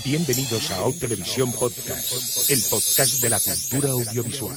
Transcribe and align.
Bienvenidos 0.00 0.70
a 0.70 0.84
O 0.84 0.92
Televisión 0.92 1.52
Podcast, 1.52 2.50
el 2.50 2.62
podcast 2.70 3.20
de 3.20 3.28
la 3.28 3.38
cultura 3.38 3.90
audiovisual. 3.90 4.56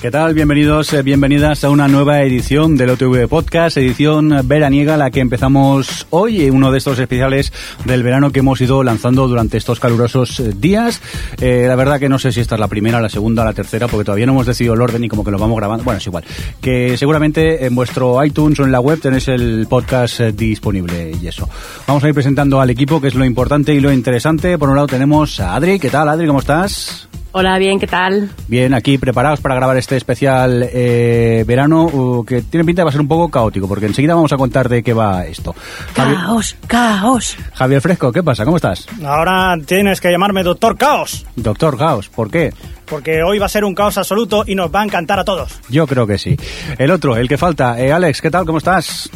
¿Qué 0.00 0.12
tal? 0.12 0.32
Bienvenidos, 0.32 0.92
eh, 0.92 1.02
bienvenidas 1.02 1.64
a 1.64 1.70
una 1.70 1.88
nueva 1.88 2.22
edición 2.22 2.76
del 2.76 2.90
OTV 2.90 3.26
Podcast, 3.26 3.78
edición 3.78 4.32
veraniega, 4.44 4.96
la 4.96 5.10
que 5.10 5.18
empezamos 5.18 6.06
hoy, 6.10 6.42
eh, 6.42 6.52
uno 6.52 6.70
de 6.70 6.78
estos 6.78 7.00
especiales 7.00 7.52
del 7.84 8.04
verano 8.04 8.30
que 8.30 8.38
hemos 8.38 8.60
ido 8.60 8.84
lanzando 8.84 9.26
durante 9.26 9.58
estos 9.58 9.80
calurosos 9.80 10.38
eh, 10.38 10.52
días. 10.56 11.02
La 11.40 11.74
verdad 11.74 11.98
que 11.98 12.08
no 12.08 12.20
sé 12.20 12.30
si 12.30 12.40
esta 12.40 12.54
es 12.54 12.60
la 12.60 12.68
primera, 12.68 13.00
la 13.00 13.08
segunda, 13.08 13.44
la 13.44 13.52
tercera, 13.54 13.88
porque 13.88 14.04
todavía 14.04 14.26
no 14.26 14.34
hemos 14.34 14.46
decidido 14.46 14.74
el 14.74 14.82
orden 14.82 15.02
y 15.02 15.08
como 15.08 15.24
que 15.24 15.32
lo 15.32 15.38
vamos 15.38 15.56
grabando. 15.56 15.82
Bueno, 15.82 15.98
es 15.98 16.06
igual. 16.06 16.22
Que 16.60 16.96
seguramente 16.96 17.66
en 17.66 17.74
vuestro 17.74 18.24
iTunes 18.24 18.60
o 18.60 18.64
en 18.64 18.70
la 18.70 18.78
web 18.78 19.00
tenéis 19.00 19.26
el 19.26 19.66
podcast 19.68 20.20
disponible 20.20 21.10
y 21.20 21.26
eso. 21.26 21.48
Vamos 21.88 22.04
a 22.04 22.08
ir 22.08 22.14
presentando 22.14 22.60
al 22.60 22.70
equipo, 22.70 23.00
que 23.00 23.08
es 23.08 23.16
lo 23.16 23.24
importante 23.24 23.74
y 23.74 23.80
lo 23.80 23.92
interesante. 23.92 24.58
Por 24.58 24.68
un 24.68 24.76
lado 24.76 24.86
tenemos 24.86 25.40
a 25.40 25.56
Adri. 25.56 25.80
¿Qué 25.80 25.90
tal, 25.90 26.08
Adri? 26.08 26.28
¿Cómo 26.28 26.38
estás? 26.38 27.08
Hola, 27.30 27.58
bien, 27.58 27.78
¿qué 27.78 27.86
tal? 27.86 28.30
Bien, 28.48 28.72
aquí 28.72 28.96
preparados 28.96 29.40
para 29.40 29.54
grabar 29.54 29.76
este 29.76 29.96
especial 29.96 30.66
eh, 30.72 31.44
verano 31.46 31.84
uh, 31.84 32.24
que 32.24 32.40
tiene 32.42 32.64
pinta 32.64 32.80
de 32.80 32.84
va 32.84 32.88
a 32.88 32.92
ser 32.92 33.02
un 33.02 33.06
poco 33.08 33.28
caótico, 33.30 33.68
porque 33.68 33.84
enseguida 33.86 34.14
vamos 34.14 34.32
a 34.32 34.38
contar 34.38 34.68
de 34.68 34.82
qué 34.82 34.94
va 34.94 35.26
esto. 35.26 35.54
Javi- 35.94 36.14
Caos, 36.16 36.56
caos. 36.66 37.36
Javier 37.52 37.82
Fresco, 37.82 38.10
¿qué 38.12 38.22
pasa? 38.22 38.44
¿Cómo 38.46 38.56
estás? 38.56 38.86
Ahora 39.04 39.54
tienes 39.66 40.00
que 40.00 40.10
llamarme 40.10 40.42
Doctor 40.42 40.76
Caos, 40.78 41.26
Doctor 41.36 41.76
Caos, 41.76 42.08
¿por 42.08 42.30
qué? 42.30 42.52
porque 42.86 43.22
hoy 43.22 43.38
va 43.38 43.44
a 43.44 43.50
ser 43.50 43.66
un 43.66 43.74
caos 43.74 43.98
absoluto 43.98 44.44
y 44.46 44.54
nos 44.54 44.74
va 44.74 44.80
a 44.80 44.84
encantar 44.84 45.18
a 45.18 45.24
todos. 45.24 45.60
Yo 45.68 45.86
creo 45.86 46.06
que 46.06 46.16
sí. 46.16 46.34
El 46.78 46.90
otro, 46.90 47.16
el 47.18 47.28
que 47.28 47.36
falta, 47.36 47.78
eh, 47.78 47.92
Alex, 47.92 48.22
¿qué 48.22 48.30
tal? 48.30 48.46
¿Cómo 48.46 48.56
estás? 48.56 49.10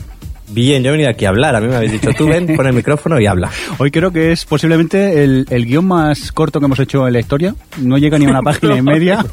Bien, 0.52 0.82
yo 0.82 0.90
he 0.90 0.92
venido 0.92 1.08
aquí 1.08 1.24
a 1.24 1.30
hablar. 1.30 1.56
A 1.56 1.60
mí 1.62 1.68
me 1.68 1.76
habéis 1.76 1.92
dicho, 1.92 2.10
tú 2.12 2.26
ven, 2.26 2.54
pon 2.54 2.66
el 2.66 2.74
micrófono 2.74 3.18
y 3.18 3.26
habla. 3.26 3.50
Hoy 3.78 3.90
creo 3.90 4.10
que 4.10 4.32
es 4.32 4.44
posiblemente 4.44 5.24
el, 5.24 5.46
el 5.48 5.64
guion 5.64 5.86
más 5.86 6.30
corto 6.30 6.60
que 6.60 6.66
hemos 6.66 6.78
hecho 6.78 7.06
en 7.06 7.14
la 7.14 7.20
historia. 7.20 7.54
No 7.78 7.96
llega 7.96 8.18
ni 8.18 8.26
a 8.26 8.28
una 8.28 8.42
página 8.42 8.76
y 8.76 8.82
media. 8.82 9.24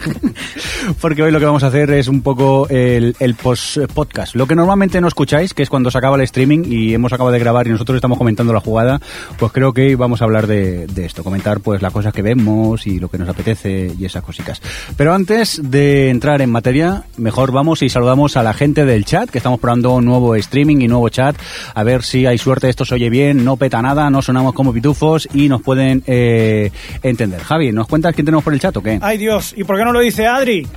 Porque 1.02 1.22
hoy 1.22 1.31
lo 1.31 1.40
que 1.40 1.45
vamos 1.45 1.64
a 1.64 1.67
hacer 1.67 1.92
es 1.92 2.08
un 2.08 2.22
poco 2.22 2.70
el, 2.70 3.17
el 3.20 3.36
post-podcast. 3.36 4.36
Lo 4.36 4.47
que 4.47 4.56
normalmente 4.56 5.02
no 5.02 5.09
escucháis, 5.09 5.53
que 5.53 5.62
es 5.62 5.70
cuando 5.70 5.92
se 5.92 5.97
acaba 5.97 6.16
el 6.16 6.22
streaming 6.22 6.64
y 6.66 6.94
hemos 6.94 7.12
acabado 7.12 7.34
de 7.34 7.40
grabar 7.40 7.67
y 7.67 7.72
nosotros 7.72 7.97
estamos 7.97 8.17
comentando 8.17 8.53
la 8.53 8.62
jugada, 8.62 9.02
pues 9.38 9.52
creo 9.52 9.73
que 9.73 9.97
vamos 9.97 10.22
a 10.22 10.25
hablar 10.25 10.47
de, 10.47 10.88
de 10.88 11.06
esto. 11.06 11.25
Comentar 11.25 11.59
pues 11.59 11.81
las 11.81 11.92
cosas 11.92 12.14
que 12.14 12.22
vemos 12.22 12.88
y 12.88 12.97
lo 12.97 13.09
que 13.09 13.17
nos 13.17 13.28
apetece 13.28 13.92
y 14.00 14.06
esas 14.06 14.23
cositas. 14.23 14.62
Pero 14.95 15.14
antes 15.14 15.59
de 15.62 16.12
entrar 16.12 16.42
en 16.42 16.50
materia, 16.50 17.03
mejor 17.17 17.52
vamos 17.52 17.81
y 17.81 17.90
saludamos 17.90 18.38
a 18.38 18.44
la 18.44 18.53
gente 18.53 18.86
del 18.86 19.03
chat, 19.03 19.30
que 19.30 19.40
estamos 19.40 19.59
probando 19.59 19.95
un 19.95 20.06
nuevo 20.06 20.34
streaming 20.36 20.78
y 20.80 20.88
nuevo 20.88 21.08
chat. 21.11 21.35
A 21.73 21.83
ver 21.83 22.03
si 22.03 22.25
hay 22.25 22.38
suerte, 22.38 22.69
esto 22.69 22.85
se 22.85 22.95
oye 22.95 23.09
bien, 23.09 23.43
no 23.43 23.57
peta 23.57 23.81
nada, 23.81 24.09
no 24.09 24.21
sonamos 24.21 24.53
como 24.53 24.73
pitufos 24.73 25.27
y 25.33 25.49
nos 25.49 25.61
pueden 25.61 26.03
eh, 26.07 26.71
entender. 27.03 27.41
Javi, 27.41 27.72
¿nos 27.72 27.88
cuentas 27.88 28.13
quién 28.16 28.25
tenemos 28.25 28.44
por 28.44 28.53
el 28.53 28.59
chat 28.59 28.75
o 28.78 28.84
qué? 28.84 29.00
Ay 29.01 29.17
Dios, 29.17 29.53
¿y 29.56 29.63
por 29.63 29.78
qué 29.78 29.85
no 29.85 29.91
lo 29.91 30.00
dice 30.00 30.28
Adri? 30.28 30.67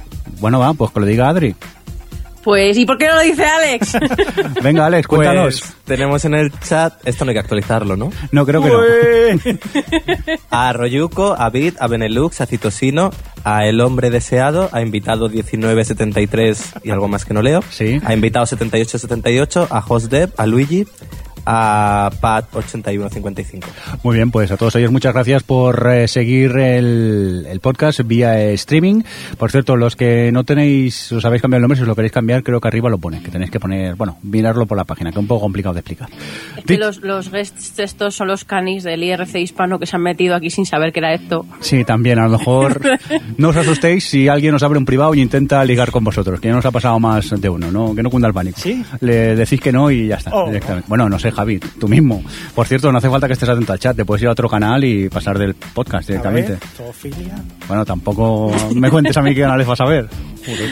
Bueno, 0.40 0.58
va, 0.58 0.74
pues 0.74 0.90
que 0.90 1.00
lo 1.00 1.06
diga 1.06 1.28
Adri. 1.28 1.54
Pues, 2.42 2.76
¿y 2.76 2.84
por 2.84 2.98
qué 2.98 3.06
no 3.06 3.14
lo 3.14 3.20
dice 3.22 3.44
Alex? 3.44 3.96
Venga, 4.62 4.86
Alex, 4.86 5.06
cuéntanos. 5.06 5.60
Pues 5.60 5.74
tenemos 5.84 6.24
en 6.24 6.34
el 6.34 6.52
chat, 6.60 6.94
esto 7.06 7.24
no 7.24 7.30
hay 7.30 7.34
que 7.34 7.40
actualizarlo, 7.40 7.96
¿no? 7.96 8.12
No, 8.32 8.44
creo 8.44 8.62
que 8.62 8.68
no. 8.68 10.36
A 10.50 10.72
Royuco, 10.72 11.34
a 11.38 11.50
Bit, 11.50 11.76
a 11.80 11.86
Benelux, 11.86 12.40
a 12.40 12.46
Citosino, 12.46 13.10
a 13.44 13.66
El 13.66 13.80
Hombre 13.80 14.10
Deseado, 14.10 14.68
a 14.72 14.82
Invitado 14.82 15.28
1973 15.28 16.74
y 16.84 16.90
algo 16.90 17.08
más 17.08 17.24
que 17.24 17.34
no 17.34 17.42
leo. 17.42 17.62
Sí. 17.70 18.00
A 18.04 18.14
Invitado 18.14 18.46
7878, 18.46 19.68
a 19.70 19.84
Hostdev, 19.86 20.32
a 20.36 20.46
Luigi, 20.46 20.86
a 21.46 22.10
Pat 22.20 22.46
8155. 22.54 23.66
Muy 24.02 24.16
bien, 24.16 24.30
pues 24.30 24.50
a 24.50 24.56
todos 24.56 24.74
ellos 24.76 24.90
muchas 24.92 25.12
gracias 25.14 25.42
por 25.42 25.88
eh, 25.92 26.08
seguir 26.08 26.56
el, 26.56 27.46
el 27.48 27.60
podcast 27.60 28.00
vía 28.04 28.40
eh, 28.40 28.54
streaming. 28.54 29.02
Por 29.38 29.50
cierto, 29.50 29.76
los 29.76 29.96
que 29.96 30.30
no 30.32 30.44
tenéis, 30.44 31.10
os 31.12 31.24
habéis 31.24 31.42
cambiado 31.42 31.58
el 31.58 31.62
nombre, 31.62 31.76
si 31.76 31.82
os 31.82 31.88
lo 31.88 31.94
queréis 31.94 32.12
cambiar, 32.12 32.42
creo 32.42 32.60
que 32.60 32.68
arriba 32.68 32.88
lo 32.90 32.98
pone, 32.98 33.22
que 33.22 33.30
tenéis 33.30 33.50
que 33.50 33.60
poner, 33.60 33.94
bueno, 33.96 34.18
mirarlo 34.22 34.66
por 34.66 34.76
la 34.76 34.84
página, 34.84 35.10
que 35.10 35.16
es 35.18 35.20
un 35.22 35.26
poco 35.26 35.42
complicado 35.42 35.74
de 35.74 35.80
explicar. 35.80 36.08
Es 36.56 36.64
que 36.64 36.78
los, 36.78 37.00
los 37.02 37.30
guests 37.30 37.78
estos 37.78 38.14
son 38.14 38.28
los 38.28 38.44
canis 38.44 38.84
del 38.84 39.02
IRC 39.02 39.36
hispano 39.36 39.78
que 39.78 39.86
se 39.86 39.96
han 39.96 40.02
metido 40.02 40.34
aquí 40.34 40.50
sin 40.50 40.66
saber 40.66 40.92
que 40.92 41.00
era 41.00 41.14
esto. 41.14 41.44
Sí, 41.60 41.84
también, 41.84 42.18
a 42.18 42.28
lo 42.28 42.38
mejor 42.38 42.80
no 43.38 43.48
os 43.48 43.56
asustéis 43.56 44.04
si 44.08 44.28
alguien 44.28 44.54
os 44.54 44.62
abre 44.62 44.78
un 44.78 44.84
privado 44.84 45.14
y 45.14 45.20
intenta 45.20 45.64
ligar 45.64 45.90
con 45.90 46.04
vosotros, 46.04 46.40
que 46.40 46.48
ya 46.48 46.54
nos 46.54 46.66
ha 46.66 46.70
pasado 46.70 46.98
más 47.00 47.30
de 47.30 47.48
uno, 47.48 47.70
¿no? 47.72 47.94
Que 47.94 48.02
no 48.02 48.10
cunda 48.10 48.28
el 48.28 48.34
pánico. 48.34 48.60
¿Sí? 48.60 48.82
Le 49.00 49.34
decís 49.36 49.60
que 49.60 49.72
no 49.72 49.90
y 49.90 50.06
ya 50.08 50.16
está, 50.16 50.30
Oh. 50.32 50.46
directamente. 50.46 50.86
Bueno, 50.88 51.08
no 51.08 51.18
sé, 51.18 51.31
Javi, 51.32 51.58
tú 51.58 51.88
mismo. 51.88 52.22
Por 52.54 52.66
cierto, 52.66 52.90
no 52.92 52.98
hace 52.98 53.08
falta 53.10 53.26
que 53.26 53.32
estés 53.34 53.48
atento 53.48 53.72
al 53.72 53.78
chat, 53.78 53.96
te 53.96 54.04
puedes 54.04 54.22
ir 54.22 54.28
a 54.28 54.32
otro 54.32 54.48
canal 54.48 54.84
y 54.84 55.08
pasar 55.08 55.38
del 55.38 55.54
podcast 55.54 56.08
A 56.08 56.12
directamente. 56.12 56.58
zoofilia. 56.76 57.34
Bueno, 57.68 57.84
tampoco 57.84 58.52
me 58.74 58.90
cuentes 58.90 59.16
a 59.16 59.22
mí 59.22 59.34
qué 59.34 59.42
canales 59.42 59.66
vas 59.66 59.80
a 59.80 59.84
ver. 59.86 60.08
Joder, 60.44 60.70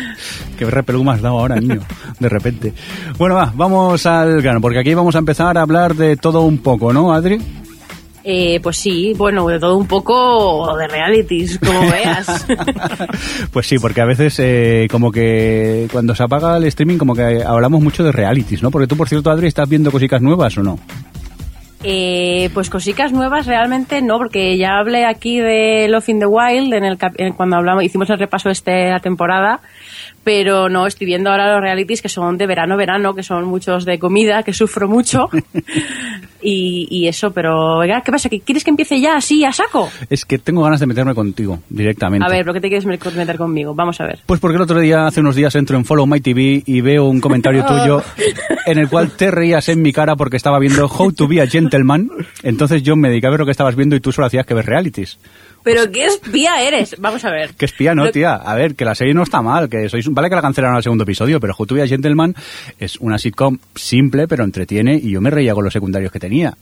qué 0.59 0.65
repelú 0.65 1.04
me 1.04 1.12
has 1.12 1.22
dado 1.22 1.38
ahora, 1.38 1.56
niño, 1.56 1.81
de 2.19 2.28
repente. 2.28 2.75
Bueno, 3.19 3.37
va, 3.37 3.53
vamos 3.54 4.04
al 4.06 4.43
grano, 4.43 4.60
porque 4.60 4.81
aquí 4.81 4.94
vamos 4.94 5.15
a 5.15 5.19
empezar 5.19 5.56
a 5.56 5.62
hablar 5.62 5.94
de 5.94 6.16
todo 6.16 6.43
un 6.43 6.59
poco, 6.59 6.92
¿no, 6.92 7.12
Adri? 7.12 7.41
Eh, 8.22 8.60
pues 8.62 8.76
sí, 8.76 9.14
bueno, 9.16 9.47
de 9.48 9.58
todo 9.58 9.76
un 9.78 9.86
poco 9.86 10.76
de 10.76 10.86
realities, 10.88 11.58
como 11.58 11.81
veas. 11.91 12.47
pues 13.53 13.66
sí, 13.66 13.78
porque 13.78 14.03
a 14.03 14.04
veces 14.04 14.38
eh, 14.38 14.88
como 14.91 15.10
que 15.10 15.88
cuando 15.91 16.14
se 16.14 16.22
apaga 16.22 16.59
el 16.59 16.64
streaming 16.64 16.98
como 16.98 17.14
que 17.14 17.42
hablamos 17.42 17.80
mucho 17.82 18.04
de 18.04 18.12
realities, 18.12 18.62
¿no? 18.62 18.70
Porque 18.70 18.86
tú, 18.86 18.97
por 18.97 19.09
cierto, 19.09 19.30
Adri, 19.30 19.47
¿estás 19.47 19.69
viendo 19.69 19.91
cositas 19.91 20.20
nuevas 20.20 20.56
o 20.59 20.62
no? 20.62 20.78
Eh, 21.82 22.50
pues 22.53 22.69
cositas 22.69 23.10
nuevas 23.10 23.47
realmente 23.47 24.03
no, 24.03 24.19
porque 24.19 24.59
ya 24.59 24.76
hablé 24.76 25.06
aquí 25.06 25.41
de 25.41 25.88
Love 25.88 26.10
in 26.10 26.19
the 26.19 26.26
Wild 26.26 26.75
en 26.75 26.84
el 26.84 26.98
cap- 26.98 27.14
en 27.16 27.32
cuando 27.32 27.56
hablamos, 27.56 27.84
hicimos 27.84 28.10
el 28.10 28.19
repaso 28.19 28.50
este 28.50 28.91
la 28.91 29.00
temporada, 29.00 29.60
pero 30.22 30.69
no, 30.69 30.86
estoy 30.86 31.06
viendo 31.06 31.31
ahora 31.31 31.53
los 31.54 31.62
realities 31.62 32.03
que 32.03 32.08
son 32.08 32.36
de 32.38 32.47
verano, 32.47 32.76
verano, 32.76 33.14
que 33.14 33.22
son 33.22 33.44
muchos 33.47 33.84
de 33.84 33.98
comida, 33.98 34.42
que 34.42 34.53
sufro 34.53 34.86
mucho 34.88 35.28
y, 36.42 36.86
y 36.91 37.06
eso, 37.08 37.31
pero 37.32 37.78
venga, 37.78 38.00
¿qué 38.03 38.12
pasa? 38.12 38.28
¿Que 38.28 38.41
¿Quieres 38.41 38.64
que 38.64 38.70
empiece 38.70 39.00
ya 39.00 39.16
así 39.16 39.44
a 39.44 39.53
saco? 39.53 39.91
Es 40.09 40.25
que 40.25 40.38
tengo 40.38 40.62
ganas 40.62 40.80
de 40.80 40.86
meterme 40.86 41.14
contigo 41.14 41.59
directamente. 41.69 42.25
A 42.26 42.30
ver, 42.30 42.44
¿por 42.44 42.54
qué 42.54 42.60
te 42.60 42.69
quieres 42.69 42.86
me- 42.86 42.98
meter 43.16 43.36
conmigo? 43.36 43.75
Vamos 43.75 44.00
a 44.00 44.04
ver. 44.06 44.20
Pues 44.26 44.41
porque 44.41 44.56
el 44.56 44.62
otro 44.62 44.80
día, 44.80 45.06
hace 45.06 45.20
unos 45.20 45.36
días, 45.36 45.54
entro 45.54 45.76
en 45.76 45.84
Follow 45.84 46.06
My 46.06 46.20
TV 46.20 46.62
y 46.64 46.80
veo 46.80 47.04
un 47.06 47.20
comentario 47.20 47.64
tuyo 47.66 48.03
en 48.66 48.78
el 48.78 48.88
cual 48.88 49.10
te 49.12 49.30
reías 49.30 49.69
en 49.69 49.82
mi 49.82 49.92
cara 49.92 50.16
porque 50.16 50.36
estaba 50.36 50.59
viendo 50.59 50.86
How 50.86 51.12
to 51.12 51.28
be 51.28 51.41
a 51.42 51.47
Gentleman. 51.47 52.10
Entonces 52.42 52.82
yo 52.82 52.97
me 52.97 53.09
dediqué 53.09 53.26
a 53.26 53.30
ver 53.30 53.41
lo 53.41 53.47
que 53.47 53.53
estabas 53.53 53.76
viendo 53.76 53.97
y 53.97 54.00
tú 54.00 54.12
solo 54.12 54.26
hacías 54.26 54.47
que 54.47 54.54
ver 54.54 54.66
realities. 54.66 55.19
Pero 55.62 55.91
qué 55.91 56.06
espía 56.06 56.62
eres. 56.62 56.97
Vamos 56.98 57.25
a 57.25 57.31
ver. 57.31 57.54
Que 57.54 57.66
espía, 57.66 57.94
no, 57.94 58.04
Lo- 58.06 58.10
tía. 58.12 58.34
A 58.34 58.54
ver, 58.54 58.75
que 58.75 58.84
la 58.84 58.94
serie 58.94 59.12
no 59.15 59.22
está 59.22 59.43
mal, 59.43 59.69
que 59.69 59.88
sois 59.88 60.06
vale 60.09 60.28
que 60.28 60.34
la 60.37 60.43
cancelaron 60.43 60.76
al 60.76 60.82
segundo 60.82 61.04
episodio, 61.04 61.38
pero 61.41 61.54
be 61.71 61.82
a 61.82 61.87
Gentleman 61.87 62.34
es 62.78 62.97
una 62.98 63.19
sitcom 63.19 63.59
simple 63.75 64.27
pero 64.27 64.45
entretiene 64.45 64.97
y 64.97 65.10
yo 65.10 65.21
me 65.21 65.30
reía 65.30 65.54
con 65.54 65.65
los 65.65 65.72
secundarios 65.72 66.10
que 66.12 66.18
tenía. 66.18 66.54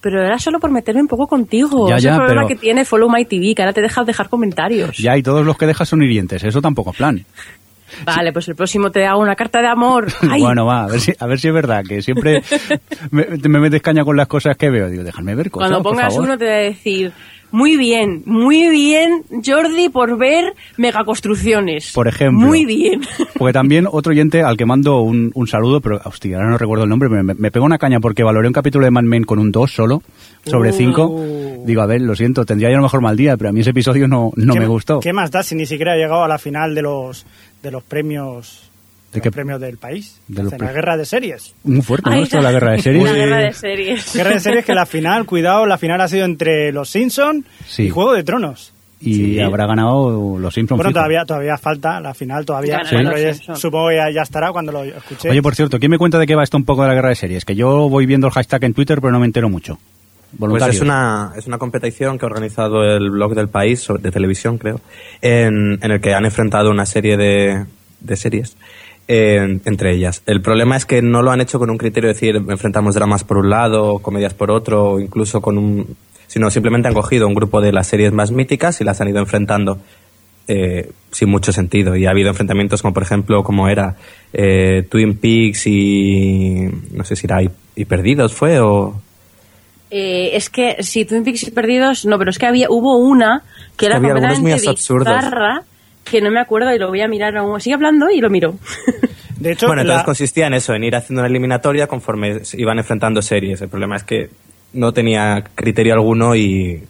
Pero 0.00 0.22
era 0.22 0.38
solo 0.38 0.60
por 0.60 0.70
meterme 0.70 1.00
un 1.00 1.08
poco 1.08 1.26
contigo. 1.26 1.88
Ya, 1.88 1.96
es 1.96 2.02
ya, 2.04 2.12
el 2.12 2.16
problema 2.18 2.42
pero- 2.42 2.48
que 2.48 2.56
tiene 2.56 2.84
Follow 2.84 3.10
My 3.10 3.24
TV, 3.24 3.54
que 3.54 3.62
ahora 3.62 3.72
te 3.72 3.80
dejas 3.82 4.06
dejar 4.06 4.28
comentarios. 4.28 4.96
Ya, 4.98 5.16
y 5.16 5.22
todos 5.22 5.44
los 5.44 5.56
que 5.58 5.66
dejas 5.66 5.88
son 5.88 6.02
hirientes, 6.02 6.44
eso 6.44 6.60
tampoco 6.62 6.90
es 6.90 6.96
plan. 6.96 7.24
Vale, 8.04 8.32
pues 8.34 8.46
el 8.48 8.54
próximo 8.54 8.90
te 8.92 9.06
hago 9.06 9.20
una 9.22 9.34
carta 9.34 9.60
de 9.62 9.66
amor. 9.68 10.06
Ay, 10.30 10.42
Bueno, 10.42 10.66
va, 10.66 10.84
a 10.84 10.86
ver, 10.88 11.00
si, 11.00 11.12
a 11.18 11.26
ver 11.26 11.40
si 11.40 11.48
es 11.48 11.54
verdad, 11.54 11.82
que 11.88 12.02
siempre 12.02 12.42
me, 13.10 13.26
me 13.48 13.58
metes 13.60 13.80
caña 13.80 14.04
con 14.04 14.14
las 14.16 14.28
cosas 14.28 14.56
que 14.58 14.68
veo. 14.70 14.88
Digo, 14.90 15.02
déjame 15.02 15.34
ver 15.34 15.50
cosas, 15.50 15.70
cuando 15.70 15.82
por 15.82 15.92
pongas 15.94 16.12
favor. 16.12 16.28
uno 16.28 16.38
te 16.38 16.44
voy 16.44 16.54
a 16.54 16.58
decir, 16.58 17.12
muy 17.50 17.76
bien, 17.76 18.22
muy 18.26 18.68
bien, 18.68 19.24
Jordi, 19.44 19.88
por 19.88 20.18
ver 20.18 20.54
megaconstrucciones. 20.76 21.92
Por 21.92 22.08
ejemplo. 22.08 22.46
Muy 22.46 22.64
bien. 22.64 23.00
Porque 23.38 23.52
también 23.52 23.86
otro 23.90 24.10
oyente 24.12 24.42
al 24.42 24.56
que 24.56 24.66
mando 24.66 25.00
un, 25.00 25.30
un 25.34 25.46
saludo, 25.46 25.80
pero 25.80 26.00
hostia, 26.04 26.36
ahora 26.36 26.50
no 26.50 26.58
recuerdo 26.58 26.84
el 26.84 26.90
nombre, 26.90 27.08
me, 27.08 27.22
me, 27.34 27.50
pegó 27.50 27.64
una 27.64 27.78
caña 27.78 28.00
porque 28.00 28.22
valoré 28.22 28.48
un 28.48 28.52
capítulo 28.54 28.84
de 28.84 28.90
Mad 28.90 29.04
Men 29.04 29.24
con 29.24 29.38
un 29.38 29.50
2 29.52 29.70
solo, 29.72 30.02
sobre 30.44 30.70
Uh. 30.70 30.72
5. 30.74 31.24
Digo, 31.64 31.82
a 31.82 31.86
ver, 31.86 32.00
lo 32.02 32.14
siento, 32.14 32.44
tendría 32.44 32.68
yo 32.70 32.74
a 32.74 32.78
lo 32.78 32.82
mejor 32.84 33.00
mal 33.00 33.16
día, 33.16 33.36
pero 33.36 33.50
a 33.50 33.52
mí 33.52 33.60
ese 33.60 33.70
episodio 33.70 34.08
no, 34.08 34.32
no 34.36 34.52
¿Qué- 34.54 34.60
me 34.60 34.66
gustó. 34.66 35.00
¿Qué 35.00 35.12
más 35.12 35.30
da 35.30 35.42
si 35.42 35.54
ni 35.54 35.66
siquiera 35.66 35.92
ha 35.92 35.96
llegado 35.96 36.24
a 36.24 36.28
la 36.28 36.38
final 36.38 36.74
de 36.74 36.82
los, 36.82 37.24
de 37.62 37.70
los 37.70 37.82
premios 37.82 38.67
¿De 39.12 39.20
qué? 39.22 39.30
premios 39.30 39.60
del 39.60 39.78
país. 39.78 40.20
De 40.28 40.42
los 40.42 40.52
la 40.58 40.72
guerra 40.72 40.96
de 40.96 41.04
series. 41.06 41.54
Muy 41.64 41.80
fuerte, 41.82 42.10
¿no? 42.10 42.16
Ay, 42.16 42.22
Esto 42.24 42.36
de 42.36 42.42
la 42.42 42.52
guerra 42.52 42.72
de 42.72 42.82
series. 42.82 43.04
La 43.04 43.12
guerra 43.12 43.36
de 43.38 43.52
series. 43.52 44.14
Guerra 44.14 44.30
de 44.30 44.40
series 44.40 44.64
que 44.64 44.74
la 44.74 44.84
final, 44.86 45.24
cuidado, 45.24 45.64
la 45.66 45.78
final 45.78 46.00
ha 46.00 46.08
sido 46.08 46.24
entre 46.26 46.72
Los 46.72 46.90
Simpsons 46.90 47.44
Sí. 47.66 47.84
y 47.84 47.90
Juego 47.90 48.12
de 48.12 48.22
Tronos. 48.22 48.74
Y 49.00 49.14
Sí. 49.14 49.40
habrá 49.40 49.66
ganado 49.66 50.38
los 50.38 50.52
Simpsons. 50.52 50.76
Bueno, 50.76 50.90
fijo. 50.90 50.98
todavía 50.98 51.24
todavía 51.24 51.56
falta 51.56 52.00
la 52.00 52.12
final, 52.14 52.44
todavía. 52.44 52.80
Ya- 52.82 53.54
supongo 53.54 53.88
que 53.90 53.96
ya, 53.96 54.10
ya 54.12 54.22
estará 54.22 54.50
cuando 54.52 54.72
lo 54.72 54.82
escuché. 54.84 55.30
Oye, 55.30 55.40
por 55.40 55.54
cierto, 55.54 55.78
¿quién 55.78 55.90
me 55.90 55.98
cuenta 55.98 56.18
de 56.18 56.26
qué 56.26 56.34
va 56.34 56.42
esto 56.42 56.56
un 56.56 56.64
poco 56.64 56.82
de 56.82 56.88
la 56.88 56.94
guerra 56.94 57.08
de 57.10 57.14
series? 57.14 57.44
Que 57.44 57.54
yo 57.54 57.88
voy 57.88 58.06
viendo 58.06 58.26
el 58.26 58.32
hashtag 58.32 58.64
en 58.64 58.74
Twitter, 58.74 59.00
pero 59.00 59.12
no 59.12 59.20
me 59.20 59.26
entero 59.26 59.48
mucho. 59.48 59.78
Pues 60.38 60.62
es 60.66 60.80
una, 60.82 61.32
es 61.38 61.46
una 61.46 61.56
competición 61.56 62.18
que 62.18 62.26
ha 62.26 62.28
organizado 62.28 62.82
el 62.84 63.08
blog 63.10 63.34
del 63.34 63.48
país, 63.48 63.80
sobre- 63.80 64.02
de 64.02 64.10
televisión 64.10 64.58
creo, 64.58 64.80
en, 65.22 65.78
en 65.80 65.90
el 65.90 66.00
que 66.02 66.12
han 66.12 66.26
enfrentado 66.26 66.70
una 66.70 66.84
serie 66.84 67.16
de, 67.16 67.64
de 68.00 68.16
series 68.16 68.56
en- 69.08 69.60
entre 69.64 69.94
ellas. 69.94 70.22
El 70.26 70.40
problema 70.42 70.76
es 70.76 70.84
que 70.84 71.02
no 71.02 71.22
lo 71.22 71.30
han 71.30 71.40
hecho 71.40 71.58
con 71.58 71.70
un 71.70 71.78
criterio 71.78 72.08
de 72.08 72.14
decir 72.14 72.36
enfrentamos 72.36 72.94
dramas 72.94 73.24
por 73.24 73.38
un 73.38 73.50
lado, 73.50 73.98
comedias 74.00 74.34
por 74.34 74.50
otro, 74.50 74.92
o 74.92 75.00
incluso 75.00 75.40
con 75.40 75.58
un... 75.58 75.96
sino 76.26 76.50
simplemente 76.50 76.88
han 76.88 76.94
cogido 76.94 77.26
un 77.26 77.34
grupo 77.34 77.60
de 77.60 77.72
las 77.72 77.86
series 77.86 78.12
más 78.12 78.30
míticas 78.30 78.80
y 78.80 78.84
las 78.84 79.00
han 79.00 79.08
ido 79.08 79.18
enfrentando 79.18 79.78
eh, 80.46 80.90
sin 81.10 81.28
mucho 81.30 81.52
sentido. 81.52 81.96
Y 81.96 82.06
ha 82.06 82.10
habido 82.10 82.28
enfrentamientos 82.28 82.82
como 82.82 82.94
por 82.94 83.02
ejemplo 83.02 83.42
como 83.42 83.68
era 83.68 83.96
eh, 84.32 84.86
Twin 84.90 85.16
Peaks 85.16 85.66
y... 85.66 86.68
no 86.92 87.04
sé 87.04 87.16
si 87.16 87.26
era 87.26 87.42
y, 87.42 87.50
y 87.76 87.84
Perdidos 87.86 88.34
fue 88.34 88.60
o... 88.60 88.94
Eh, 89.90 90.36
es 90.36 90.50
que 90.50 90.76
si 90.82 91.06
Twin 91.06 91.24
Peaks 91.24 91.44
y 91.44 91.50
Perdidos, 91.50 92.04
no, 92.04 92.18
pero 92.18 92.30
es 92.30 92.38
que 92.38 92.44
había 92.44 92.68
hubo 92.70 92.98
una 92.98 93.42
que 93.42 93.46
Es 93.46 93.76
que 93.78 93.86
era 93.86 94.00
completamente 94.00 94.70
bizarra, 94.72 95.62
que 96.10 96.20
no 96.20 96.30
me 96.30 96.40
acuerdo 96.40 96.74
y 96.74 96.78
lo 96.78 96.88
voy 96.88 97.00
a 97.02 97.08
mirar 97.08 97.36
aún. 97.36 97.60
Sigue 97.60 97.74
hablando 97.74 98.10
y 98.10 98.20
lo 98.20 98.30
miro. 98.30 98.56
De 99.38 99.52
hecho, 99.52 99.66
Bueno, 99.68 99.82
entonces 99.82 100.00
la- 100.00 100.04
consistía 100.04 100.46
en 100.48 100.54
eso, 100.54 100.74
en 100.74 100.82
ir 100.82 100.96
haciendo 100.96 101.20
una 101.20 101.28
eliminatoria 101.28 101.86
conforme 101.86 102.44
se 102.44 102.60
iban 102.60 102.78
enfrentando 102.78 103.22
series. 103.22 103.60
El 103.62 103.68
problema 103.68 103.94
es 103.96 104.02
que 104.02 104.30
no 104.72 104.92
tenía 104.92 105.44
criterio 105.54 105.94
alguno 105.94 106.34
y, 106.34 106.82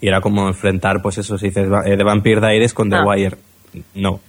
y 0.00 0.06
era 0.08 0.20
como 0.20 0.46
enfrentar, 0.46 1.02
pues 1.02 1.18
eso, 1.18 1.36
si 1.36 1.46
dices 1.48 1.68
eh, 1.86 1.96
The 1.96 2.04
Vampire 2.04 2.40
Diaries 2.40 2.72
con 2.72 2.88
The 2.88 2.96
Ah. 2.96 3.04
Wire. 3.04 3.36
No. 3.94 4.20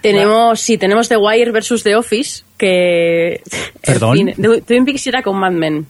tenemos, 0.00 0.58
sí, 0.60 0.78
tenemos 0.78 1.08
The 1.08 1.16
Wire 1.18 1.50
versus 1.52 1.82
The 1.82 1.96
Office, 1.96 2.44
que... 2.56 3.42
¿Perdón? 3.84 4.16
fin, 4.16 4.32
The- 4.40 4.62
Twin 4.62 4.84
Peaks 4.86 5.06
era 5.06 5.22
con 5.22 5.38
Mad 5.38 5.52
Men. 5.52 5.86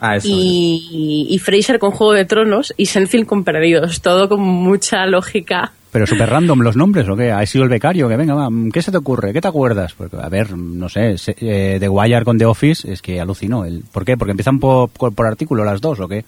Ah, 0.00 0.16
eso. 0.16 0.28
Y, 0.30 1.26
y 1.30 1.38
Fraser 1.38 1.78
con 1.78 1.90
Juego 1.92 2.12
de 2.12 2.24
Tronos 2.24 2.72
y 2.76 2.86
Senfield 2.86 3.26
con 3.26 3.44
Perdidos. 3.44 4.00
Todo 4.02 4.28
con 4.28 4.40
mucha 4.40 5.06
lógica. 5.06 5.72
Pero 5.92 6.06
súper 6.08 6.28
random 6.28 6.60
los 6.62 6.74
nombres, 6.76 7.08
¿o 7.08 7.14
qué? 7.16 7.30
¿Ha 7.30 7.46
sido 7.46 7.62
el 7.62 7.70
becario? 7.70 8.08
Que 8.08 8.16
venga, 8.16 8.34
va, 8.34 8.48
¿qué 8.72 8.82
se 8.82 8.90
te 8.90 8.96
ocurre? 8.96 9.32
¿Qué 9.32 9.40
te 9.40 9.46
acuerdas? 9.46 9.92
Porque, 9.94 10.16
a 10.20 10.28
ver, 10.28 10.52
no 10.56 10.88
sé, 10.88 11.16
se- 11.18 11.36
eh, 11.40 11.76
The 11.78 11.88
Wire 11.88 12.24
con 12.24 12.36
The 12.36 12.46
Office 12.46 12.90
es 12.92 13.00
que 13.00 13.20
alucinó. 13.20 13.64
El, 13.64 13.84
¿Por 13.92 14.04
qué? 14.04 14.16
¿Porque 14.16 14.32
empiezan 14.32 14.58
por, 14.58 14.88
por, 14.88 15.14
por 15.14 15.26
artículo 15.26 15.64
las 15.64 15.80
dos 15.80 16.00
o 16.00 16.08
qué? 16.08 16.24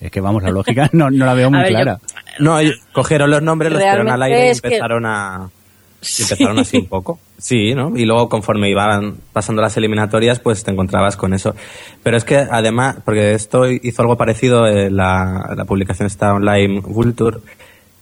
Es 0.00 0.10
que, 0.10 0.20
vamos, 0.20 0.42
la 0.42 0.50
lógica 0.50 0.90
no, 0.92 1.10
no 1.10 1.24
la 1.24 1.32
veo 1.32 1.50
muy 1.50 1.62
yo- 1.62 1.68
clara. 1.68 1.98
No, 2.40 2.58
cogieron 2.92 3.30
los 3.30 3.42
nombres, 3.42 3.72
los 3.72 3.80
tiraron 3.80 4.10
al 4.10 4.22
aire 4.22 4.48
y 4.48 4.50
es 4.50 4.60
que- 4.60 4.68
empezaron 4.68 5.06
a... 5.06 5.48
y 6.18 6.22
empezaron 6.22 6.58
así 6.58 6.78
un 6.78 6.86
poco. 6.86 7.18
Sí, 7.38 7.74
¿no? 7.74 7.96
Y 7.96 8.04
luego 8.04 8.28
conforme 8.28 8.70
iban 8.70 9.16
pasando 9.32 9.62
las 9.62 9.76
eliminatorias, 9.76 10.40
pues 10.40 10.64
te 10.64 10.70
encontrabas 10.70 11.16
con 11.16 11.34
eso. 11.34 11.54
Pero 12.02 12.16
es 12.16 12.24
que 12.24 12.36
además, 12.36 12.96
porque 13.04 13.34
esto 13.34 13.68
hizo 13.68 14.02
algo 14.02 14.16
parecido, 14.16 14.66
eh, 14.66 14.90
la, 14.90 15.52
la 15.56 15.64
publicación 15.64 16.06
está 16.06 16.32
online, 16.32 16.80
Vulture, 16.80 17.38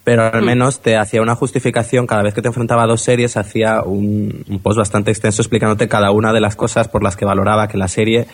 pero 0.05 0.25
al 0.25 0.43
menos 0.43 0.81
te 0.81 0.97
hacía 0.97 1.23
una 1.23 1.37
justificación 1.37 2.07
cada 2.07 2.23
vez 2.23 2.35
que 2.35 2.43
te 2.43 2.49
enfrentaba 2.49 2.83
a 2.83 2.87
dos 2.87 3.03
series, 3.03 3.37
hacía 3.37 3.83
un, 3.83 4.45
un 4.49 4.59
post 4.59 4.79
bastante 4.79 5.13
extenso 5.13 5.43
explicándote 5.43 5.89
cada 5.89 6.11
una 6.11 6.33
de 6.33 6.41
las 6.41 6.57
cosas 6.57 6.89
por 6.89 7.05
las 7.05 7.17
que 7.17 7.25
valoraba 7.25 7.69
que 7.69 7.79
la 7.79 7.87
serie, 7.87 8.27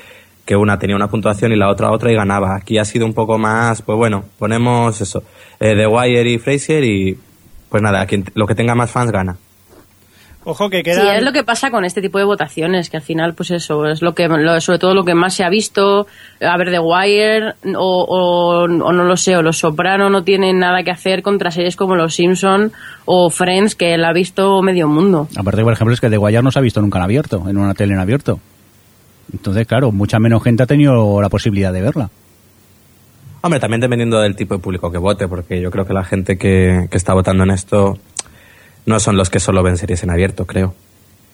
que 0.46 0.56
una 0.56 0.78
tenía 0.78 0.96
una 0.96 1.08
puntuación 1.08 1.52
y 1.52 1.56
la 1.56 1.68
otra 1.68 1.90
otra 1.90 2.10
y 2.10 2.14
ganaba. 2.14 2.56
Aquí 2.56 2.78
ha 2.78 2.84
sido 2.86 3.04
un 3.04 3.12
poco 3.12 3.36
más, 3.36 3.82
pues 3.82 3.98
bueno, 3.98 4.24
ponemos 4.38 4.98
eso, 5.02 5.22
eh, 5.60 5.74
The 5.76 5.86
Wire 5.86 6.30
y 6.30 6.38
Fraser 6.38 6.84
y 6.84 7.18
pues 7.68 7.82
nada, 7.82 8.06
quien, 8.06 8.24
lo 8.34 8.46
que 8.46 8.54
tenga 8.54 8.74
más 8.74 8.90
fans 8.90 9.12
gana. 9.12 9.36
Ojo 10.50 10.70
que 10.70 10.78
Sí, 10.78 10.82
queda. 10.84 11.16
es 11.18 11.22
lo 11.22 11.30
que 11.32 11.44
pasa 11.44 11.70
con 11.70 11.84
este 11.84 12.00
tipo 12.00 12.16
de 12.16 12.24
votaciones, 12.24 12.88
que 12.88 12.96
al 12.96 13.02
final, 13.02 13.34
pues 13.34 13.50
eso, 13.50 13.84
es 13.86 14.00
lo 14.00 14.14
que, 14.14 14.28
lo- 14.28 14.60
sobre 14.62 14.78
todo 14.78 14.94
lo 14.94 15.04
que 15.04 15.14
más 15.14 15.34
se 15.34 15.44
ha 15.44 15.50
visto, 15.50 16.06
a 16.40 16.56
ver, 16.56 16.70
The 16.70 16.78
Wire, 16.78 17.52
o, 17.76 18.04
o, 18.08 18.62
o 18.64 18.66
no 18.68 19.04
lo 19.04 19.16
sé, 19.18 19.36
o 19.36 19.42
Los 19.42 19.58
Soprano 19.58 20.08
no 20.08 20.24
tienen 20.24 20.58
nada 20.58 20.82
que 20.84 20.90
hacer 20.90 21.22
contra 21.22 21.50
series 21.50 21.76
como 21.76 21.96
Los 21.96 22.14
Simpson 22.14 22.72
o 23.04 23.28
Friends, 23.28 23.74
que 23.74 23.98
la 23.98 24.08
ha 24.08 24.12
visto 24.14 24.62
medio 24.62 24.88
mundo. 24.88 25.28
Aparte, 25.36 25.62
por 25.62 25.74
ejemplo, 25.74 25.92
es 25.92 26.00
que 26.00 26.08
The 26.08 26.16
Wire 26.16 26.42
no 26.42 26.50
se 26.50 26.58
ha 26.58 26.62
visto 26.62 26.80
nunca 26.80 26.96
en 26.98 27.04
abierto, 27.04 27.44
en 27.46 27.58
una 27.58 27.74
tele 27.74 27.92
en 27.92 28.00
abierto. 28.00 28.40
Entonces, 29.30 29.66
claro, 29.66 29.92
mucha 29.92 30.18
menos 30.18 30.42
gente 30.42 30.62
ha 30.62 30.66
tenido 30.66 31.20
la 31.20 31.28
posibilidad 31.28 31.74
de 31.74 31.82
verla. 31.82 32.08
Hombre, 33.42 33.60
también 33.60 33.80
dependiendo 33.80 34.18
del 34.20 34.34
tipo 34.34 34.54
de 34.54 34.60
público 34.60 34.90
que 34.90 34.98
vote, 34.98 35.28
porque 35.28 35.60
yo 35.60 35.70
creo 35.70 35.84
que 35.86 35.92
la 35.92 36.04
gente 36.04 36.38
que, 36.38 36.88
que 36.90 36.96
está 36.96 37.12
votando 37.14 37.44
en 37.44 37.50
esto 37.50 37.98
no 38.86 39.00
son 39.00 39.16
los 39.16 39.30
que 39.30 39.40
solo 39.40 39.62
ven 39.62 39.76
series 39.76 40.02
en 40.02 40.10
abierto, 40.10 40.46
creo. 40.46 40.74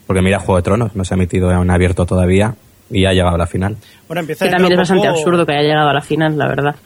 Porque 0.07 0.23
mira 0.23 0.39
Juego 0.39 0.57
de 0.57 0.63
Tronos, 0.63 0.95
no 0.97 1.05
se 1.05 1.15
ha 1.15 1.17
emitido 1.17 1.51
en 1.51 1.71
abierto 1.71 2.05
todavía 2.07 2.55
y 2.91 3.07
ha 3.07 3.13
llegado 3.13 3.37
a 3.37 3.39
la 3.39 3.47
final. 3.47 3.77
Bueno, 4.07 4.21
empieza 4.21 4.45
Que 4.45 4.51
también 4.51 4.73
es 4.73 4.79
bastante 4.79 5.07
poco- 5.09 5.19
absurdo 5.19 5.47
que 5.47 5.53
haya 5.53 5.63
llegado 5.69 5.89
a 5.89 5.95
la 5.95 6.03
final, 6.03 6.37
la 6.37 6.47
verdad. 6.49 6.77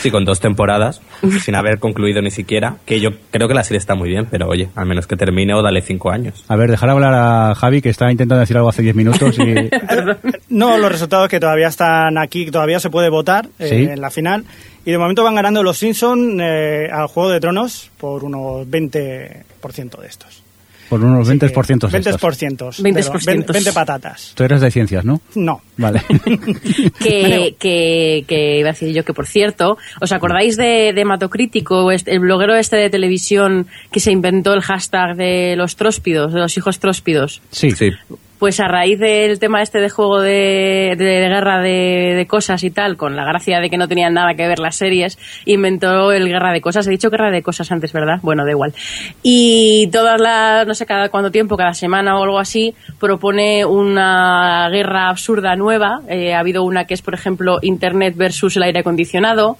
Sí, 0.00 0.10
con 0.10 0.24
dos 0.24 0.40
temporadas, 0.40 1.00
sin 1.42 1.54
haber 1.54 1.78
concluido 1.78 2.22
ni 2.22 2.30
siquiera, 2.30 2.76
que 2.86 3.00
yo 3.00 3.10
creo 3.30 3.48
que 3.48 3.54
la 3.54 3.64
serie 3.64 3.78
está 3.78 3.94
muy 3.94 4.08
bien, 4.08 4.26
pero 4.30 4.48
oye, 4.48 4.68
al 4.74 4.86
menos 4.86 5.06
que 5.06 5.16
termine 5.16 5.54
o 5.54 5.62
dale 5.62 5.82
cinco 5.82 6.10
años. 6.10 6.44
A 6.48 6.56
ver, 6.56 6.70
dejar 6.70 6.90
hablar 6.90 7.12
a 7.14 7.54
Javi, 7.54 7.82
que 7.82 7.90
está 7.90 8.10
intentando 8.10 8.40
decir 8.40 8.56
algo 8.56 8.68
hace 8.68 8.82
10 8.82 8.94
minutos 8.96 9.38
y... 9.38 9.54
No, 10.48 10.78
los 10.78 10.90
resultados 10.92 11.28
que 11.28 11.40
todavía 11.40 11.68
están 11.68 12.16
aquí, 12.18 12.50
todavía 12.50 12.78
se 12.80 12.90
puede 12.90 13.08
votar 13.08 13.48
eh, 13.58 13.68
Sí. 13.68 13.74
en 13.90 14.00
la 14.00 14.10
final. 14.10 14.44
Y 14.84 14.90
de 14.92 14.98
momento 14.98 15.24
van 15.24 15.34
ganando 15.34 15.62
los 15.62 15.78
Simpsons 15.78 16.38
eh, 16.40 16.88
al 16.92 17.06
Juego 17.08 17.30
de 17.30 17.40
Tronos 17.40 17.90
por 17.98 18.22
unos 18.24 18.66
20% 18.68 20.00
de 20.00 20.06
estos. 20.06 20.43
Por 20.88 21.02
unos 21.02 21.28
20% 21.28 21.84
Así 21.84 21.96
que 21.96 22.02
de 22.02 22.10
estos. 22.10 22.22
20%. 22.22 22.82
20%. 22.82 23.26
20, 23.26 23.52
20 23.52 23.72
patatas. 23.72 24.32
Tú 24.34 24.44
eres 24.44 24.60
de 24.60 24.70
ciencias, 24.70 25.04
¿no? 25.04 25.20
No. 25.34 25.60
Vale. 25.76 26.02
que, 27.00 27.56
que, 27.58 28.24
que 28.26 28.58
iba 28.60 28.68
a 28.68 28.72
decir 28.72 28.92
yo 28.94 29.04
que 29.04 29.12
por 29.14 29.26
cierto, 29.26 29.76
¿os 30.00 30.12
acordáis 30.12 30.56
de, 30.56 30.92
de 30.94 31.04
Matocrítico, 31.04 31.90
este- 31.90 32.12
el 32.12 32.20
bloguero 32.20 32.54
este 32.54 32.76
de 32.76 32.90
televisión 32.90 33.66
que 33.90 34.00
se 34.00 34.12
inventó 34.12 34.54
el 34.54 34.62
hashtag 34.62 35.16
de 35.16 35.54
los 35.56 35.76
tróspidos, 35.76 36.32
de 36.32 36.40
los 36.40 36.56
hijos 36.56 36.78
tróspidos? 36.78 37.42
Sí. 37.50 37.70
Sí. 37.72 37.90
Pues 38.38 38.60
a 38.60 38.68
raíz 38.68 38.98
del 38.98 39.38
tema 39.38 39.62
este 39.62 39.80
de 39.80 39.88
juego 39.88 40.20
de, 40.20 40.94
guerra 40.98 41.60
de, 41.60 42.14
de 42.16 42.26
cosas 42.26 42.62
y 42.64 42.70
tal, 42.70 42.96
con 42.96 43.16
la 43.16 43.24
gracia 43.24 43.60
de 43.60 43.70
que 43.70 43.78
no 43.78 43.88
tenían 43.88 44.14
nada 44.14 44.34
que 44.34 44.46
ver 44.46 44.58
las 44.58 44.76
series, 44.76 45.18
inventó 45.46 46.12
el 46.12 46.28
guerra 46.28 46.52
de 46.52 46.60
cosas. 46.60 46.86
He 46.86 46.90
dicho 46.90 47.10
guerra 47.10 47.30
de 47.30 47.42
cosas 47.42 47.70
antes, 47.70 47.92
¿verdad? 47.92 48.18
Bueno, 48.22 48.44
da 48.44 48.50
igual. 48.50 48.74
Y 49.22 49.88
todas 49.92 50.20
las, 50.20 50.66
no 50.66 50.74
sé 50.74 50.84
cada 50.84 51.08
cuánto 51.08 51.30
tiempo, 51.30 51.56
cada 51.56 51.74
semana 51.74 52.18
o 52.18 52.24
algo 52.24 52.38
así, 52.38 52.74
propone 52.98 53.64
una 53.64 54.68
guerra 54.70 55.08
absurda 55.08 55.56
nueva. 55.56 56.00
Eh, 56.08 56.34
ha 56.34 56.40
habido 56.40 56.64
una 56.64 56.86
que 56.86 56.94
es, 56.94 57.02
por 57.02 57.14
ejemplo, 57.14 57.58
Internet 57.62 58.14
versus 58.16 58.56
el 58.56 58.64
aire 58.64 58.80
acondicionado. 58.80 59.58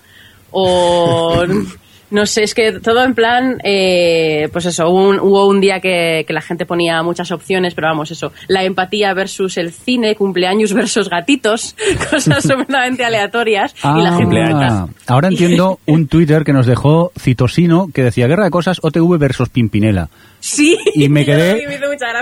O 0.51 1.45
no 2.15 2.27
sé, 2.27 2.45
es 2.45 2.55
que 2.55 2.71
todo 2.79 3.03
en 3.03 3.13
plan, 3.13 3.59
eh, 3.65 4.49
pues 4.53 4.67
eso, 4.67 4.89
hubo 4.89 5.09
un, 5.09 5.19
hubo 5.19 5.49
un 5.49 5.61
día 5.61 5.81
que, 5.81 6.25
que 6.25 6.33
la 6.33 6.41
gente 6.41 6.65
ponía 6.65 7.03
muchas 7.03 7.33
opciones, 7.33 7.75
pero 7.75 7.89
vamos, 7.89 8.13
eso, 8.13 8.33
la 8.47 8.63
empatía 8.63 9.13
versus 9.15 9.57
el 9.57 9.73
cine, 9.73 10.15
cumpleaños 10.15 10.73
versus 10.73 11.11
gatitos, 11.11 11.75
cosas 12.11 12.37
absolutamente 12.37 13.05
aleatorias. 13.05 13.75
y 13.83 14.01
la 14.01 14.17
gente 14.17 14.45
Ah, 14.45 14.87
ahora 15.09 15.27
entiendo 15.27 15.81
un 15.87 16.07
Twitter 16.07 16.45
que 16.45 16.53
nos 16.53 16.67
dejó 16.67 17.11
Citosino 17.19 17.89
que 17.93 18.05
decía 18.05 18.29
Guerra 18.29 18.45
de 18.45 18.51
Cosas 18.51 18.79
OTV 18.81 19.19
versus 19.19 19.49
Pimpinela. 19.49 20.09
Sí, 20.39 20.79
Y 20.95 21.09
me 21.09 21.25
quedé 21.27 21.67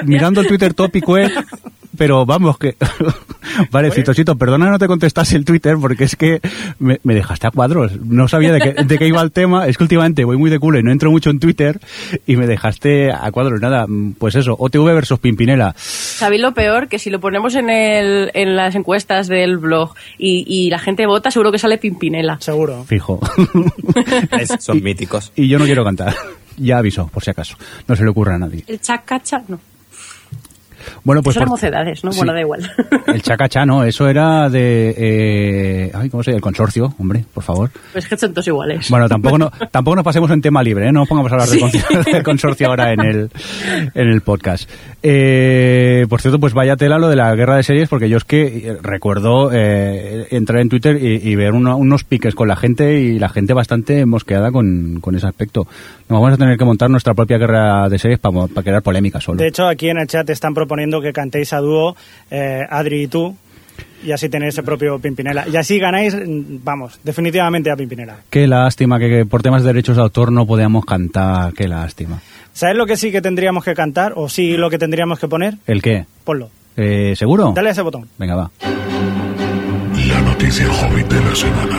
mirando 0.06 0.40
el 0.40 0.46
Twitter 0.46 0.72
tópico, 0.72 1.18
eh, 1.18 1.30
pero 1.96 2.24
vamos 2.26 2.58
que... 2.58 2.76
vale, 3.70 3.90
Citosito, 3.90 4.36
perdona 4.36 4.70
no 4.70 4.78
te 4.78 4.86
contestase 4.86 5.36
el 5.36 5.44
Twitter 5.44 5.76
porque 5.80 6.04
es 6.04 6.16
que 6.16 6.40
me, 6.78 7.00
me 7.02 7.14
dejaste 7.14 7.46
a 7.46 7.50
cuadros. 7.50 8.00
No 8.00 8.28
sabía 8.28 8.52
de 8.52 8.60
qué, 8.60 8.84
de 8.84 8.98
qué 8.98 9.06
iba 9.06 9.20
el 9.22 9.32
tema. 9.32 9.66
Es 9.66 9.76
que 9.76 9.84
últimamente 9.84 10.24
voy 10.24 10.36
muy 10.36 10.50
de 10.50 10.58
culo 10.58 10.78
y 10.78 10.82
no 10.82 10.90
entro 10.92 11.10
mucho 11.10 11.30
en 11.30 11.38
Twitter 11.40 11.80
y 12.26 12.36
me 12.36 12.46
dejaste 12.46 13.12
a 13.12 13.30
cuadros. 13.32 13.60
Nada, 13.60 13.86
pues 14.18 14.34
eso, 14.34 14.56
OTV 14.58 14.84
versus 14.94 15.18
Pimpinela. 15.18 15.74
¿Sabéis 15.76 16.40
lo 16.42 16.54
peor? 16.54 16.88
Que 16.88 16.98
si 16.98 17.10
lo 17.10 17.20
ponemos 17.20 17.54
en, 17.54 17.68
el, 17.70 18.30
en 18.34 18.56
las 18.56 18.74
encuestas 18.74 19.28
del 19.28 19.58
blog 19.58 19.94
y, 20.18 20.44
y 20.46 20.70
la 20.70 20.78
gente 20.78 21.06
vota, 21.06 21.30
seguro 21.30 21.52
que 21.52 21.58
sale 21.58 21.78
Pimpinela. 21.78 22.38
Seguro. 22.40 22.84
Fijo. 22.84 23.20
Es- 24.40 24.56
son 24.64 24.82
míticos. 24.82 25.32
y 25.36 25.48
yo 25.48 25.58
no 25.58 25.64
quiero 25.64 25.84
cantar. 25.84 26.14
Ya 26.56 26.78
aviso, 26.78 27.08
por 27.08 27.22
si 27.24 27.30
acaso. 27.30 27.56
No 27.88 27.96
se 27.96 28.02
le 28.04 28.10
ocurra 28.10 28.34
a 28.34 28.38
nadie. 28.38 28.62
El 28.66 28.80
chacacha, 28.80 29.42
no. 29.48 29.58
Bueno, 31.04 31.22
pues 31.22 31.36
Eso 31.36 31.40
por- 31.44 31.50
mocedades, 31.50 32.04
¿no? 32.04 32.12
sí. 32.12 32.18
Bueno, 32.18 32.32
da 32.32 32.40
igual. 32.40 32.70
el 33.06 33.22
chacachá, 33.22 33.64
¿no? 33.66 33.84
Eso 33.84 34.08
era 34.08 34.48
de... 34.48 34.94
Eh... 34.96 35.90
Ay, 35.94 36.08
¿cómo 36.10 36.22
se 36.22 36.30
llama? 36.30 36.36
El 36.36 36.42
consorcio, 36.42 36.94
hombre, 36.98 37.24
por 37.32 37.42
favor. 37.42 37.70
pues 37.92 38.08
que 38.08 38.16
son 38.16 38.32
todos 38.32 38.46
iguales. 38.48 38.88
Bueno, 38.90 39.08
tampoco, 39.08 39.38
no, 39.38 39.50
tampoco 39.70 39.96
nos 39.96 40.04
pasemos 40.04 40.30
en 40.30 40.40
tema 40.40 40.62
libre, 40.62 40.88
¿eh? 40.88 40.92
No 40.92 41.00
nos 41.00 41.08
pongamos 41.08 41.32
a 41.32 41.34
hablar 41.36 41.48
del, 41.48 41.60
consorcio, 41.60 42.12
del 42.12 42.22
consorcio 42.22 42.68
ahora 42.68 42.92
en 42.92 43.00
el, 43.00 43.30
en 43.94 44.08
el 44.08 44.20
podcast. 44.22 44.68
Eh, 45.24 46.06
por 46.08 46.20
cierto, 46.20 46.38
pues 46.38 46.54
vaya 46.54 46.76
tela 46.76 46.98
lo 46.98 47.08
de 47.08 47.16
la 47.16 47.34
guerra 47.34 47.56
de 47.56 47.62
series, 47.62 47.88
porque 47.88 48.08
yo 48.08 48.16
es 48.16 48.24
que 48.24 48.42
eh, 48.68 48.76
recuerdo 48.82 49.50
eh, 49.52 50.26
entrar 50.30 50.60
en 50.60 50.68
Twitter 50.68 50.96
y, 51.02 51.28
y 51.28 51.34
ver 51.36 51.52
uno- 51.52 51.76
unos 51.76 52.04
piques 52.04 52.34
con 52.34 52.48
la 52.48 52.56
gente 52.56 53.00
y 53.00 53.18
la 53.18 53.28
gente 53.28 53.52
bastante 53.52 54.06
mosqueada 54.06 54.50
con, 54.52 55.00
con 55.00 55.14
ese 55.16 55.26
aspecto. 55.26 55.66
Nos 56.08 56.20
vamos 56.20 56.34
a 56.34 56.36
tener 56.36 56.56
que 56.56 56.64
montar 56.64 56.88
nuestra 56.90 57.14
propia 57.14 57.38
guerra 57.38 57.88
de 57.88 57.98
series 57.98 58.18
para, 58.20 58.46
para 58.46 58.62
crear 58.62 58.82
polémica 58.82 59.20
solo. 59.20 59.38
De 59.38 59.48
hecho, 59.48 59.66
aquí 59.66 59.88
en 59.88 59.98
el 59.98 60.06
chat 60.06 60.28
están 60.30 60.54
proponiendo 60.54 60.71
que 61.00 61.12
cantéis 61.12 61.52
a 61.52 61.58
dúo 61.58 61.96
eh, 62.30 62.66
Adri 62.68 63.02
y 63.02 63.06
tú, 63.06 63.36
y 64.04 64.12
así 64.12 64.28
tenéis 64.28 64.56
el 64.58 64.64
propio 64.64 64.98
Pimpinela. 64.98 65.46
Y 65.48 65.56
así 65.56 65.78
ganáis, 65.78 66.14
mm, 66.14 66.58
vamos, 66.62 66.98
definitivamente 67.02 67.70
a 67.70 67.76
Pimpinela. 67.76 68.16
Qué 68.30 68.46
lástima 68.46 68.98
que, 68.98 69.08
que 69.08 69.26
por 69.26 69.42
temas 69.42 69.62
de 69.62 69.68
derechos 69.68 69.96
de 69.96 70.02
autor 70.02 70.32
no 70.32 70.46
podíamos 70.46 70.84
cantar, 70.84 71.52
qué 71.52 71.68
lástima. 71.68 72.20
¿Sabes 72.52 72.76
lo 72.76 72.86
que 72.86 72.96
sí 72.96 73.10
que 73.10 73.22
tendríamos 73.22 73.64
que 73.64 73.74
cantar? 73.74 74.12
¿O 74.16 74.28
sí 74.28 74.56
lo 74.56 74.68
que 74.68 74.78
tendríamos 74.78 75.18
que 75.18 75.28
poner? 75.28 75.54
¿El 75.66 75.80
qué? 75.80 76.04
Ponlo. 76.24 76.50
Eh, 76.76 77.14
¿Seguro? 77.16 77.52
Dale 77.54 77.70
a 77.70 77.72
ese 77.72 77.82
botón. 77.82 78.08
Venga, 78.18 78.34
va. 78.34 78.50
La 80.08 80.20
noticia 80.20 80.66
hobbit 80.68 81.06
de 81.06 81.20
la 81.20 81.34
semana. 81.34 81.78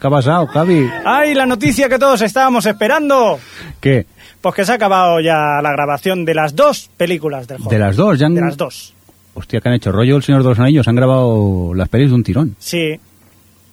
¿Qué 0.00 0.06
ha 0.06 0.10
pasado, 0.10 0.46
Javi? 0.46 0.88
¡Ay, 1.04 1.34
la 1.34 1.44
noticia 1.44 1.88
que 1.88 1.98
todos 1.98 2.22
estábamos 2.22 2.64
esperando! 2.66 3.40
¿Qué? 3.80 4.06
Pues 4.40 4.54
que 4.54 4.64
se 4.64 4.72
ha 4.72 4.74
acabado 4.76 5.20
ya 5.20 5.60
la 5.62 5.72
grabación 5.72 6.24
de 6.24 6.34
las 6.34 6.54
dos 6.56 6.90
películas 6.96 7.46
del 7.48 7.58
juego. 7.58 7.70
¿De 7.70 7.78
las 7.78 7.96
dos? 7.96 8.18
¿Ya 8.18 8.26
han- 8.26 8.34
De 8.34 8.40
las 8.40 8.56
dos. 8.56 8.94
Hostia, 9.34 9.60
¿qué 9.60 9.68
han 9.68 9.74
hecho? 9.76 9.92
Rollo 9.92 10.16
El 10.16 10.22
Señor 10.22 10.42
de 10.42 10.48
los 10.48 10.58
Anillos. 10.58 10.88
Han 10.88 10.96
grabado 10.96 11.72
las 11.74 11.88
pelis 11.88 12.08
de 12.08 12.14
un 12.14 12.24
tirón. 12.24 12.56
Sí, 12.58 12.98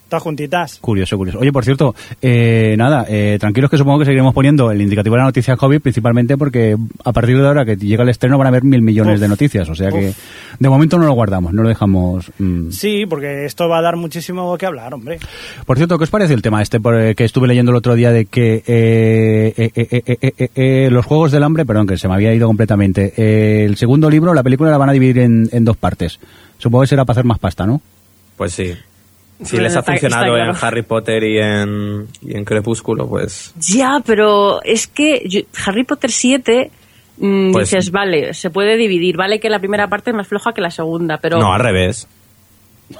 todas 0.09 0.23
juntitas. 0.23 0.77
Curioso, 0.81 1.17
curioso. 1.17 1.39
Oye, 1.39 1.51
por 1.51 1.63
cierto, 1.65 1.95
eh, 2.21 2.75
nada, 2.77 3.05
eh, 3.09 3.37
tranquilos 3.39 3.69
que 3.69 3.77
supongo 3.77 3.99
que 3.99 4.05
seguiremos 4.05 4.33
poniendo 4.33 4.71
el 4.71 4.81
indicativo 4.81 5.15
de 5.15 5.19
la 5.19 5.25
noticia 5.25 5.55
COVID, 5.55 5.81
principalmente 5.81 6.37
porque 6.37 6.75
a 7.03 7.11
partir 7.11 7.37
de 7.37 7.47
ahora 7.47 7.65
que 7.65 7.75
llega 7.75 8.03
el 8.03 8.09
estreno 8.09 8.37
van 8.37 8.47
a 8.47 8.49
haber 8.49 8.63
mil 8.63 8.81
millones 8.81 9.15
Uf. 9.15 9.21
de 9.21 9.27
noticias. 9.27 9.69
O 9.69 9.75
sea 9.75 9.89
que 9.91 10.13
de 10.59 10.69
momento 10.69 10.97
no 10.97 11.05
lo 11.05 11.13
guardamos, 11.13 11.53
no 11.53 11.63
lo 11.63 11.69
dejamos. 11.69 12.31
mm. 12.37 12.71
Sí, 12.71 13.05
porque 13.09 13.45
esto 13.45 13.67
va 13.67 13.79
a 13.79 13.81
dar 13.81 13.95
muchísimo 13.95 14.57
que 14.57 14.65
hablar, 14.65 14.93
hombre. 14.93 15.19
Por 15.65 15.77
cierto, 15.77 15.97
¿qué 15.97 16.03
os 16.03 16.09
parece 16.09 16.33
el 16.33 16.41
tema 16.41 16.61
este 16.61 16.79
por, 16.79 16.99
eh, 16.99 17.15
que 17.15 17.23
estuve 17.25 17.47
leyendo 17.47 17.71
el 17.71 17.77
otro 17.77 17.95
día 17.95 18.11
de 18.11 18.25
que 18.25 18.63
eh, 18.65 19.53
eh, 19.57 19.71
eh, 19.75 19.87
eh, 19.91 20.17
eh, 20.21 20.33
eh, 20.37 20.49
eh, 20.55 20.89
los 20.91 21.05
Juegos 21.05 21.31
del 21.31 21.43
Hambre, 21.43 21.65
perdón, 21.65 21.87
que 21.87 21.97
se 21.97 22.07
me 22.07 22.13
había 22.13 22.33
ido 22.33 22.47
completamente, 22.47 23.13
eh, 23.17 23.65
el 23.65 23.75
segundo 23.77 24.09
libro, 24.09 24.33
la 24.33 24.43
película 24.43 24.69
la 24.71 24.77
van 24.77 24.89
a 24.89 24.93
dividir 24.93 25.19
en, 25.19 25.49
en 25.51 25.65
dos 25.65 25.77
partes. 25.77 26.19
Supongo 26.57 26.83
que 26.83 26.87
será 26.87 27.05
para 27.05 27.15
hacer 27.15 27.25
más 27.25 27.39
pasta, 27.39 27.65
¿no? 27.65 27.81
Pues 28.37 28.53
sí. 28.53 28.73
Si 29.43 29.57
les 29.57 29.75
ha 29.75 29.79
está- 29.79 29.91
funcionado 29.91 30.37
está 30.37 30.45
en 30.45 30.51
claro. 30.51 30.65
Harry 30.67 30.81
Potter 30.83 31.23
y 31.23 31.37
en, 31.39 32.07
y 32.21 32.37
en 32.37 32.45
Crepúsculo, 32.45 33.07
pues 33.07 33.53
Ya, 33.59 34.01
pero 34.05 34.61
es 34.63 34.87
que 34.87 35.23
yo- 35.27 35.41
Harry 35.65 35.83
Potter 35.83 36.09
7 36.11 36.71
mm, 37.17 37.51
Pues- 37.51 37.69
dices, 37.69 37.91
vale, 37.91 38.33
se 38.33 38.49
puede 38.49 38.77
dividir, 38.77 39.17
vale 39.17 39.39
que 39.39 39.49
la 39.49 39.59
primera 39.59 39.87
parte 39.89 40.11
es 40.11 40.15
más 40.15 40.27
floja 40.27 40.53
que 40.53 40.61
la 40.61 40.71
segunda, 40.71 41.17
pero 41.17 41.37
no, 41.39 41.53
al 41.53 41.59
revés. 41.59 42.07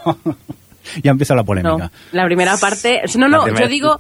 ya 1.04 1.12
empieza 1.12 1.36
la 1.36 1.42
no, 1.42 1.46
polémica. 1.46 1.92
la 2.12 2.26
primera 2.26 2.58
parte, 2.58 3.02
no, 3.18 3.28
no, 3.28 3.44
primera- 3.44 3.66
yo 3.66 3.70
digo 3.70 4.00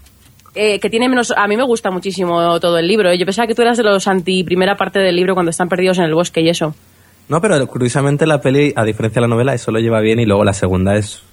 eh, 0.55 0.79
que 0.79 0.89
tiene 0.89 1.09
menos, 1.09 1.33
a 1.35 1.47
mí 1.47 1.57
me 1.57 1.63
gusta 1.63 1.91
muchísimo 1.91 2.59
todo 2.59 2.77
el 2.77 2.87
libro, 2.87 3.09
¿eh? 3.11 3.17
yo 3.17 3.25
pensaba 3.25 3.45
que 3.47 3.55
tú 3.55 3.61
eras 3.61 3.77
de 3.77 3.83
los 3.83 4.07
anti 4.07 4.43
primera 4.43 4.75
parte 4.77 4.99
del 4.99 5.15
libro 5.15 5.33
cuando 5.33 5.49
están 5.49 5.67
perdidos 5.69 5.97
en 5.97 6.05
el 6.05 6.13
bosque 6.13 6.41
y 6.41 6.49
eso. 6.49 6.73
No, 7.27 7.41
pero 7.41 7.65
curiosamente 7.67 8.25
la 8.25 8.39
peli, 8.39 8.71
a 8.75 8.83
diferencia 8.83 9.19
de 9.21 9.27
la 9.27 9.33
novela, 9.33 9.53
eso 9.53 9.71
lo 9.71 9.79
lleva 9.79 9.99
bien 9.99 10.19
y 10.19 10.25
luego 10.25 10.43
la 10.45 10.53
segunda 10.53 10.95
es, 10.95 11.23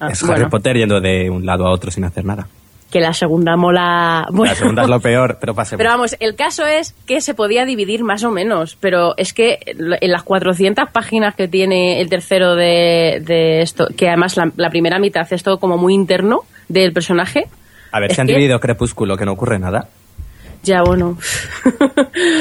Ah, 0.00 0.08
es 0.10 0.20
bueno. 0.22 0.34
Harry 0.36 0.50
Potter 0.50 0.76
yendo 0.76 1.00
de 1.00 1.28
un 1.30 1.44
lado 1.46 1.66
a 1.66 1.70
otro 1.72 1.90
sin 1.90 2.04
hacer 2.04 2.24
nada. 2.24 2.46
Que 2.90 2.98
la 3.00 3.12
segunda 3.12 3.56
mola... 3.56 4.26
Bueno. 4.32 4.52
La 4.52 4.58
segunda 4.58 4.82
es 4.82 4.88
lo 4.88 4.98
peor, 4.98 5.38
pero 5.40 5.54
pasemos. 5.54 5.78
Pero 5.78 5.90
vamos, 5.90 6.16
el 6.18 6.34
caso 6.34 6.66
es 6.66 6.92
que 7.06 7.20
se 7.20 7.34
podía 7.34 7.64
dividir 7.64 8.02
más 8.02 8.24
o 8.24 8.30
menos, 8.32 8.76
pero 8.80 9.14
es 9.16 9.32
que 9.32 9.60
en 9.66 10.10
las 10.10 10.24
400 10.24 10.90
páginas 10.90 11.36
que 11.36 11.46
tiene 11.46 12.00
el 12.00 12.08
tercero 12.08 12.56
de, 12.56 13.22
de 13.24 13.62
esto, 13.62 13.86
que 13.96 14.08
además 14.08 14.36
la, 14.36 14.50
la 14.56 14.70
primera 14.70 14.98
mitad 14.98 15.24
es 15.32 15.42
todo 15.44 15.60
como 15.60 15.76
muy 15.78 15.94
interno 15.94 16.40
del 16.68 16.92
personaje. 16.92 17.46
a 17.92 18.00
ver, 18.00 18.12
si 18.12 18.20
han 18.20 18.26
que- 18.26 18.32
dividido 18.32 18.58
Crepúsculo, 18.58 19.16
que 19.16 19.24
no 19.24 19.32
ocurre 19.32 19.60
nada. 19.60 19.86
Ya, 20.64 20.82
bueno. 20.82 21.16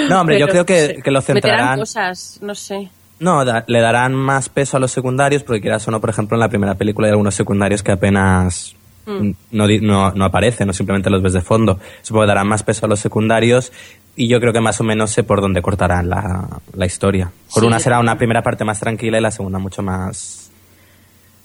No, 0.10 0.22
hombre, 0.22 0.40
yo 0.40 0.48
creo 0.48 0.66
que- 0.66 1.00
que 1.04 1.12
lo 1.12 1.22
centrarán- 1.22 1.78
cosas, 1.80 2.40
no 2.42 2.56
sé. 2.56 2.90
No, 3.20 3.44
da- 3.44 3.66
le 3.68 3.82
darán 3.82 4.14
más 4.16 4.48
peso 4.50 4.78
a 4.78 4.80
los 4.80 4.92
secundarios, 4.92 5.44
porque 5.44 5.62
quieras 5.62 5.88
o 5.88 5.92
no, 5.92 6.00
por 6.00 6.10
ejemplo, 6.10 6.36
en 6.36 6.40
la 6.40 6.50
primera 6.50 6.76
película 6.76 7.08
hay 7.08 7.12
algunos 7.12 7.36
secundarios 7.36 7.84
que 7.84 7.92
apenas 7.92 8.76
Mm. 9.06 9.32
no, 9.52 9.66
no, 9.82 10.12
no 10.12 10.26
aparecen, 10.26 10.68
no 10.68 10.74
simplemente 10.74 11.10
los 11.10 11.22
ves 11.22 11.34
de 11.34 11.42
fondo. 11.42 11.80
Supongo 12.02 12.24
que 12.24 12.28
darán 12.28 12.48
más 12.48 12.64
peso 12.64 12.86
a 12.86 12.90
los 12.90 13.00
secundarios 13.00 13.72
y 14.16 14.28
yo 14.28 14.40
creo 14.40 14.54
que 14.54 14.62
más 14.62 14.80
o 14.80 14.84
menos 14.84 15.10
sé 15.12 15.24
por 15.24 15.42
dónde 15.42 15.62
cortarán 15.62 16.10
la, 16.10 16.48
la 16.74 16.86
historia. 16.86 17.32
Por 17.54 17.62
Sí. 17.64 17.68
una 17.68 17.80
será 17.80 18.00
una 18.00 18.18
primera 18.18 18.44
parte 18.44 18.64
más 18.66 18.80
tranquila 18.80 19.18
y 19.18 19.22
la 19.22 19.32
segunda 19.32 19.58
mucho 19.60 19.82
más... 19.82 20.52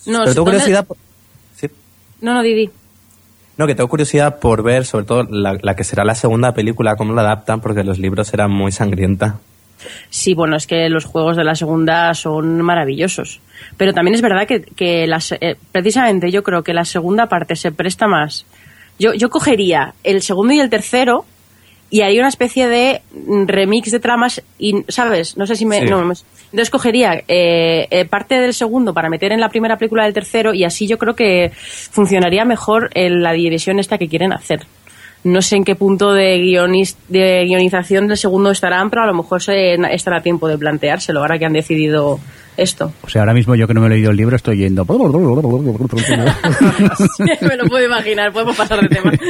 No, 0.06 0.18
Pero 0.20 0.24
tengo 0.34 0.34
¿dónde- 0.44 0.50
curiosidad... 0.58 0.86
por- 0.86 0.96
Sí. 1.56 1.68
No, 2.20 2.34
no, 2.34 2.42
Didi. 2.42 2.70
No, 3.56 3.66
que 3.66 3.74
tengo 3.74 3.88
curiosidad 3.88 4.40
por 4.40 4.62
ver, 4.62 4.84
sobre 4.84 5.06
todo, 5.06 5.22
la, 5.30 5.56
la 5.62 5.74
que 5.76 5.84
será 5.84 6.04
la 6.04 6.14
segunda 6.16 6.52
película, 6.52 6.96
cómo 6.96 7.14
la 7.14 7.22
adaptan, 7.22 7.60
porque 7.60 7.82
los 7.84 7.98
libros 7.98 8.34
eran 8.34 8.50
muy 8.50 8.72
sangrienta. 8.72 9.38
Sí, 10.10 10.34
bueno, 10.34 10.56
es 10.56 10.66
que 10.66 10.88
los 10.88 11.04
juegos 11.04 11.36
de 11.36 11.44
la 11.44 11.54
segunda 11.54 12.14
son 12.14 12.62
maravillosos. 12.62 13.40
Pero 13.76 13.92
también 13.92 14.14
es 14.14 14.22
verdad 14.22 14.46
que, 14.46 14.62
que 14.62 15.06
las, 15.06 15.32
eh, 15.32 15.56
precisamente 15.72 16.30
yo 16.30 16.42
creo 16.42 16.62
que 16.62 16.74
la 16.74 16.84
segunda 16.84 17.26
parte 17.26 17.56
se 17.56 17.72
presta 17.72 18.06
más. 18.06 18.46
Yo, 18.98 19.14
yo 19.14 19.28
cogería 19.30 19.94
el 20.04 20.22
segundo 20.22 20.54
y 20.54 20.60
el 20.60 20.70
tercero 20.70 21.24
y 21.90 22.00
haría 22.02 22.20
una 22.20 22.28
especie 22.28 22.68
de 22.68 23.02
mm, 23.12 23.46
remix 23.46 23.90
de 23.90 24.00
tramas, 24.00 24.42
y, 24.58 24.84
¿sabes? 24.88 25.36
No 25.36 25.46
sé 25.46 25.54
si 25.56 25.66
me... 25.66 25.80
Sí. 25.80 25.86
no, 25.86 26.00
entonces 26.00 26.70
cogería 26.70 27.22
eh, 27.28 27.86
eh, 27.90 28.04
parte 28.04 28.36
del 28.36 28.54
segundo 28.54 28.94
para 28.94 29.08
meter 29.08 29.32
en 29.32 29.40
la 29.40 29.48
primera 29.48 29.76
película 29.76 30.04
del 30.04 30.14
tercero 30.14 30.54
y 30.54 30.64
así 30.64 30.86
yo 30.86 30.98
creo 30.98 31.14
que 31.14 31.50
funcionaría 31.54 32.44
mejor 32.44 32.90
en 32.94 33.22
la 33.22 33.32
división 33.32 33.78
esta 33.78 33.98
que 33.98 34.08
quieren 34.08 34.32
hacer. 34.32 34.66
No 35.24 35.40
sé 35.42 35.56
en 35.56 35.64
qué 35.64 35.74
punto 35.74 36.12
de, 36.12 36.36
guionis- 36.38 36.96
de 37.08 37.44
guionización 37.46 38.06
del 38.08 38.16
segundo 38.18 38.50
estarán, 38.50 38.90
pero 38.90 39.02
a 39.02 39.06
lo 39.06 39.14
mejor 39.14 39.42
se, 39.42 39.74
estará 39.94 40.18
a 40.18 40.22
tiempo 40.22 40.48
de 40.48 40.58
planteárselo 40.58 41.20
ahora 41.20 41.38
que 41.38 41.46
han 41.46 41.52
decidido 41.54 42.20
esto. 42.56 42.92
O 43.02 43.08
sea, 43.08 43.22
ahora 43.22 43.34
mismo 43.34 43.54
yo 43.54 43.66
que 43.66 43.74
no 43.74 43.80
me 43.80 43.86
he 43.86 43.90
leído 43.90 44.10
el 44.10 44.16
libro 44.16 44.36
estoy 44.36 44.58
yendo... 44.58 44.84
Me 47.40 47.56
lo 47.56 47.64
puedo 47.68 47.84
imaginar, 47.84 48.32
podemos 48.32 48.56
pasar 48.56 48.80
de 48.80 48.88
tema. 48.88 49.12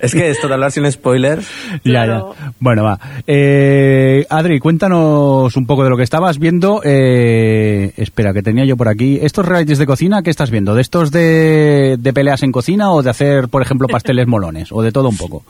Es 0.00 0.12
que 0.12 0.30
esto 0.30 0.46
de 0.46 0.54
hablar 0.54 0.70
sin 0.70 0.90
spoilers... 0.90 1.46
Ya, 1.72 1.80
Claro. 1.82 2.34
ya. 2.40 2.52
Bueno, 2.60 2.84
va. 2.84 2.98
Eh, 3.26 4.24
Adri, 4.30 4.60
cuéntanos 4.60 5.56
un 5.56 5.66
poco 5.66 5.82
de 5.82 5.90
lo 5.90 5.96
que 5.96 6.04
estabas 6.04 6.38
viendo. 6.38 6.80
Eh, 6.84 7.92
espera, 7.96 8.32
que 8.32 8.42
tenía 8.42 8.64
yo 8.64 8.76
por 8.76 8.88
aquí. 8.88 9.18
¿Estos 9.20 9.46
realities 9.46 9.78
de 9.78 9.86
cocina 9.86 10.22
qué 10.22 10.30
estás 10.30 10.50
viendo? 10.50 10.74
¿De 10.74 10.82
estos 10.82 11.10
de, 11.10 11.96
de 11.98 12.12
peleas 12.12 12.42
en 12.44 12.52
cocina 12.52 12.92
o 12.92 13.02
de 13.02 13.10
hacer, 13.10 13.48
por 13.48 13.62
ejemplo, 13.62 13.88
pasteles 13.88 14.28
molones? 14.28 14.70
¿O 14.70 14.82
de 14.82 14.92
todo 14.92 15.08
un 15.08 15.16
poco? 15.16 15.42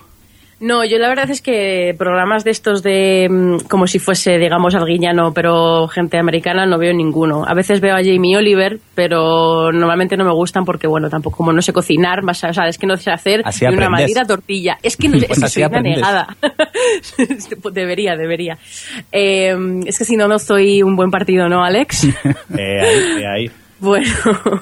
No, 0.60 0.84
yo 0.84 0.98
la 0.98 1.08
verdad 1.08 1.30
es 1.30 1.40
que 1.40 1.94
programas 1.96 2.42
de 2.42 2.50
estos 2.50 2.82
de 2.82 3.28
mm, 3.30 3.68
como 3.68 3.86
si 3.86 4.00
fuese, 4.00 4.38
digamos, 4.38 4.74
alguiñano, 4.74 5.32
pero 5.32 5.86
gente 5.86 6.18
americana, 6.18 6.66
no 6.66 6.78
veo 6.78 6.92
ninguno. 6.92 7.44
A 7.46 7.54
veces 7.54 7.80
veo 7.80 7.94
a 7.94 8.02
Jamie 8.02 8.36
Oliver, 8.36 8.80
pero 8.94 9.70
normalmente 9.70 10.16
no 10.16 10.24
me 10.24 10.32
gustan 10.32 10.64
porque, 10.64 10.88
bueno, 10.88 11.08
tampoco 11.08 11.36
como 11.36 11.52
no 11.52 11.62
sé 11.62 11.72
cocinar, 11.72 12.22
más, 12.22 12.42
o 12.42 12.52
sea, 12.52 12.66
es 12.66 12.76
que 12.76 12.88
no 12.88 12.96
sé 12.96 13.12
hacer 13.12 13.42
Así 13.44 13.66
ni 13.66 13.74
una 13.76 13.88
maldita 13.88 14.24
tortilla. 14.24 14.78
Es 14.82 14.96
que, 14.96 15.08
no, 15.08 15.16
es 15.16 15.28
que 15.28 15.34
soy 15.48 15.62
una 15.62 15.80
negada. 15.80 16.36
debería, 17.72 18.16
debería. 18.16 18.58
Eh, 19.12 19.54
es 19.86 19.98
que 19.98 20.04
si 20.04 20.16
no, 20.16 20.26
no 20.26 20.40
soy 20.40 20.82
un 20.82 20.96
buen 20.96 21.10
partido, 21.10 21.48
¿no, 21.48 21.62
Alex? 21.62 22.08
Eh, 22.58 22.80
ahí, 22.80 23.22
eh, 23.22 23.26
ahí. 23.26 23.50
Bueno, 23.80 24.06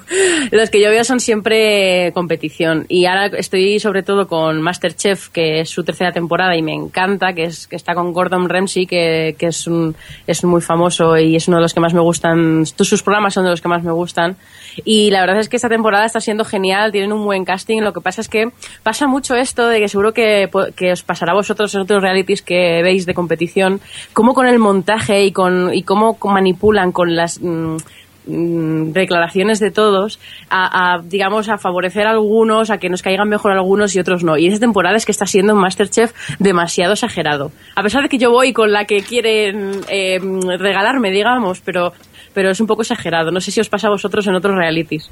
los 0.50 0.68
que 0.68 0.80
yo 0.80 0.90
veo 0.90 1.02
son 1.02 1.20
siempre 1.20 2.12
competición. 2.12 2.84
Y 2.88 3.06
ahora 3.06 3.26
estoy 3.26 3.80
sobre 3.80 4.02
todo 4.02 4.26
con 4.28 4.60
Masterchef, 4.60 5.28
que 5.30 5.60
es 5.60 5.70
su 5.70 5.84
tercera 5.84 6.12
temporada 6.12 6.54
y 6.54 6.62
me 6.62 6.74
encanta, 6.74 7.32
que 7.32 7.44
es 7.44 7.66
que 7.66 7.76
está 7.76 7.94
con 7.94 8.12
Gordon 8.12 8.48
Ramsay, 8.48 8.86
que, 8.86 9.34
que 9.38 9.46
es, 9.46 9.66
un, 9.66 9.96
es 10.26 10.44
muy 10.44 10.60
famoso 10.60 11.16
y 11.16 11.34
es 11.34 11.48
uno 11.48 11.56
de 11.56 11.62
los 11.62 11.72
que 11.72 11.80
más 11.80 11.94
me 11.94 12.00
gustan. 12.00 12.66
Sus 12.66 13.02
programas 13.02 13.32
son 13.32 13.44
de 13.44 13.50
los 13.50 13.62
que 13.62 13.68
más 13.68 13.82
me 13.82 13.92
gustan. 13.92 14.36
Y 14.84 15.10
la 15.10 15.20
verdad 15.20 15.40
es 15.40 15.48
que 15.48 15.56
esta 15.56 15.70
temporada 15.70 16.04
está 16.04 16.20
siendo 16.20 16.44
genial, 16.44 16.92
tienen 16.92 17.12
un 17.12 17.24
buen 17.24 17.46
casting. 17.46 17.80
Lo 17.80 17.94
que 17.94 18.02
pasa 18.02 18.20
es 18.20 18.28
que 18.28 18.50
pasa 18.82 19.06
mucho 19.06 19.34
esto 19.34 19.66
de 19.68 19.80
que 19.80 19.88
seguro 19.88 20.12
que, 20.12 20.50
que 20.76 20.92
os 20.92 21.02
pasará 21.02 21.32
a 21.32 21.36
vosotros 21.36 21.74
en 21.74 21.80
otros 21.80 22.02
realities 22.02 22.42
que 22.42 22.82
veis 22.82 23.06
de 23.06 23.14
competición, 23.14 23.80
cómo 24.12 24.34
con 24.34 24.46
el 24.46 24.58
montaje 24.58 25.24
y, 25.24 25.32
con, 25.32 25.72
y 25.72 25.84
cómo 25.84 26.18
manipulan 26.22 26.92
con 26.92 27.16
las... 27.16 27.40
mm, 27.40 27.76
mm, 28.26 28.92
declaraciones 28.92 29.60
de 29.60 29.70
todos 29.70 30.18
a, 30.50 31.00
digamos, 31.04 31.48
a 31.48 31.58
favorecer 31.58 32.06
a 32.06 32.10
algunos, 32.10 32.70
a 32.70 32.78
que 32.78 32.88
nos 32.88 33.02
caigan 33.02 33.28
mejor 33.28 33.52
algunos 33.52 33.94
y 33.94 34.00
otros 34.00 34.24
no. 34.24 34.36
Y 34.36 34.46
esta 34.46 34.60
temporada 34.60 34.96
es 34.96 35.04
que 35.04 35.12
está 35.12 35.26
siendo 35.26 35.54
un 35.54 35.60
Masterchef 35.60 36.12
demasiado 36.38 36.92
exagerado. 36.92 37.52
A 37.74 37.82
pesar 37.82 38.02
de 38.02 38.08
que 38.08 38.18
yo 38.18 38.30
voy 38.30 38.52
con 38.52 38.72
la 38.72 38.84
que 38.84 39.02
quieren 39.02 39.80
eh, 39.88 40.18
regalarme, 40.58 41.10
digamos, 41.10 41.60
pero, 41.60 41.92
pero 42.34 42.50
es 42.50 42.60
un 42.60 42.66
poco 42.66 42.82
exagerado. 42.82 43.30
No 43.30 43.40
sé 43.40 43.50
si 43.50 43.60
os 43.60 43.68
pasa 43.68 43.88
a 43.88 43.90
vosotros 43.90 44.26
en 44.26 44.34
otros 44.34 44.56
realities. 44.56 45.10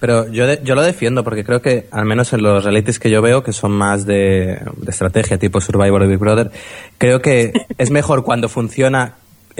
Pero 0.00 0.32
yo, 0.32 0.46
yo 0.62 0.74
lo 0.74 0.82
defiendo 0.82 1.22
porque 1.22 1.44
creo 1.44 1.60
que, 1.60 1.86
al 1.92 2.06
menos 2.06 2.32
en 2.32 2.42
los 2.42 2.64
realities 2.64 2.98
que 2.98 3.10
yo 3.10 3.20
veo, 3.20 3.42
que 3.42 3.52
son 3.52 3.72
más 3.72 4.06
de, 4.06 4.58
de 4.76 4.90
estrategia, 4.90 5.36
tipo 5.36 5.60
Survivor 5.60 6.02
o 6.02 6.08
Big 6.08 6.18
Brother, 6.18 6.50
creo 6.96 7.20
que 7.20 7.52
es 7.78 7.90
mejor 7.90 8.24
cuando 8.24 8.48
funciona 8.48 9.16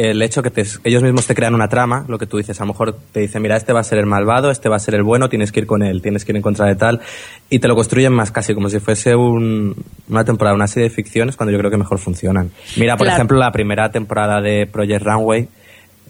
el 0.09 0.23
hecho 0.23 0.43
que 0.43 0.51
te- 0.51 0.65
ellos 0.85 1.03
mismos 1.03 1.27
te 1.27 1.35
crean 1.35 1.55
una 1.55 1.69
trama, 1.69 2.05
lo 2.09 2.19
que 2.19 2.27
tú 2.27 2.39
dices, 2.39 2.59
a 2.61 2.65
lo 2.65 2.69
mejor 2.69 2.97
te 3.13 3.21
dicen, 3.21 3.43
mira, 3.43 3.57
este 3.57 3.73
va 3.73 3.81
a 3.81 3.85
ser 3.85 3.99
el 3.99 4.07
malvado, 4.07 4.51
este 4.51 4.69
va 4.69 4.77
a 4.77 4.79
ser 4.79 4.95
el 4.95 5.03
bueno, 5.03 5.29
tienes 5.29 5.53
que 5.53 5.61
ir 5.61 5.67
con 5.67 5.83
él, 5.83 6.01
tienes 6.03 6.25
que 6.25 6.33
ir 6.33 6.37
en 6.37 6.43
contra 6.43 6.67
de 6.67 6.75
tal, 6.77 7.01
y 7.49 7.59
te 7.59 7.69
lo 7.69 7.75
construyen 7.75 8.13
más 8.13 8.31
casi 8.31 8.55
como 8.55 8.69
si 8.71 8.79
fuese 8.81 9.15
un- 9.15 9.75
una 10.09 10.25
temporada, 10.25 10.55
una 10.55 10.67
serie 10.67 10.89
de 10.89 10.95
ficciones, 10.95 11.37
cuando 11.37 11.53
yo 11.53 11.59
creo 11.59 11.71
que 11.71 11.77
mejor 11.77 11.99
funcionan. 11.99 12.51
Mira, 12.77 12.97
por 12.97 13.07
Claro. 13.07 13.17
ejemplo, 13.17 13.39
la 13.39 13.53
primera 13.53 13.91
temporada 13.91 14.41
de 14.41 14.67
Project 14.67 15.03
Runway, 15.05 15.49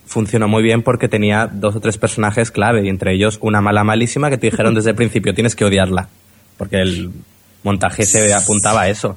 funcionó 0.07 0.49
muy 0.49 0.63
bien 0.65 0.83
porque 0.83 1.07
tenía 1.09 1.47
dos 1.47 1.77
o 1.77 1.81
tres 1.81 1.97
personajes 1.97 2.51
clave 2.51 2.85
y 2.85 2.89
entre 2.89 3.15
ellos 3.15 3.39
una 3.43 3.61
mala 3.61 3.85
malísima 3.85 4.29
que 4.29 4.39
te 4.39 4.49
dijeron 4.51 4.75
desde 4.75 4.91
el 4.91 4.97
principio 4.97 5.35
tienes 5.35 5.55
que 5.55 5.65
odiarla 5.65 6.09
porque 6.59 6.81
el 6.81 7.11
montaje 7.63 8.05
se 8.05 8.35
apuntaba 8.35 8.83
a 8.83 8.89
eso. 8.89 9.17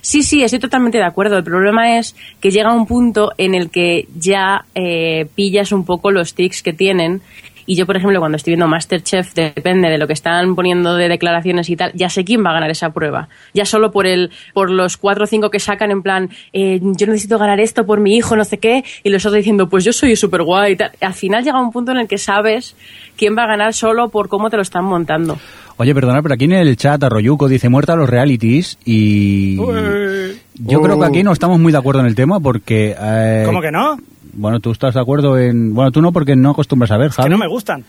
Sí, 0.00 0.22
sí, 0.22 0.42
estoy 0.42 0.58
totalmente 0.58 0.98
de 0.98 1.04
acuerdo. 1.04 1.38
El 1.38 1.44
problema 1.44 1.98
es 1.98 2.16
que 2.40 2.50
llega 2.50 2.72
un 2.72 2.86
punto 2.86 3.32
en 3.38 3.54
el 3.54 3.70
que 3.70 4.08
ya 4.16 4.64
eh, 4.74 5.26
pillas 5.34 5.72
un 5.72 5.84
poco 5.84 6.10
los 6.10 6.34
tics 6.34 6.62
que 6.62 6.72
tienen. 6.72 7.20
Y 7.66 7.76
yo, 7.76 7.86
por 7.86 7.96
ejemplo, 7.96 8.18
cuando 8.18 8.36
estoy 8.36 8.52
viendo 8.52 8.66
Masterchef, 8.66 9.32
depende 9.32 9.88
de 9.90 9.98
lo 9.98 10.08
que 10.08 10.12
están 10.12 10.56
poniendo 10.56 10.96
de 10.96 11.08
declaraciones 11.08 11.70
y 11.70 11.76
tal, 11.76 11.92
ya 11.94 12.08
sé 12.08 12.24
quién 12.24 12.44
va 12.44 12.50
a 12.50 12.54
ganar 12.54 12.70
esa 12.70 12.90
prueba. 12.90 13.28
Ya 13.54 13.64
solo 13.64 13.92
por 13.92 14.08
el, 14.08 14.32
por 14.54 14.70
los 14.70 14.96
cuatro 14.96 15.22
o 15.22 15.26
cinco 15.28 15.50
que 15.50 15.60
sacan 15.60 15.92
en 15.92 16.02
plan, 16.02 16.30
eh, 16.52 16.80
yo 16.82 17.06
necesito 17.06 17.38
ganar 17.38 17.60
esto 17.60 17.86
por 17.86 18.00
mi 18.00 18.16
hijo, 18.16 18.34
no 18.34 18.44
sé 18.44 18.58
qué, 18.58 18.82
y 19.04 19.10
los 19.10 19.24
otros 19.24 19.36
diciendo, 19.36 19.68
pues 19.68 19.84
yo 19.84 19.92
soy 19.92 20.16
súper 20.16 20.42
guay 20.42 20.72
y 20.72 20.76
tal. 20.76 20.90
Al 21.00 21.14
final 21.14 21.44
llega 21.44 21.60
un 21.60 21.70
punto 21.70 21.92
en 21.92 21.98
el 21.98 22.08
que 22.08 22.18
sabes 22.18 22.74
quién 23.16 23.36
va 23.38 23.44
a 23.44 23.46
ganar 23.46 23.72
solo 23.72 24.08
por 24.08 24.28
cómo 24.28 24.50
te 24.50 24.56
lo 24.56 24.62
están 24.62 24.84
montando. 24.84 25.38
Oye, 25.80 25.94
perdona, 25.94 26.20
pero 26.20 26.34
aquí 26.34 26.44
en 26.44 26.52
el 26.52 26.76
chat 26.76 27.02
Arroyuco 27.02 27.48
dice 27.48 27.70
muerta 27.70 27.94
a 27.94 27.96
los 27.96 28.08
realities 28.10 28.76
y 28.84 29.56
yo 29.56 30.82
creo 30.82 31.00
que 31.00 31.06
aquí 31.06 31.22
no 31.22 31.32
estamos 31.32 31.58
muy 31.58 31.72
de 31.72 31.78
acuerdo 31.78 32.00
en 32.00 32.06
el 32.06 32.14
tema 32.14 32.38
porque... 32.38 32.94
eh, 33.00 33.44
¿Cómo 33.46 33.62
que 33.62 33.70
no? 33.72 33.96
Bueno, 34.32 34.60
tú 34.60 34.70
estás 34.72 34.92
de 34.94 35.00
acuerdo 35.00 35.38
en... 35.38 35.74
Bueno, 35.74 35.90
tú 35.90 36.02
no 36.02 36.12
porque 36.12 36.36
no 36.36 36.50
acostumbras 36.50 36.90
a 36.90 36.98
ver, 36.98 37.08
Que 37.08 37.14
Javi. 37.16 37.30
no 37.30 37.38
me 37.38 37.48
gustan. 37.48 37.82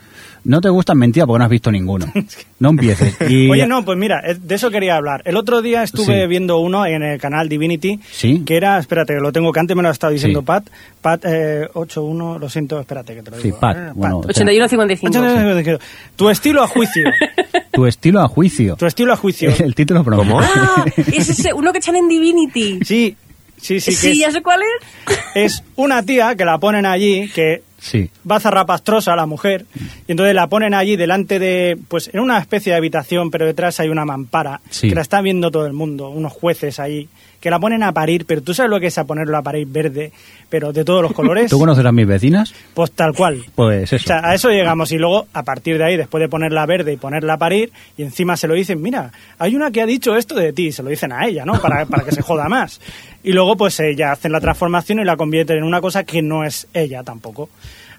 No 0.43 0.59
te 0.59 0.69
gustan 0.69 0.97
mentira 0.97 1.27
porque 1.27 1.37
no 1.39 1.43
has 1.45 1.51
visto 1.51 1.69
ninguno. 1.71 2.05
No 2.59 2.69
empieces. 2.69 3.15
Y... 3.29 3.49
Oye, 3.49 3.67
no, 3.67 3.83
pues 3.85 3.97
mira, 3.97 4.21
de 4.39 4.55
eso 4.55 4.71
quería 4.71 4.95
hablar. 4.95 5.21
El 5.25 5.35
otro 5.35 5.61
día 5.61 5.83
estuve 5.83 6.21
Sí. 6.21 6.27
viendo 6.27 6.59
uno 6.59 6.85
en 6.85 7.03
el 7.03 7.19
canal 7.19 7.49
Divinity, 7.49 7.99
Sí. 8.11 8.41
que 8.45 8.55
era, 8.55 8.77
espérate, 8.79 9.19
lo 9.19 9.31
tengo 9.31 9.51
que 9.51 9.59
antes 9.59 9.75
me 9.75 9.83
lo 9.83 9.89
ha 9.89 9.91
estado 9.91 10.13
diciendo 10.13 10.39
Sí. 10.39 10.45
Pat, 10.45 10.63
Pat 11.01 11.25
eh, 11.25 11.67
81, 11.73 12.39
lo 12.39 12.49
siento, 12.49 12.79
espérate 12.79 13.15
que 13.15 13.21
te 13.23 13.31
lo 13.31 13.37
Sí, 13.37 13.43
digo. 13.43 13.59
Pat, 13.59 13.77
Eh, 13.77 13.91
bueno, 13.95 14.19
o 14.19 14.23
sea, 14.33 14.45
81-55. 14.45 15.79
Tu 16.15 16.29
estilo 16.29 16.63
a 16.63 16.67
juicio. 16.67 17.03
Tu 17.71 17.85
estilo 17.85 18.21
a 18.21 18.27
juicio. 18.27 18.75
Tu 18.75 18.85
estilo 18.85 19.13
a 19.13 19.15
juicio. 19.17 19.51
El 19.59 19.75
título 19.75 20.03
promo. 20.03 20.23
¿Cómo? 20.23 20.39
Ah, 20.41 20.85
es 21.13 21.29
ese, 21.29 21.53
uno 21.53 21.71
que 21.71 21.77
echan 21.79 21.95
en 21.95 22.07
Divinity. 22.07 22.79
Sí, 22.83 23.15
sí, 23.57 23.79
sí. 23.79 23.91
Sí, 23.93 24.07
que 24.11 24.17
ya 24.17 24.27
es, 24.27 24.33
sé 24.33 24.41
cuál 24.41 24.61
es. 24.61 25.17
es 25.35 25.63
una 25.75 26.03
tía 26.03 26.35
que 26.35 26.45
la 26.45 26.57
ponen 26.57 26.85
allí, 26.85 27.29
que 27.29 27.63
Sí. 27.79 28.09
va 28.29 28.39
zarrapastrosa 28.39 29.15
la 29.15 29.25
mujer, 29.25 29.65
y 30.07 30.11
entonces 30.11 30.35
la 30.35 30.45
ponen 30.47 30.75
allí 30.75 30.95
delante 30.97 31.39
de, 31.39 31.79
pues 31.87 32.11
en 32.13 32.19
una 32.19 32.37
especie 32.37 32.71
de 32.73 32.77
habitación, 32.77 33.31
pero 33.31 33.47
detrás 33.47 33.79
hay 33.79 33.89
una 33.89 34.05
mampara, 34.05 34.61
Sí. 34.69 34.89
que 34.89 34.93
la 34.95 35.01
está 35.01 35.19
viendo 35.21 35.49
todo 35.49 35.65
el 35.65 35.73
mundo, 35.73 36.09
unos 36.09 36.31
jueces 36.31 36.79
ahí, 36.79 37.09
que 37.41 37.49
la 37.49 37.59
ponen 37.59 37.83
a 37.83 37.91
parir, 37.91 38.25
pero 38.25 38.41
tú 38.41 38.53
sabes 38.53 38.69
lo 38.69 38.79
que 38.79 38.87
es 38.87 38.97
a 38.97 39.03
ponerlo 39.05 39.35
a 39.37 39.41
parir 39.41 39.67
verde, 39.67 40.13
pero 40.47 40.71
de 40.71 40.85
todos 40.85 41.01
los 41.01 41.11
colores, 41.11 41.49
¿Tú 41.49 41.59
conoces 41.59 41.83
a 41.83 41.91
mis 41.91 42.07
vecinas? 42.07 42.53
pues 42.73 42.91
tal 42.91 43.13
cual. 43.13 43.43
Pues 43.55 43.91
O 43.91 43.95
eso. 43.97 44.05
sea, 44.07 44.21
a 44.23 44.33
eso 44.35 44.49
llegamos 44.49 44.91
y 44.93 44.97
luego, 44.97 45.27
a 45.33 45.43
partir 45.43 45.77
de 45.77 45.83
ahí, 45.83 45.97
después 45.97 46.21
de 46.21 46.29
ponerla 46.29 46.65
verde 46.65 46.93
y 46.93 46.97
ponerla 46.97 47.33
a 47.33 47.37
parir, 47.37 47.71
y 47.97 48.03
encima 48.03 48.37
se 48.37 48.47
lo 48.47 48.53
dicen, 48.53 48.81
mira, 48.81 49.11
hay 49.39 49.55
una 49.55 49.71
que 49.71 49.81
ha 49.81 49.85
dicho 49.85 50.15
esto 50.15 50.35
de 50.35 50.53
ti, 50.53 50.71
se 50.71 50.83
lo 50.83 50.89
dicen 50.89 51.11
a 51.11 51.25
ella, 51.27 51.43
¿no? 51.43 51.59
Para, 51.59 51.85
para 51.87 52.03
que 52.05 52.11
se 52.11 52.21
joda 52.21 52.47
más. 52.47 52.79
Y 53.23 53.31
luego, 53.33 53.57
pues 53.57 53.79
ella 53.79 54.11
hacen 54.11 54.31
la 54.31 54.39
transformación 54.39 54.99
y 54.99 55.03
la 55.03 55.17
convierten 55.17 55.57
en 55.57 55.63
una 55.63 55.81
cosa 55.81 56.03
que 56.03 56.21
no 56.21 56.43
es 56.43 56.67
ella 56.73 57.03
tampoco. 57.03 57.49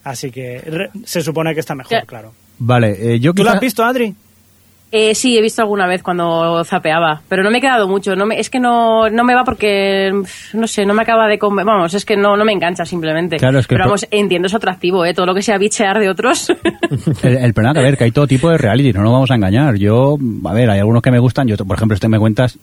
Así 0.04 0.30
que 0.30 0.60
re- 0.60 0.90
se 1.04 1.20
supone 1.20 1.52
que 1.54 1.60
está 1.60 1.74
mejor, 1.74 2.04
claro. 2.06 2.32
Vale, 2.58 3.14
eh, 3.14 3.20
yo 3.20 3.32
¿Tú 3.34 3.42
quizá- 3.42 3.52
has 3.54 3.60
visto, 3.60 3.84
Adri? 3.84 4.14
Eh, 4.94 5.14
sí, 5.14 5.38
he 5.38 5.40
visto 5.40 5.62
alguna 5.62 5.86
vez 5.86 6.02
cuando 6.02 6.62
zapeaba, 6.64 7.22
pero 7.26 7.42
no 7.42 7.50
me 7.50 7.58
he 7.58 7.60
quedado 7.62 7.88
mucho. 7.88 8.14
No 8.14 8.26
me, 8.26 8.38
es 8.38 8.50
que 8.50 8.60
no, 8.60 9.08
no 9.08 9.24
me 9.24 9.34
va 9.34 9.42
porque, 9.42 10.12
no 10.52 10.66
sé, 10.66 10.84
no 10.84 10.92
me 10.92 11.00
acaba 11.00 11.26
de 11.28 11.38
conven- 11.38 11.64
Vamos, 11.64 11.94
es 11.94 12.04
que 12.04 12.14
no, 12.14 12.36
no 12.36 12.44
me 12.44 12.52
engancha 12.52 12.84
simplemente. 12.84 13.38
Claro, 13.38 13.58
es 13.58 13.66
que 13.66 13.74
pero 13.74 13.86
vamos, 13.86 14.06
entiendo, 14.10 14.48
es 14.48 14.54
atractivo, 14.54 15.06
¿eh? 15.06 15.14
Todo 15.14 15.24
lo 15.24 15.34
que 15.34 15.40
sea 15.40 15.56
bichear 15.56 15.98
de 15.98 16.10
otros. 16.10 16.50
El, 17.22 17.36
el 17.38 17.54
problema, 17.54 17.80
a 17.80 17.82
ver, 17.82 17.96
que 17.96 18.04
hay 18.04 18.10
todo 18.12 18.26
tipo 18.26 18.50
de 18.50 18.58
reality, 18.58 18.92
no 18.92 19.00
nos 19.02 19.12
vamos 19.12 19.30
a 19.30 19.34
engañar. 19.34 19.76
Yo, 19.76 20.16
a 20.44 20.52
ver, 20.52 20.68
hay 20.68 20.80
algunos 20.80 21.00
que 21.02 21.10
me 21.10 21.18
gustan, 21.18 21.48
yo, 21.48 21.56
por 21.56 21.76
ejemplo, 21.78 21.94
este 21.94 22.08
me 22.08 22.18
cuentas, 22.18 22.58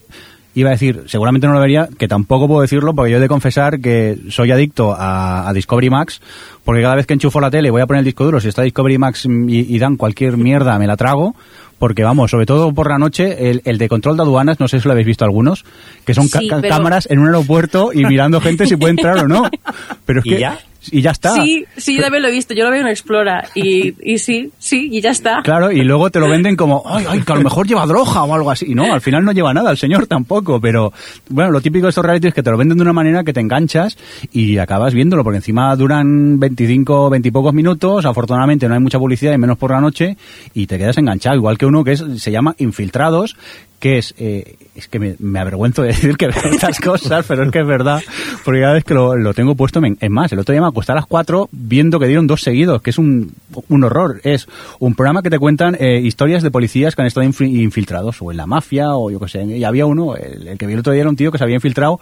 iba 0.55 0.69
a 0.69 0.73
decir, 0.73 1.03
seguramente 1.07 1.47
no 1.47 1.53
lo 1.53 1.59
vería, 1.59 1.87
que 1.97 2.07
tampoco 2.07 2.47
puedo 2.47 2.61
decirlo 2.61 2.93
porque 2.93 3.11
yo 3.11 3.17
he 3.17 3.21
de 3.21 3.27
confesar 3.27 3.79
que 3.79 4.17
soy 4.29 4.51
adicto 4.51 4.93
a, 4.93 5.47
a 5.47 5.53
Discovery 5.53 5.89
Max, 5.89 6.21
porque 6.65 6.81
cada 6.81 6.95
vez 6.95 7.05
que 7.05 7.13
enchufo 7.13 7.39
la 7.39 7.51
tele 7.51 7.69
voy 7.71 7.81
a 7.81 7.87
poner 7.87 7.99
el 7.99 8.05
disco 8.05 8.25
duro, 8.25 8.39
si 8.39 8.47
está 8.49 8.63
Discovery 8.63 8.97
Max 8.97 9.25
y, 9.25 9.75
y 9.75 9.79
dan 9.79 9.95
cualquier 9.95 10.37
mierda, 10.37 10.77
me 10.79 10.87
la 10.87 10.97
trago. 10.97 11.35
Porque 11.77 12.03
vamos, 12.03 12.29
sobre 12.29 12.45
todo 12.45 12.73
por 12.73 12.89
la 12.89 12.97
noche, 12.97 13.49
el, 13.51 13.61
el 13.63 13.77
de 13.77 13.87
control 13.87 14.17
de 14.17 14.23
aduanas, 14.23 14.59
no 14.59 14.67
sé 14.67 14.81
si 14.81 14.85
lo 14.85 14.91
habéis 14.91 15.07
visto 15.07 15.23
algunos, 15.23 15.63
que 16.05 16.13
son 16.13 16.27
Sí, 16.27 16.49
pero- 16.49 16.67
cámaras 16.67 17.07
en 17.09 17.19
un 17.19 17.27
aeropuerto 17.27 17.91
y 17.93 18.03
mirando 18.03 18.41
gente 18.41 18.65
si 18.65 18.75
puede 18.75 18.91
entrar 18.91 19.17
o 19.23 19.27
no. 19.29 19.43
Pero 20.05 20.19
es 20.19 20.25
¿Y 20.25 20.29
que, 20.31 20.39
ya? 20.41 20.59
Y 20.91 21.01
ya 21.01 21.11
está. 21.11 21.35
sí, 21.35 21.65
sí, 21.77 21.95
yo 21.95 22.01
también 22.01 22.23
lo 22.23 22.29
he 22.29 22.31
visto. 22.31 22.53
Yo 22.53 22.63
lo 22.63 22.71
veo 22.71 22.81
en 22.81 22.87
Explora. 22.87 23.45
Y, 23.55 23.93
y 24.01 24.17
sí, 24.17 24.51
sí, 24.57 24.89
y 24.91 25.01
ya 25.01 25.11
está. 25.11 25.41
Claro, 25.43 25.71
y 25.71 25.83
luego 25.83 26.09
te 26.09 26.19
lo 26.19 26.29
venden 26.29 26.55
como, 26.55 26.83
ay, 26.85 27.05
ay, 27.07 27.21
que 27.21 27.31
a 27.31 27.35
lo 27.35 27.41
mejor 27.41 27.67
lleva 27.67 27.85
droga 27.85 28.23
o 28.23 28.33
algo 28.33 28.51
así. 28.51 28.67
Y 28.69 28.75
no, 28.75 28.91
al 28.91 29.01
final 29.01 29.23
no 29.23 29.31
lleva 29.31 29.53
nada, 29.53 29.71
el 29.71 29.77
señor 29.77 30.07
tampoco. 30.07 30.59
Pero 30.61 30.93
bueno, 31.29 31.51
lo 31.51 31.61
típico 31.61 31.85
de 31.85 31.89
estos 31.89 32.03
realities 32.03 32.29
es 32.29 32.35
que 32.35 32.43
te 32.43 32.51
lo 32.51 32.57
venden 32.57 32.77
de 32.77 32.83
una 32.83 32.93
manera 32.93 33.23
que 33.23 33.33
te 33.33 33.39
enganchas 33.39 33.97
y 34.31 34.57
acabas 34.57 34.93
viéndolo, 34.93 35.23
porque 35.23 35.37
encima 35.37 35.75
duran 35.75 36.39
25, 36.39 37.09
20 37.09 37.27
y 37.27 37.31
pocos 37.31 37.53
minutos. 37.53 38.05
Afortunadamente 38.05 38.67
no 38.67 38.73
hay 38.73 38.79
mucha 38.79 38.99
publicidad 38.99 39.33
y 39.33 39.37
menos 39.37 39.57
por 39.57 39.71
la 39.71 39.81
noche 39.81 40.17
y 40.53 40.67
te 40.67 40.77
quedas 40.77 40.97
enganchado. 40.97 41.35
Igual 41.35 41.57
que 41.57 41.65
uno 41.65 41.83
que 41.83 41.93
es, 41.93 42.03
se 42.17 42.31
llama 42.31 42.55
Infiltrados, 42.57 43.35
que 43.79 43.97
es, 43.97 44.13
eh, 44.17 44.55
es 44.75 44.87
que 44.87 44.99
me, 44.99 45.15
me 45.19 45.39
avergüenzo 45.39 45.81
de 45.81 45.87
decir 45.93 46.17
que 46.17 46.27
veo 46.27 46.51
estas 46.51 46.79
cosas, 46.79 47.25
pero 47.27 47.43
es 47.43 47.51
que 47.51 47.59
es 47.59 47.65
verdad, 47.67 48.01
porque 48.43 48.59
cada 48.61 48.73
vez 48.73 48.83
que 48.83 48.93
lo, 48.93 49.15
lo 49.15 49.33
tengo 49.33 49.55
puesto, 49.55 49.79
me, 49.81 49.95
es 49.99 50.09
más, 50.09 50.31
el 50.33 50.39
otro 50.39 50.51
día 50.53 50.61
me 50.61 50.67
acosté 50.67 50.91
a 50.91 50.95
las 50.95 51.05
4 51.05 51.49
viendo 51.51 51.99
que 51.99 52.07
dieron 52.07 52.27
dos 52.27 52.41
seguidos, 52.41 52.81
que 52.81 52.89
es 52.89 52.97
un, 52.97 53.31
un 53.69 53.83
horror. 53.83 54.19
Es 54.23 54.47
un 54.79 54.95
programa 54.95 55.21
que 55.21 55.29
te 55.29 55.39
cuentan 55.39 55.75
eh, 55.79 55.99
historias 56.03 56.43
de 56.43 56.51
policías 56.51 56.95
que 56.95 57.01
han 57.01 57.07
estado 57.07 57.25
infi- 57.25 57.49
infiltrados, 57.61 58.21
o 58.21 58.31
en 58.31 58.37
la 58.37 58.45
mafia, 58.45 58.89
o 58.95 59.09
yo 59.09 59.19
qué 59.19 59.27
sé. 59.29 59.43
Y 59.43 59.63
había 59.63 59.85
uno, 59.85 60.15
el, 60.15 60.47
el 60.47 60.57
que 60.57 60.65
vi 60.67 60.73
el 60.73 60.79
otro 60.79 60.91
día 60.93 61.01
era 61.01 61.09
un 61.09 61.15
tío 61.15 61.31
que 61.31 61.37
se 61.37 61.43
había 61.43 61.55
infiltrado 61.55 61.99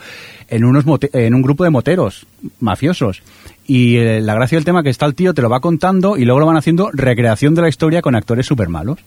en, 0.49 0.65
unos 0.65 0.85
mote- 0.85 1.09
en 1.13 1.33
un 1.35 1.41
grupo 1.41 1.63
de 1.63 1.69
moteros 1.69 2.25
mafiosos. 2.59 3.21
Y 3.67 3.97
eh, 3.97 4.21
la 4.21 4.33
gracia 4.33 4.57
del 4.57 4.65
tema 4.65 4.81
que 4.81 4.89
está 4.89 5.05
el 5.05 5.13
tío, 5.13 5.33
te 5.33 5.41
lo 5.41 5.49
va 5.49 5.59
contando 5.59 6.17
y 6.17 6.25
luego 6.25 6.39
lo 6.39 6.45
van 6.45 6.57
haciendo 6.57 6.89
recreación 6.93 7.53
de 7.53 7.61
la 7.61 7.69
historia 7.69 8.01
con 8.01 8.15
actores 8.15 8.45
súper 8.45 8.69
malos. 8.69 8.97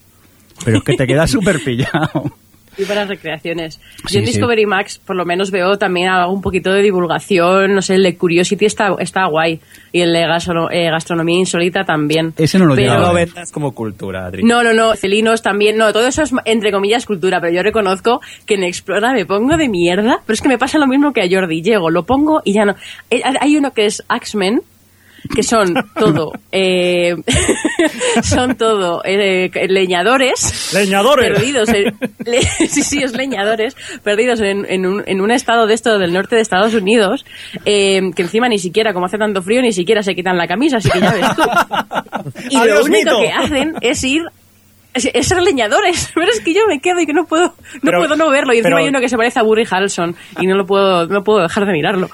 Pero 0.64 0.76
es 0.78 0.84
que 0.84 0.94
te 0.94 1.06
quedas 1.06 1.30
súper 1.32 1.64
pillado. 1.64 2.30
Y 2.80 2.84
para 2.86 3.04
recreaciones. 3.04 3.74
Sí, 4.06 4.14
Yo 4.14 4.20
en 4.20 4.26
sí. 4.26 4.32
Discovery 4.32 4.66
Max 4.66 4.98
por 4.98 5.16
lo 5.16 5.24
menos 5.24 5.50
veo 5.50 5.76
también 5.76 6.08
algo 6.08 6.32
un 6.32 6.40
poquito 6.40 6.72
de 6.72 6.82
divulgación, 6.82 7.74
no 7.74 7.82
sé, 7.82 7.96
el 7.96 8.02
de 8.02 8.16
Curiosity 8.16 8.64
está, 8.64 8.94
está 8.98 9.26
guay. 9.26 9.60
Y 9.92 10.00
el 10.00 10.12
de 10.12 10.20
gastrono- 10.26 10.70
eh, 10.70 10.90
gastronomía 10.90 11.38
insólita 11.38 11.84
también. 11.84 12.32
Ese 12.36 12.58
no 12.58 12.66
lo 12.66 12.74
Pero- 12.74 12.94
No 12.94 13.00
lo 13.00 13.14
ver. 13.14 13.26
vendas 13.26 13.50
como 13.52 13.72
cultura, 13.72 14.26
Adri. 14.26 14.42
No, 14.42 14.62
no, 14.62 14.72
no, 14.72 14.94
celinos 14.94 15.42
también, 15.42 15.76
no, 15.76 15.92
todo 15.92 16.06
eso 16.06 16.22
es 16.22 16.32
entre 16.44 16.70
comillas 16.72 17.06
cultura, 17.06 17.40
pero 17.40 17.52
yo 17.52 17.62
reconozco 17.62 18.20
que 18.46 18.54
en 18.54 18.64
Explora 18.64 19.12
me 19.12 19.26
pongo 19.26 19.56
de 19.56 19.68
mierda, 19.68 20.20
pero 20.24 20.34
es 20.34 20.40
que 20.40 20.48
me 20.48 20.58
pasa 20.58 20.78
lo 20.78 20.86
mismo 20.86 21.12
que 21.12 21.22
a 21.22 21.28
Jordi, 21.30 21.62
llego, 21.62 21.90
lo 21.90 22.04
pongo 22.04 22.40
y 22.44 22.52
ya 22.54 22.64
no. 22.64 22.74
Eh, 23.10 23.22
Hay 23.40 23.56
uno 23.56 23.72
que 23.72 23.86
es 23.86 24.02
Axmen, 24.08 24.60
que 25.34 25.42
son 25.42 25.74
todo, 25.98 26.32
eh, 26.52 27.14
son 28.22 28.56
todo 28.56 29.02
eh, 29.04 29.50
leñadores. 29.68 30.72
¡Leñadores! 30.74 31.32
Perdidos 31.38 31.68
en, 31.70 31.96
le- 32.24 32.42
sí, 32.68 32.82
sí, 32.82 33.02
es 33.02 33.12
leñadores, 33.16 33.76
perdidos 34.02 34.40
en, 34.40 34.66
en 34.68 34.86
un, 34.86 35.02
en 35.06 35.20
un 35.20 35.30
estado 35.30 35.66
de 35.66 35.74
esto 35.74 35.98
del 35.98 36.12
norte 36.12 36.36
de 36.36 36.42
Estados 36.42 36.74
Unidos, 36.74 37.24
eh, 37.64 38.00
que 38.14 38.22
encima 38.22 38.48
ni 38.48 38.58
siquiera, 38.58 38.92
como 38.92 39.06
hace 39.06 39.18
tanto 39.18 39.42
frío, 39.42 39.62
ni 39.62 39.72
siquiera 39.72 40.02
se 40.02 40.14
quitan 40.14 40.36
la 40.36 40.46
camisa, 40.46 40.78
así 40.78 40.90
que 40.90 41.00
ya 41.00 41.12
ves 41.12 41.36
tú. 41.36 41.42
Y 42.50 42.54
lo 42.54 42.60
¡Adiós, 42.62 42.84
único 42.84 42.98
mito! 42.98 43.20
que 43.20 43.32
hacen 43.32 43.74
es 43.80 44.04
ir 44.04 44.22
es, 44.92 45.08
es 45.14 45.28
ser 45.28 45.40
leñadores, 45.40 46.10
pero 46.14 46.26
es 46.30 46.40
que 46.40 46.52
yo 46.52 46.62
me 46.66 46.80
quedo 46.80 46.98
y 47.00 47.06
que 47.06 47.12
no 47.12 47.24
puedo 47.24 47.44
no 47.46 47.54
Pero- 47.82 47.98
puedo 47.98 48.16
no 48.16 48.28
verlo 48.28 48.52
y 48.52 48.58
encima 48.58 48.74
pero- 48.76 48.82
hay 48.82 48.88
uno 48.88 49.00
que 49.00 49.08
se 49.08 49.16
parece 49.16 49.38
a 49.38 49.42
Burry 49.42 49.64
Harrelson 49.70 50.16
y 50.40 50.46
no 50.48 50.56
lo 50.56 50.66
puedo 50.66 51.06
no 51.06 51.22
puedo 51.22 51.40
dejar 51.42 51.64
de 51.66 51.72
mirarlo. 51.72 52.10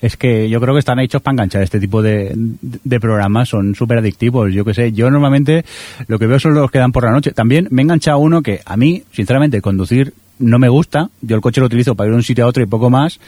Es 0.00 0.16
que 0.16 0.48
yo 0.48 0.60
creo 0.60 0.74
que 0.74 0.80
están 0.80 0.98
hechos 0.98 1.22
para 1.22 1.34
enganchar 1.34 1.62
este 1.62 1.80
tipo 1.80 2.02
de, 2.02 2.32
de 2.34 3.00
programas, 3.00 3.48
son 3.48 3.74
súper 3.74 3.98
adictivos. 3.98 4.52
Yo 4.52 4.64
que 4.64 4.74
sé, 4.74 4.92
yo 4.92 5.10
normalmente 5.10 5.64
lo 6.06 6.18
que 6.18 6.26
veo 6.26 6.38
son 6.38 6.54
los 6.54 6.70
que 6.70 6.78
dan 6.78 6.92
por 6.92 7.04
la 7.04 7.12
noche. 7.12 7.32
También 7.32 7.68
me 7.70 7.82
he 7.82 7.84
enganchado 7.84 8.18
uno 8.18 8.42
que 8.42 8.60
a 8.64 8.76
mí, 8.76 9.02
sinceramente, 9.12 9.60
conducir 9.60 10.14
no 10.38 10.58
me 10.58 10.68
gusta. 10.68 11.10
Yo 11.20 11.36
el 11.36 11.42
coche 11.42 11.60
lo 11.60 11.66
utilizo 11.66 11.94
para 11.94 12.08
ir 12.08 12.12
de 12.12 12.16
un 12.16 12.22
sitio 12.22 12.44
a 12.44 12.48
otro 12.48 12.62
y 12.62 12.66
poco 12.66 12.90
más. 12.90 13.20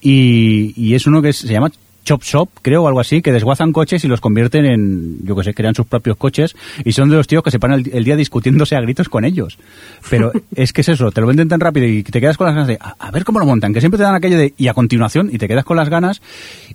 Y, 0.00 0.72
y 0.76 0.94
es 0.94 1.06
uno 1.06 1.20
que 1.20 1.32
se 1.32 1.48
llama 1.48 1.70
Chop 2.04 2.22
Shop, 2.22 2.48
creo, 2.62 2.84
o 2.84 2.88
algo 2.88 3.00
así, 3.00 3.22
que 3.22 3.32
desguazan 3.32 3.72
coches 3.72 4.04
y 4.04 4.08
los 4.08 4.20
convierten 4.20 4.66
en, 4.66 5.18
yo 5.24 5.36
que 5.36 5.44
sé, 5.44 5.54
crean 5.54 5.74
sus 5.74 5.86
propios 5.86 6.16
coches 6.16 6.56
y 6.84 6.92
son 6.92 7.10
de 7.10 7.16
los 7.16 7.26
tíos 7.26 7.42
que 7.42 7.50
se 7.50 7.58
paran 7.58 7.80
el, 7.80 7.90
el 7.92 8.04
día 8.04 8.16
discutiéndose 8.16 8.76
a 8.76 8.80
gritos 8.80 9.08
con 9.08 9.24
ellos. 9.24 9.58
Pero 10.08 10.32
es 10.54 10.72
que 10.72 10.80
es 10.80 10.88
eso, 10.88 11.10
te 11.12 11.20
lo 11.20 11.26
venden 11.26 11.48
tan 11.48 11.60
rápido 11.60 11.86
y 11.86 12.02
te 12.02 12.20
quedas 12.20 12.36
con 12.36 12.46
las 12.46 12.54
ganas 12.54 12.68
de, 12.68 12.78
a, 12.80 12.94
a 12.98 13.10
ver 13.10 13.24
cómo 13.24 13.38
lo 13.38 13.46
montan, 13.46 13.72
que 13.72 13.80
siempre 13.80 13.98
te 13.98 14.04
dan 14.04 14.14
aquello 14.14 14.38
de, 14.38 14.54
y 14.56 14.68
a 14.68 14.74
continuación, 14.74 15.30
y 15.32 15.38
te 15.38 15.48
quedas 15.48 15.64
con 15.64 15.76
las 15.76 15.88
ganas. 15.88 16.20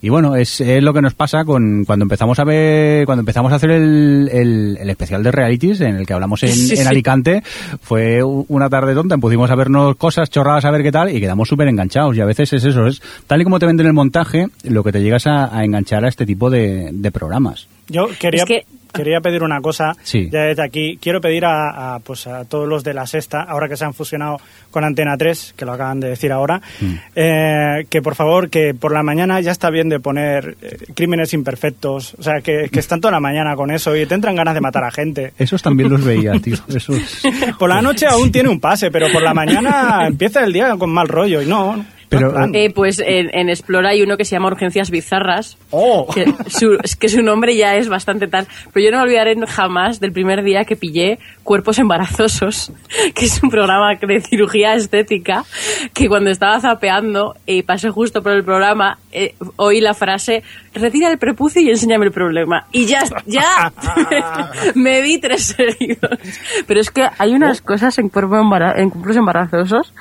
Y 0.01 0.09
bueno, 0.09 0.35
es, 0.35 0.61
es 0.61 0.83
lo 0.83 0.93
que 0.93 1.01
nos 1.01 1.13
pasa 1.13 1.43
con 1.45 1.85
cuando 1.85 2.03
empezamos 2.03 2.39
a 2.39 2.43
ver, 2.43 3.05
cuando 3.05 3.21
empezamos 3.21 3.51
a 3.51 3.55
hacer 3.55 3.71
el, 3.71 4.29
el, 4.31 4.77
el 4.79 4.89
especial 4.89 5.23
de 5.23 5.31
realities, 5.31 5.81
en 5.81 5.95
el 5.95 6.05
que 6.05 6.13
hablamos 6.13 6.43
en, 6.43 6.49
Sí, 6.53 6.71
en 6.71 6.77
sí. 6.77 6.87
Alicante, 6.87 7.43
fue 7.81 8.21
una 8.23 8.69
tarde 8.69 8.93
tonta, 8.93 9.17
pusimos 9.17 9.49
a 9.51 9.55
vernos 9.55 9.95
cosas 9.95 10.29
chorradas 10.29 10.65
a 10.65 10.71
ver 10.71 10.83
qué 10.83 10.91
tal 10.91 11.15
y 11.15 11.19
quedamos 11.19 11.47
súper 11.47 11.67
enganchados. 11.67 12.15
Y 12.15 12.21
a 12.21 12.25
veces 12.25 12.53
es 12.53 12.63
eso, 12.63 12.87
es 12.87 13.01
tal 13.27 13.41
y 13.41 13.43
como 13.43 13.59
te 13.59 13.65
venden 13.65 13.87
el 13.87 13.93
montaje, 13.93 14.47
lo 14.63 14.83
que 14.83 14.91
te 14.91 14.99
a, 15.27 15.55
a 15.57 15.63
enganchar 15.63 16.03
a 16.05 16.09
este 16.09 16.25
tipo 16.25 16.49
de, 16.49 16.89
de 16.91 17.11
programas. 17.11 17.67
Yo 17.87 18.07
quería, 18.19 18.43
Es 18.43 18.47
que- 18.47 18.65
quería 18.93 19.19
pedir 19.19 19.43
una 19.43 19.59
cosa 19.59 19.91
Sí. 20.03 20.29
ya 20.31 20.43
desde 20.43 20.63
aquí. 20.63 20.97
Quiero 21.01 21.19
pedir 21.19 21.43
a, 21.45 21.95
a, 21.95 21.99
pues 21.99 22.25
a 22.27 22.45
todos 22.45 22.65
los 22.67 22.81
de 22.83 22.93
la 22.93 23.05
sexta, 23.05 23.41
ahora 23.43 23.67
que 23.67 23.75
se 23.75 23.83
han 23.83 23.93
fusionado 23.93 24.37
con 24.71 24.83
Antena 24.85 25.17
3, 25.17 25.53
que 25.57 25.65
lo 25.65 25.73
acaban 25.73 25.99
de 25.99 26.07
decir 26.09 26.31
ahora, 26.31 26.61
Mm. 26.81 26.93
eh, 27.13 27.85
que 27.89 28.01
por 28.01 28.15
favor, 28.15 28.49
que 28.49 28.73
por 28.73 28.93
la 28.93 29.03
mañana 29.03 29.39
ya 29.41 29.51
está 29.51 29.69
bien 29.69 29.89
de 29.89 29.99
poner 29.99 30.55
eh, 30.61 30.77
crímenes 30.95 31.33
imperfectos. 31.33 32.15
O 32.17 32.23
sea, 32.23 32.39
que, 32.41 32.69
que 32.71 32.79
están 32.79 33.01
toda 33.01 33.11
la 33.11 33.19
mañana 33.19 33.55
con 33.55 33.69
eso 33.69 33.95
y 33.95 34.05
te 34.05 34.15
entran 34.15 34.35
ganas 34.35 34.53
de 34.55 34.61
matar 34.61 34.85
a 34.85 34.91
gente. 34.91 35.33
Esos 35.37 35.61
también 35.61 35.89
los 35.89 36.03
veía, 36.03 36.31
tío. 36.41 36.55
Esos... 36.69 37.21
Por 37.59 37.69
la 37.69 37.81
noche 37.81 38.05
aún 38.07 38.31
tiene 38.31 38.49
un 38.49 38.59
pase, 38.61 38.89
pero 38.91 39.07
por 39.11 39.21
la 39.21 39.33
mañana 39.33 40.07
empieza 40.07 40.43
el 40.43 40.53
día 40.53 40.75
con 40.77 40.89
mal 40.89 41.07
rollo 41.09 41.41
y 41.41 41.45
no. 41.45 41.85
Pero, 42.17 42.31
plan. 42.33 42.51
Eh, 42.55 42.71
pues 42.73 42.99
en, 42.99 43.29
en 43.33 43.49
Explora 43.49 43.89
hay 43.89 44.01
uno 44.01 44.17
que 44.17 44.25
se 44.25 44.35
llama 44.35 44.47
Urgencias 44.47 44.89
Bizarras. 44.91 45.57
¡Oh! 45.71 46.07
Que 46.13 46.25
su, 46.47 46.77
es 46.83 46.95
que 46.95 47.09
su 47.09 47.21
nombre 47.21 47.55
ya 47.55 47.75
es 47.75 47.89
bastante 47.89 48.27
tal. 48.27 48.47
Pero 48.73 48.85
yo 48.85 48.91
no 48.91 48.97
me 48.97 49.03
olvidaré 49.03 49.35
jamás 49.47 49.99
del 49.99 50.11
primer 50.11 50.43
día 50.43 50.65
que 50.65 50.75
pillé 50.75 51.19
Cuerpos 51.43 51.77
Embarazosos, 51.79 52.71
que 53.13 53.25
es 53.25 53.41
un 53.43 53.49
programa 53.49 53.95
de 53.95 54.21
cirugía 54.21 54.73
estética, 54.75 55.43
que 55.93 56.07
cuando 56.07 56.29
estaba 56.31 56.59
zapeando 56.59 57.35
y 57.45 57.61
pasé 57.63 57.89
justo 57.89 58.21
por 58.23 58.31
el 58.31 58.43
programa, 58.43 58.97
eh, 59.11 59.35
oí 59.57 59.79
la 59.81 59.93
frase, 59.93 60.41
retira 60.73 61.11
el 61.11 61.17
prepucio 61.17 61.61
y 61.61 61.69
enséñame 61.69 62.05
el 62.05 62.11
problema. 62.11 62.65
Y 62.71 62.85
ya, 62.85 63.03
ya, 63.25 63.71
me 64.75 65.01
vi 65.01 65.19
tres 65.19 65.55
seguidos. 65.55 66.19
Pero 66.67 66.79
es 66.79 66.89
que 66.89 67.07
hay 67.17 67.33
unas 67.33 67.61
cosas 67.61 67.97
en, 67.99 68.09
cuerpo 68.09 68.35
embara- 68.37 68.79
en 68.79 68.89
cuerpos 68.89 69.15
embarazosos 69.15 69.93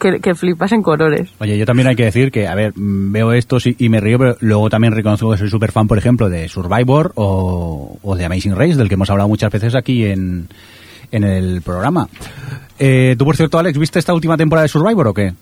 que, 0.00 0.20
que 0.20 0.34
flipas 0.34 0.72
en 0.72 0.82
colores. 0.82 1.30
Oye, 1.40 1.51
yo 1.58 1.66
también 1.66 1.88
hay 1.88 1.96
que 1.96 2.04
decir 2.04 2.30
que, 2.30 2.46
a 2.48 2.54
ver, 2.54 2.72
mm, 2.76 3.12
veo 3.12 3.32
esto 3.32 3.58
y 3.64 3.88
me 3.88 4.00
río, 4.00 4.18
pero 4.18 4.36
luego 4.40 4.70
también 4.70 4.92
reconozco 4.92 5.30
que 5.30 5.38
soy 5.38 5.48
súper 5.50 5.72
fan, 5.72 5.88
por 5.88 5.98
ejemplo, 5.98 6.28
de 6.28 6.48
Survivor 6.48 7.12
o, 7.16 7.98
o 8.02 8.16
de 8.16 8.24
Amazing 8.24 8.56
Race, 8.56 8.76
del 8.76 8.88
que 8.88 8.94
hemos 8.94 9.10
hablado 9.10 9.28
muchas 9.28 9.50
veces 9.52 9.74
aquí 9.74 10.04
en, 10.06 10.48
en 11.10 11.24
el 11.24 11.62
programa. 11.62 12.08
Eh, 12.78 13.14
Tú, 13.18 13.24
por 13.24 13.36
cierto, 13.36 13.58
Alex, 13.58 13.78
¿viste 13.78 13.98
esta 13.98 14.14
última 14.14 14.36
temporada 14.36 14.62
de 14.64 14.68
Survivor 14.68 15.08
o 15.08 15.14
qué? 15.14 15.32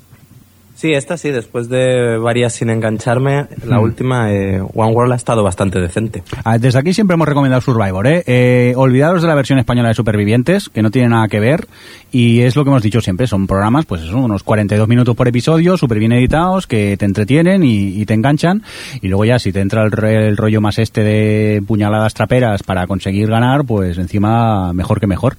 Sí, 0.81 0.95
esta 0.95 1.19
sí, 1.19 1.31
después 1.31 1.69
de 1.69 2.17
varias 2.17 2.55
sin 2.55 2.71
engancharme, 2.71 3.49
la 3.67 3.77
Mm. 3.79 3.83
última, 3.83 4.33
eh, 4.33 4.63
One 4.75 4.93
World 4.95 5.13
ha 5.13 5.17
estado 5.17 5.43
bastante 5.43 5.79
decente. 5.79 6.23
Ah, 6.43 6.57
Desde 6.57 6.79
aquí 6.79 6.95
siempre 6.95 7.17
hemos 7.17 7.29
recomendado 7.29 7.61
Survivor, 7.61 8.07
¿eh? 8.07 8.23
Eh, 8.27 8.73
Olvidaros 8.77 9.21
de 9.21 9.29
la 9.29 9.35
versión 9.35 9.59
española 9.59 9.89
de 9.89 9.95
Supervivientes, 9.95 10.71
que 10.71 10.81
no 10.81 10.91
tiene 10.91 11.11
nada 11.11 11.29
que 11.29 11.39
ver, 11.39 11.67
y 12.11 12.41
es 12.41 12.57
lo 12.57 12.65
que 12.65 12.71
hemos 12.71 12.83
dicho 12.83 13.03
siempre, 13.03 13.27
son 13.27 13.47
programas, 13.47 13.85
pues 13.85 14.01
son 14.01 14.25
unos 14.25 14.43
42 14.43 14.89
minutos 14.89 15.15
por 15.15 15.29
episodio, 15.29 15.77
súper 15.77 15.99
bien 15.99 16.13
editados, 16.13 16.67
que 16.67 16.97
te 16.97 17.05
entretienen 17.05 17.63
y, 17.63 18.01
y 18.01 18.07
te 18.07 18.15
enganchan, 18.15 18.63
y 19.03 19.09
luego 19.09 19.27
ya 19.27 19.39
si 19.39 19.53
te 19.53 19.61
entra 19.61 19.85
el, 19.85 19.93
el 20.03 20.37
rollo 20.39 20.63
más 20.63 20.79
este 20.79 21.03
de 21.05 21.63
puñaladas 21.67 22.15
traperas 22.15 22.63
para 22.63 22.87
conseguir 22.87 23.29
ganar, 23.29 23.67
pues 23.67 23.99
encima 23.99 24.73
mejor 24.73 24.99
que 24.99 25.07
mejor. 25.07 25.37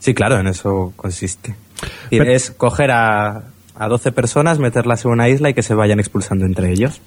Sí, 0.00 0.12
claro, 0.12 0.40
en 0.40 0.48
eso 0.48 0.92
consiste. 0.96 1.54
Y 2.10 2.18
Pero- 2.18 2.32
es 2.32 2.50
coger 2.50 2.90
a, 2.90 3.42
a 3.80 3.88
12 3.88 4.12
personas, 4.12 4.58
meterlas 4.60 5.04
en 5.04 5.10
una 5.10 5.28
isla 5.28 5.50
y 5.50 5.54
que 5.54 5.62
se 5.62 5.74
vayan 5.74 5.98
expulsando 5.98 6.44
entre 6.46 6.70
ellos. 6.70 7.00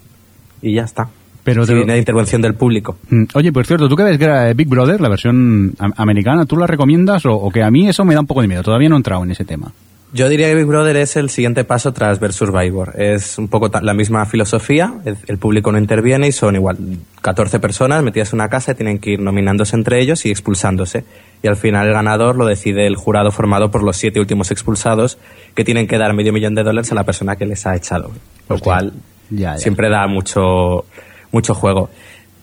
Y 0.62 0.74
ya 0.74 0.84
está. 0.84 1.08
Pero 1.44 1.66
Sin 1.66 1.86
lo- 1.88 1.96
intervención 1.98 2.42
del 2.42 2.56
público. 2.56 2.98
Mm, 3.10 3.24
Oye, 3.36 3.52
por 3.52 3.66
cierto, 3.66 3.88
¿tú 3.90 3.96
qué 3.96 4.04
ves 4.04 4.18
que 4.18 4.24
era 4.26 4.52
Big 4.54 4.68
Brother, 4.68 5.00
la 5.02 5.10
versión 5.10 5.74
am- 5.78 5.94
americana? 5.98 6.46
¿Tú 6.46 6.56
la 6.58 6.68
recomiendas 6.68 7.26
o, 7.26 7.34
o 7.34 7.52
que 7.52 7.62
a 7.64 7.70
mí 7.70 7.88
eso 7.88 8.04
me 8.06 8.14
da 8.14 8.22
un 8.22 8.28
poco 8.28 8.42
de 8.42 8.48
miedo? 8.48 8.64
Todavía 8.64 8.90
no 8.90 8.96
he 8.96 8.98
entrado 8.98 9.24
en 9.24 9.32
ese 9.32 9.44
tema. 9.46 9.72
Yo 10.14 10.30
diría 10.30 10.48
que 10.48 10.56
Big 10.56 10.66
Brother 10.68 10.96
es 10.96 11.16
el 11.16 11.30
siguiente 11.30 11.64
paso 11.64 11.92
tras 11.92 12.20
ver 12.20 12.34
Survivor. 12.34 12.94
Es 12.98 13.38
un 13.40 13.48
poco 13.50 13.70
la 13.82 13.94
misma 13.94 14.26
filosofía, 14.26 14.94
el, 15.06 15.18
el 15.28 15.38
público 15.40 15.72
no 15.72 15.80
interviene 15.80 16.28
y 16.28 16.32
son 16.32 16.56
igual 16.56 16.78
14 17.22 17.60
personas 17.60 18.04
metidas 18.04 18.32
en 18.32 18.38
una 18.38 18.48
casa 18.48 18.72
y 18.72 18.76
tienen 18.76 19.00
que 19.00 19.12
ir 19.12 19.20
nominándose 19.20 19.76
entre 19.76 20.00
ellos 20.00 20.26
y 20.26 20.30
expulsándose. 20.32 21.04
Y 21.44 21.48
al 21.48 21.58
final 21.58 21.88
el 21.88 21.94
ganador 21.94 22.38
lo 22.38 22.46
decide 22.46 22.88
el 22.88 22.96
jurado 22.96 23.30
formado 23.30 23.70
por 23.70 23.84
los 23.84 23.98
siete 23.98 24.20
últimos 24.20 24.50
expulsados 24.50 25.18
que 25.54 25.64
tienen 25.64 25.88
que 25.88 25.98
dar 25.98 26.14
medio 26.14 26.34
millón 26.34 26.56
de 26.56 26.64
dólares 26.64 26.92
a 26.92 26.96
la 26.96 27.04
persona 27.04 27.36
que 27.36 27.46
les 27.46 27.68
ha 27.68 27.76
echado. 27.76 28.12
Lo 28.50 28.56
Hostia. 28.56 28.64
cual 28.64 28.94
Ya, 29.30 29.52
ya. 29.54 29.58
siempre 29.58 29.90
da 29.90 30.08
mucho, 30.08 30.86
mucho 31.32 31.54
juego. 31.54 31.90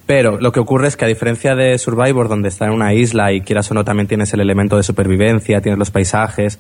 Pero 0.04 0.38
lo 0.38 0.52
que 0.52 0.60
ocurre 0.60 0.88
es 0.88 0.96
que 0.96 1.06
a 1.06 1.08
diferencia 1.08 1.54
de 1.54 1.78
Survivor, 1.78 2.28
donde 2.28 2.48
está 2.48 2.66
en 2.66 2.72
una 2.72 2.92
isla 2.92 3.32
y 3.32 3.40
quieras 3.40 3.70
o 3.70 3.74
no 3.74 3.84
también 3.84 4.06
tienes 4.06 4.34
el 4.34 4.40
elemento 4.40 4.76
de 4.76 4.82
supervivencia, 4.82 5.60
tienes 5.60 5.78
los 5.78 5.90
paisajes, 5.90 6.58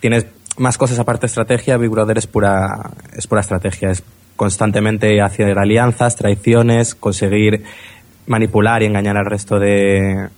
tienes 0.00 0.26
más 0.56 0.78
cosas 0.78 0.98
aparte 0.98 1.22
de 1.22 1.26
estrategia, 1.26 1.76
Big 1.76 1.90
Brother 1.90 2.16
es 2.16 2.26
pura, 2.26 2.90
es 3.16 3.26
pura 3.26 3.40
estrategia, 3.40 3.90
es 3.90 4.02
constantemente 4.36 5.20
hacer 5.20 5.58
alianzas, 5.58 6.16
traiciones, 6.16 6.94
conseguir 6.94 7.64
manipular 8.26 8.82
y 8.82 8.86
engañar 8.86 9.16
al 9.16 9.26
resto 9.26 9.58
de 9.58 10.28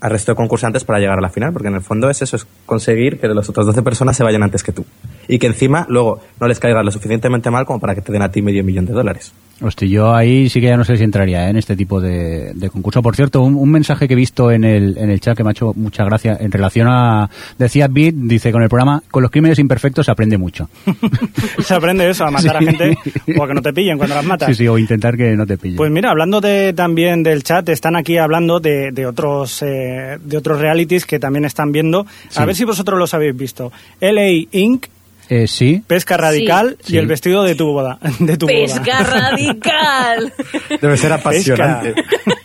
al 0.00 0.10
resto 0.10 0.32
de 0.32 0.36
concursantes 0.36 0.84
para 0.84 0.98
llegar 0.98 1.18
a 1.18 1.22
la 1.22 1.30
final, 1.30 1.52
porque 1.52 1.68
en 1.68 1.74
el 1.74 1.82
fondo 1.82 2.10
es 2.10 2.22
eso, 2.22 2.36
es 2.36 2.46
conseguir 2.66 3.18
que 3.18 3.28
de 3.28 3.34
las 3.34 3.48
otras 3.48 3.66
12 3.66 3.82
personas 3.82 4.16
se 4.16 4.22
vayan 4.22 4.42
antes 4.42 4.62
que 4.62 4.72
tú. 4.72 4.84
Y 5.28 5.38
que 5.38 5.46
encima 5.46 5.86
luego 5.88 6.20
no 6.40 6.46
les 6.48 6.58
caiga 6.60 6.82
lo 6.82 6.90
suficientemente 6.90 7.50
mal 7.50 7.64
como 7.66 7.80
para 7.80 7.94
que 7.94 8.00
te 8.00 8.12
den 8.12 8.22
a 8.22 8.30
ti 8.30 8.42
medio 8.42 8.62
millón 8.64 8.86
de 8.86 8.92
dólares. 8.92 9.32
Hostia, 9.62 9.88
yo 9.88 10.14
ahí 10.14 10.50
sí 10.50 10.60
que 10.60 10.66
ya 10.66 10.76
no 10.76 10.84
sé 10.84 10.98
si 10.98 11.02
entraría 11.04 11.46
¿eh? 11.46 11.50
en 11.50 11.56
este 11.56 11.74
tipo 11.76 11.98
de, 11.98 12.52
de 12.54 12.68
concurso. 12.68 13.00
Por 13.00 13.16
cierto, 13.16 13.40
un, 13.40 13.54
un 13.54 13.70
mensaje 13.70 14.06
que 14.06 14.12
he 14.12 14.16
visto 14.16 14.50
en 14.50 14.64
el, 14.64 14.98
en 14.98 15.08
el 15.08 15.18
chat 15.18 15.34
que 15.34 15.42
me 15.42 15.48
ha 15.48 15.52
hecho 15.52 15.72
mucha 15.74 16.04
gracia 16.04 16.36
en 16.38 16.52
relación 16.52 16.88
a... 16.88 17.30
Decía 17.58 17.88
Bit, 17.88 18.14
dice, 18.16 18.52
con 18.52 18.62
el 18.62 18.68
programa, 18.68 19.02
con 19.10 19.22
los 19.22 19.30
crímenes 19.30 19.58
imperfectos 19.58 20.04
se 20.04 20.12
aprende 20.12 20.36
mucho. 20.36 20.68
Se 21.60 21.74
aprende 21.74 22.08
eso, 22.10 22.24
a 22.26 22.30
matar 22.30 22.58
Sí. 22.58 22.68
a 22.68 22.70
gente 22.70 22.98
o 23.38 23.42
a 23.44 23.48
que 23.48 23.54
no 23.54 23.62
te 23.62 23.72
pillen 23.72 23.96
cuando 23.96 24.14
las 24.14 24.24
matas. 24.26 24.48
Sí, 24.48 24.54
sí, 24.54 24.68
o 24.68 24.76
intentar 24.76 25.16
que 25.16 25.34
no 25.34 25.46
te 25.46 25.56
pillen. 25.56 25.76
Pues 25.78 25.90
mira, 25.90 26.10
hablando 26.10 26.42
de, 26.42 26.74
también 26.74 27.22
del 27.22 27.42
chat, 27.42 27.66
están 27.70 27.96
aquí 27.96 28.18
hablando 28.18 28.60
de, 28.60 28.90
de 28.92 29.06
otros 29.06 29.62
eh, 29.62 30.18
de 30.22 30.36
otros 30.36 30.60
realities 30.60 31.06
que 31.06 31.18
también 31.18 31.46
están 31.46 31.72
viendo. 31.72 32.04
Sí. 32.28 32.40
A 32.42 32.44
ver 32.44 32.54
si 32.54 32.64
vosotros 32.64 32.98
los 32.98 33.14
habéis 33.14 33.34
visto. 33.34 33.72
LA 34.00 34.28
Inc., 34.52 34.86
Eh, 35.28 35.48
sí, 35.48 35.82
Pesca 35.86 36.16
Radical 36.16 36.76
Sí. 36.82 36.94
y 36.94 36.98
el 36.98 37.06
vestido 37.08 37.42
de 37.42 37.54
tu 37.56 37.66
boda. 37.66 37.98
De 38.20 38.36
tu 38.36 38.46
¡Pesca 38.46 38.98
boda. 39.02 39.30
radical! 39.30 40.32
Debe 40.80 40.96
ser 40.96 41.12
apasionante. 41.12 41.94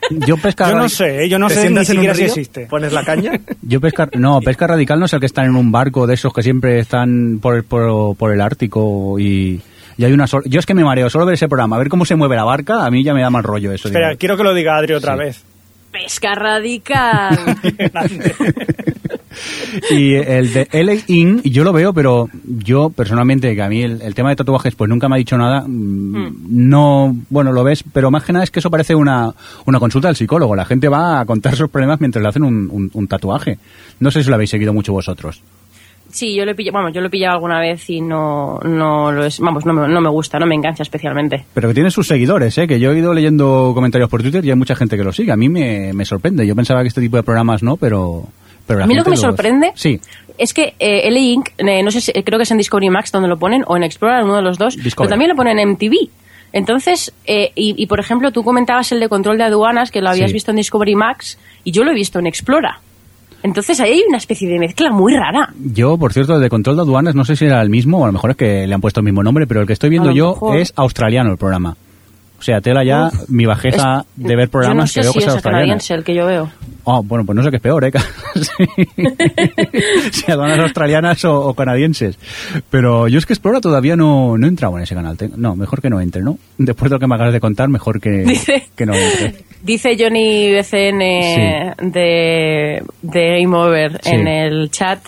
yo 0.09 0.35
pesca... 0.37 0.69
Yo 0.69 0.75
no 0.75 0.89
sé, 0.89 1.23
¿eh? 1.25 1.29
yo 1.29 1.37
no 1.37 1.47
¿Te 1.47 1.53
sé 1.55 1.69
ni 1.69 1.85
siquiera 1.85 2.15
si 2.15 2.23
existe. 2.23 2.65
¿Pones 2.65 2.91
la 2.91 3.03
caña? 3.03 3.33
Yo 3.61 3.79
pesca... 3.79 4.09
No, 4.17 4.39
pesca 4.41 4.65
radical 4.67 4.99
no 4.99 5.05
es 5.05 5.13
el 5.13 5.19
que 5.19 5.25
están 5.27 5.45
en 5.45 5.55
un 5.55 5.71
barco 5.71 6.07
de 6.07 6.15
esos 6.15 6.33
que 6.33 6.41
siempre 6.41 6.79
están 6.79 7.39
por, 7.41 7.63
por, 7.65 8.15
por 8.17 8.33
el 8.33 8.41
Ártico 8.41 9.19
y... 9.19 9.61
Y 9.97 10.03
hay 10.05 10.13
una 10.13 10.25
sol- 10.25 10.43
Yo 10.47 10.59
es 10.59 10.65
que 10.65 10.73
me 10.73 10.83
mareo 10.83 11.09
solo 11.09 11.25
ver 11.27 11.35
ese 11.35 11.47
programa, 11.47 11.75
a 11.75 11.79
ver 11.79 11.89
cómo 11.89 12.05
se 12.05 12.15
mueve 12.15 12.35
la 12.35 12.43
barca, 12.45 12.85
a 12.85 12.89
mí 12.89 13.03
ya 13.03 13.13
me 13.13 13.21
da 13.21 13.29
mal 13.29 13.43
rollo 13.43 13.71
eso. 13.71 13.89
Espera, 13.89 14.15
quiero 14.15 14.35
que 14.37 14.43
lo 14.43 14.53
diga 14.55 14.75
Adri 14.77 14.93
otra 14.93 15.13
Sí. 15.13 15.19
vez. 15.19 15.43
¡Pesca 15.91 16.33
radical! 16.33 17.37
Y 19.91 20.13
el 20.13 20.51
de 20.53 20.67
LA 20.71 20.95
In, 21.07 21.41
yo 21.43 21.63
lo 21.63 21.73
veo, 21.73 21.93
pero 21.93 22.27
yo 22.45 22.89
personalmente, 22.89 23.55
que 23.55 23.61
a 23.61 23.69
mí 23.69 23.81
el, 23.81 24.01
el 24.01 24.13
tema 24.15 24.29
de 24.29 24.35
tatuajes 24.35 24.75
pues 24.75 24.89
nunca 24.89 25.07
me 25.09 25.15
ha 25.15 25.17
dicho 25.17 25.37
nada, 25.37 25.63
mm, 25.67 26.35
no, 26.49 27.15
bueno, 27.29 27.51
lo 27.51 27.63
ves, 27.63 27.83
pero 27.93 28.11
más 28.11 28.23
que 28.23 28.33
nada 28.33 28.43
es 28.43 28.51
que 28.51 28.59
eso 28.59 28.69
parece 28.69 28.95
una, 28.95 29.33
una 29.65 29.79
consulta 29.79 30.07
al 30.09 30.15
psicólogo. 30.15 30.55
La 30.55 30.65
gente 30.65 30.87
va 30.89 31.19
a 31.19 31.25
contar 31.25 31.55
sus 31.55 31.69
problemas 31.69 31.99
mientras 31.99 32.21
le 32.21 32.29
hacen 32.29 32.43
un, 32.43 32.69
un- 32.71 32.91
un 32.93 33.07
tatuaje. 33.07 33.57
No 33.99 34.11
sé 34.11 34.23
si 34.23 34.29
lo 34.29 34.35
habéis 34.35 34.49
seguido 34.49 34.73
mucho 34.73 34.93
vosotros. 34.93 35.41
Sí, 36.09 36.35
yo 36.35 36.43
lo 36.43 36.51
he 36.51 36.55
pillado, 36.55 36.77
vamos, 36.79 36.93
yo 36.93 36.99
lo 36.99 37.07
he 37.07 37.09
pillado 37.09 37.35
alguna 37.35 37.61
vez 37.61 37.89
y 37.89 38.01
no, 38.01 38.59
no 38.65 39.13
lo 39.13 39.23
es, 39.25 39.39
vamos, 39.39 39.65
no 39.65 39.71
me, 39.71 39.87
no 39.87 40.01
me 40.01 40.09
gusta, 40.09 40.39
no 40.39 40.45
me 40.45 40.55
engancha 40.55 40.83
especialmente. 40.83 41.45
Pero 41.53 41.69
que 41.69 41.73
tiene 41.73 41.89
sus 41.89 42.05
seguidores, 42.05 42.57
¿eh? 42.57 42.67
que 42.67 42.81
yo 42.81 42.91
he 42.91 42.97
ido 42.99 43.13
leyendo 43.13 43.71
comentarios 43.73 44.09
por 44.09 44.21
Twitter 44.21 44.43
y 44.43 44.49
hay 44.49 44.57
mucha 44.57 44.75
gente 44.75 44.97
que 44.97 45.05
lo 45.05 45.13
sigue. 45.13 45.31
A 45.31 45.37
mí 45.37 45.47
me, 45.47 45.93
me 45.93 46.03
sorprende. 46.03 46.45
Yo 46.45 46.53
pensaba 46.53 46.81
que 46.81 46.89
este 46.89 46.99
tipo 46.99 47.15
de 47.15 47.23
programas 47.23 47.63
no, 47.63 47.77
pero... 47.77 48.25
pero 48.75 48.83
A 48.83 48.87
mí 48.87 48.95
lo 48.95 49.03
que 49.03 49.09
me 49.11 49.17
sorprende 49.17 49.71
Sí, 49.75 49.99
es 50.37 50.53
que 50.53 50.73
eh, 50.79 51.09
LA 51.11 51.19
Inc., 51.19 51.49
eh, 51.57 51.83
no 51.83 51.91
sé 51.91 52.01
si, 52.01 52.11
creo 52.11 52.37
que 52.39 52.43
es 52.43 52.51
en 52.51 52.57
Discovery 52.57 52.89
Max 52.89 53.11
donde 53.11 53.27
lo 53.27 53.37
ponen, 53.37 53.63
o 53.67 53.77
en 53.77 53.83
Explorer, 53.83 54.23
uno 54.23 54.35
de 54.35 54.41
los 54.41 54.57
dos, 54.57 54.75
Discovery. 54.75 54.93
pero 54.97 55.09
también 55.09 55.29
lo 55.29 55.35
ponen 55.35 55.59
en 55.59 55.69
MTV. 55.71 56.09
Entonces, 56.53 57.13
eh, 57.25 57.51
y, 57.55 57.75
y, 57.81 57.85
por 57.87 57.99
ejemplo, 57.99 58.31
tú 58.31 58.43
comentabas 58.43 58.91
el 58.91 58.99
de 58.99 59.07
control 59.07 59.37
de 59.37 59.45
aduanas, 59.45 59.89
que 59.91 60.01
lo 60.01 60.09
habías 60.09 60.29
Sí. 60.31 60.33
visto 60.33 60.51
en 60.51 60.57
Discovery 60.57 60.95
Max, 60.95 61.37
y 61.63 61.71
yo 61.71 61.83
lo 61.83 61.91
he 61.91 61.95
visto 61.95 62.19
en 62.19 62.27
Explora. 62.27 62.79
Entonces 63.43 63.79
ahí 63.79 63.93
hay 63.93 64.03
una 64.07 64.17
especie 64.17 64.47
de 64.47 64.59
mezcla 64.59 64.91
muy 64.91 65.15
rara. 65.15 65.49
Yo, 65.73 65.97
por 65.97 66.13
cierto, 66.13 66.35
el 66.35 66.41
de 66.41 66.49
control 66.49 66.75
de 66.75 66.81
aduanas, 66.83 67.15
no 67.15 67.25
sé 67.25 67.35
si 67.35 67.45
era 67.45 67.61
el 67.61 67.69
mismo, 67.69 67.99
o 67.99 68.03
a 68.03 68.07
lo 68.07 68.13
mejor 68.13 68.31
es 68.31 68.35
que 68.37 68.67
le 68.67 68.73
han 68.75 68.81
puesto 68.81 68.99
el 68.99 69.05
mismo 69.05 69.23
nombre, 69.23 69.47
pero 69.47 69.61
el 69.61 69.67
que 69.67 69.73
estoy 69.73 69.89
viendo 69.89 70.11
yo 70.11 70.33
mejor. 70.33 70.57
es 70.57 70.73
australiano 70.75 71.31
el 71.31 71.37
programa. 71.37 71.75
O 72.41 72.43
sea, 72.43 72.59
tela 72.59 72.83
ya 72.83 73.05
Uf. 73.07 73.29
mi 73.29 73.45
bajeza 73.45 73.99
Es- 74.17 74.23
de 74.27 74.35
ver 74.35 74.45
yo 74.45 74.45
no 74.47 74.51
programas 74.51 74.91
sé 74.91 75.01
que 75.01 75.05
veo 75.05 75.13
si 75.13 75.19
cosas 75.19 75.33
australianas. 75.35 75.91
el 75.91 76.03
que 76.03 76.15
yo 76.15 76.25
veo. 76.25 76.49
Oh, 76.85 77.03
bueno, 77.03 77.23
pues 77.23 77.35
no 77.35 77.43
sé 77.43 77.51
qué 77.51 77.57
es 77.57 77.61
peor, 77.61 77.85
¿eh? 77.85 77.91
Sí. 78.35 78.65
si 80.11 80.31
aduanas 80.31 80.57
australianas 80.59 81.23
o, 81.25 81.39
o 81.39 81.53
canadienses. 81.53 82.17
Pero 82.71 83.07
yo 83.07 83.19
es 83.19 83.25
que 83.27 83.33
Explora 83.33 83.61
todavía 83.61 83.95
no, 83.95 84.37
no 84.37 84.45
he 84.47 84.49
entrado 84.49 84.75
en 84.77 84.83
ese 84.83 84.95
canal. 84.95 85.15
No, 85.37 85.55
mejor 85.55 85.81
que 85.83 85.89
no 85.91 86.01
entre, 86.01 86.23
¿no? 86.23 86.39
Después 86.57 86.89
de 86.89 86.95
lo 86.95 86.99
que 86.99 87.05
me 87.07 87.13
acabas 87.15 87.33
de 87.33 87.39
contar, 87.39 87.69
mejor 87.69 88.01
que, 88.01 88.09
Dice- 88.25 88.63
que 88.75 88.85
no 88.87 88.93
entre. 88.95 89.35
Dice 89.61 89.95
Johnny 89.99 90.51
BCN 90.51 91.91
de, 91.91 92.83
de 93.03 93.39
Game 93.41 93.55
Over 93.55 93.99
Sí. 94.03 94.09
en 94.15 94.27
el 94.27 94.71
chat 94.71 94.99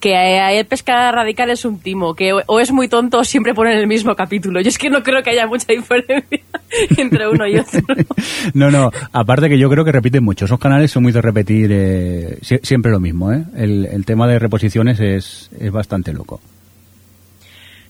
que 0.00 0.16
a 0.16 0.50
él 0.54 0.64
pesca 0.64 1.12
radical 1.12 1.50
es 1.50 1.66
un 1.66 1.78
timo, 1.78 2.14
que 2.14 2.32
o- 2.32 2.42
o 2.46 2.58
es 2.58 2.72
muy 2.72 2.88
tonto 2.88 3.18
o 3.18 3.24
siempre 3.24 3.52
ponen 3.54 3.76
el 3.78 3.86
mismo 3.86 4.16
capítulo. 4.16 4.60
Yo 4.62 4.68
es 4.70 4.78
que 4.78 4.88
no 4.88 5.02
creo 5.02 5.22
que 5.22 5.28
haya 5.30 5.46
mucha 5.46 5.66
diferencia 5.72 6.39
entre 6.96 7.28
uno 7.28 7.46
y 7.46 7.56
otro. 7.58 7.80
No, 8.54 8.70
no, 8.70 8.90
aparte 9.12 9.48
que 9.48 9.58
yo 9.58 9.68
creo 9.70 9.84
que 9.84 9.92
repiten 9.92 10.24
mucho. 10.24 10.44
Esos 10.44 10.58
canales 10.58 10.90
son 10.90 11.02
muy 11.02 11.12
de 11.12 11.20
repetir 11.22 11.70
eh, 11.72 12.38
sie- 12.42 12.60
siempre 12.62 12.90
lo 12.92 13.00
mismo, 13.00 13.32
¿eh? 13.32 13.42
El, 13.56 13.86
el 13.86 14.04
tema 14.04 14.26
de 14.26 14.38
reposiciones 14.38 14.98
es, 15.00 15.50
es 15.58 15.70
bastante 15.72 16.12
loco. 16.12 16.40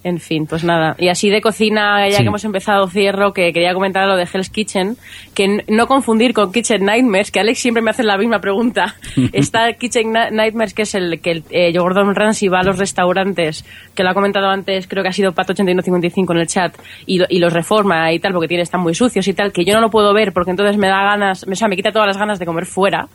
En 0.03 0.19
fin, 0.19 0.47
pues 0.47 0.65
nada. 0.65 0.97
Y 0.99 1.09
así 1.09 1.29
de 1.29 1.43
cocina, 1.43 2.09
ya 2.09 2.17
Sí. 2.17 2.23
que 2.23 2.29
hemos 2.29 2.43
empezado, 2.47 2.89
cierro, 2.89 3.35
que 3.35 3.53
quería 3.53 3.75
comentar 3.75 4.09
lo 4.09 4.17
de 4.17 4.23
Hell's 4.33 4.49
Kitchen, 4.49 4.97
que 5.35 5.63
no 5.69 5.87
confundir 5.87 6.33
con 6.33 6.53
Kitchen 6.53 6.87
Nightmares, 6.87 7.31
que 7.31 7.39
Alex 7.39 7.59
siempre 7.59 7.83
me 7.83 7.91
hace 7.91 8.03
la 8.03 8.17
misma 8.17 8.39
pregunta. 8.41 8.95
Está 9.35 9.71
Kitchen 9.75 10.11
Na- 10.13 10.31
Nightmares, 10.31 10.73
que 10.73 10.83
es 10.83 10.95
el 10.95 11.21
que 11.21 11.31
el, 11.33 11.45
eh, 11.51 11.71
Gordon 11.79 12.15
Ramsay 12.15 12.49
va 12.49 12.61
a 12.61 12.63
los 12.63 12.79
restaurantes, 12.79 13.63
que 13.95 14.03
lo 14.03 14.09
ha 14.09 14.15
comentado 14.15 14.49
antes, 14.49 14.87
creo 14.89 15.03
que 15.03 15.11
ha 15.11 15.13
sido 15.13 15.33
Pato8155 15.35 16.33
en 16.33 16.39
el 16.39 16.47
chat, 16.47 16.75
y, 17.05 17.21
y 17.29 17.39
los 17.39 17.53
reforma 17.53 18.11
y 18.11 18.19
tal, 18.21 18.33
porque 18.33 18.49
tiene, 18.49 18.63
están 18.63 18.81
muy 18.81 18.95
sucios 18.95 19.29
y 19.29 19.35
tal, 19.35 19.53
que 19.53 19.67
yo 19.67 19.75
no 19.75 19.83
lo 19.83 19.91
puedo 19.91 20.15
ver 20.15 20.33
porque 20.33 20.51
entonces 20.53 20.79
me 20.79 20.87
da 20.89 21.03
ganas, 21.03 21.45
o 21.47 21.55
sea, 21.55 21.69
me 21.69 21.77
quita 21.77 21.93
todas 21.93 22.07
las 22.09 22.17
ganas 22.17 22.39
de 22.39 22.47
comer 22.47 22.65
fuera, 22.65 23.09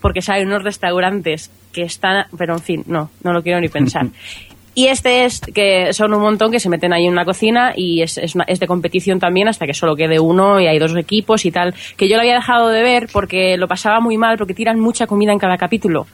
porque 0.00 0.20
hay 0.28 0.44
unos 0.44 0.62
restaurantes 0.62 1.50
que 1.70 1.82
están, 1.82 2.24
pero 2.38 2.54
en 2.54 2.60
fin, 2.60 2.82
no, 2.86 3.10
no 3.22 3.34
lo 3.34 3.42
quiero 3.42 3.60
ni 3.60 3.68
pensar. 3.68 4.06
Y 4.74 4.86
este 4.86 5.24
es 5.24 5.40
que 5.40 5.92
son 5.92 6.14
un 6.14 6.20
montón 6.22 6.52
que 6.52 6.60
se 6.60 6.68
meten 6.68 6.92
ahí 6.92 7.04
en 7.06 7.12
una 7.12 7.24
cocina 7.24 7.72
y 7.76 8.02
es, 8.02 8.18
es, 8.18 8.34
una- 8.36 8.44
es 8.44 8.60
de 8.60 8.66
competición 8.68 9.18
también 9.18 9.48
hasta 9.48 9.66
que 9.66 9.74
solo 9.74 9.96
quede 9.96 10.20
uno 10.20 10.60
y 10.60 10.66
hay 10.68 10.78
dos 10.78 10.94
equipos 10.96 11.44
y 11.44 11.50
tal. 11.50 11.74
Que 11.96 12.08
yo 12.08 12.14
lo 12.14 12.20
había 12.22 12.34
dejado 12.34 12.68
de 12.68 12.80
ver 12.82 13.08
porque 13.12 13.56
lo 13.56 13.66
pasaba 13.66 14.00
muy 14.00 14.16
mal 14.16 14.38
porque 14.38 14.54
tiran 14.54 14.78
mucha 14.78 15.06
comida 15.08 15.32
en 15.32 15.38
cada 15.40 15.56
capítulo. 15.58 16.06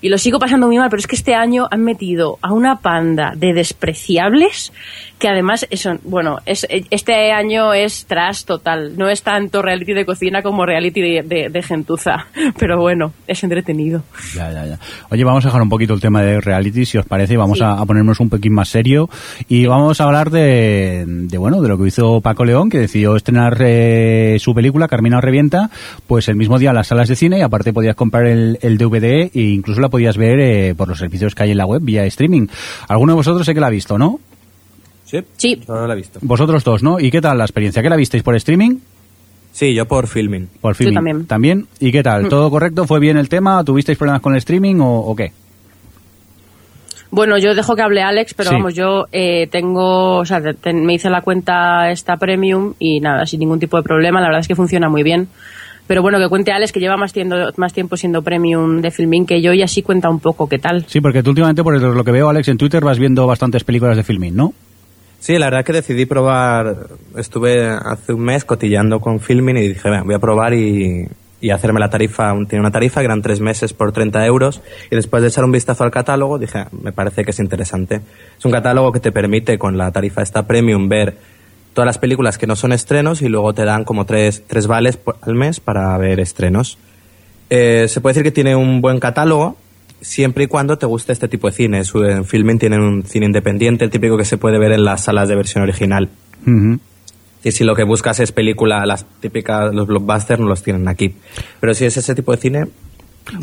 Y 0.00 0.10
lo 0.10 0.18
sigo 0.18 0.38
pasando 0.38 0.66
muy 0.66 0.76
mal, 0.76 0.90
pero 0.90 1.00
es 1.00 1.06
que 1.06 1.16
este 1.16 1.34
año 1.34 1.66
han 1.70 1.82
metido 1.82 2.38
a 2.42 2.52
una 2.52 2.76
panda 2.76 3.32
de 3.36 3.54
despreciables 3.54 4.72
que 5.24 5.28
además, 5.30 5.66
eso, 5.70 5.96
bueno, 6.04 6.36
es, 6.44 6.66
este 6.68 7.32
año 7.32 7.72
es 7.72 8.04
trash 8.04 8.44
total. 8.44 8.92
No 8.98 9.08
es 9.08 9.22
tanto 9.22 9.62
reality 9.62 9.94
de 9.94 10.04
cocina 10.04 10.42
como 10.42 10.66
reality 10.66 11.00
de, 11.00 11.22
de- 11.22 11.48
de 11.48 11.62
gentuza. 11.62 12.26
Pero 12.58 12.78
bueno, 12.78 13.14
es 13.26 13.42
entretenido. 13.42 14.02
Ya, 14.36 14.52
ya, 14.52 14.66
ya. 14.66 14.78
Oye, 15.08 15.24
vamos 15.24 15.42
a 15.46 15.48
dejar 15.48 15.62
un 15.62 15.70
poquito 15.70 15.94
el 15.94 16.00
tema 16.02 16.20
de 16.20 16.42
reality, 16.42 16.84
si 16.84 16.98
os 16.98 17.06
parece, 17.06 17.32
y 17.32 17.36
vamos 17.38 17.56
Sí. 17.56 17.64
a, 17.64 17.72
a 17.72 17.86
ponernos 17.86 18.20
un 18.20 18.28
poquín 18.28 18.52
más 18.52 18.68
serio. 18.68 19.08
Y 19.48 19.64
vamos 19.64 19.98
a 19.98 20.04
hablar 20.04 20.28
de, 20.28 21.04
de, 21.06 21.38
bueno, 21.38 21.62
de 21.62 21.68
lo 21.70 21.78
que 21.78 21.86
hizo 21.88 22.20
Paco 22.20 22.44
León, 22.44 22.68
que 22.68 22.80
decidió 22.80 23.16
estrenar 23.16 23.56
eh, 23.60 24.36
su 24.40 24.54
película, 24.54 24.88
Carmina 24.88 25.22
Revienta, 25.22 25.70
pues 26.06 26.28
el 26.28 26.36
mismo 26.36 26.58
día 26.58 26.68
en 26.68 26.76
las 26.76 26.88
salas 26.88 27.08
de 27.08 27.16
cine, 27.16 27.38
y 27.38 27.40
aparte 27.40 27.72
podías 27.72 27.96
comprar 27.96 28.26
el, 28.26 28.58
el 28.60 28.76
DVD 28.76 29.30
e 29.34 29.40
incluso 29.40 29.80
la 29.80 29.88
podías 29.88 30.18
ver 30.18 30.38
eh, 30.38 30.74
por 30.76 30.86
los 30.88 30.98
servicios 30.98 31.34
que 31.34 31.44
hay 31.44 31.52
en 31.52 31.56
la 31.56 31.64
web, 31.64 31.80
vía 31.82 32.04
streaming. 32.04 32.48
¿Alguno 32.88 33.12
de 33.14 33.16
vosotros 33.16 33.46
sé 33.46 33.54
que 33.54 33.60
la 33.60 33.68
ha 33.68 33.70
visto, 33.70 33.96
no? 33.96 34.20
Sí, 35.04 35.18
Sí. 35.36 35.60
no 35.68 35.86
la 35.86 35.92
he 35.92 35.96
visto. 35.96 36.18
Vosotros 36.22 36.64
dos, 36.64 36.82
¿no? 36.82 36.98
¿Y 36.98 37.10
qué 37.10 37.20
tal 37.20 37.38
la 37.38 37.44
experiencia? 37.44 37.82
¿Qué 37.82 37.88
la 37.90 37.96
visteis 37.96 38.22
por 38.22 38.34
streaming? 38.36 38.78
Sí, 39.52 39.72
yo 39.74 39.86
por 39.86 40.08
filming. 40.08 40.48
Por 40.60 40.74
filming. 40.74 40.94
también. 40.94 41.26
¿También? 41.26 41.66
¿Y 41.78 41.92
qué 41.92 42.02
tal? 42.02 42.28
¿Todo 42.28 42.50
correcto? 42.50 42.86
¿Fue 42.86 42.98
bien 42.98 43.16
el 43.16 43.28
tema? 43.28 43.62
¿Tuvisteis 43.62 43.96
problemas 43.96 44.20
con 44.22 44.32
el 44.32 44.38
streaming 44.38 44.76
o, 44.80 44.98
o 45.00 45.14
qué? 45.14 45.32
Bueno, 47.10 47.38
yo 47.38 47.54
dejo 47.54 47.76
que 47.76 47.82
hable 47.82 48.02
Alex, 48.02 48.34
pero 48.34 48.50
Sí. 48.50 48.56
vamos, 48.56 48.74
yo 48.74 49.06
eh, 49.12 49.46
tengo, 49.48 50.16
o 50.18 50.24
sea, 50.24 50.42
te- 50.42 50.54
te- 50.54 50.72
me 50.72 50.94
hice 50.94 51.08
la 51.10 51.20
cuenta 51.22 51.90
esta 51.92 52.16
premium 52.16 52.74
y 52.80 52.98
nada, 52.98 53.24
sin 53.26 53.38
ningún 53.38 53.60
tipo 53.60 53.76
de 53.76 53.84
problema, 53.84 54.20
la 54.20 54.26
verdad 54.26 54.40
es 54.40 54.48
que 54.48 54.56
funciona 54.56 54.88
muy 54.88 55.04
bien. 55.04 55.28
Pero 55.86 56.02
bueno, 56.02 56.18
que 56.18 56.28
cuente 56.28 56.50
Alex, 56.50 56.72
que 56.72 56.80
lleva 56.80 56.96
más 56.96 57.12
tiempo, 57.12 57.36
más 57.56 57.72
tiempo 57.72 57.96
siendo 57.96 58.22
premium 58.22 58.80
de 58.80 58.90
Filmin 58.90 59.26
que 59.26 59.40
yo 59.42 59.52
y 59.52 59.62
así 59.62 59.82
cuenta 59.82 60.08
un 60.10 60.18
poco 60.18 60.48
qué 60.48 60.58
tal. 60.58 60.86
Sí, 60.88 61.00
porque 61.00 61.22
tú 61.22 61.30
últimamente, 61.30 61.62
por 61.62 61.78
lo 61.80 62.02
que 62.04 62.10
veo, 62.10 62.28
Alex, 62.30 62.48
en 62.48 62.56
Twitter 62.58 62.82
vas 62.82 62.98
viendo 62.98 63.26
bastantes 63.26 63.62
películas 63.62 63.96
de 63.96 64.02
filming, 64.02 64.34
¿no? 64.34 64.52
Sí, 65.24 65.38
la 65.38 65.46
verdad 65.46 65.64
que 65.64 65.72
decidí 65.72 66.04
probar, 66.04 66.88
estuve 67.16 67.66
hace 67.66 68.12
un 68.12 68.20
mes 68.20 68.44
cotillando 68.44 69.00
con 69.00 69.20
filming 69.20 69.56
y 69.56 69.68
dije, 69.68 69.88
"Venga, 69.88 70.02
voy 70.02 70.14
a 70.14 70.18
probar 70.18 70.52
y, 70.52 71.08
y 71.40 71.48
hacerme 71.48 71.80
la 71.80 71.88
tarifa, 71.88 72.34
tiene 72.46 72.60
una 72.60 72.70
tarifa 72.70 73.00
que 73.00 73.06
eran 73.06 73.22
tres 73.22 73.40
meses 73.40 73.72
por 73.72 73.90
30 73.90 74.26
euros 74.26 74.60
y 74.90 74.96
después 74.96 75.22
de 75.22 75.30
echar 75.30 75.44
un 75.46 75.52
vistazo 75.52 75.82
al 75.82 75.90
catálogo 75.90 76.38
dije, 76.38 76.58
"Ah, 76.58 76.68
me 76.82 76.92
parece 76.92 77.24
que 77.24 77.30
es 77.30 77.38
interesante. 77.38 78.02
Es 78.38 78.44
un 78.44 78.52
catálogo 78.52 78.92
que 78.92 79.00
te 79.00 79.12
permite 79.12 79.56
con 79.56 79.78
la 79.78 79.90
tarifa 79.92 80.20
esta 80.20 80.46
premium 80.46 80.90
ver 80.90 81.16
todas 81.72 81.86
las 81.86 81.96
películas 81.96 82.36
que 82.36 82.46
no 82.46 82.54
son 82.54 82.72
estrenos 82.72 83.22
y 83.22 83.28
luego 83.28 83.54
te 83.54 83.64
dan 83.64 83.84
como 83.84 84.04
tres, 84.04 84.42
tres 84.46 84.66
vales 84.66 84.98
al 85.22 85.34
mes 85.34 85.58
para 85.58 85.96
ver 85.96 86.20
estrenos. 86.20 86.76
Eh, 87.48 87.86
se 87.88 88.02
puede 88.02 88.12
decir 88.12 88.24
que 88.24 88.30
tiene 88.30 88.56
un 88.56 88.82
buen 88.82 89.00
catálogo 89.00 89.56
siempre 90.00 90.44
y 90.44 90.46
cuando 90.46 90.76
te 90.78 90.86
guste 90.86 91.12
este 91.12 91.28
tipo 91.28 91.48
de 91.48 91.52
cine. 91.54 91.84
Su- 91.84 92.04
En 92.04 92.24
Filming 92.24 92.58
tienen 92.58 92.80
un 92.80 93.04
cine 93.04 93.26
independiente, 93.26 93.84
el 93.84 93.90
típico 93.90 94.16
que 94.16 94.24
se 94.24 94.36
puede 94.38 94.58
ver 94.58 94.72
en 94.72 94.84
las 94.84 95.04
salas 95.04 95.28
de 95.28 95.34
versión 95.36 95.62
original. 95.62 96.08
Y 97.42 97.52
si 97.52 97.64
lo 97.64 97.74
que 97.74 97.84
buscas 97.84 98.20
es 98.20 98.32
película, 98.32 98.84
las 98.86 99.04
típicas, 99.20 99.74
los 99.74 99.86
blockbusters 99.86 100.40
no 100.40 100.46
los 100.46 100.62
tienen 100.62 100.88
aquí. 100.88 101.14
Pero 101.60 101.74
si 101.74 101.84
es 101.84 101.96
ese 101.96 102.14
tipo 102.14 102.32
de 102.32 102.38
cine, 102.38 102.64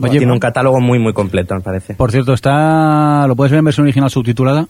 Oye, 0.01 0.17
tiene 0.19 0.31
un 0.33 0.39
catálogo 0.39 0.79
muy, 0.79 0.99
muy 0.99 1.13
completo, 1.13 1.55
me 1.55 1.61
parece. 1.61 1.95
Por 1.95 2.11
cierto, 2.11 2.33
está 2.33 3.25
¿lo 3.27 3.35
puedes 3.35 3.51
ver 3.51 3.59
en 3.59 3.65
versión 3.65 3.85
original 3.85 4.09
subtitulada? 4.11 4.67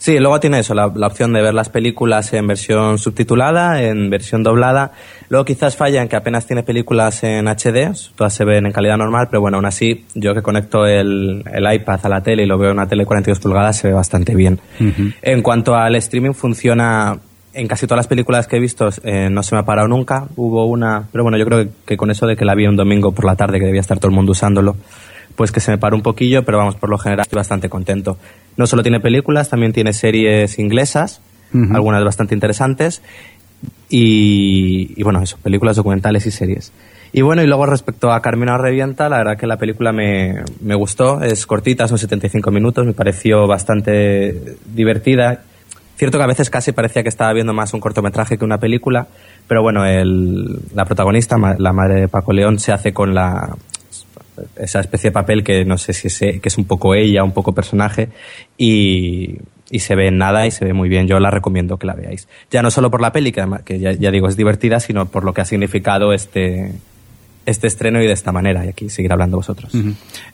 Sí, 0.00 0.18
luego 0.18 0.40
tiene 0.40 0.60
eso, 0.60 0.72
la, 0.72 0.90
la 0.94 1.08
opción 1.08 1.34
de 1.34 1.42
ver 1.42 1.52
las 1.52 1.68
películas 1.68 2.32
en 2.32 2.46
versión 2.46 2.96
subtitulada, 2.96 3.82
en 3.82 4.08
versión 4.08 4.42
doblada. 4.42 4.92
Luego 5.28 5.44
quizás 5.44 5.76
falla 5.76 6.00
en 6.00 6.08
que 6.08 6.16
apenas 6.16 6.46
tiene 6.46 6.62
películas 6.62 7.22
en 7.22 7.46
HD, 7.46 7.92
todas 8.16 8.32
se 8.32 8.46
ven 8.46 8.64
en 8.64 8.72
calidad 8.72 8.96
normal, 8.96 9.28
pero 9.30 9.42
bueno, 9.42 9.58
aún 9.58 9.66
así, 9.66 10.06
yo 10.14 10.32
que 10.32 10.40
conecto 10.40 10.86
el, 10.86 11.44
el 11.52 11.74
iPad 11.74 12.00
a 12.02 12.08
la 12.08 12.22
tele 12.22 12.44
y 12.44 12.46
lo 12.46 12.56
veo 12.56 12.70
en 12.70 12.78
una 12.78 12.88
tele 12.88 13.02
de 13.02 13.08
42 13.08 13.40
pulgadas, 13.40 13.76
se 13.76 13.88
ve 13.88 13.92
bastante 13.92 14.34
bien. 14.34 14.58
En 15.20 15.42
cuanto 15.42 15.74
al 15.74 15.94
streaming, 15.96 16.32
funciona 16.32 17.18
en 17.52 17.68
casi 17.68 17.86
todas 17.86 17.98
las 17.98 18.06
películas 18.06 18.46
que 18.46 18.56
he 18.56 18.60
visto, 18.60 18.88
eh, 19.04 19.28
no 19.30 19.42
se 19.42 19.54
me 19.54 19.60
ha 19.60 19.64
parado 19.66 19.86
nunca. 19.86 20.28
Hubo 20.34 20.64
una, 20.64 21.08
pero 21.12 21.24
bueno, 21.24 21.36
yo 21.36 21.44
creo 21.44 21.64
que, 21.64 21.70
que 21.84 21.96
con 21.98 22.10
eso 22.10 22.26
de 22.26 22.36
que 22.36 22.46
la 22.46 22.54
vi 22.54 22.66
un 22.66 22.76
domingo 22.76 23.12
por 23.12 23.26
la 23.26 23.36
tarde, 23.36 23.58
que 23.58 23.66
debía 23.66 23.82
estar 23.82 23.98
todo 23.98 24.08
el 24.08 24.14
mundo 24.14 24.32
usándolo, 24.32 24.76
pues 25.36 25.52
que 25.52 25.60
se 25.60 25.70
me 25.70 25.78
paró 25.78 25.96
un 25.96 26.02
poquillo, 26.02 26.44
pero 26.44 26.58
vamos, 26.58 26.76
por 26.76 26.90
lo 26.90 26.98
general 26.98 27.22
estoy 27.22 27.36
bastante 27.36 27.68
contento. 27.68 28.18
No 28.56 28.66
solo 28.66 28.82
tiene 28.82 29.00
películas, 29.00 29.48
también 29.48 29.72
tiene 29.72 29.92
series 29.92 30.58
inglesas, 30.58 31.20
algunas 31.72 32.04
bastante 32.04 32.34
interesantes, 32.34 33.02
y, 33.88 34.92
y 34.96 35.02
bueno, 35.02 35.20
eso, 35.22 35.36
películas 35.42 35.76
documentales 35.76 36.26
y 36.26 36.30
series. 36.30 36.72
Y 37.12 37.22
bueno, 37.22 37.42
y 37.42 37.46
luego 37.46 37.66
respecto 37.66 38.12
a 38.12 38.22
Carmina 38.22 38.56
Revienta, 38.56 39.08
la 39.08 39.18
verdad 39.18 39.36
que 39.36 39.46
la 39.46 39.56
película 39.56 39.92
me, 39.92 40.44
me 40.60 40.76
gustó, 40.76 41.20
es 41.22 41.44
cortita, 41.44 41.88
son 41.88 41.98
75 41.98 42.50
minutos, 42.52 42.86
me 42.86 42.92
pareció 42.92 43.48
bastante 43.48 44.56
divertida. 44.72 45.42
Cierto 45.96 46.18
que 46.18 46.24
a 46.24 46.28
veces 46.28 46.50
casi 46.50 46.72
parecía 46.72 47.02
que 47.02 47.08
estaba 47.08 47.32
viendo 47.32 47.52
más 47.52 47.74
un 47.74 47.80
cortometraje 47.80 48.38
que 48.38 48.44
una 48.44 48.58
película, 48.58 49.08
pero 49.48 49.62
bueno, 49.62 49.84
el, 49.84 50.60
la 50.72 50.84
protagonista, 50.84 51.36
la 51.58 51.72
madre 51.72 52.02
de 52.02 52.08
Paco 52.08 52.32
León, 52.32 52.60
se 52.60 52.72
hace 52.72 52.92
con 52.92 53.12
la 53.12 53.56
esa 54.56 54.80
especie 54.80 55.10
de 55.10 55.14
papel 55.14 55.42
que 55.44 55.64
no 55.64 55.78
sé 55.78 55.92
si 55.92 56.08
es, 56.08 56.18
que 56.18 56.40
es 56.42 56.58
un 56.58 56.64
poco 56.64 56.94
ella, 56.94 57.22
un 57.24 57.32
poco 57.32 57.52
personaje, 57.54 58.08
y, 58.58 59.36
y 59.70 59.78
se 59.80 59.94
ve 59.94 60.08
en 60.08 60.18
nada 60.18 60.46
y 60.46 60.50
se 60.50 60.64
ve 60.64 60.72
muy 60.72 60.88
bien. 60.88 61.06
Yo 61.06 61.18
la 61.20 61.30
recomiendo 61.30 61.76
que 61.78 61.86
la 61.86 61.94
veáis. 61.94 62.28
Ya 62.50 62.62
no 62.62 62.70
solo 62.70 62.90
por 62.90 63.00
la 63.00 63.12
peli, 63.12 63.32
que, 63.32 63.40
además- 63.40 63.62
que 63.62 63.78
ya, 63.78 63.92
ya 63.92 64.10
digo 64.10 64.28
es 64.28 64.36
divertida, 64.36 64.80
sino 64.80 65.06
por 65.06 65.24
lo 65.24 65.32
que 65.32 65.40
ha 65.40 65.44
significado 65.44 66.12
este, 66.12 66.72
este 67.46 67.66
estreno 67.66 68.02
y 68.02 68.06
de 68.06 68.12
esta 68.12 68.32
manera. 68.32 68.64
Y 68.64 68.68
aquí 68.68 68.88
seguir 68.88 69.12
hablando 69.12 69.36
vosotros. 69.36 69.72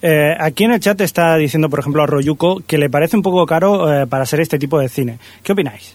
Eh, 0.02 0.34
aquí 0.38 0.64
en 0.64 0.72
el 0.72 0.80
chat 0.80 1.00
está 1.00 1.36
diciendo, 1.36 1.68
por 1.70 1.80
ejemplo, 1.80 2.02
a 2.02 2.06
Royuko 2.06 2.62
que 2.66 2.78
le 2.78 2.90
parece 2.90 3.16
un 3.16 3.22
poco 3.22 3.44
caro 3.46 3.92
eh, 4.02 4.06
para 4.06 4.22
hacer 4.24 4.40
este 4.40 4.58
tipo 4.58 4.78
de 4.78 4.88
cine. 4.88 5.18
¿Qué 5.42 5.52
opináis? 5.52 5.94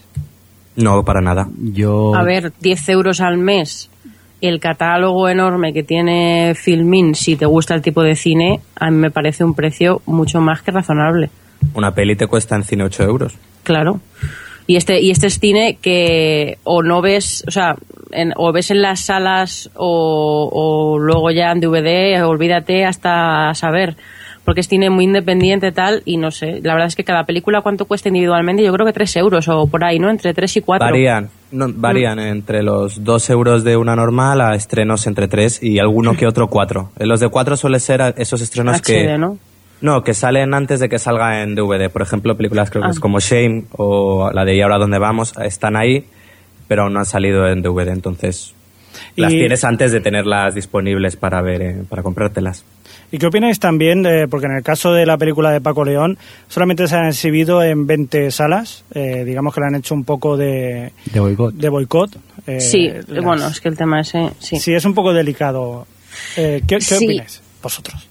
No, 0.74 1.04
para 1.04 1.20
nada. 1.20 1.48
Yo 1.74 2.14
A 2.14 2.22
ver, 2.22 2.50
10 2.60 2.88
euros 2.88 3.20
al 3.20 3.36
mes, 3.36 3.90
el 4.42 4.60
catálogo 4.60 5.28
enorme 5.28 5.72
que 5.72 5.82
tiene 5.82 6.54
Filmin, 6.54 7.14
si 7.14 7.36
te 7.36 7.46
gusta 7.46 7.74
el 7.74 7.82
tipo 7.82 8.02
de 8.02 8.16
cine, 8.16 8.60
a 8.76 8.90
mí 8.90 8.96
me 8.96 9.10
parece 9.10 9.44
un 9.44 9.54
precio 9.54 10.02
mucho 10.06 10.40
más 10.40 10.62
que 10.62 10.70
razonable. 10.72 11.30
Una 11.74 11.94
peli 11.94 12.16
te 12.16 12.26
cuesta 12.26 12.56
en 12.56 12.64
cine 12.64 12.84
8 12.84 13.04
euros. 13.04 13.34
Claro. 13.62 14.00
Y 14.66 14.76
este, 14.76 15.00
y 15.00 15.10
este 15.10 15.26
es 15.28 15.38
cine 15.38 15.78
que 15.80 16.58
o 16.64 16.82
no 16.82 17.00
ves, 17.02 17.44
o 17.46 17.50
sea, 17.50 17.76
en- 18.12 18.32
o 18.36 18.52
ves 18.52 18.70
en 18.70 18.82
las 18.82 19.00
salas 19.00 19.70
o, 19.74 20.48
o 20.52 20.98
luego 20.98 21.30
ya 21.30 21.50
en 21.52 21.60
DVD, 21.60 22.22
olvídate 22.24 22.84
hasta 22.84 23.54
saber. 23.54 23.96
Porque 24.44 24.60
es 24.60 24.66
cine 24.68 24.90
muy 24.90 25.04
independiente 25.04 25.70
tal 25.70 26.02
y 26.04 26.16
no 26.16 26.32
sé, 26.32 26.60
la 26.62 26.72
verdad 26.72 26.88
es 26.88 26.96
que 26.96 27.04
cada 27.04 27.24
película 27.24 27.60
cuánto 27.60 27.84
cuesta 27.84 28.08
individualmente, 28.08 28.64
yo 28.64 28.72
creo 28.72 28.84
que 28.84 28.92
3 28.92 29.16
euros 29.16 29.46
o 29.48 29.68
por 29.68 29.84
ahí, 29.84 30.00
¿no? 30.00 30.10
Entre 30.10 30.34
3 30.34 30.56
y 30.56 30.60
4. 30.62 30.84
Varían, 30.84 31.30
no, 31.52 31.66
varían 31.72 32.18
entre 32.18 32.62
los 32.64 33.04
2 33.04 33.30
euros 33.30 33.62
de 33.62 33.76
una 33.76 33.94
normal 33.94 34.40
a 34.40 34.54
estrenos 34.56 35.06
entre 35.06 35.28
3 35.28 35.62
y 35.62 35.78
alguno 35.78 36.14
que 36.16 36.26
otro 36.26 36.48
4. 36.48 36.90
Los 36.98 37.20
de 37.20 37.28
4 37.28 37.56
suele 37.56 37.78
ser 37.78 38.14
esos 38.18 38.40
estrenos 38.40 38.78
HD, 38.80 38.82
que... 38.84 39.18
¿no? 39.18 39.38
No, 39.80 40.02
que 40.02 40.14
salen 40.14 40.54
antes 40.54 40.78
de 40.80 40.88
que 40.88 40.98
salga 40.98 41.42
en 41.42 41.54
DVD. 41.56 41.88
Por 41.90 42.02
ejemplo, 42.02 42.36
películas 42.36 42.70
creo 42.70 42.82
que 42.82 42.88
Ah. 42.88 42.92
es 42.92 43.00
como 43.00 43.18
Shame 43.20 43.64
o 43.76 44.30
la 44.32 44.44
de 44.44 44.56
Y 44.56 44.60
ahora 44.60 44.78
dónde 44.78 44.98
vamos, 44.98 45.34
están 45.42 45.76
ahí, 45.76 46.04
pero 46.68 46.82
aún 46.82 46.92
no 46.94 47.00
han 47.00 47.06
salido 47.06 47.48
en 47.48 47.62
DVD. 47.62 47.88
Entonces, 47.92 48.54
las 49.16 49.32
Y- 49.32 49.38
tienes 49.38 49.64
antes 49.64 49.90
de 49.90 50.00
tenerlas 50.00 50.54
disponibles 50.54 51.16
para 51.16 51.42
ver, 51.42 51.62
eh, 51.62 51.82
para 51.88 52.02
comprártelas. 52.04 52.64
¿Y 53.12 53.18
qué 53.18 53.26
opináis 53.26 53.60
también? 53.60 54.04
porque 54.30 54.46
en 54.46 54.56
el 54.56 54.62
caso 54.62 54.92
de 54.92 55.06
la 55.06 55.16
película 55.18 55.50
de 55.52 55.60
Paco 55.60 55.84
León, 55.84 56.18
solamente 56.48 56.88
se 56.88 56.96
han 56.96 57.06
exhibido 57.08 57.62
en 57.62 57.86
20 57.86 58.30
salas. 58.30 58.84
eh, 58.94 59.22
digamos 59.24 59.54
que 59.54 59.60
le 59.60 59.66
han 59.68 59.74
hecho 59.76 59.94
un 59.94 60.02
poco 60.04 60.36
de, 60.36 60.92
De 61.12 61.20
boicot. 61.20 61.54
de 61.54 61.68
boicot. 61.68 62.16
eh, 62.46 62.60
Sí, 62.60 62.88
las- 63.06 63.22
bueno, 63.24 63.46
es 63.46 63.60
que 63.60 63.68
el 63.68 63.76
tema 63.76 64.00
ese, 64.00 64.30
sí. 64.40 64.56
sí, 64.58 64.72
es 64.74 64.84
un 64.84 64.94
poco 64.94 65.12
delicado. 65.12 65.86
Eh, 66.36 66.62
¿Qué, 66.66 66.76
qué 66.76 66.80
Sí. 66.80 67.04
opináis 67.04 67.40
vosotros? 67.62 68.08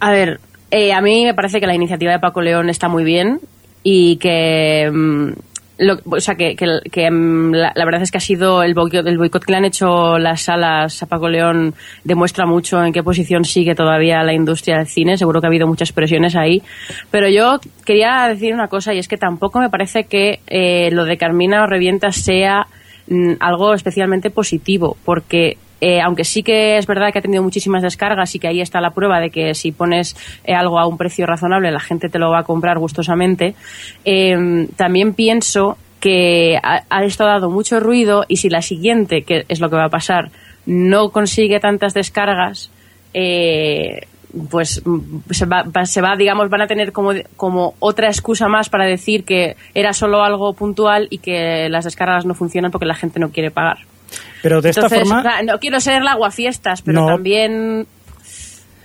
A 0.00 0.10
ver, 0.12 0.40
eh, 0.70 0.92
a 0.92 1.00
mí 1.00 1.24
me 1.24 1.34
parece 1.34 1.60
que 1.60 1.66
la 1.66 1.74
iniciativa 1.74 2.12
de 2.12 2.18
Paco 2.20 2.40
León 2.40 2.70
está 2.70 2.88
muy 2.88 3.04
bien 3.04 3.40
y 3.82 4.16
que. 4.16 4.90
mm, 4.92 5.32
lo- 5.78 5.98
o 6.10 6.20
sea, 6.20 6.34
que, 6.36 6.54
que- 6.56 7.10
mm, 7.10 7.52
la, 7.52 7.72
la 7.74 7.84
verdad 7.84 8.02
es 8.02 8.10
que 8.10 8.18
ha 8.18 8.20
sido 8.20 8.62
el 8.62 8.74
boicot, 8.74 9.06
el 9.06 9.18
boicot 9.18 9.44
que 9.44 9.52
le 9.52 9.58
han 9.58 9.64
hecho 9.64 10.18
las 10.18 10.42
salas 10.42 11.02
a 11.02 11.06
Paco 11.06 11.28
León 11.28 11.74
demuestra 12.04 12.46
mucho 12.46 12.82
en 12.84 12.92
qué 12.92 13.02
posición 13.02 13.44
sigue 13.44 13.74
todavía 13.74 14.22
la 14.22 14.32
industria 14.34 14.78
del 14.78 14.86
cine. 14.86 15.16
Seguro 15.18 15.40
que 15.40 15.46
ha 15.46 15.50
habido 15.50 15.66
muchas 15.66 15.92
presiones 15.92 16.36
ahí. 16.36 16.62
Pero 17.10 17.28
yo 17.28 17.58
quería 17.84 18.26
decir 18.28 18.54
una 18.54 18.68
cosa 18.68 18.94
y 18.94 18.98
es 18.98 19.08
que 19.08 19.16
tampoco 19.16 19.58
me 19.60 19.70
parece 19.70 20.04
que 20.04 20.40
eh, 20.46 20.90
lo 20.92 21.04
de 21.04 21.16
Carmina 21.16 21.62
o 21.62 21.66
Revienta 21.66 22.12
sea 22.12 22.66
mm, 23.08 23.32
algo 23.40 23.74
especialmente 23.74 24.30
positivo, 24.30 24.96
porque 25.04 25.56
eh, 25.80 26.00
aunque 26.00 26.24
sí 26.24 26.42
que 26.42 26.78
es 26.78 26.86
verdad 26.86 27.12
que 27.12 27.18
ha 27.18 27.22
tenido 27.22 27.42
muchísimas 27.42 27.82
descargas 27.82 28.34
y 28.34 28.38
que 28.38 28.48
ahí 28.48 28.60
está 28.60 28.80
la 28.80 28.90
prueba 28.90 29.20
de 29.20 29.30
que 29.30 29.54
si 29.54 29.72
pones 29.72 30.16
eh, 30.44 30.54
algo 30.54 30.78
a 30.78 30.86
un 30.86 30.96
precio 30.96 31.26
razonable 31.26 31.70
la 31.70 31.80
gente 31.80 32.08
te 32.08 32.18
lo 32.18 32.30
va 32.30 32.40
a 32.40 32.44
comprar 32.44 32.78
gustosamente, 32.78 33.54
eh, 34.04 34.66
también 34.76 35.14
pienso 35.14 35.76
que 36.00 36.58
ha, 36.62 37.04
esto 37.04 37.24
dado 37.24 37.48
mucho 37.48 37.80
ruido 37.80 38.26
y 38.28 38.36
si 38.36 38.50
la 38.50 38.60
siguiente, 38.60 39.22
que 39.22 39.46
es 39.48 39.60
lo 39.60 39.70
que 39.70 39.76
va 39.76 39.86
a 39.86 39.88
pasar, 39.88 40.30
no 40.66 41.08
consigue 41.08 41.60
tantas 41.60 41.94
descargas, 41.94 42.70
eh, 43.14 44.02
pues 44.50 44.82
mm, 44.84 45.30
se 45.30 45.46
va, 45.46 45.64
se 45.86 46.02
va, 46.02 46.14
digamos, 46.16 46.50
van 46.50 46.60
a 46.60 46.66
tener 46.66 46.92
como 46.92 47.74
otra 47.78 48.08
excusa 48.08 48.48
más 48.48 48.68
para 48.68 48.84
decir 48.84 49.24
que 49.24 49.56
era 49.74 49.94
solo 49.94 50.22
algo 50.22 50.52
puntual 50.52 51.08
y 51.08 51.18
que 51.18 51.68
las 51.70 51.84
descargas 51.84 52.26
no 52.26 52.34
funcionan 52.34 52.70
porque 52.70 52.86
la 52.86 52.94
gente 52.94 53.18
no 53.18 53.30
quiere 53.30 53.50
pagar. 53.50 53.78
Pero 54.42 54.60
de 54.60 54.70
esta 54.70 54.88
forma, 54.88 55.22
no 55.42 55.58
quiero 55.58 55.80
ser 55.80 56.02
la 56.02 56.12
aguafiestas, 56.12 56.82
pero 56.82 57.00
No. 57.02 57.06
también, 57.06 57.86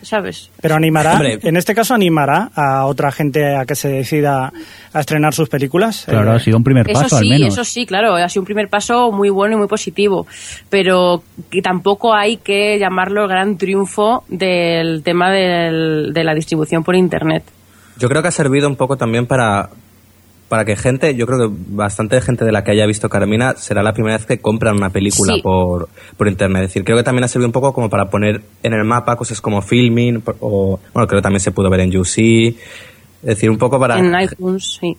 ¿sabes? 0.01 0.49
pero 0.61 0.75
animará, 0.75 1.13
Hombre. 1.13 1.39
en 1.43 1.57
este 1.57 1.75
caso 1.75 1.93
animará 1.93 2.49
a 2.55 2.85
otra 2.85 3.11
gente 3.11 3.55
a 3.55 3.65
que 3.65 3.75
se 3.75 3.89
decida 3.89 4.51
a 4.93 4.99
estrenar 4.99 5.33
sus 5.33 5.49
películas. 5.49 6.05
Claro, 6.07 6.31
Eh, 6.31 6.35
ha 6.37 6.39
sido 6.39 6.57
un 6.57 6.63
primer 6.63 6.89
Eso 6.89 7.01
paso 7.01 7.17
al 7.17 7.23
sí, 7.23 7.29
menos. 7.29 7.53
eso 7.53 7.63
sí, 7.65 7.85
claro, 7.85 8.15
ha 8.15 8.29
sido 8.29 8.41
un 8.41 8.45
primer 8.45 8.69
paso 8.69 9.11
muy 9.11 9.29
bueno 9.29 9.55
y 9.55 9.57
muy 9.59 9.67
positivo, 9.67 10.25
pero 10.69 11.21
que 11.49 11.61
tampoco 11.61 12.13
hay 12.13 12.37
que 12.37 12.79
llamarlo 12.79 13.23
el 13.23 13.27
gran 13.29 13.57
triunfo 13.57 14.23
del 14.29 15.03
tema 15.03 15.29
del- 15.31 16.11
de 16.13 16.23
la 16.23 16.33
distribución 16.33 16.83
por 16.83 16.95
Internet. 16.95 17.43
Yo 17.97 18.07
creo 18.07 18.21
que 18.21 18.29
ha 18.29 18.31
servido 18.31 18.69
un 18.69 18.77
poco 18.77 18.95
también 18.95 19.25
para, 19.27 19.69
para 20.49 20.65
que 20.65 20.75
gente, 20.75 21.15
yo 21.15 21.25
creo 21.27 21.39
que 21.49 21.55
bastante 21.69 22.19
gente 22.21 22.43
de 22.43 22.51
la 22.51 22.63
que 22.63 22.71
haya 22.71 22.85
visto 22.87 23.07
Carmina 23.07 23.53
será 23.55 23.83
la 23.83 23.93
primera 23.93 24.17
vez 24.17 24.25
que 24.25 24.39
compran 24.39 24.75
una 24.75 24.89
película 24.89 25.35
Sí. 25.35 25.41
por, 25.41 25.87
por 26.17 26.27
internet. 26.27 26.63
Es 26.63 26.69
decir, 26.69 26.83
creo 26.83 26.97
que 26.97 27.03
también 27.03 27.23
ha 27.23 27.27
servido 27.27 27.47
un 27.47 27.53
poco 27.53 27.71
como 27.71 27.89
para 27.89 28.09
poner 28.09 28.41
en 28.63 28.73
el 28.73 28.83
mapa 28.83 29.15
cosas 29.15 29.39
como 29.41 29.61
filming, 29.61 30.21
o 30.41 30.79
bueno, 30.93 31.07
creo 31.07 31.19
que 31.19 31.23
también 31.23 31.39
se 31.39 31.51
pudo 31.51 31.69
ver 31.69 31.81
en 31.81 31.95
UC. 31.95 32.17
Es 32.17 32.55
decir, 33.21 33.49
un 33.49 33.57
poco 33.59 33.79
para... 33.79 33.99
En 33.99 34.13
iTunes, 34.19 34.77
sí. 34.81 34.97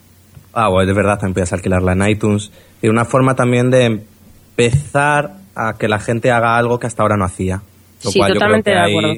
Ah, 0.53 0.69
bueno, 0.69 0.87
de 0.87 0.93
verdad, 0.93 1.15
también 1.19 1.35
puedes 1.35 1.53
alquilarla 1.53 1.93
en 1.93 2.09
iTunes. 2.09 2.51
Y 2.81 2.89
una 2.89 3.05
forma 3.05 3.35
también 3.35 3.71
de 3.71 4.03
empezar 4.57 5.35
a 5.55 5.75
que 5.79 5.89
la 5.89 5.99
gente 5.99 6.31
haga 6.31 6.57
algo 6.57 6.79
que 6.79 6.87
hasta 6.87 7.03
ahora 7.03 7.17
no 7.17 7.25
hacía. 7.25 7.63
Lo 8.05 8.11
Sí, 8.11 8.19
cual 8.19 8.29
yo 8.31 8.39
creo 8.39 8.41
totalmente 8.41 8.71
que 8.71 8.77
de 8.77 8.83
ahí- 8.83 8.97
acuerdo. 8.99 9.13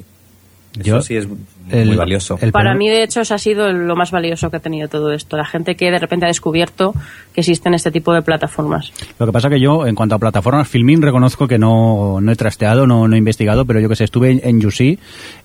Eso 0.74 0.82
Yo- 0.82 1.02
sí 1.02 1.16
es 1.16 1.28
el- 1.72 1.88
muy 1.88 1.96
valioso. 1.96 2.38
el 2.40 2.52
Para 2.52 2.74
mí, 2.74 2.88
de 2.88 3.02
hecho, 3.02 3.20
eso 3.22 3.34
ha 3.34 3.38
sido 3.38 3.72
lo 3.72 3.96
más 3.96 4.10
valioso 4.10 4.50
que 4.50 4.56
ha 4.58 4.60
tenido 4.60 4.88
todo 4.88 5.12
esto. 5.12 5.36
La 5.36 5.44
gente 5.44 5.74
que 5.74 5.90
de 5.90 5.98
repente 5.98 6.26
ha 6.26 6.28
descubierto 6.28 6.94
que 7.34 7.40
existen 7.40 7.74
este 7.74 7.90
tipo 7.90 8.12
de 8.12 8.22
plataformas. 8.22 8.92
Lo 9.18 9.26
que 9.26 9.32
pasa 9.32 9.48
que 9.48 9.58
yo, 9.60 9.86
en 9.86 9.94
cuanto 9.94 10.14
a 10.14 10.18
plataformas, 10.18 10.68
Filmin, 10.68 11.00
reconozco 11.02 11.48
que 11.48 11.58
no, 11.58 12.20
no 12.20 12.32
he 12.32 12.36
trasteado, 12.36 12.86
no, 12.86 13.08
no 13.08 13.14
he 13.14 13.18
investigado, 13.18 13.64
pero 13.64 13.80
yo 13.80 13.88
que 13.88 13.96
sé, 13.96 14.04
estuve 14.04 14.30
en, 14.30 14.40
en 14.44 14.64
UC, 14.66 14.98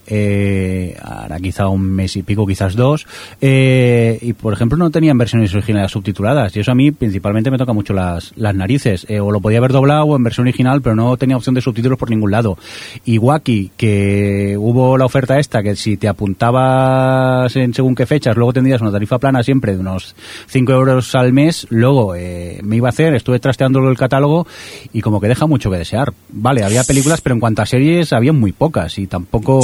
eh, 0.09 0.95
ahora 1.01 1.39
quizá 1.39 1.67
un 1.67 1.81
mes 1.83 2.15
y 2.15 2.23
pico, 2.23 2.45
quizás 2.47 2.75
dos, 2.75 3.05
eh, 3.41 4.17
y 4.21 4.33
por 4.33 4.53
ejemplo 4.53 4.77
no 4.77 4.89
tenían 4.89 5.17
versiones 5.17 5.53
originales 5.53 5.91
subtituladas, 5.91 6.55
y 6.55 6.61
eso 6.61 6.71
a 6.71 6.75
mí 6.75 6.91
principalmente 6.91 7.51
me 7.51 7.57
toca 7.57 7.73
mucho 7.73 7.93
las, 7.93 8.31
las 8.35 8.55
narices, 8.55 9.05
eh, 9.09 9.19
o 9.19 9.31
lo 9.31 9.39
podía 9.41 9.57
haber 9.59 9.71
doblado 9.73 10.03
o 10.05 10.15
en 10.15 10.23
versión 10.23 10.47
original, 10.47 10.81
pero 10.81 10.95
no 10.95 11.15
tenía 11.17 11.35
opción 11.37 11.55
de 11.55 11.61
subtítulos 11.61 11.97
por 11.97 12.09
ningún 12.09 12.31
lado. 12.31 12.57
Y 13.05 13.17
Wacky, 13.17 13.71
que 13.77 14.55
hubo 14.57 14.97
la 14.97 15.05
oferta 15.05 15.39
esta, 15.39 15.61
que 15.61 15.75
si 15.75 15.97
te 15.97 16.07
apuntabas 16.17 17.55
en 17.55 17.75
según 17.75 17.93
qué 17.93 18.07
fechas, 18.07 18.35
luego 18.35 18.51
tendrías 18.51 18.81
una 18.81 18.91
tarifa 18.91 19.19
plana 19.19 19.43
siempre 19.43 19.73
de 19.73 19.79
unos 19.79 20.15
5 20.47 20.71
euros 20.73 21.13
al 21.13 21.31
mes, 21.31 21.67
luego 21.69 22.15
eh, 22.15 22.59
me 22.63 22.77
iba 22.77 22.87
a 22.87 22.89
hacer, 22.89 23.13
estuve 23.13 23.39
trasteando 23.39 23.87
el 23.87 23.95
catálogo 23.95 24.47
y 24.91 25.01
como 25.01 25.21
que 25.21 25.27
deja 25.27 25.45
mucho 25.45 25.69
que 25.69 25.77
desear. 25.77 26.13
Vale, 26.29 26.63
había 26.63 26.83
películas, 26.83 27.21
pero 27.21 27.35
en 27.35 27.39
cuanto 27.39 27.61
a 27.61 27.67
series 27.67 28.13
había 28.13 28.33
muy 28.33 28.51
pocas 28.51 28.97
y 28.97 29.05
tampoco... 29.05 29.61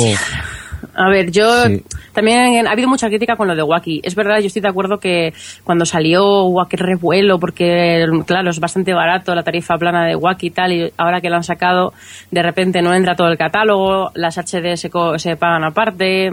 A 0.96 1.10
ver, 1.10 1.32
yo 1.32 1.64
Sí. 1.66 1.84
también 2.14 2.68
ha 2.68 2.72
habido 2.72 2.88
mucha 2.88 3.08
crítica 3.08 3.36
con 3.36 3.48
lo 3.48 3.56
de 3.56 3.64
Wacky. 3.64 4.02
Es 4.04 4.16
verdad, 4.16 4.40
yo 4.40 4.48
estoy 4.48 4.62
de 4.62 4.68
acuerdo 4.70 5.00
que 5.00 5.34
cuando 5.64 5.86
salió 5.86 6.46
Wacky 6.46 6.78
revuelo, 6.78 7.40
porque 7.40 8.06
claro, 8.26 8.50
es 8.50 8.60
bastante 8.60 8.94
barato 8.94 9.34
la 9.36 9.44
tarifa 9.44 9.78
plana 9.78 10.06
de 10.06 10.16
Wacky 10.16 10.48
y 10.48 10.52
tal, 10.52 10.72
y 10.74 10.92
ahora 10.98 11.22
que 11.22 11.30
lo 11.30 11.36
han 11.38 11.44
sacado, 11.44 11.94
de 12.32 12.44
repente 12.44 12.82
no 12.82 12.94
entra 12.94 13.16
todo 13.16 13.28
el 13.30 13.38
catálogo, 13.38 14.12
las 14.16 14.38
HD 14.38 14.78
se, 14.78 14.90
co- 14.90 15.18
se 15.20 15.36
pagan 15.36 15.64
aparte. 15.64 16.32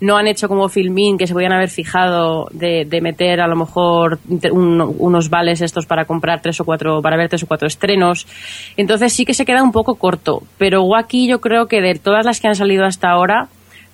No 0.00 0.16
han 0.16 0.28
hecho 0.28 0.46
como 0.46 0.68
Filmin, 0.68 1.18
que 1.18 1.26
se 1.26 1.32
podían 1.34 1.52
haber 1.52 1.70
fijado 1.70 2.46
de, 2.52 2.84
de 2.84 3.00
meter 3.00 3.40
a 3.40 3.48
lo 3.48 3.56
mejor 3.56 4.20
un- 4.52 4.94
unos 4.96 5.28
vales 5.28 5.60
estos 5.60 5.86
para 5.86 6.04
comprar 6.04 6.40
tres 6.40 6.60
o 6.60 6.64
cuatro, 6.64 7.02
para 7.02 7.16
ver 7.16 7.28
tres 7.28 7.42
o 7.42 7.48
cuatro 7.48 7.66
estrenos. 7.66 8.24
Entonces 8.76 9.12
sí 9.12 9.24
que 9.24 9.34
se 9.34 9.44
queda 9.44 9.60
un 9.60 9.72
poco 9.72 9.96
corto. 9.96 10.44
Pero 10.56 10.84
Wacky 10.84 11.26
yo 11.28 11.40
creo 11.40 11.66
que 11.66 11.80
de 11.80 11.96
todas 11.96 12.24
las 12.24 12.40
que 12.40 12.46
han 12.46 12.54
salido 12.54 12.84
hasta 12.84 13.10
ahora, 13.10 13.48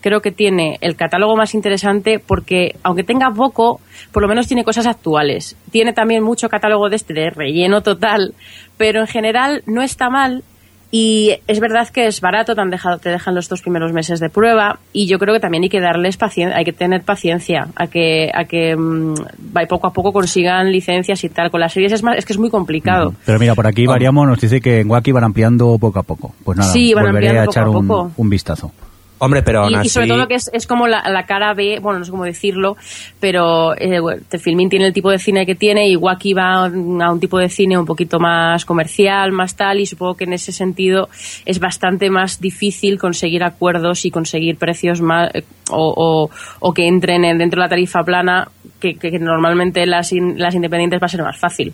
creo 0.05 0.21
que 0.21 0.31
tiene 0.31 0.77
el 0.83 0.97
catálogo 0.97 1.35
más 1.35 1.55
interesante 1.55 2.19
porque, 2.19 2.77
aunque 2.83 3.05
tenga 3.05 3.31
poco, 3.31 3.81
por 4.13 4.23
lo 4.23 4.29
menos 4.29 4.47
tiene 4.47 4.63
cosas 4.63 4.87
actuales. 4.87 5.57
Tiene 5.73 5.95
también 5.95 6.23
mucho 6.23 6.51
catálogo 6.51 6.91
de 6.91 6.97
este, 6.97 7.15
de 7.15 7.31
relleno 7.31 7.81
total, 7.81 8.35
pero 8.77 9.01
en 9.01 9.07
general 9.07 9.63
no 9.67 9.81
está 9.81 10.11
mal. 10.11 10.43
Y 10.91 11.33
es 11.49 11.59
verdad 11.59 11.89
que 11.89 12.07
es 12.07 12.21
barato, 12.21 12.55
te, 12.55 12.61
han 12.61 12.71
dejado, 12.71 12.99
te 12.99 13.09
dejan 13.09 13.35
los 13.35 13.49
dos 13.49 13.63
primeros 13.63 13.93
meses 13.93 14.21
de 14.21 14.29
prueba 14.31 14.79
y 14.93 15.07
yo 15.09 15.19
creo 15.19 15.35
que 15.35 15.41
también 15.41 15.65
hay 15.65 15.69
que 15.69 15.81
darles 15.81 16.17
paciencia, 16.17 16.57
hay 16.57 16.65
que 16.65 16.73
tener 16.73 17.03
paciencia 17.03 17.67
a 17.75 17.89
que, 17.89 18.31
a 18.33 18.45
que 18.45 18.77
mm, 18.77 19.15
va- 19.57 19.67
poco 19.67 19.89
a 19.89 19.93
poco 19.93 20.13
consigan 20.13 20.71
licencias 20.71 21.25
y 21.25 21.31
tal. 21.31 21.51
Con 21.51 21.61
las 21.61 21.73
series 21.73 21.91
es, 21.93 22.03
más, 22.05 22.17
es 22.19 22.25
que 22.25 22.33
es 22.35 22.39
muy 22.39 22.51
complicado. 22.51 23.13
Pero 23.27 23.41
mira, 23.41 23.57
por 23.57 23.67
aquí 23.67 23.87
Variamos 23.87 24.29
nos 24.29 24.39
dice 24.41 24.61
que 24.61 24.81
en 24.81 24.91
Wacky 24.91 25.11
van 25.11 25.25
ampliando 25.25 25.77
poco 25.81 25.99
a 25.99 26.03
poco. 26.05 26.33
Pues 26.45 26.59
nada, 26.59 26.71
Sí, 26.73 26.95
van 26.95 27.07
volveré 27.07 27.29
ampliando 27.29 27.41
a 27.41 27.45
poco 27.47 27.53
echar 27.53 27.69
un, 27.69 27.89
poco. 27.89 28.11
un 28.17 28.31
vistazo. 28.31 28.71
Hombre, 29.19 29.43
pero 29.43 29.63
aún 29.63 29.71
Y, 29.71 29.75
así... 29.77 29.87
y 29.87 29.91
sobre 29.91 30.09
todo 30.09 30.27
que 30.27 30.35
es, 30.35 30.51
es 30.53 30.67
como 30.67 30.89
la, 30.89 31.03
la 31.09 31.25
cara 31.25 31.55
B, 31.55 31.79
bueno, 31.81 32.01
no 32.01 32.05
sé 32.05 32.11
cómo 32.11 32.25
decirlo, 32.25 32.77
pero 33.21 33.73
eh, 33.79 34.01
bueno, 34.01 34.21
The 34.29 34.39
Filmin 34.41 34.69
tiene 34.69 34.87
el 34.89 34.93
tipo 34.93 35.09
de 35.11 35.19
cine 35.21 35.47
que 35.47 35.55
tiene 35.55 35.89
y 35.89 35.95
Wacky 35.97 36.35
va 36.35 36.53
a 36.55 36.65
un 36.67 37.01
a 37.01 37.11
un 37.13 37.21
tipo 37.21 37.39
de 37.39 37.49
cine 37.49 37.79
un 37.79 37.87
poquito 37.87 38.19
más 38.19 38.65
comercial, 38.65 39.31
más 39.31 39.55
tal, 39.55 39.79
y 39.81 39.87
supongo 39.87 40.15
que 40.17 40.25
en 40.25 40.33
ese 40.33 40.51
sentido 40.53 41.09
es 41.47 41.61
bastante 41.61 42.11
más 42.11 42.41
difícil 42.41 42.99
conseguir 42.99 43.45
acuerdos 43.45 44.05
y 44.05 44.11
conseguir 44.11 44.57
precios 44.59 45.01
más 45.01 45.31
eh, 45.33 45.45
o, 45.71 45.95
o- 45.97 46.31
o 46.61 46.75
que 46.75 46.87
entren 46.89 47.25
en- 47.25 47.39
dentro 47.39 47.61
de 47.61 47.67
la 47.67 47.71
tarifa 47.71 48.03
plana, 48.03 48.49
que, 48.81 48.97
que- 48.97 49.13
que 49.13 49.19
normalmente 49.21 49.87
las, 49.87 50.13
in- 50.13 50.39
las 50.39 50.55
independientes 50.57 51.01
va 51.01 51.07
a 51.07 51.09
ser 51.09 51.23
más 51.23 51.39
fácil. 51.39 51.73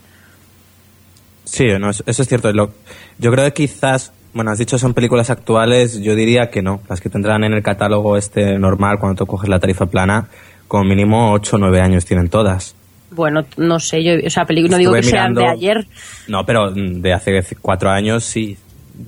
Sí, 1.45 1.65
no, 1.81 1.91
eso 1.91 2.05
es 2.07 2.29
cierto. 2.29 2.53
Lo- 2.53 2.73
yo 3.19 3.33
creo 3.33 3.45
que 3.47 3.53
quizás, 3.55 4.13
bueno, 4.33 4.51
has 4.51 4.59
dicho 4.59 4.79
son 4.79 4.95
películas 4.95 5.31
actuales, 5.31 6.01
yo 6.01 6.15
diría 6.15 6.51
que 6.51 6.63
no. 6.63 6.81
Las 6.89 7.01
que 7.01 7.09
tendrán 7.11 7.45
en 7.45 7.53
el 7.53 7.63
catálogo 7.63 8.17
este 8.17 8.59
normal 8.59 8.99
cuando 9.01 9.17
tú 9.19 9.27
coges 9.27 9.49
la 9.49 9.59
tarifa 9.59 9.87
plana, 9.87 10.29
como 10.69 10.85
mínimo 10.85 11.33
8 11.33 11.57
o 11.57 11.59
9 11.59 11.81
años 11.81 12.05
tienen 12.05 12.29
todas. 12.29 12.75
Bueno, 13.11 13.45
no 13.57 13.81
sé, 13.81 14.05
yo, 14.05 14.13
o 14.25 14.31
sea, 14.31 14.45
película, 14.45 14.73
no 14.73 14.79
digo 14.79 14.93
que 14.93 15.01
Estuve 15.01 15.11
sean 15.19 15.35
de 15.35 15.41
mirando- 15.41 15.59
ayer. 15.59 15.87
No, 16.29 16.47
pero 16.47 16.71
mm, 16.71 17.01
de 17.01 17.13
hace 17.13 17.43
cuatro 17.61 17.91
años 17.91 18.23
sí. 18.25 18.57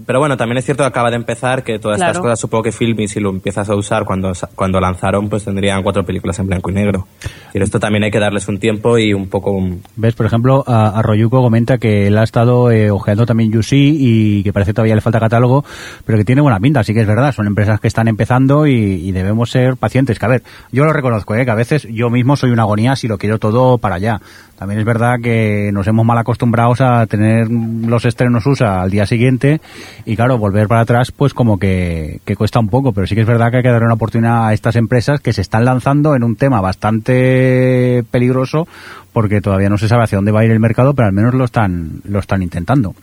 Pero 0.07 0.18
bueno, 0.18 0.37
también 0.37 0.59
es 0.59 0.64
cierto 0.64 0.83
que 0.83 0.89
acaba 0.89 1.11
de 1.11 1.16
empezar, 1.16 1.62
que 1.62 1.78
todas 1.78 1.99
estas 2.09 2.16
cosas, 2.22 2.41
supongo 2.41 2.64
que 2.64 2.72
Filmin, 2.72 3.09
si 3.09 3.20
lo 3.20 3.30
empiezas 3.30 3.68
a 3.68 3.74
usar 3.76 4.05
cuando, 4.05 4.35
sa- 4.35 4.49
cuando 4.55 4.80
lanzaron, 4.80 5.28
pues 5.28 5.45
tendrían 5.45 5.83
cuatro 5.83 6.05
películas 6.05 6.39
en 6.39 6.47
blanco 6.47 6.70
y 6.70 6.74
negro. 6.74 7.07
Pero 7.53 7.64
esto 7.64 7.78
también 7.78 8.05
hay 8.05 8.11
que 8.11 8.18
darles 8.18 8.49
un 8.49 8.59
tiempo 8.59 8.99
y 8.99 9.12
un 9.14 9.28
poco... 9.28 9.53
un- 9.53 9.83
¿Ves? 9.97 10.14
Por 10.14 10.26
ejemplo, 10.26 10.64
a, 10.66 10.99
a 10.99 11.03
Royuko 11.03 11.43
comenta 11.43 11.78
que 11.78 12.07
él 12.09 12.18
ha 12.18 12.22
estado 12.24 12.70
eh, 12.70 12.91
ojeando 12.91 13.26
también 13.26 13.57
UC 13.57 13.68
y 13.72 14.43
que 14.43 14.53
parece 14.53 14.70
que 14.70 14.74
todavía 14.74 14.95
le 14.95 15.01
falta 15.01 15.20
catálogo, 15.20 15.64
pero 16.05 16.18
que 16.18 16.24
tiene 16.24 16.41
buena 16.41 16.59
pinta, 16.61 16.80
así 16.80 16.95
que 16.95 17.01
es 17.01 17.07
verdad, 17.07 17.33
son 17.33 17.47
empresas 17.47 17.78
que 17.80 17.89
están 17.89 18.09
empezando 18.09 18.66
y, 18.66 18.72
y 18.74 19.12
debemos 19.12 19.51
ser 19.51 19.76
pacientes. 19.76 20.18
Que 20.18 20.24
a 20.26 20.28
ver, 20.28 20.43
yo 20.72 20.85
lo 20.85 20.93
reconozco, 20.93 21.35
¿eh? 21.35 21.45
que 21.45 21.51
a 21.51 21.55
veces 21.55 21.87
yo 21.91 22.11
mismo 22.11 22.37
soy 22.37 22.51
una 22.51 22.62
agonía 22.62 22.97
si 22.97 23.09
lo 23.09 23.18
quiero 23.18 23.39
todo 23.39 23.78
para 23.78 23.97
allá. 23.97 24.20
También 24.62 24.78
es 24.78 24.86
verdad 24.86 25.16
que 25.20 25.72
nos 25.72 25.88
hemos 25.88 26.06
mal 26.06 26.16
acostumbrados 26.18 26.80
a 26.80 27.04
tener 27.06 27.50
los 27.50 28.04
estrenos 28.04 28.46
USA 28.46 28.82
al 28.82 28.92
día 28.92 29.06
siguiente 29.06 29.60
y 30.06 30.14
claro, 30.14 30.38
volver 30.38 30.68
para 30.68 30.82
atrás 30.82 31.10
pues 31.10 31.34
como 31.34 31.58
que, 31.58 32.20
que 32.24 32.36
cuesta 32.36 32.60
un 32.60 32.68
poco, 32.68 32.92
pero 32.92 33.08
sí 33.08 33.16
que 33.16 33.22
es 33.22 33.26
verdad 33.26 33.50
que 33.50 33.56
hay 33.56 33.64
que 33.64 33.70
dar 33.70 33.82
una 33.82 33.94
oportunidad 33.94 34.46
a 34.46 34.52
estas 34.52 34.76
empresas 34.76 35.18
que 35.18 35.32
se 35.32 35.40
están 35.40 35.64
lanzando 35.64 36.14
en 36.14 36.22
un 36.22 36.36
tema 36.36 36.60
bastante 36.60 38.04
peligroso 38.08 38.68
porque 39.12 39.40
todavía 39.40 39.68
no 39.68 39.78
se 39.78 39.88
sabe 39.88 40.04
hacia 40.04 40.18
dónde 40.18 40.30
va 40.30 40.42
a 40.42 40.44
ir 40.44 40.52
el 40.52 40.60
mercado, 40.60 40.94
pero 40.94 41.08
al 41.08 41.12
menos 41.12 41.34
lo 41.34 41.44
están, 41.44 42.00
lo 42.04 42.20
están 42.20 42.40
intentando. 42.40 42.94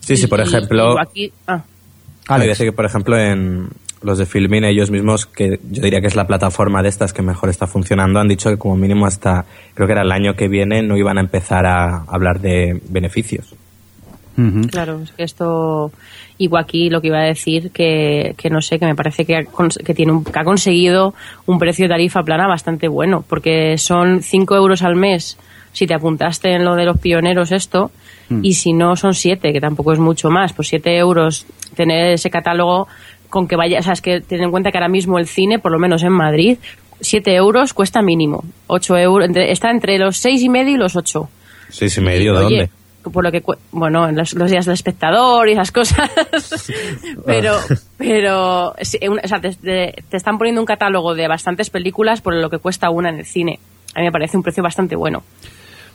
Sí, 0.00 0.18
sí, 0.18 0.26
por 0.26 0.42
ejemplo... 0.42 1.00
aquí, 1.00 1.32
ah, 1.46 1.62
Alex. 2.28 2.58
que, 2.58 2.72
por 2.72 2.84
ejemplo, 2.84 3.18
en 3.18 3.70
los 4.02 4.18
de 4.18 4.26
Filmin, 4.26 4.64
ellos 4.64 4.90
mismos, 4.90 5.26
que 5.26 5.60
yo 5.70 5.82
diría 5.82 6.00
que 6.00 6.06
es 6.06 6.16
la 6.16 6.26
plataforma 6.26 6.82
de 6.82 6.88
estas 6.88 7.12
que 7.12 7.22
mejor 7.22 7.48
está 7.50 7.66
funcionando, 7.66 8.18
han 8.18 8.28
dicho 8.28 8.48
que 8.50 8.56
como 8.56 8.76
mínimo 8.76 9.06
hasta, 9.06 9.44
creo 9.74 9.86
que 9.86 9.92
era 9.92 10.02
el 10.02 10.12
año 10.12 10.34
que 10.34 10.48
viene, 10.48 10.82
no 10.82 10.96
iban 10.96 11.18
a 11.18 11.20
empezar 11.20 11.66
a 11.66 12.04
hablar 12.08 12.40
de 12.40 12.80
beneficios. 12.88 13.54
Claro, 14.68 15.00
es 15.02 15.12
que 15.12 15.22
esto, 15.24 15.92
igual 16.38 16.64
aquí 16.64 16.88
lo 16.88 17.02
que 17.02 17.08
iba 17.08 17.18
a 17.18 17.24
decir, 17.24 17.70
que, 17.72 18.34
que 18.38 18.48
no 18.48 18.62
sé, 18.62 18.78
que 18.78 18.86
me 18.86 18.94
parece 18.94 19.26
que 19.26 19.36
ha, 19.36 19.42
que 19.84 19.92
tiene 19.94 20.12
un- 20.12 20.24
que 20.24 20.38
ha 20.38 20.44
conseguido 20.44 21.12
un 21.44 21.58
precio 21.58 21.84
de 21.84 21.90
tarifa 21.90 22.22
plana 22.22 22.46
bastante 22.48 22.88
bueno, 22.88 23.22
porque 23.28 23.76
son 23.76 24.22
5 24.22 24.56
euros 24.56 24.82
al 24.82 24.96
mes 24.96 25.36
si 25.72 25.86
te 25.86 25.92
apuntaste 25.94 26.52
en 26.54 26.64
lo 26.64 26.74
de 26.74 26.84
los 26.86 26.98
pioneros 26.98 27.52
esto, 27.52 27.90
y 28.42 28.54
si 28.54 28.72
no 28.72 28.94
son 28.96 29.12
7, 29.12 29.52
que 29.52 29.60
tampoco 29.60 29.92
es 29.92 29.98
mucho 29.98 30.30
más, 30.30 30.52
pues 30.52 30.68
7 30.68 30.96
euros 30.96 31.46
tener 31.74 32.12
ese 32.12 32.30
catálogo 32.30 32.86
con 33.30 33.48
que 33.48 33.56
vaya, 33.56 33.78
o 33.78 33.82
sea, 33.82 33.92
es 33.94 34.02
que 34.02 34.20
ten 34.20 34.42
en 34.42 34.50
cuenta 34.50 34.70
que 34.70 34.78
ahora 34.78 34.88
mismo 34.88 35.18
el 35.18 35.26
cine, 35.26 35.58
por 35.58 35.72
lo 35.72 35.78
menos 35.78 36.02
en 36.02 36.12
Madrid, 36.12 36.58
7 37.00 37.34
euros 37.34 37.72
cuesta 37.72 38.02
mínimo, 38.02 38.44
8 38.66 38.98
euros, 38.98 39.26
entre- 39.26 39.50
está 39.52 39.70
entre 39.70 39.98
los 39.98 40.18
6 40.18 40.42
y 40.42 40.48
medio 40.48 40.74
y 40.74 40.78
los 40.78 40.96
8. 40.96 41.28
Sí, 41.70 41.88
sí, 41.88 42.00
medio, 42.00 42.34
¿de 42.34 42.44
Oye, 42.44 42.56
dónde? 42.58 42.70
Por 43.10 43.24
lo 43.24 43.32
que 43.32 43.42
bueno, 43.72 44.08
en 44.10 44.16
los, 44.16 44.34
los 44.34 44.50
días 44.50 44.66
del 44.66 44.74
espectador 44.74 45.48
y 45.48 45.52
esas 45.52 45.72
cosas. 45.72 46.10
pero, 47.24 47.56
pero, 47.96 48.74
sí, 48.82 48.98
una- 49.08 49.22
o 49.24 49.28
sea, 49.28 49.40
te, 49.40 49.50
te- 49.54 49.94
te 50.08 50.16
están 50.16 50.36
poniendo 50.36 50.60
un 50.60 50.66
catálogo 50.66 51.14
de 51.14 51.26
bastantes 51.28 51.70
películas 51.70 52.20
por 52.20 52.34
lo 52.34 52.50
que 52.50 52.58
cuesta 52.58 52.90
una 52.90 53.08
en 53.08 53.18
el 53.20 53.24
cine. 53.26 53.58
A 53.94 54.00
mí 54.00 54.06
me 54.06 54.12
parece 54.12 54.36
un 54.36 54.42
precio 54.42 54.62
bastante 54.62 54.96
bueno. 54.96 55.22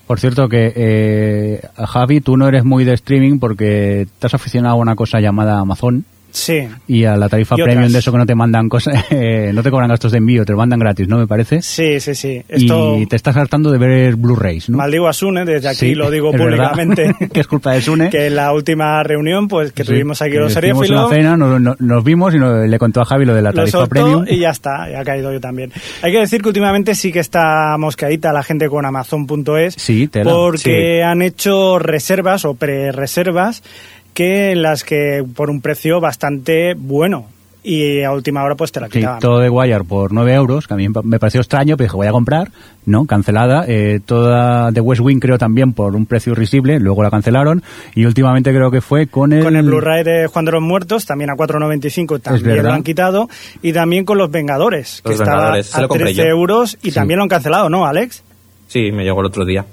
Por 0.08 0.20
cierto 0.20 0.48
que, 0.48 0.72
eh, 0.76 1.62
Javi, 1.88 2.22
tú 2.22 2.38
no 2.38 2.48
eres 2.48 2.64
muy 2.64 2.84
de 2.84 2.94
streaming 2.94 3.40
porque 3.40 4.06
te 4.20 4.28
has 4.28 4.34
aficionado 4.36 4.76
a 4.76 4.80
una 4.80 4.96
cosa 4.96 5.20
llamada 5.20 5.60
Amazon 5.60 6.06
Sí. 6.36 6.68
y 6.88 7.06
a 7.06 7.16
la 7.16 7.30
tarifa 7.30 7.56
premium 7.56 7.90
de 7.92 8.00
eso 8.00 8.12
que 8.12 8.18
no 8.18 8.26
te 8.26 8.36
mandan 8.36 8.68
cosas, 8.68 9.06
eh, 9.10 9.52
no 9.54 9.64
te 9.64 9.72
cobran 9.72 9.90
gastos 9.90 10.12
de 10.12 10.18
envío, 10.18 10.44
te 10.46 10.52
lo 10.52 10.58
mandan 10.58 10.80
gratis, 10.80 11.08
¿no? 11.08 11.18
Me 11.18 11.28
parece. 11.28 11.62
Sí, 11.62 12.00
sí, 12.02 12.14
sí. 12.14 12.42
Esto 12.50 12.98
Y 13.00 13.06
te 13.06 13.16
estás 13.16 13.38
hartando 13.38 13.72
de 13.72 13.78
ver 13.78 14.16
Blu-rays, 14.18 14.70
¿no? 14.70 14.78
maldigo 14.78 15.08
a 15.08 15.14
Sune, 15.14 15.46
desde 15.46 15.70
aquí 15.70 15.78
Sí, 15.78 15.96
lo 15.96 16.12
digo 16.12 16.32
públicamente. 16.38 17.16
que 17.34 17.40
es 17.40 17.48
culpa 17.48 17.72
de 17.74 17.82
Sune. 17.82 18.10
que 18.10 18.28
en 18.28 18.36
la 18.36 18.52
última 18.54 19.02
reunión 19.04 19.48
pues 19.48 19.72
que 19.72 19.84
Sí, 19.84 19.92
tuvimos 19.92 20.22
aquí 20.22 20.32
que 20.34 20.40
los 20.40 20.52
estuvimos 20.54 20.90
en 20.90 20.96
una 20.98 21.08
cena, 21.10 21.38
nos, 21.38 21.62
nos- 21.62 21.80
nos 21.80 22.04
vimos 22.04 22.36
y 22.36 22.38
nos- 22.38 22.68
le 22.68 22.78
contó 22.80 23.02
a 23.02 23.06
Javi 23.06 23.24
lo 23.26 23.34
de 23.34 23.42
la 23.42 23.54
tarifa 23.54 23.86
premium. 23.88 24.26
y 24.28 24.40
ya 24.40 24.50
está, 24.50 24.90
ya 24.92 25.00
ha 25.00 25.04
caído 25.06 25.32
yo 25.32 25.40
también. 25.40 25.72
Hay 26.02 26.12
que 26.12 26.20
decir 26.20 26.42
que 26.42 26.50
últimamente 26.50 26.96
sí 26.96 27.12
que 27.12 27.20
está 27.20 27.78
mosqueadita 27.80 28.34
la 28.34 28.44
gente 28.44 28.68
con 28.68 28.86
Amazon.es 28.86 29.76
Sí, 29.78 30.08
tela. 30.10 30.32
porque 30.32 31.02
han 31.04 31.22
hecho 31.22 31.80
reservas 31.80 32.44
o 32.46 32.56
pre-reservas 32.56 33.64
que 34.16 34.56
las 34.56 34.84
que 34.84 35.24
por 35.36 35.52
un 35.52 35.62
precio 35.62 36.00
bastante 36.02 36.74
bueno 36.74 37.28
y 37.68 38.04
a 38.04 38.12
última 38.12 38.44
hora 38.44 38.54
pues 38.54 38.72
te 38.72 38.80
la 38.80 38.86
Sí, 38.88 39.00
quitaban. 39.00 39.20
todo 39.20 39.40
de 39.40 39.50
Wire 39.50 39.84
por 39.86 40.14
9 40.14 40.34
euros, 40.36 40.68
que 40.68 40.76
a 40.76 40.78
mí 40.78 40.88
me 41.04 41.18
pareció 41.18 41.42
extraño, 41.42 41.76
pero 41.78 41.88
dije, 41.88 41.96
voy 41.98 42.06
a 42.06 42.12
comprar, 42.12 42.52
no, 42.86 43.06
cancelada. 43.08 43.66
Eh, 43.68 44.00
toda 44.06 44.70
de 44.72 44.82
West 44.82 45.02
Wing 45.02 45.18
creo 45.20 45.40
también 45.40 45.74
por 45.74 45.96
un 45.96 46.06
precio 46.06 46.34
irrisible, 46.34 46.80
luego 46.80 47.02
la 47.02 47.10
cancelaron. 47.10 47.64
Y 47.96 48.06
últimamente 48.06 48.52
creo 48.54 48.70
que 48.70 48.82
fue 48.82 49.08
con 49.08 49.34
el... 49.34 49.44
Con 49.44 49.56
el 49.56 49.66
Blu-ray 49.66 50.04
de 50.04 50.28
Juan 50.28 50.46
de 50.46 50.52
los 50.52 50.62
Muertos, 50.62 51.08
también 51.08 51.32
a 51.32 51.34
4.95 51.34 52.22
también 52.22 52.62
lo 52.62 52.72
han 52.72 52.84
quitado. 52.84 53.30
Y 53.64 53.74
también 53.74 54.06
con 54.06 54.20
Los 54.20 54.30
Vengadores, 54.30 55.02
que 55.04 55.10
Los 55.10 55.20
estaba 55.22 55.38
Vengadores, 55.38 55.76
a 55.76 55.82
lo 55.82 55.88
compré 55.88 56.06
13 56.14 56.22
yo. 56.22 56.28
euros 56.28 56.78
y 56.84 56.90
Sí. 56.90 56.96
también 56.96 57.18
lo 57.18 57.24
han 57.24 57.30
cancelado, 57.30 57.68
¿no, 57.70 57.88
Alex? 57.88 58.22
Sí, 58.68 58.92
me 58.92 59.04
llegó 59.04 59.22
el 59.22 59.26
otro 59.26 59.44
día. 59.44 59.66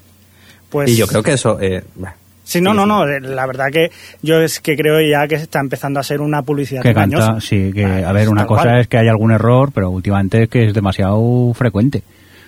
Pues 0.70 0.88
y 0.90 0.96
yo 0.96 1.06
creo 1.06 1.22
que 1.22 1.34
eso... 1.34 1.58
eh, 1.60 1.84
bah, 1.96 2.14
Sí, 2.44 2.60
no, 2.60 2.70
sí, 2.72 2.76
no, 2.76 2.82
sí. 2.82 2.88
no. 2.88 3.08
eh, 3.08 3.20
La 3.20 3.46
verdad 3.46 3.66
que 3.72 3.90
yo 4.22 4.40
es 4.40 4.60
que 4.60 4.76
creo 4.76 5.00
ya 5.00 5.26
que 5.28 5.36
está 5.36 5.60
empezando 5.60 6.00
a 6.00 6.02
ser 6.02 6.20
una 6.20 6.42
publicidad 6.42 6.82
que 6.82 6.90
engañosa. 6.90 7.26
canta, 7.26 7.40
sí, 7.40 7.70
que, 7.72 7.84
Ah, 7.84 8.08
a 8.08 8.12
ver, 8.12 8.28
una 8.28 8.46
cosa 8.46 8.62
cual. 8.64 8.80
es 8.80 8.88
que 8.88 8.98
hay 8.98 9.08
algún 9.08 9.30
error, 9.32 9.70
pero 9.74 9.90
últimamente 9.90 10.42
es 10.44 10.48
que 10.48 10.66
es 10.66 10.74
demasiado 10.74 11.52
frecuente. 11.54 12.02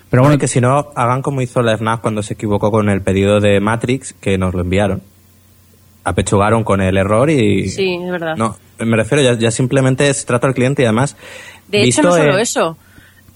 Pero 0.09 0.21
Bueno, 0.21 0.33
bueno, 0.33 0.39
que 0.39 0.47
si 0.47 0.61
no, 0.61 0.91
hagan 0.95 1.21
como 1.21 1.41
hizo 1.41 1.61
la 1.61 1.77
FNAC 1.77 2.01
cuando 2.01 2.21
se 2.23 2.35
equivocó 2.35 2.71
con 2.71 2.89
el 2.89 3.01
pedido 3.01 3.39
de 3.39 3.59
Matrix, 3.59 4.13
que 4.13 4.37
nos 4.37 4.53
lo 4.53 4.61
enviaron. 4.61 5.01
Apechugaron 6.03 6.63
con 6.63 6.81
el 6.81 6.97
error 6.97 7.29
y... 7.31 7.67
Sí, 7.69 7.95
es 8.03 8.11
verdad. 8.11 8.35
No, 8.37 8.55
me 8.79 8.95
refiero, 8.95 9.23
ya, 9.23 9.33
ya 9.39 9.49
simplemente 9.49 10.07
es 10.07 10.25
trato 10.25 10.45
al 10.45 10.53
cliente 10.53 10.83
y 10.83 10.85
además... 10.85 11.17
De 11.67 11.81
hecho, 11.81 12.03
no 12.03 12.11
solo 12.11 12.37
eso. 12.37 12.77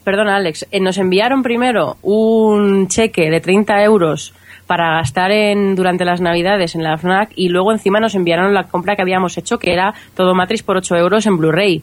Perdona, 0.03 0.35
Alex. 0.35 0.67
eh, 0.69 0.79
nos 0.79 0.97
enviaron 0.99 1.41
primero 1.41 1.97
un 2.03 2.87
cheque 2.87 3.31
de 3.31 3.41
30 3.41 3.83
euros 3.83 4.33
para 4.69 4.97
gastar 4.97 5.31
en 5.31 5.73
durante 5.75 6.05
las 6.05 6.21
Navidades 6.21 6.75
en 6.75 6.83
la 6.83 6.95
FNAC 6.95 7.31
y 7.35 7.49
luego 7.49 7.71
encima 7.71 7.99
nos 7.99 8.13
enviaron 8.13 8.53
la 8.53 8.65
compra 8.65 8.95
que 8.95 9.01
habíamos 9.01 9.35
hecho, 9.35 9.57
que 9.57 9.73
era 9.73 9.95
todo 10.15 10.35
Matrix 10.35 10.61
por 10.61 10.77
8 10.77 10.95
euros 10.95 11.25
en 11.25 11.37
Blu-ray. 11.37 11.81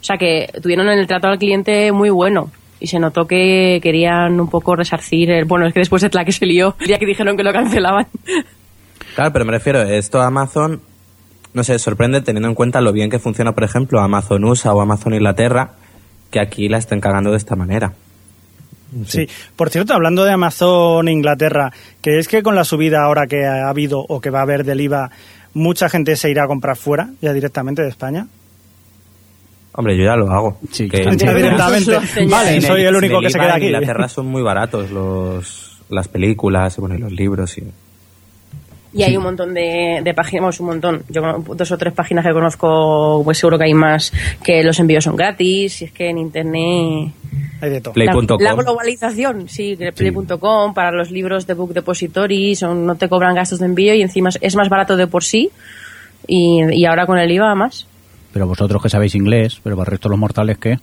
O 0.00 0.02
sea 0.04 0.16
que 0.18 0.48
tuvieron 0.60 0.88
el 0.88 1.06
trato 1.06 1.28
al 1.28 1.38
cliente 1.38 1.92
muy 1.92 2.10
bueno. 2.10 2.50
Y 2.80 2.88
se 2.88 2.98
notó 2.98 3.28
que 3.28 3.78
querían 3.80 4.40
un 4.40 4.50
poco 4.50 4.74
resarcir. 4.74 5.30
el- 5.30 5.44
bueno, 5.44 5.64
es 5.68 5.72
que 5.72 5.78
después 5.78 6.02
es 6.02 6.12
la 6.12 6.24
que 6.24 6.32
se 6.32 6.44
lió, 6.44 6.74
día 6.84 6.98
que 6.98 7.06
dijeron 7.06 7.36
que 7.36 7.44
lo 7.44 7.52
cancelaban. 7.52 8.08
Claro, 9.14 9.32
pero 9.32 9.44
me 9.44 9.52
refiero, 9.52 9.80
esto 9.82 10.20
Amazon, 10.20 10.80
no 11.52 11.62
sé, 11.62 11.78
sorprende 11.78 12.20
teniendo 12.20 12.48
en 12.48 12.56
cuenta 12.56 12.80
lo 12.80 12.92
bien 12.92 13.10
que 13.10 13.20
funciona, 13.20 13.52
por 13.52 13.62
ejemplo, 13.62 14.00
Amazon 14.00 14.44
USA 14.44 14.74
o 14.74 14.80
Amazon 14.80 15.14
Inglaterra, 15.14 15.70
que 16.32 16.40
aquí 16.40 16.68
la 16.68 16.78
estén 16.78 17.00
cagando 17.00 17.30
de 17.30 17.36
esta 17.36 17.54
manera. 17.54 17.92
Sí. 19.06 19.28
Por 19.56 19.70
cierto, 19.70 19.94
hablando 19.94 20.24
de 20.24 20.32
Amazon 20.32 21.08
Inglaterra, 21.08 21.72
que 22.00 22.18
es 22.18 22.28
que 22.28 22.42
con 22.42 22.54
la 22.54 22.64
subida 22.64 23.02
ahora 23.04 23.26
que 23.26 23.44
ha 23.44 23.68
habido 23.68 24.00
o 24.08 24.20
que 24.20 24.30
va 24.30 24.40
a 24.40 24.42
haber 24.42 24.64
del 24.64 24.80
IVA, 24.80 25.10
mucha 25.54 25.88
gente 25.88 26.16
se 26.16 26.30
irá 26.30 26.44
a 26.44 26.46
comprar 26.46 26.76
fuera, 26.76 27.10
ya 27.20 27.32
directamente 27.32 27.82
de 27.82 27.88
España. 27.88 28.26
Hombre, 29.76 29.96
yo 29.96 30.04
ya 30.04 30.16
lo 30.16 30.30
hago. 30.30 30.58
Sí, 30.70 30.88
Que- 30.88 31.04
directamente. 31.10 31.98
Vale, 32.30 32.60
soy 32.60 32.82
el 32.82 32.94
único 32.94 33.20
que 33.20 33.30
se 33.30 33.38
queda 33.38 33.50
En 33.50 33.56
aquí. 33.56 33.66
Inglaterra 33.66 34.08
son 34.08 34.26
muy 34.26 34.42
baratos 34.42 34.90
los, 34.90 35.82
las 35.88 36.06
películas, 36.08 36.76
bueno, 36.78 36.94
y 36.94 36.98
los 36.98 37.12
libros. 37.12 37.58
Y... 37.58 37.64
Y 38.94 39.02
hay 39.02 39.16
un 39.16 39.24
montón 39.24 39.52
de, 39.54 40.00
de 40.04 40.14
páginas, 40.14 40.42
vamos, 40.42 40.60
un 40.60 40.66
montón. 40.66 41.02
Yo 41.08 41.20
dos 41.56 41.72
o 41.72 41.76
tres 41.78 41.92
páginas 41.92 42.24
que 42.24 42.32
conozco, 42.32 43.22
pues 43.24 43.38
seguro 43.38 43.58
que 43.58 43.64
hay 43.64 43.74
más, 43.74 44.12
que 44.42 44.62
los 44.62 44.78
envíos 44.78 45.04
son 45.04 45.16
gratis. 45.16 45.82
Y 45.82 45.84
es 45.86 45.92
que 45.92 46.10
en 46.10 46.18
internet. 46.18 47.12
Hay 47.60 47.70
de 47.70 47.80
todo. 47.80 47.94
La, 47.96 48.12
Play.com. 48.12 48.38
la 48.40 48.54
globalización, 48.54 49.48
sí, 49.48 49.76
play.com, 49.96 50.74
para 50.74 50.90
los 50.92 51.10
libros 51.10 51.46
de 51.46 51.54
Book 51.54 51.72
Depository, 51.74 52.54
son, 52.54 52.86
no 52.86 52.94
te 52.94 53.08
cobran 53.08 53.34
gastos 53.34 53.58
de 53.58 53.66
envío 53.66 53.94
y 53.94 54.02
encima 54.02 54.28
es- 54.28 54.38
es 54.40 54.54
más 54.56 54.68
barato 54.68 54.96
de 54.96 55.06
por 55.06 55.24
sí. 55.24 55.50
Y, 56.26 56.62
y 56.72 56.84
ahora 56.86 57.06
con 57.06 57.18
el 57.18 57.30
IVA 57.30 57.54
más. 57.54 57.86
pero 58.32 58.46
vosotros 58.46 58.82
que 58.82 58.88
sabéis 58.88 59.14
inglés, 59.14 59.60
pero 59.62 59.76
para 59.76 59.88
el 59.88 59.90
resto 59.92 60.08
de 60.08 60.12
los 60.12 60.18
mortales, 60.18 60.58
¿qué? 60.58 60.78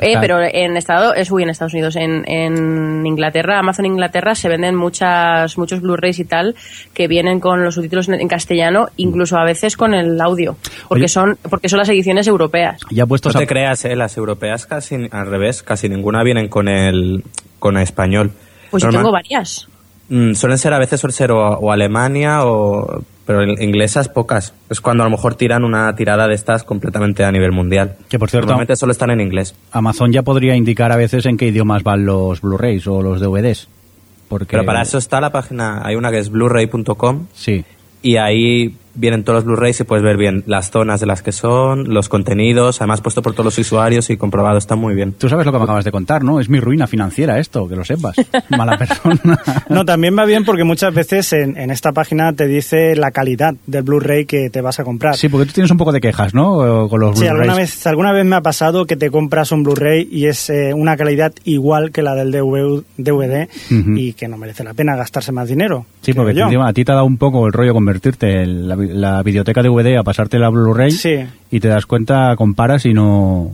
Eh, 0.00 0.16
pero 0.20 0.40
en 0.42 0.76
Estado, 0.76 1.14
es 1.14 1.30
uy, 1.30 1.44
en 1.44 1.50
Estados 1.50 1.72
Unidos, 1.72 1.94
en, 1.96 2.28
en 2.28 3.06
Inglaterra, 3.06 3.60
Amazon 3.60 3.86
Inglaterra 3.86 4.34
se 4.34 4.48
venden 4.48 4.74
muchas 4.74 5.56
muchos 5.56 5.80
Blu-rays 5.80 6.18
y 6.18 6.24
tal 6.24 6.56
que 6.92 7.06
vienen 7.06 7.38
con 7.38 7.62
los 7.62 7.76
subtítulos 7.76 8.08
en, 8.08 8.20
en 8.20 8.26
castellano, 8.26 8.88
incluso 8.96 9.36
a 9.36 9.44
veces 9.44 9.76
con 9.76 9.94
el 9.94 10.20
audio, 10.20 10.56
porque 10.88 11.04
Oye. 11.04 11.08
son 11.08 11.38
porque 11.48 11.68
son 11.68 11.78
las 11.78 11.88
ediciones 11.88 12.26
europeas. 12.26 12.80
Ya 12.90 13.04
No 13.04 13.08
puestos 13.08 13.34
te 13.34 13.44
a... 13.44 13.46
creas, 13.46 13.84
eh, 13.84 13.94
las 13.94 14.16
europeas 14.16 14.66
casi 14.66 14.96
al 15.10 15.26
revés, 15.28 15.62
casi 15.62 15.88
ninguna 15.88 16.22
vienen 16.24 16.48
con 16.48 16.68
el 16.68 17.22
con 17.60 17.76
el 17.76 17.84
español. 17.84 18.32
Pues 18.70 18.82
yo 18.82 18.90
tengo 18.90 19.12
varias. 19.12 19.68
Mm, 20.08 20.34
suelen 20.34 20.58
ser 20.58 20.72
a 20.72 20.78
veces 20.78 21.00
suele 21.00 21.14
ser 21.14 21.30
o, 21.30 21.38
o 21.58 21.70
Alemania 21.70 22.44
o 22.44 23.02
pero 23.26 23.42
en- 23.42 23.60
inglesas 23.62 24.08
pocas. 24.08 24.54
Es 24.70 24.80
cuando 24.80 25.02
a 25.02 25.06
lo 25.06 25.10
mejor 25.10 25.34
tiran 25.34 25.64
una 25.64 25.94
tirada 25.96 26.26
de 26.28 26.34
estas 26.34 26.62
completamente 26.64 27.24
a 27.24 27.32
nivel 27.32 27.52
mundial. 27.52 27.96
Que, 28.08 28.18
por 28.18 28.30
cierto- 28.30 28.46
Normalmente 28.46 28.76
solo 28.76 28.92
están 28.92 29.10
en 29.10 29.20
inglés. 29.20 29.54
Amazon 29.72 30.12
ya 30.12 30.22
podría 30.22 30.54
indicar 30.56 30.92
a 30.92 30.96
veces 30.96 31.26
en 31.26 31.36
qué 31.36 31.48
idiomas 31.48 31.82
van 31.82 32.06
los 32.06 32.40
Blu-rays 32.40 32.86
o 32.86 33.02
los 33.02 33.20
DVDs. 33.20 33.68
Porque, 34.28 34.46
Pero 34.52 34.64
para 34.64 34.82
eso 34.82 34.98
está 34.98 35.20
la 35.20 35.30
página, 35.30 35.82
hay 35.84 35.94
una 35.96 36.10
que 36.10 36.18
es 36.18 36.30
blu-ray.com 36.30 37.26
Sí. 37.34 37.64
y 38.02 38.16
ahí 38.16 38.74
vienen 38.96 39.24
todos 39.24 39.36
los 39.38 39.44
Blu-rays 39.44 39.80
y 39.80 39.84
puedes 39.84 40.02
ver 40.04 40.16
bien 40.16 40.42
las 40.46 40.70
zonas 40.70 41.00
de 41.00 41.06
las 41.06 41.22
que 41.22 41.32
son, 41.32 41.92
los 41.94 42.08
contenidos, 42.08 42.80
además 42.80 43.00
puesto 43.00 43.22
por 43.22 43.32
todos 43.32 43.44
los 43.46 43.58
usuarios 43.58 44.10
y 44.10 44.16
comprobado, 44.16 44.58
está 44.58 44.74
muy 44.76 44.94
bien. 44.94 45.12
Tú 45.12 45.28
sabes 45.28 45.46
lo 45.46 45.52
que 45.52 45.58
me 45.58 45.64
acabas 45.64 45.84
de 45.84 45.92
contar, 45.92 46.24
¿no? 46.24 46.40
Es 46.40 46.48
mi 46.48 46.60
ruina 46.60 46.86
financiera 46.86 47.38
esto, 47.38 47.68
que 47.68 47.76
lo 47.76 47.84
sepas. 47.84 48.16
Mala 48.50 48.76
persona. 48.78 49.16
No, 49.68 49.84
también 49.84 50.16
va 50.16 50.24
bien 50.24 50.44
porque 50.44 50.64
muchas 50.64 50.94
veces 50.94 51.32
en, 51.32 51.56
en 51.56 51.70
esta 51.70 51.92
página 51.92 52.32
te 52.32 52.46
dice 52.46 52.94
la 52.96 53.10
calidad 53.10 53.54
del 53.66 53.82
Blu-ray 53.82 54.24
que 54.26 54.48
te 54.50 54.60
vas 54.60 54.78
a 54.80 54.84
comprar. 54.84 55.16
Sí, 55.16 55.28
porque 55.28 55.46
tú 55.46 55.52
tienes 55.52 55.70
un 55.70 55.76
poco 55.76 55.92
de 55.92 56.00
quejas, 56.00 56.34
¿no? 56.34 56.88
Con 56.88 57.00
los 57.00 57.18
Sí, 57.18 57.24
Blu-rays. 57.24 57.30
alguna 57.40 57.54
vez, 57.56 57.86
alguna 57.86 58.12
vez 58.12 58.24
me 58.24 58.36
ha 58.36 58.40
pasado 58.40 58.86
que 58.86 58.96
te 58.96 59.10
compras 59.10 59.52
un 59.52 59.62
Blu-ray 59.62 60.08
y 60.10 60.26
es 60.26 60.48
eh, 60.50 60.72
una 60.74 60.96
calidad 60.96 61.32
igual 61.44 61.90
que 61.90 62.02
la 62.02 62.14
del 62.14 62.30
DV 62.30 62.84
DVD 62.96 63.48
Ujú. 63.70 63.96
y 63.96 64.12
que 64.14 64.28
no 64.28 64.36
merece 64.38 64.64
la 64.64 64.74
pena 64.74 64.96
gastarse 64.96 65.32
más 65.32 65.48
dinero. 65.48 65.84
Sí, 66.02 66.12
porque 66.14 66.38
encima 66.38 66.68
a 66.68 66.72
ti 66.72 66.84
te 66.84 66.92
ha 66.92 66.94
dado 66.94 67.06
un 67.06 67.18
poco 67.18 67.46
el 67.46 67.52
rollo 67.52 67.72
convertirte 67.74 68.42
en 68.42 68.68
la, 68.68 68.76
la 68.92 69.22
videoteca 69.22 69.62
DVD 69.62 69.96
a 69.98 70.02
pasarte 70.02 70.38
la 70.38 70.48
Blu-ray 70.48 70.90
Sí. 70.90 71.16
y 71.50 71.60
te 71.60 71.68
das 71.68 71.86
cuenta, 71.86 72.34
comparas 72.36 72.86
y 72.86 72.94
no... 72.94 73.50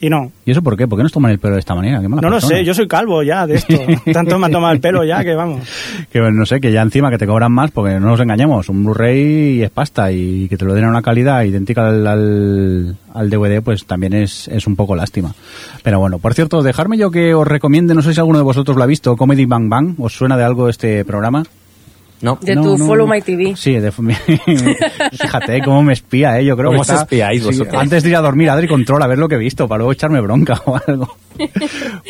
Y 0.00 0.10
no. 0.10 0.30
¿Y 0.44 0.50
eso 0.50 0.60
por 0.60 0.76
qué? 0.76 0.86
¿Por 0.86 0.98
qué 0.98 1.02
nos 1.04 1.12
toman 1.12 1.30
el 1.30 1.38
pelo 1.38 1.54
de 1.54 1.60
esta 1.60 1.74
manera? 1.74 1.98
Qué 2.02 2.08
mala 2.08 2.20
No 2.20 2.28
lo 2.28 2.38
sé, 2.40 2.62
yo 2.62 2.74
soy 2.74 2.86
calvo 2.86 3.22
ya 3.22 3.46
de 3.46 3.54
esto. 3.54 3.74
Tanto 4.12 4.38
me 4.38 4.48
ha 4.48 4.50
tomado 4.50 4.74
el 4.74 4.80
pelo 4.80 5.02
ya 5.02 5.24
que 5.24 5.34
vamos. 5.34 5.60
Que 6.12 6.20
bueno, 6.20 6.36
no 6.36 6.44
sé, 6.44 6.60
que 6.60 6.72
ya 6.72 6.82
encima 6.82 7.10
que 7.10 7.16
te 7.16 7.26
cobran 7.26 7.52
más, 7.52 7.70
porque 7.70 7.94
no 7.94 8.08
nos 8.08 8.20
engañemos, 8.20 8.68
un 8.68 8.84
Blu-ray 8.84 9.62
es 9.62 9.70
pasta 9.70 10.12
y 10.12 10.46
que 10.48 10.58
te 10.58 10.64
lo 10.66 10.74
den 10.74 10.84
a 10.84 10.88
una 10.90 11.00
calidad 11.00 11.42
idéntica 11.44 11.86
al, 11.88 12.06
al, 12.06 12.96
al 13.14 13.30
DVD, 13.30 13.62
pues 13.62 13.86
también 13.86 14.12
es, 14.12 14.46
es 14.48 14.66
un 14.66 14.76
poco 14.76 14.94
lástima. 14.94 15.32
Pero 15.82 16.00
bueno, 16.00 16.18
por 16.18 16.34
cierto, 16.34 16.62
dejarme 16.62 16.98
yo 16.98 17.10
que 17.10 17.32
os 17.32 17.46
recomiende, 17.46 17.94
no 17.94 18.02
sé 18.02 18.12
si 18.12 18.20
alguno 18.20 18.38
de 18.38 18.44
vosotros 18.44 18.76
lo 18.76 18.82
ha 18.82 18.86
visto, 18.86 19.16
Comedy 19.16 19.46
Bang 19.46 19.70
Bang, 19.70 19.94
¿os 19.98 20.12
suena 20.12 20.36
de 20.36 20.44
algo 20.44 20.68
este 20.68 21.04
programa? 21.06 21.44
¿No? 22.22 22.38
De 22.40 22.54
No, 22.54 22.62
tu 22.62 22.78
no, 22.78 22.86
Follow 22.86 23.06
no. 23.06 23.12
My 23.14 23.20
TV. 23.20 23.54
Sí, 23.56 23.74
de, 23.74 23.92
fíjate 25.12 25.60
cómo 25.62 25.82
me 25.82 25.92
espía, 25.92 26.38
¿eh? 26.40 26.44
Yo 26.44 26.56
creo 26.56 26.70
¿Cómo 26.70 26.82
que 26.84 26.92
os 26.92 27.00
espiáis 27.00 27.40
sí, 27.42 27.46
vosotros? 27.48 27.74
antes 27.82 28.02
de 28.02 28.08
ir 28.10 28.16
a 28.16 28.20
dormir, 28.20 28.48
Adri, 28.50 28.66
controla 28.68 29.04
a 29.04 29.08
ver 29.08 29.18
lo 29.18 29.28
que 29.28 29.34
he 29.34 29.38
visto, 29.38 29.68
para 29.68 29.78
luego 29.78 29.92
echarme 29.92 30.20
bronca 30.20 30.60
o 30.66 30.78
algo. 30.86 31.16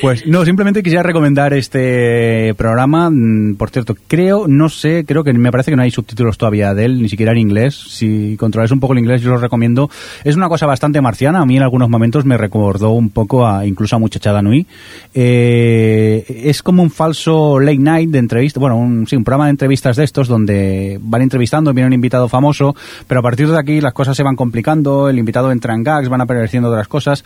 Pues 0.03 0.27
no, 0.27 0.45
simplemente 0.45 0.83
quisiera 0.83 1.03
recomendar 1.03 1.55
este 1.55 2.55
programa. 2.57 3.09
Mm, 3.11 3.55
Por 3.57 3.71
cierto, 3.71 3.95
creo, 4.07 4.47
no 4.47 4.69
sé, 4.69 5.05
creo 5.07 5.25
que 5.25 5.33
me 5.33 5.51
parece 5.51 5.71
que 5.71 5.77
no 5.77 5.83
hay 5.83 5.91
subtítulos 5.91 6.37
todavía 6.37 6.75
de 6.75 6.85
él, 6.85 7.01
ni 7.03 7.09
siquiera 7.09 7.33
en 7.33 7.39
inglés. 7.39 7.75
Si 7.75 8.37
controláis 8.39 8.71
un 8.71 8.81
poco 8.81 8.93
el 8.93 8.99
inglés, 8.99 9.23
yo 9.23 9.31
lo 9.31 9.39
recomiendo. 9.39 9.89
Es 10.25 10.37
una 10.37 10.49
cosa 10.49 10.67
bastante 10.67 11.01
marciana. 11.01 11.41
A 11.41 11.47
mí 11.47 11.57
en 11.57 11.63
algunos 11.63 11.89
momentos 11.89 12.25
me 12.27 12.37
recordó 12.37 12.91
un 12.91 13.09
poco 13.11 13.47
a 13.47 13.65
incluso 13.67 13.97
a 13.97 13.99
Muchachada 13.99 14.43
Nui. 14.43 14.67
Eh, 15.15 16.43
es 16.45 16.63
como 16.63 16.83
un 16.83 16.91
falso 16.91 17.59
late 17.59 17.79
night 17.79 18.11
de 18.11 18.19
entrevistas, 18.19 18.61
bueno, 18.61 18.77
un, 18.77 19.07
sí, 19.07 19.17
un 19.17 19.25
programa 19.25 19.47
de 19.47 19.53
entrevistas 19.53 19.97
de 19.97 20.04
estos 20.05 20.29
donde 20.29 20.99
van 21.03 21.23
entrevistando, 21.23 21.75
viene 21.75 21.89
un 21.89 21.93
invitado 21.93 22.29
famoso, 22.29 22.77
pero 23.07 23.21
a 23.21 23.23
partir 23.23 23.49
de 23.49 23.59
aquí 23.59 23.81
las 23.81 23.93
cosas 23.93 24.17
se 24.17 24.23
van 24.23 24.37
complicando, 24.37 25.09
el 25.09 25.19
invitado 25.19 25.51
entra 25.51 25.75
en 25.75 25.83
gags, 25.83 26.09
van 26.09 26.21
apareciendo 26.21 26.69
otras 26.71 26.89
cosas 26.89 27.25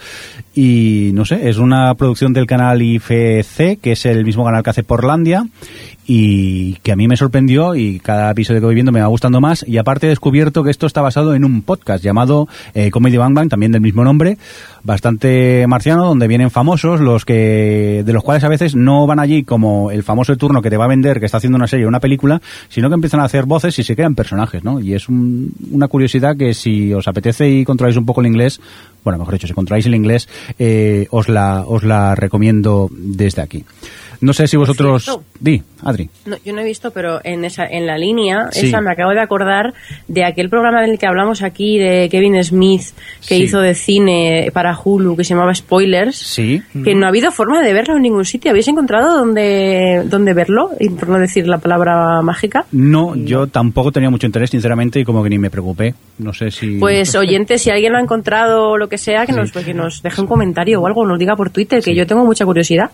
y 0.54 1.10
no 1.14 1.24
sé, 1.24 1.48
es 1.48 1.58
una 1.58 1.94
producción 1.94 2.32
del 2.32 2.46
canal 2.46 2.80
IFC, 2.80 3.80
que 3.80 3.92
es 3.92 4.06
el 4.06 4.24
mismo 4.24 4.44
canal 4.44 4.62
que 4.62 4.70
hace 4.70 4.82
Portlandia 4.82 5.44
y 6.10 6.76
que 6.82 6.90
a 6.90 6.96
mí 6.96 7.06
me 7.06 7.18
sorprendió 7.18 7.74
y 7.76 8.00
cada 8.00 8.30
episodio 8.30 8.60
que 8.60 8.66
voy 8.66 8.74
viendo 8.74 8.92
me 8.92 9.00
va 9.02 9.06
gustando 9.08 9.42
más 9.42 9.62
y 9.68 9.76
aparte 9.76 10.06
he 10.06 10.08
descubierto 10.08 10.64
que 10.64 10.70
esto 10.70 10.86
está 10.86 11.02
basado 11.02 11.34
en 11.34 11.44
un 11.44 11.60
podcast 11.60 12.02
llamado 12.02 12.48
eh, 12.72 12.90
Comedy 12.90 13.18
Bang 13.18 13.34
Bang, 13.34 13.50
también 13.50 13.72
del 13.72 13.82
mismo 13.82 14.04
nombre, 14.04 14.38
bastante 14.82 15.66
marciano, 15.68 16.06
donde 16.06 16.26
vienen 16.26 16.50
famosos, 16.50 17.00
los 17.00 17.26
que 17.26 18.02
de 18.06 18.12
los 18.14 18.22
cuales 18.24 18.42
a 18.44 18.48
veces 18.48 18.74
no 18.74 19.06
van 19.06 19.18
allí 19.20 19.44
como 19.44 19.90
el 19.90 20.02
famoso 20.02 20.34
turno 20.36 20.62
que 20.62 20.70
te 20.70 20.78
va 20.78 20.86
a 20.86 20.88
vender, 20.88 21.20
que 21.20 21.26
está 21.26 21.36
haciendo 21.36 21.56
una 21.56 21.66
serie 21.66 21.84
o 21.84 21.88
una 21.88 22.00
película, 22.00 22.40
sino 22.70 22.88
que 22.88 22.94
empiezan 22.94 23.20
a 23.20 23.24
hacer 23.24 23.44
voces 23.44 23.78
y 23.78 23.84
se 23.84 23.94
crean 23.94 24.14
personajes, 24.14 24.64
¿no? 24.64 24.80
Y 24.80 24.94
es 24.94 25.10
un- 25.10 25.52
una 25.72 25.88
curiosidad 25.88 26.38
que 26.38 26.54
si 26.54 26.90
os 26.94 27.06
apetece 27.06 27.50
y 27.50 27.64
controláis 27.66 27.98
un 27.98 28.06
poco 28.06 28.22
el 28.22 28.28
inglés, 28.28 28.60
bueno, 29.04 29.18
mejor 29.18 29.34
dicho, 29.34 29.46
si 29.46 29.52
controláis 29.52 29.84
el 29.84 29.94
inglés, 29.94 30.26
eh, 30.58 31.06
os 31.10 31.28
la 31.28 31.64
os 31.66 31.82
la 31.84 32.14
recomiendo 32.14 32.88
desde 32.92 33.42
aquí. 33.42 33.64
No 34.20 34.32
sé 34.32 34.46
si 34.48 34.56
vosotros... 34.56 35.04
cierto. 35.04 35.22
Di, 35.40 35.62
Adri. 35.82 36.10
No, 36.26 36.36
yo 36.44 36.52
no 36.52 36.60
he 36.60 36.64
visto, 36.64 36.90
pero 36.90 37.20
en 37.22 37.44
esa 37.44 37.64
en 37.66 37.86
la 37.86 37.96
línea, 37.96 38.48
Sí. 38.50 38.66
esa 38.66 38.80
me 38.80 38.90
acabo 38.92 39.12
de 39.12 39.20
acordar 39.20 39.74
de 40.08 40.24
aquel 40.24 40.48
programa 40.50 40.82
del 40.82 40.98
que 40.98 41.06
hablamos 41.06 41.42
aquí 41.42 41.78
de 41.78 42.08
Kevin 42.10 42.42
Smith 42.42 42.82
que 43.28 43.36
Sí. 43.36 43.42
hizo 43.44 43.60
de 43.60 43.74
cine 43.74 44.50
para 44.52 44.76
Hulu 44.76 45.16
que 45.16 45.24
se 45.24 45.34
llamaba 45.34 45.54
Spoilers. 45.54 46.16
Sí. 46.16 46.60
Que 46.84 46.94
no 46.94 47.06
ha 47.06 47.10
habido 47.10 47.30
forma 47.30 47.62
de 47.62 47.72
verlo 47.72 47.96
en 47.96 48.02
ningún 48.02 48.24
sitio. 48.24 48.50
¿Habéis 48.50 48.68
encontrado 48.68 49.16
dónde, 49.18 50.02
dónde 50.06 50.34
verlo? 50.34 50.70
Y 50.80 50.88
por 50.90 51.08
no 51.08 51.18
decir 51.18 51.46
la 51.46 51.58
palabra 51.58 52.20
mágica. 52.22 52.64
No, 52.72 53.14
yo 53.14 53.46
tampoco 53.46 53.92
tenía 53.92 54.10
mucho 54.10 54.26
interés, 54.26 54.50
sinceramente, 54.50 55.00
y 55.00 55.04
como 55.04 55.22
que 55.22 55.30
ni 55.30 55.38
me 55.38 55.50
preocupé. 55.50 55.94
No 56.18 56.32
sé 56.32 56.50
si... 56.50 56.78
Pues 56.78 57.14
oyentes, 57.14 57.62
si 57.62 57.70
alguien 57.70 57.92
lo 57.92 57.98
ha 57.98 58.02
encontrado 58.02 58.70
o 58.70 58.76
lo 58.76 58.88
que 58.88 58.98
sea, 58.98 59.26
que, 59.26 59.32
nos, 59.32 59.52
que 59.52 59.74
nos 59.74 60.02
deje 60.02 60.20
un 60.20 60.26
comentario 60.26 60.80
o 60.80 60.86
algo, 60.86 61.06
nos 61.06 61.18
diga 61.18 61.36
por 61.36 61.50
Twitter, 61.50 61.82
que 61.82 61.94
yo 61.94 62.06
tengo 62.06 62.24
mucha 62.24 62.44
curiosidad. 62.44 62.90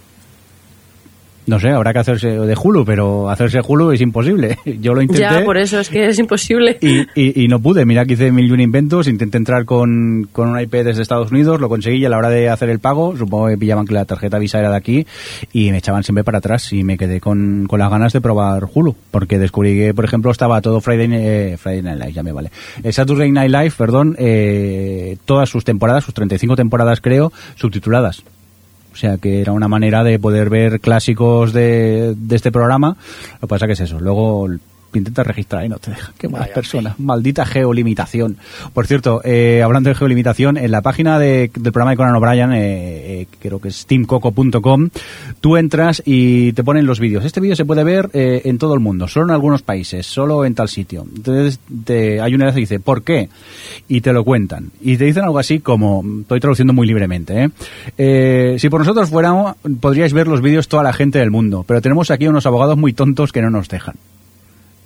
No 1.47 1.61
sé, 1.61 1.69
habrá 1.69 1.93
que 1.93 1.99
hacerse 1.99 2.29
de 2.29 2.57
Hulu, 2.61 2.85
pero 2.87 3.29
hacerse 3.29 3.61
Hulu 3.67 3.93
es 3.93 4.01
imposible. 4.01 4.59
Yo 4.81 4.95
lo 4.95 5.03
intenté. 5.03 5.21
Ya, 5.23 5.45
por 5.45 5.59
eso 5.59 5.79
es 5.79 5.91
que 5.91 6.07
es 6.09 6.19
imposible. 6.19 6.79
Y, 6.81 7.01
y- 7.15 7.45
y 7.45 7.49
no 7.49 7.61
pude. 7.61 7.85
Mira 7.85 8.07
que 8.07 8.15
hice 8.15 8.33
mil 8.33 8.47
y 8.47 8.51
un 8.53 8.61
inventos. 8.61 9.09
Intenté 9.09 9.37
entrar 9.37 9.65
con, 9.67 10.27
con 10.33 10.49
un 10.49 10.59
IP 10.59 10.73
desde 10.77 11.03
Estados 11.03 11.31
Unidos, 11.33 11.61
lo 11.61 11.69
conseguí 11.69 11.99
y 11.99 12.05
a 12.07 12.09
la 12.09 12.17
hora 12.17 12.31
de 12.31 12.49
hacer 12.49 12.71
el 12.71 12.79
pago, 12.79 13.15
supongo 13.17 13.49
que 13.49 13.59
pillaban 13.59 13.87
que 13.87 13.93
la 13.95 14.05
tarjeta 14.07 14.39
Visa 14.39 14.59
era 14.59 14.71
de 14.71 14.77
aquí 14.77 15.07
y 15.53 15.71
me 15.71 15.79
echaban 15.79 16.03
siempre 16.03 16.25
para 16.25 16.39
atrás 16.39 16.73
y 16.73 16.83
me 16.83 16.97
quedé 16.97 17.21
con, 17.21 17.67
con 17.69 17.79
las 17.79 17.91
ganas 17.91 18.13
de 18.15 18.21
probar 18.23 18.67
Hulu. 18.73 18.97
Porque 19.11 19.39
descubrí 19.39 19.75
que, 19.77 19.93
por 19.93 20.07
ejemplo, 20.07 20.31
estaba 20.31 20.61
todo 20.63 20.81
Friday, 20.81 21.09
eh, 21.13 21.57
Friday 21.59 21.83
Night 21.83 21.99
Live, 21.99 22.13
ya 22.15 22.23
me 22.23 22.33
vale. 22.33 22.51
Eh, 22.83 22.91
Saturday 22.93 23.31
Night 23.31 23.51
Live, 23.51 23.73
perdón, 23.77 24.17
eh, 24.19 25.19
todas 25.27 25.49
sus 25.51 25.63
temporadas, 25.65 26.05
sus 26.05 26.15
35 26.15 26.57
temporadas 26.57 27.01
creo, 27.03 27.33
subtituladas. 27.57 28.23
O 28.95 28.97
sea 28.97 29.19
que 29.19 29.41
era 29.41 29.51
una 29.51 29.67
manera 29.67 30.05
de 30.05 30.21
poder 30.21 30.49
ver 30.49 30.81
clásicos 30.81 31.53
de, 31.53 32.15
de 32.17 32.37
este 32.37 32.53
programa. 32.53 32.97
Lo 33.35 33.41
que 33.41 33.47
pasa 33.49 33.67
que 33.67 33.73
es 33.73 33.81
eso. 33.81 33.99
Luego 33.99 34.49
intentas 34.99 35.27
registrar 35.27 35.65
y 35.65 35.69
no 35.69 35.79
te 35.79 35.91
deja. 35.91 36.13
Qué 36.19 36.29
malas 36.29 36.49
personas. 36.51 36.99
Maldita 36.99 37.45
geolimitación. 37.47 38.37
Por 38.73 38.87
cierto, 38.87 39.21
eh, 39.25 39.63
hablando 39.63 39.89
de 39.89 39.95
geolimitación, 39.95 40.57
en 40.57 40.71
la 40.71 40.83
página 40.83 41.19
de- 41.19 41.51
del 41.55 41.73
programa 41.73 41.91
de 41.93 41.97
Conan 41.97 42.15
O'Brien, 42.17 42.53
eh, 42.53 43.21
eh, 43.23 43.27
creo 43.41 43.61
que 43.61 43.69
es 43.69 43.87
teamcoco.com, 43.87 44.89
tú 45.41 45.57
entras 45.57 46.03
y 46.05 46.53
te 46.53 46.65
ponen 46.65 46.87
los 46.87 47.01
vídeos. 47.01 47.25
Este 47.25 47.41
vídeo 47.41 47.57
se 47.57 47.65
puede 47.65 47.85
ver 47.85 48.11
eh, 48.13 48.43
en 48.45 48.59
todo 48.59 48.75
el 48.75 48.81
mundo, 48.81 49.09
solo 49.09 49.27
en 49.27 49.33
algunos 49.33 49.63
países, 49.63 50.07
solo 50.07 50.45
en 50.45 50.55
tal 50.55 50.69
sitio. 50.69 51.07
Entonces 51.17 51.59
te, 51.85 52.21
hay 52.21 52.35
una 52.35 52.47
vez 52.47 52.55
que 52.55 52.61
dice, 52.61 52.81
¿por 52.81 53.03
qué? 53.03 53.29
Y 53.89 54.01
te 54.01 54.13
lo 54.13 54.25
cuentan. 54.25 54.71
Y 54.81 54.97
te 54.97 55.05
dicen 55.05 55.25
algo 55.25 55.39
así 55.39 55.61
como, 55.61 56.03
estoy 56.23 56.41
traduciendo 56.41 56.73
muy 56.73 56.87
libremente, 56.87 57.45
¿eh? 57.45 57.51
Eh, 57.99 58.57
si 58.59 58.69
por 58.69 58.81
nosotros 58.81 59.11
fuéramos, 59.11 59.57
podríais 59.81 60.13
ver 60.13 60.29
los 60.29 60.41
vídeos 60.41 60.69
toda 60.69 60.83
la 60.83 60.93
gente 60.93 61.19
del 61.19 61.31
mundo, 61.31 61.65
pero 61.67 61.81
tenemos 61.81 62.11
aquí 62.11 62.27
unos 62.27 62.47
abogados 62.47 62.77
muy 62.77 62.93
tontos 62.93 63.33
que 63.33 63.43
no 63.43 63.51
nos 63.51 63.69
dejan 63.69 63.95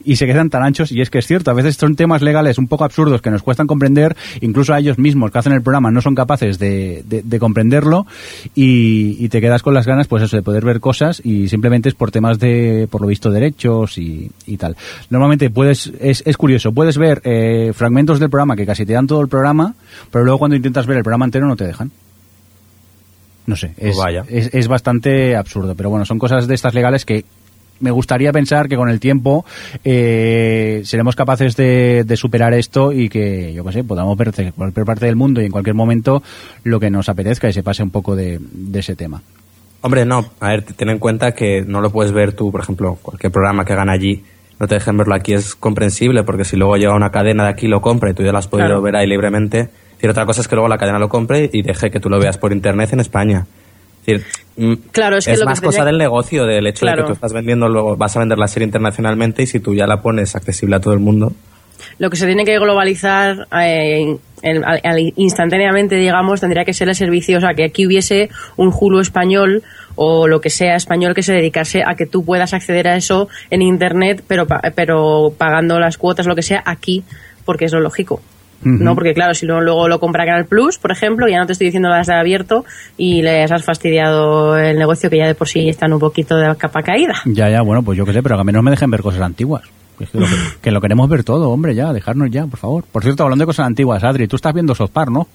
y 0.04 0.16
se 0.16 0.26
quedan 0.26 0.48
tan 0.50 0.62
anchos 0.62 0.92
y 0.92 1.00
es 1.00 1.10
que 1.10 1.18
es 1.18 1.26
cierto, 1.26 1.50
a 1.50 1.54
veces 1.54 1.76
son 1.76 1.96
temas 1.96 2.22
legales 2.22 2.58
un 2.58 2.68
poco 2.68 2.84
absurdos 2.84 3.20
que 3.20 3.30
nos 3.30 3.42
cuestan 3.42 3.66
comprender, 3.66 4.16
incluso 4.40 4.72
a 4.74 4.78
ellos 4.78 4.98
mismos 4.98 5.30
que 5.30 5.38
hacen 5.38 5.52
el 5.52 5.62
programa 5.62 5.90
no 5.90 6.00
son 6.00 6.14
capaces 6.14 6.58
de, 6.58 7.02
de- 7.06 7.22
de 7.22 7.38
comprenderlo 7.38 8.06
y, 8.54 9.16
y 9.24 9.28
te 9.28 9.40
quedas 9.40 9.62
con 9.62 9.74
las 9.74 9.86
ganas 9.86 10.06
pues 10.06 10.22
eso 10.22 10.36
de 10.36 10.42
poder 10.42 10.64
ver 10.64 10.80
cosas 10.80 11.20
y 11.24 11.48
simplemente 11.48 11.88
es 11.88 11.94
por 11.94 12.10
temas 12.10 12.38
de, 12.38 12.86
por 12.90 13.00
lo 13.00 13.06
visto, 13.08 13.30
derechos 13.30 13.98
y, 13.98 14.30
y 14.46 14.56
tal. 14.56 14.76
Normalmente 15.10 15.50
puedes, 15.50 15.92
es, 16.00 16.22
es 16.26 16.36
curioso, 16.36 16.72
puedes 16.72 16.96
ver 16.98 17.20
eh, 17.24 17.72
fragmentos 17.74 18.20
del 18.20 18.30
programa 18.30 18.56
que 18.56 18.66
casi 18.66 18.86
te 18.86 18.92
dan 18.92 19.06
todo 19.06 19.20
el 19.20 19.28
programa, 19.28 19.74
pero 20.10 20.24
luego 20.24 20.38
cuando 20.38 20.56
intentas 20.56 20.86
ver 20.86 20.98
el 20.98 21.02
programa 21.02 21.24
entero 21.24 21.46
no 21.46 21.56
te 21.56 21.66
dejan. 21.66 21.90
No 23.46 23.56
sé, 23.56 23.68
es, 23.78 23.94
Pues 23.94 23.96
vaya. 23.96 24.24
es, 24.28 24.50
es 24.52 24.68
bastante 24.68 25.34
absurdo, 25.34 25.74
pero 25.74 25.88
bueno, 25.88 26.04
son 26.04 26.18
cosas 26.18 26.46
de 26.46 26.54
estas 26.54 26.74
legales 26.74 27.06
que 27.06 27.24
me 27.80 27.90
gustaría 27.90 28.32
pensar 28.32 28.68
que 28.68 28.76
con 28.76 28.88
el 28.88 29.00
tiempo 29.00 29.44
eh, 29.84 30.82
seremos 30.84 31.16
capaces 31.16 31.56
de, 31.56 32.04
de 32.04 32.16
superar 32.16 32.54
esto 32.54 32.92
y 32.92 33.08
que, 33.08 33.52
yo 33.52 33.64
qué 33.64 33.72
sé, 33.72 33.84
podamos 33.84 34.16
ver 34.16 34.32
cualquier 34.54 34.86
parte 34.86 35.06
del 35.06 35.16
mundo 35.16 35.40
y 35.40 35.46
en 35.46 35.52
cualquier 35.52 35.74
momento 35.74 36.22
lo 36.64 36.80
que 36.80 36.90
nos 36.90 37.08
apetezca 37.08 37.48
y 37.48 37.52
se 37.52 37.62
pase 37.62 37.82
un 37.82 37.90
poco 37.90 38.16
de, 38.16 38.38
de 38.40 38.78
ese 38.80 38.96
tema. 38.96 39.22
Hombre, 39.80 40.04
no. 40.04 40.24
A 40.40 40.48
ver, 40.48 40.62
ten 40.62 40.88
en 40.88 40.98
cuenta 40.98 41.32
que 41.32 41.62
no 41.66 41.80
lo 41.80 41.90
puedes 41.90 42.12
ver 42.12 42.32
tú, 42.32 42.50
por 42.50 42.60
ejemplo, 42.60 42.98
cualquier 43.00 43.30
programa 43.30 43.64
que 43.64 43.72
hagan 43.74 43.88
allí, 43.90 44.24
no 44.58 44.66
te 44.66 44.74
dejen 44.74 44.96
verlo 44.96 45.14
aquí, 45.14 45.34
es 45.34 45.54
comprensible, 45.54 46.24
porque 46.24 46.44
si 46.44 46.56
luego 46.56 46.76
llega 46.76 46.94
una 46.96 47.10
cadena 47.10 47.44
de 47.44 47.50
aquí 47.50 47.66
y 47.66 47.68
lo 47.68 47.80
compra 47.80 48.10
y 48.10 48.14
tú 48.14 48.24
ya 48.24 48.32
lo 48.32 48.38
has 48.38 48.48
podido 48.48 48.66
Claro. 48.66 48.82
ver 48.82 48.96
ahí 48.96 49.06
libremente, 49.06 49.68
decir, 49.94 50.10
otra 50.10 50.26
cosa 50.26 50.40
es 50.40 50.48
que 50.48 50.56
luego 50.56 50.68
la 50.68 50.78
cadena 50.78 50.98
lo 50.98 51.08
compre 51.08 51.48
y 51.52 51.62
deje 51.62 51.90
que 51.92 52.00
tú 52.00 52.08
lo 52.10 52.18
veas 52.18 52.38
por 52.38 52.52
internet 52.52 52.92
en 52.92 52.98
España. 53.00 53.46
Es 54.08 54.24
decir, 54.24 54.26
mm, 54.56 54.74
Claro, 54.92 55.18
es 55.18 55.26
que 55.26 55.32
lo 55.32 55.38
que 55.40 55.44
más 55.44 55.60
cosa 55.60 55.78
tenía- 55.78 55.84
del 55.86 55.98
negocio, 55.98 56.46
del 56.46 56.66
hecho 56.66 56.86
de 56.86 56.92
Claro. 56.92 57.02
que 57.04 57.06
tú 57.08 57.12
estás 57.14 57.32
vendiendo, 57.32 57.68
luego 57.68 57.96
vas 57.96 58.16
a 58.16 58.20
vender 58.20 58.38
la 58.38 58.48
serie 58.48 58.64
internacionalmente 58.66 59.42
y 59.42 59.46
si 59.46 59.60
tú 59.60 59.74
ya 59.74 59.86
la 59.86 60.00
pones 60.00 60.34
accesible 60.34 60.76
a 60.76 60.80
todo 60.80 60.94
el 60.94 61.00
mundo, 61.00 61.32
Lo 62.00 62.10
que 62.10 62.16
se 62.16 62.26
tiene 62.26 62.44
que 62.44 62.58
globalizar, 62.58 63.46
eh, 63.60 64.16
el- 64.42 64.64
al- 64.64 64.80
al- 64.82 65.12
instantáneamente, 65.16 65.94
digamos, 65.96 66.40
tendría 66.40 66.64
que 66.64 66.72
ser 66.72 66.88
el 66.88 66.94
servicio, 66.96 67.38
o 67.38 67.40
sea, 67.40 67.54
que 67.54 67.64
aquí 67.64 67.86
hubiese 67.86 68.30
un 68.56 68.72
Hulu 68.76 68.98
español 69.00 69.62
o 69.94 70.26
lo 70.26 70.40
que 70.40 70.50
sea 70.50 70.74
español 70.76 71.14
que 71.14 71.22
se 71.22 71.32
dedicase 71.32 71.82
a 71.86 71.94
que 71.94 72.06
tú 72.06 72.24
puedas 72.24 72.52
acceder 72.52 72.88
a 72.88 72.96
eso 72.96 73.28
en 73.50 73.62
Internet, 73.62 74.22
pero, 74.26 74.46
pero 74.74 75.32
pagando 75.36 75.78
las 75.78 75.98
cuotas, 75.98 76.26
lo 76.26 76.34
que 76.34 76.42
sea, 76.42 76.62
aquí, 76.66 77.04
porque 77.44 77.64
es 77.66 77.72
lo 77.72 77.80
lógico. 77.80 78.20
No, 78.62 78.94
porque 78.94 79.14
claro, 79.14 79.34
si 79.34 79.46
no, 79.46 79.60
luego 79.60 79.86
lo 79.88 80.00
compra 80.00 80.24
Canal 80.26 80.46
Plus, 80.46 80.78
por 80.78 80.90
ejemplo, 80.90 81.28
ya 81.28 81.38
no 81.38 81.46
te 81.46 81.52
estoy 81.52 81.66
diciendo 81.68 81.88
las 81.88 82.08
de 82.08 82.14
abierto 82.14 82.64
y 82.96 83.22
les 83.22 83.50
has 83.52 83.64
fastidiado 83.64 84.58
el 84.58 84.76
negocio 84.78 85.08
que 85.10 85.16
ya 85.18 85.26
de 85.26 85.34
por 85.36 85.48
sí 85.48 85.68
están 85.68 85.92
un 85.92 86.00
poquito 86.00 86.36
de 86.36 86.54
capa 86.56 86.82
caída. 86.82 87.14
Ya, 87.24 87.48
ya, 87.48 87.62
bueno, 87.62 87.82
pues 87.84 87.96
yo 87.96 88.04
qué 88.04 88.12
sé, 88.12 88.22
pero 88.22 88.34
que 88.36 88.40
al 88.40 88.46
menos 88.46 88.62
me 88.64 88.70
dejen 88.72 88.90
ver 88.90 89.00
cosas 89.02 89.20
antiguas. 89.22 89.62
Que, 89.96 90.04
es 90.04 90.10
que 90.10 90.18
lo, 90.18 90.26
que, 90.26 90.32
que 90.62 90.70
lo 90.72 90.80
queremos 90.80 91.08
ver 91.08 91.22
todo, 91.24 91.50
hombre, 91.50 91.74
ya, 91.74 91.92
dejarnos 91.92 92.30
ya, 92.30 92.46
por 92.46 92.58
favor. 92.58 92.84
Por 92.90 93.02
cierto, 93.04 93.22
hablando 93.22 93.42
de 93.42 93.46
cosas 93.46 93.66
antiguas, 93.66 94.02
Adri, 94.02 94.26
tú 94.26 94.36
estás 94.36 94.52
viendo 94.54 94.74
South 94.74 94.90
Park, 94.92 95.10
¿no? 95.10 95.28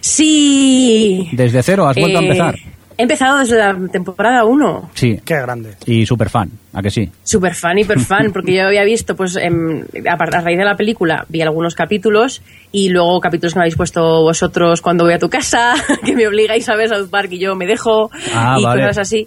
Sí. 0.00 1.28
Desde 1.32 1.62
cero, 1.62 1.88
has 1.88 1.96
vuelto 1.96 2.18
a 2.18 2.22
Eh, 2.22 2.24
empezar. 2.26 2.54
He 3.00 3.02
empezado 3.04 3.38
desde 3.38 3.56
la 3.56 3.74
temporada 3.90 4.44
1. 4.44 4.90
Sí, 4.94 5.18
Qué 5.24 5.34
grande. 5.40 5.74
y 5.86 6.04
super 6.04 6.28
fan, 6.28 6.50
¿a 6.74 6.82
que 6.82 6.90
sí? 6.90 7.08
Super 7.24 7.54
fan, 7.54 7.78
hiper 7.78 7.98
fan, 7.98 8.30
porque 8.32 8.52
yo 8.54 8.66
había 8.66 8.84
visto, 8.84 9.16
pues, 9.16 9.36
em, 9.36 9.82
a, 10.06 10.12
a 10.12 10.40
raíz 10.42 10.58
de 10.58 10.64
la 10.66 10.76
película, 10.76 11.24
vi 11.28 11.40
algunos 11.40 11.74
capítulos 11.74 12.42
y 12.72 12.90
luego 12.90 13.18
capítulos 13.20 13.54
que 13.54 13.58
me 13.58 13.62
habéis 13.64 13.76
puesto 13.76 14.22
vosotros 14.22 14.82
cuando 14.82 15.04
voy 15.04 15.14
a 15.14 15.18
tu 15.18 15.30
casa, 15.30 15.74
que 16.04 16.14
me 16.14 16.26
obligáis 16.28 16.68
a 16.68 16.76
ver 16.76 16.88
South 16.90 17.08
Park 17.10 17.28
y 17.32 17.38
yo 17.38 17.54
me 17.56 17.66
dejo 17.66 18.10
Ah, 18.34 18.56
y 18.58 18.62
vale. 18.64 18.82
cosas 18.82 18.98
así. 18.98 19.26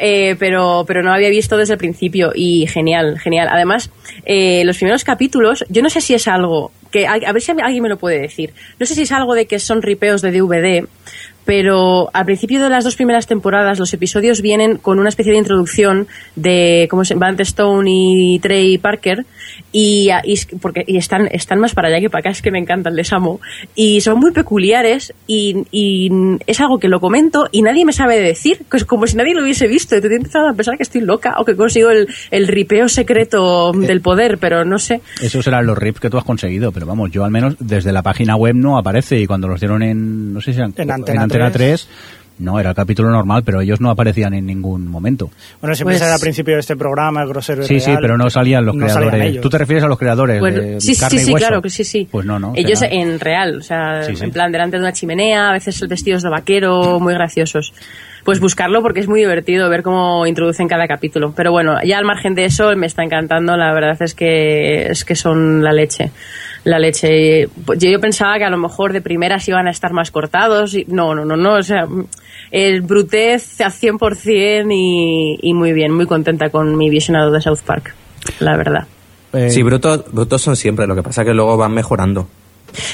Eh, 0.00 0.36
pero, 0.38 0.84
pero 0.86 1.02
no 1.02 1.12
había 1.12 1.28
visto 1.28 1.56
desde 1.56 1.72
el 1.72 1.78
principio 1.78 2.30
y 2.32 2.68
genial, 2.68 3.18
genial. 3.18 3.48
Además, 3.50 3.90
eh, 4.24 4.62
los 4.64 4.76
primeros 4.76 5.02
capítulos, 5.02 5.64
yo 5.68 5.82
no 5.82 5.90
sé 5.90 6.00
si 6.00 6.14
es 6.14 6.28
algo 6.28 6.70
que, 6.92 7.08
a, 7.08 7.14
a 7.14 7.32
ver 7.32 7.42
si 7.42 7.50
alguien 7.50 7.82
me 7.82 7.88
lo 7.88 7.98
puede 7.98 8.20
decir. 8.20 8.54
No 8.78 8.86
sé 8.86 8.94
si 8.94 9.02
es 9.02 9.10
algo 9.10 9.34
de 9.34 9.46
que 9.46 9.58
son 9.58 9.82
ripeos 9.82 10.22
de 10.22 10.30
DVD, 10.30 10.86
pero 11.48 12.10
al 12.12 12.26
principio 12.26 12.62
de 12.62 12.68
las 12.68 12.84
dos 12.84 12.94
primeras 12.94 13.26
temporadas 13.26 13.78
los 13.78 13.94
episodios 13.94 14.42
vienen 14.42 14.76
con 14.76 14.98
una 14.98 15.08
especie 15.08 15.32
de 15.32 15.38
introducción 15.38 16.06
de 16.36 16.86
cómo 16.90 17.06
se 17.06 17.14
Van 17.14 17.40
Stone 17.40 17.90
y 17.90 18.38
Trey 18.38 18.76
Parker 18.76 19.24
y, 19.72 20.10
porque 20.60 20.84
y 20.86 20.98
están 20.98 21.26
están 21.32 21.58
más 21.58 21.72
para 21.72 21.88
allá 21.88 22.00
que 22.00 22.10
para 22.10 22.20
acá 22.20 22.28
es 22.30 22.42
que 22.42 22.50
me 22.50 22.58
encantan 22.58 22.94
les 22.94 23.14
amo. 23.14 23.40
Y 23.74 24.02
son 24.02 24.18
muy 24.18 24.30
peculiares 24.32 25.14
y, 25.26 25.64
y 25.70 26.10
es 26.46 26.60
algo 26.60 26.78
que 26.78 26.88
lo 26.88 27.00
comento 27.00 27.48
y 27.50 27.62
nadie 27.62 27.86
me 27.86 27.94
sabe 27.94 28.20
decir 28.20 28.58
que 28.70 28.76
es 28.76 28.84
como 28.84 29.06
si 29.06 29.16
nadie 29.16 29.34
lo 29.34 29.42
hubiese 29.42 29.66
visto. 29.68 29.96
Y 29.96 30.02
te 30.02 30.08
he 30.08 30.16
empezado 30.16 30.48
a 30.50 30.52
pensar 30.52 30.76
que 30.76 30.82
estoy 30.82 31.00
loca 31.00 31.36
o 31.38 31.46
que 31.46 31.56
consigo 31.56 31.88
el, 31.88 32.08
el 32.30 32.46
ripeo 32.46 32.90
secreto 32.90 33.72
del 33.72 34.02
poder 34.02 34.36
pero 34.36 34.66
no 34.66 34.78
sé. 34.78 35.00
Esos 35.22 35.46
serán 35.46 35.64
los 35.64 35.78
rips 35.78 35.98
que 36.00 36.10
tú 36.10 36.18
has 36.18 36.24
conseguido, 36.24 36.72
pero 36.72 36.84
vamos, 36.84 37.10
yo 37.10 37.24
al 37.24 37.30
menos 37.30 37.56
desde 37.58 37.90
la 37.90 38.02
página 38.02 38.36
web 38.36 38.54
no 38.54 38.76
aparece 38.76 39.18
y 39.18 39.26
cuando 39.26 39.48
los 39.48 39.60
dieron 39.60 39.82
en, 39.82 40.34
no 40.34 40.42
sé 40.42 40.52
si 40.52 40.58
eran- 40.58 40.74
En 40.76 40.90
Antena 40.90 41.22
3, 41.50 41.88
no, 42.40 42.60
era 42.60 42.70
el 42.70 42.76
capítulo 42.76 43.10
normal, 43.10 43.42
pero 43.44 43.60
ellos 43.60 43.80
no 43.80 43.90
aparecían 43.90 44.32
en 44.34 44.46
ningún 44.46 44.86
momento. 44.86 45.28
Bueno, 45.60 45.74
siempre 45.74 45.94
Pues- 45.94 46.02
se 46.02 46.08
da 46.08 46.14
al 46.14 46.20
principio 46.20 46.54
de 46.54 46.60
este 46.60 46.76
programa, 46.76 47.22
el 47.22 47.28
grosero 47.28 47.62
y 47.64 47.66
Sí, 47.66 47.80
sí, 47.80 47.86
real, 47.86 47.98
pero 48.00 48.16
no 48.16 48.30
salían 48.30 48.64
los 48.64 48.76
no 48.76 48.86
salían 48.88 49.08
creadores. 49.10 49.30
ellos. 49.32 49.42
¿Tú 49.42 49.50
te 49.50 49.58
refieres 49.58 49.82
a 49.84 49.88
los 49.88 49.98
creadores 49.98 50.38
Bueno, 50.38 50.60
de 50.60 50.80
sí, 50.80 50.94
sí, 50.94 51.00
carne 51.00 51.20
y 51.20 51.24
sí, 51.24 51.32
hueso? 51.32 51.46
claro 51.46 51.62
que 51.62 51.70
sí, 51.70 51.82
sí. 51.84 52.06
Pues 52.10 52.24
no, 52.26 52.38
no. 52.38 52.52
Ellos 52.54 52.78
será- 52.78 52.94
en 52.94 53.18
real, 53.18 53.58
o 53.58 53.62
sea, 53.62 54.04
Sí, 54.04 54.14
sí. 54.14 54.24
en 54.24 54.30
plan 54.30 54.52
delante 54.52 54.76
de 54.76 54.82
una 54.84 54.92
chimenea, 54.92 55.48
a 55.48 55.52
veces 55.52 55.80
vestidos 55.88 56.22
de 56.22 56.28
vaquero, 56.30 57.00
muy 57.00 57.12
graciosos. 57.14 57.72
Pues 58.28 58.40
buscarlo 58.40 58.82
porque 58.82 59.00
es 59.00 59.08
muy 59.08 59.20
divertido 59.20 59.70
ver 59.70 59.82
cómo 59.82 60.26
introducen 60.26 60.68
cada 60.68 60.86
capítulo. 60.86 61.32
Pero 61.34 61.50
bueno, 61.50 61.82
ya 61.82 61.96
al 61.96 62.04
margen 62.04 62.34
de 62.34 62.44
eso 62.44 62.76
me 62.76 62.86
está 62.86 63.02
encantando, 63.02 63.56
la 63.56 63.72
verdad 63.72 63.96
es 64.02 64.12
que 64.12 64.82
es 64.82 65.06
que 65.06 65.16
son 65.16 65.64
la 65.64 65.72
leche. 65.72 66.10
La 66.64 66.78
leche. 66.78 67.48
Pues 67.64 67.78
Yo, 67.78 67.88
yo 67.88 67.98
pensaba 68.00 68.36
que 68.36 68.44
a 68.44 68.50
lo 68.50 68.58
mejor 68.58 68.92
de 68.92 69.00
primeras 69.00 69.48
iban 69.48 69.66
a 69.66 69.70
estar 69.70 69.94
más 69.94 70.10
cortados. 70.10 70.74
Y, 70.74 70.84
no, 70.88 71.14
no, 71.14 71.24
no, 71.24 71.38
no. 71.38 71.54
O 71.54 71.62
sea, 71.62 71.86
el 72.50 72.82
brutez 72.82 73.62
a 73.62 73.70
100% 73.70 74.74
y, 74.74 75.38
y 75.40 75.54
muy 75.54 75.72
bien, 75.72 75.94
muy 75.94 76.04
contenta 76.04 76.50
con 76.50 76.76
mi 76.76 76.90
visionado 76.90 77.30
de 77.30 77.40
South 77.40 77.60
Park, 77.64 77.94
la 78.40 78.58
verdad. 78.58 78.86
Eh, 79.32 79.48
Sí, 79.48 79.62
brutos, 79.62 80.04
brutos 80.12 80.42
son 80.42 80.54
siempre, 80.54 80.86
lo 80.86 80.94
que 80.94 81.02
pasa 81.02 81.24
que 81.24 81.32
luego 81.32 81.56
van 81.56 81.72
mejorando. 81.72 82.28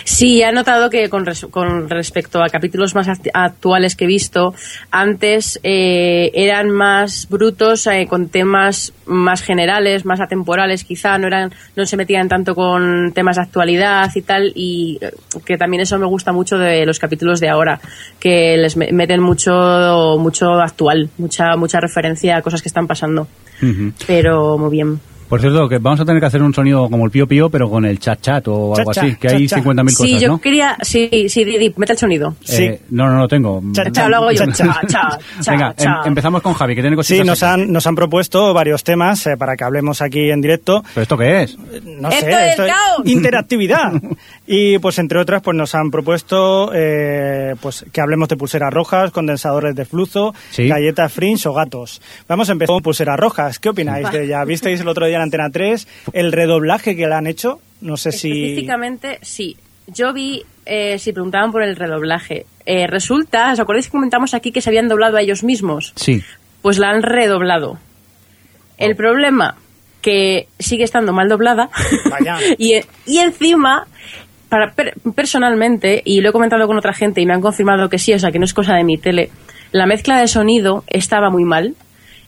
Sí, 0.04 0.42
he 0.42 0.52
notado 0.52 0.88
que 0.90 1.08
con, 1.08 1.26
res- 1.26 1.46
con 1.50 1.88
respecto 1.90 2.42
a 2.42 2.48
capítulos 2.48 2.94
más 2.94 3.08
act- 3.08 3.30
actuales 3.34 3.96
que 3.96 4.04
he 4.04 4.06
visto, 4.08 4.54
antes 4.90 5.58
eh, 5.62 6.30
eran 6.34 6.70
más 6.70 7.28
brutos 7.28 7.86
eh, 7.86 8.06
con 8.08 8.28
temas 8.28 8.92
más 9.06 9.42
generales, 9.42 10.04
más 10.04 10.20
atemporales, 10.20 10.84
quizá 10.84 11.18
no 11.18 11.26
eran, 11.26 11.52
no 11.76 11.84
se 11.86 11.96
metían 11.96 12.28
tanto 12.28 12.54
con 12.54 13.12
temas 13.14 13.36
de 13.36 13.42
actualidad 13.42 14.10
y 14.14 14.22
tal, 14.22 14.52
y 14.54 14.98
eh, 15.00 15.10
que 15.44 15.58
también 15.58 15.82
eso 15.82 15.98
me 15.98 16.06
gusta 16.06 16.32
mucho 16.32 16.56
de 16.58 16.86
los 16.86 16.98
capítulos 16.98 17.40
de 17.40 17.48
ahora, 17.48 17.80
que 18.20 18.56
les 18.56 18.76
me- 18.76 18.92
meten 18.92 19.20
mucho, 19.20 20.16
mucho 20.18 20.52
actual, 20.54 21.10
mucha, 21.18 21.56
mucha 21.56 21.80
referencia 21.80 22.36
a 22.36 22.42
cosas 22.42 22.62
que 22.62 22.68
están 22.68 22.86
pasando. 22.86 23.26
Pero 24.06 24.56
muy 24.58 24.70
bien. 24.70 25.00
Por 25.28 25.40
cierto, 25.40 25.68
que 25.68 25.78
vamos 25.78 26.00
a 26.00 26.04
tener 26.04 26.20
que 26.20 26.26
hacer 26.26 26.42
un 26.42 26.52
sonido 26.54 26.88
como 26.88 27.04
el 27.04 27.10
pío 27.10 27.26
pío, 27.26 27.48
pero 27.50 27.68
con 27.70 27.84
el 27.84 27.98
chat 27.98 28.20
chat 28.20 28.46
o 28.48 28.74
algo 28.76 28.90
así, 28.90 29.16
que 29.16 29.28
hay 29.28 29.46
cha-cha. 29.46 29.62
50.000 29.62 29.88
Sí, 29.90 29.96
cosas, 29.96 30.20
yo 30.20 30.28
¿no? 30.28 30.40
quería, 30.40 30.76
sí, 30.82 31.08
sí, 31.28 31.44
di, 31.44 31.58
di, 31.58 31.74
mete 31.76 31.92
el 31.92 31.98
sonido. 31.98 32.34
Sí. 32.42 32.64
Eh, 32.64 32.80
no, 32.90 33.08
no 33.10 33.18
lo 33.20 33.28
tengo. 33.28 33.62
Cha, 33.72 33.90
Cha, 33.90 34.08
lo 34.08 34.16
hago 34.16 34.30
yo. 34.32 34.44
Cha, 34.46 34.52
Cha, 34.52 34.80
cha, 34.86 35.18
cha, 35.42 35.50
Venga, 35.52 35.74
cha. 35.74 35.90
em- 36.02 36.08
empezamos 36.08 36.42
con 36.42 36.54
Javi, 36.54 36.74
que 36.74 36.80
tiene 36.82 36.96
cositas. 36.96 37.20
Sí, 37.22 37.26
nos 37.26 37.42
aquí. 37.42 37.62
han, 37.62 37.72
nos 37.72 37.86
han 37.86 37.94
propuesto 37.94 38.52
varios 38.54 38.84
temas 38.84 39.26
eh, 39.26 39.36
para 39.36 39.56
que 39.56 39.64
hablemos 39.64 40.02
aquí 40.02 40.30
en 40.30 40.40
directo. 40.40 40.84
¿Pero 40.94 41.02
esto 41.02 41.16
qué 41.18 41.42
es? 41.42 41.58
No 41.58 42.08
¡Esto 42.10 42.26
sé, 42.26 42.48
es 42.50 42.56
caos! 42.56 43.02
interactividad. 43.06 43.92
Y 44.46 44.76
pues 44.78 44.98
entre 44.98 45.18
otras, 45.18 45.40
pues 45.40 45.56
nos 45.56 45.74
han 45.74 45.90
propuesto 45.90 46.70
eh, 46.74 47.54
pues 47.62 47.86
que 47.90 48.00
hablemos 48.02 48.28
de 48.28 48.36
pulseras 48.36 48.70
rojas, 48.74 49.10
condensadores 49.10 49.74
de 49.74 49.86
flujo, 49.86 50.34
Sí. 50.50 50.68
galletas 50.68 51.10
fringe 51.10 51.48
o 51.48 51.54
gatos. 51.54 52.02
Vamos 52.28 52.50
a 52.50 52.52
empezar 52.52 52.74
con 52.74 52.82
pulseras 52.82 53.18
rojas. 53.18 53.58
¿Qué 53.58 53.70
opináis 53.70 54.10
de 54.12 54.24
ella? 54.24 54.44
¿Visteis 54.44 54.80
el 54.82 54.88
otro 54.88 55.06
día 55.06 55.13
en 55.16 55.22
Antena 55.22 55.50
3 55.50 55.86
el 56.12 56.32
redoblaje 56.32 56.96
que 56.96 57.06
le 57.06 57.14
han 57.14 57.26
hecho? 57.26 57.60
No 57.80 57.96
sé 57.96 58.12
si... 58.12 58.30
Específicamente, 58.30 59.18
sí. 59.22 59.56
Yo 59.86 60.12
vi, 60.14 60.42
eh, 60.64 60.98
si 60.98 61.12
preguntaban 61.12 61.52
por 61.52 61.62
el 61.62 61.76
redoblaje, 61.76 62.46
eh, 62.64 62.86
resulta, 62.86 63.52
¿os 63.52 63.60
acordáis 63.60 63.86
que 63.86 63.92
comentamos 63.92 64.32
aquí 64.34 64.50
que 64.52 64.60
se 64.62 64.70
habían 64.70 64.88
doblado 64.88 65.16
a 65.18 65.20
ellos 65.22 65.44
mismos? 65.44 65.92
Sí. 65.96 66.22
Pues 66.62 66.78
la 66.78 66.88
han 66.90 67.02
redoblado. 67.02 67.78
El 68.78 68.96
problema, 68.96 69.56
que 70.00 70.48
sigue 70.58 70.84
estando 70.84 71.12
mal 71.12 71.28
doblada. 71.28 71.68
Vaya. 72.10 72.38
y, 72.58 72.74
y 73.06 73.18
encima, 73.18 73.86
para, 74.48 74.72
per- 74.72 74.94
personalmente, 75.14 76.00
y 76.04 76.20
lo 76.22 76.30
he 76.30 76.32
comentado 76.32 76.66
con 76.66 76.78
otra 76.78 76.94
gente 76.94 77.20
y 77.20 77.26
me 77.26 77.34
han 77.34 77.40
confirmado 77.42 77.88
que 77.90 77.98
sí, 77.98 78.12
o 78.14 78.18
sea, 78.18 78.32
que 78.32 78.38
no 78.38 78.44
es 78.46 78.54
cosa 78.54 78.74
de 78.76 78.84
mi 78.84 78.96
tele, 78.96 79.30
la 79.72 79.84
mezcla 79.86 80.18
de 80.20 80.28
sonido 80.28 80.84
estaba 80.86 81.28
muy 81.28 81.44
mal. 81.44 81.74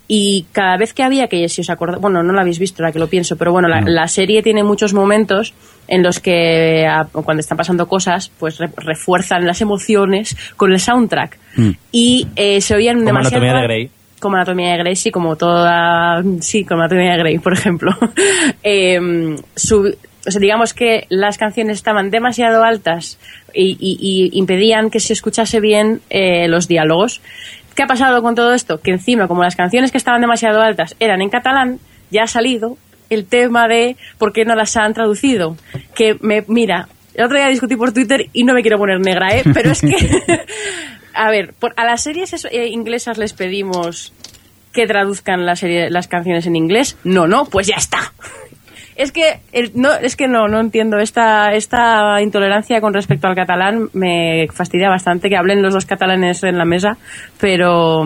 Y 0.09 0.47
cada 0.53 0.77
vez 0.77 0.95
que 0.95 1.03
había 1.03 1.27
que, 1.27 1.49
si 1.49 1.63
os 1.63 1.71
acordáis, 1.71 2.01
bueno, 2.01 2.23
no 2.23 2.33
la 2.33 2.43
habéis 2.43 2.59
visto, 2.61 2.83
la 2.83 2.93
que 2.93 2.99
lo 3.01 3.09
pienso, 3.09 3.37
pero 3.37 3.51
bueno, 3.53 3.67
la, 3.69 3.81
No. 3.81 3.91
la 3.91 4.07
serie 4.07 4.43
tiene 4.43 4.63
muchos 4.63 4.95
momentos 4.95 5.53
en 5.89 6.03
los 6.05 6.21
que 6.21 6.87
a- 6.87 7.07
cuando 7.13 7.41
están 7.41 7.59
pasando 7.59 7.89
cosas, 7.89 8.31
pues 8.39 8.59
re- 8.59 8.71
refuerzan 8.77 9.45
las 9.47 9.61
emociones 9.61 10.37
con 10.57 10.71
el 10.73 10.79
soundtrack. 10.79 11.39
Mm. 11.57 11.71
Y 11.91 12.29
eh, 12.37 12.61
se 12.61 12.75
oían 12.77 12.97
Como 12.99 13.07
demasiado... 13.07 13.45
Anatomía 13.45 13.61
de 13.61 13.67
Grey. 13.67 13.91
Como 14.21 14.37
Anatomía 14.37 14.71
de 14.73 14.79
Grey, 14.79 14.97
sí, 14.97 15.11
como 15.11 15.35
toda... 15.37 16.23
Sí, 16.41 16.65
como 16.65 16.83
Anatomía 16.83 17.13
de 17.13 17.19
Grey, 17.19 17.39
por 17.39 17.53
ejemplo. 17.53 17.91
Em, 18.63 19.37
su- 19.55 19.95
o 20.27 20.31
sea, 20.31 20.41
digamos 20.41 20.75
que 20.75 21.07
las 21.09 21.39
canciones 21.39 21.77
estaban 21.79 22.11
demasiado 22.11 22.65
altas 22.65 23.19
y, 23.55 23.77
y- 23.81 24.31
y 24.35 24.39
impedían 24.39 24.91
que 24.91 24.99
se 25.01 25.13
escuchase 25.13 25.61
bien 25.61 26.01
eh, 26.11 26.49
los 26.49 26.67
diálogos. 26.69 27.21
¿Qué 27.77 27.83
ha 27.83 27.87
pasado 27.87 28.23
con 28.23 28.35
todo 28.35 28.55
esto? 28.55 28.81
Que 28.81 28.91
encima, 28.91 29.29
como 29.29 29.43
las 29.43 29.55
canciones 29.55 29.93
que 29.93 29.99
estaban 29.99 30.23
demasiado 30.23 30.63
altas 30.63 30.97
eran 30.99 31.21
en 31.21 31.29
catalán, 31.29 31.79
ya 32.11 32.23
ha 32.23 32.27
salido 32.27 32.79
el 33.11 33.27
tema 33.27 33.69
de 33.69 33.97
por 34.19 34.33
qué 34.33 34.47
no 34.47 34.55
las 34.55 34.77
han 34.79 34.95
traducido. 34.95 35.57
Que 35.95 36.17
me, 36.21 36.43
mira, 36.49 36.89
el 37.15 37.27
otro 37.27 37.37
día 37.37 37.49
discutí 37.49 37.77
por 37.77 37.93
Twitter 37.93 38.31
y 38.33 38.45
no 38.45 38.55
me 38.55 38.63
quiero 38.63 38.79
poner 38.79 38.99
negra, 39.01 39.29
¿eh? 39.37 39.45
Pero 39.53 39.71
es 39.73 39.83
que, 39.83 39.95
a 41.15 41.31
ver, 41.31 41.55
a 41.77 41.85
las 41.85 42.03
series 42.03 42.47
eh, 42.51 42.69
inglesas 42.69 43.19
les 43.19 43.35
pedimos 43.35 44.15
que 44.73 44.87
traduzcan 44.87 45.45
las 45.45 46.09
canciones 46.09 46.47
en 46.47 46.57
inglés. 46.57 46.97
No, 47.05 47.27
no, 47.27 47.45
pues 47.45 47.67
ya 47.67 47.77
está. 47.77 48.13
Es 48.97 49.13
que 49.13 49.41
el- 49.53 49.73
no, 49.75 49.93
es 49.93 50.17
que 50.17 50.27
no, 50.27 50.49
no 50.49 50.59
entiendo 50.59 50.99
esta 50.99 51.53
esta 51.53 52.21
intolerancia 52.23 52.81
con 52.81 52.95
respecto 52.95 53.29
al 53.29 53.35
catalán 53.35 53.89
me 53.93 54.47
fastidia 54.53 54.89
bastante 54.89 55.29
que 55.29 55.37
hablen 55.37 55.61
los 55.63 55.75
dos 55.75 55.85
catalanes 55.87 56.43
en 56.45 56.57
la 56.57 56.65
mesa, 56.65 56.97
pero 57.41 58.05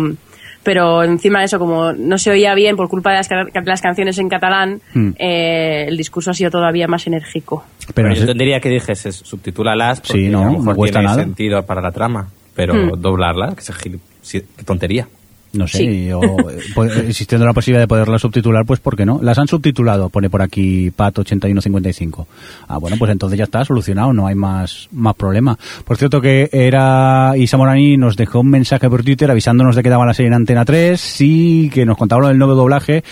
pero 0.63 1.03
encima 1.03 1.39
de 1.39 1.47
eso 1.47 1.59
como 1.59 1.93
no 1.93 2.19
se 2.19 2.31
oía 2.33 2.55
bien 2.55 2.77
por 2.77 2.89
culpa 2.89 3.11
de 3.13 3.17
las, 3.17 3.29
ca- 3.29 3.47
las 3.65 3.81
canciones 3.81 4.19
en 4.19 4.29
catalán, 4.29 4.81
Hmm. 4.93 5.11
eh, 5.19 5.87
el 5.89 5.97
discurso 5.97 6.33
ha 6.33 6.35
sido 6.35 6.51
todavía 6.51 6.87
más 6.87 7.07
enérgico. 7.07 7.65
Pero 7.95 8.09
Pero 8.09 8.15
yo 8.21 8.27
tendría 8.27 8.61
que 8.61 8.69
dijese 8.69 9.11
subtitúlalas 9.13 10.01
porque 10.03 10.25
Sí, 10.25 10.29
no, 10.29 10.41
a 10.43 10.45
lo 10.47 10.51
no 10.53 10.59
mejor 10.59 10.77
cuesta 10.77 10.99
tiene 10.99 11.13
nada. 11.13 11.23
sentido 11.23 11.63
para 11.65 11.81
la 11.81 11.91
trama, 11.93 12.29
pero 12.55 12.75
Hmm. 12.75 13.01
doblarla, 13.01 13.55
que 13.55 13.63
se 13.63 13.73
gil- 13.73 14.01
sí, 14.21 14.43
qué 14.57 14.65
tontería. 14.65 15.07
No 15.53 15.67
sé, 15.67 15.79
Sí. 15.79 16.13
o, 16.13 16.23
eh, 16.49 16.59
pues, 16.77 16.97
existiendo 16.97 17.45
la 17.45 17.53
posibilidad 17.53 17.83
de 17.83 17.89
poderla 17.89 18.21
subtitular, 18.21 18.65
pues 18.65 18.79
¿por 18.79 18.97
qué 18.97 19.05
no? 19.05 19.19
Las 19.21 19.37
han 19.39 19.49
subtitulado, 19.49 20.09
pone 20.09 20.31
por 20.31 20.43
aquí 20.43 20.93
Pat8155. 20.93 22.27
Ah, 22.69 22.79
bueno, 22.79 22.97
pues 22.99 23.11
entonces 23.11 23.37
ya 23.37 23.45
está 23.45 23.65
solucionado, 23.65 24.13
no 24.13 24.29
hay 24.29 24.37
más, 24.37 24.89
más 24.93 25.15
problema. 25.17 25.59
Por 25.85 25.97
cierto 25.97 26.21
que 26.21 26.49
era 26.53 27.33
Isa 27.37 27.57
Morani 27.57 27.97
nos 27.97 28.17
dejó 28.17 28.41
un 28.41 28.51
mensaje 28.51 28.89
por 28.89 29.03
Twitter 29.03 29.31
avisándonos 29.31 29.75
de 29.75 29.83
que 29.83 29.91
daba 29.91 30.07
la 30.07 30.15
serie 30.15 30.29
en 30.29 30.35
Antena 30.35 30.65
3, 30.65 31.01
sí, 31.01 31.69
que 31.73 31.85
nos 31.85 31.97
contaba 31.99 32.23
lo 32.23 32.29
del 32.29 32.39
nuevo 32.39 32.55
doblaje 32.55 33.03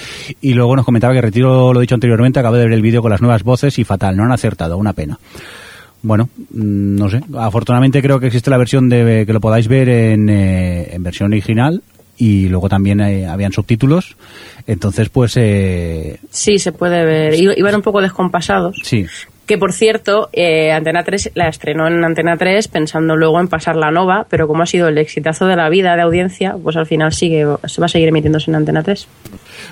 y 0.41 0.55
luego 0.55 0.77
nos 0.77 0.85
comentaba 0.85 1.15
que 1.15 1.21
retiro 1.21 1.73
lo 1.73 1.81
dicho 1.81 1.95
anteriormente, 1.97 2.39
acabo 2.39 2.55
de 2.57 2.65
ver 2.65 2.73
el 2.73 2.83
vídeo 2.83 3.03
con 3.03 3.11
las 3.11 3.21
nuevas 3.21 3.43
voces 3.43 3.79
y 3.81 3.85
fatal, 3.85 4.17
no 4.17 4.23
han 4.25 4.33
acertado, 4.33 4.77
una 4.79 4.93
pena. 4.93 5.19
Bueno, 6.03 6.29
mm, 6.37 6.95
no 6.97 7.11
sé. 7.11 7.21
Afortunadamente 7.37 8.01
creo 8.01 8.21
que 8.21 8.29
existe 8.29 8.51
la 8.51 8.59
versión 8.59 8.89
de 8.89 9.25
que 9.27 9.33
lo 9.33 9.41
podáis 9.41 9.67
ver 9.67 9.89
en, 9.89 10.29
eh, 10.29 10.91
en 10.95 11.03
versión 11.03 11.33
original 11.33 11.83
y 12.19 12.49
luego 12.49 12.69
también 12.69 13.01
eh, 13.01 13.27
habían 13.27 13.53
subtítulos. 13.53 14.17
Entonces, 14.67 15.09
pues 15.09 15.35
eh, 15.37 16.19
Sí, 16.31 16.59
se 16.59 16.73
puede 16.73 17.05
ver. 17.05 17.35
Iban 17.35 17.77
un 17.77 17.83
poco 17.83 18.01
descompasados. 18.01 18.77
sí. 18.83 19.07
Que 19.49 19.59
por 19.59 19.73
cierto, 19.73 20.29
eh, 20.33 20.71
Antena 20.73 21.03
3 21.03 21.33
la 21.35 21.49
estrenó 21.49 21.89
en 21.89 22.05
Antena 22.05 22.37
3 22.37 22.69
pensando 22.69 23.17
luego 23.17 23.41
en 23.41 23.49
pasar 23.49 23.75
la 23.77 23.91
nova, 23.91 24.27
pero 24.29 24.47
como 24.47 24.63
ha 24.63 24.67
sido 24.67 24.89
el 24.89 24.99
exitazo 24.99 25.47
de 25.47 25.57
la 25.57 25.69
vida 25.71 25.97
de 25.97 26.03
audiencia, 26.03 26.55
pues 26.63 26.77
al 26.77 26.87
final 26.87 27.13
sigue 27.13 27.47
se 27.65 27.81
va 27.81 27.87
a 27.87 27.89
seguir 27.89 28.09
emitiéndose 28.09 28.51
en 28.51 28.57
Antena 28.57 28.83
3. 28.83 29.09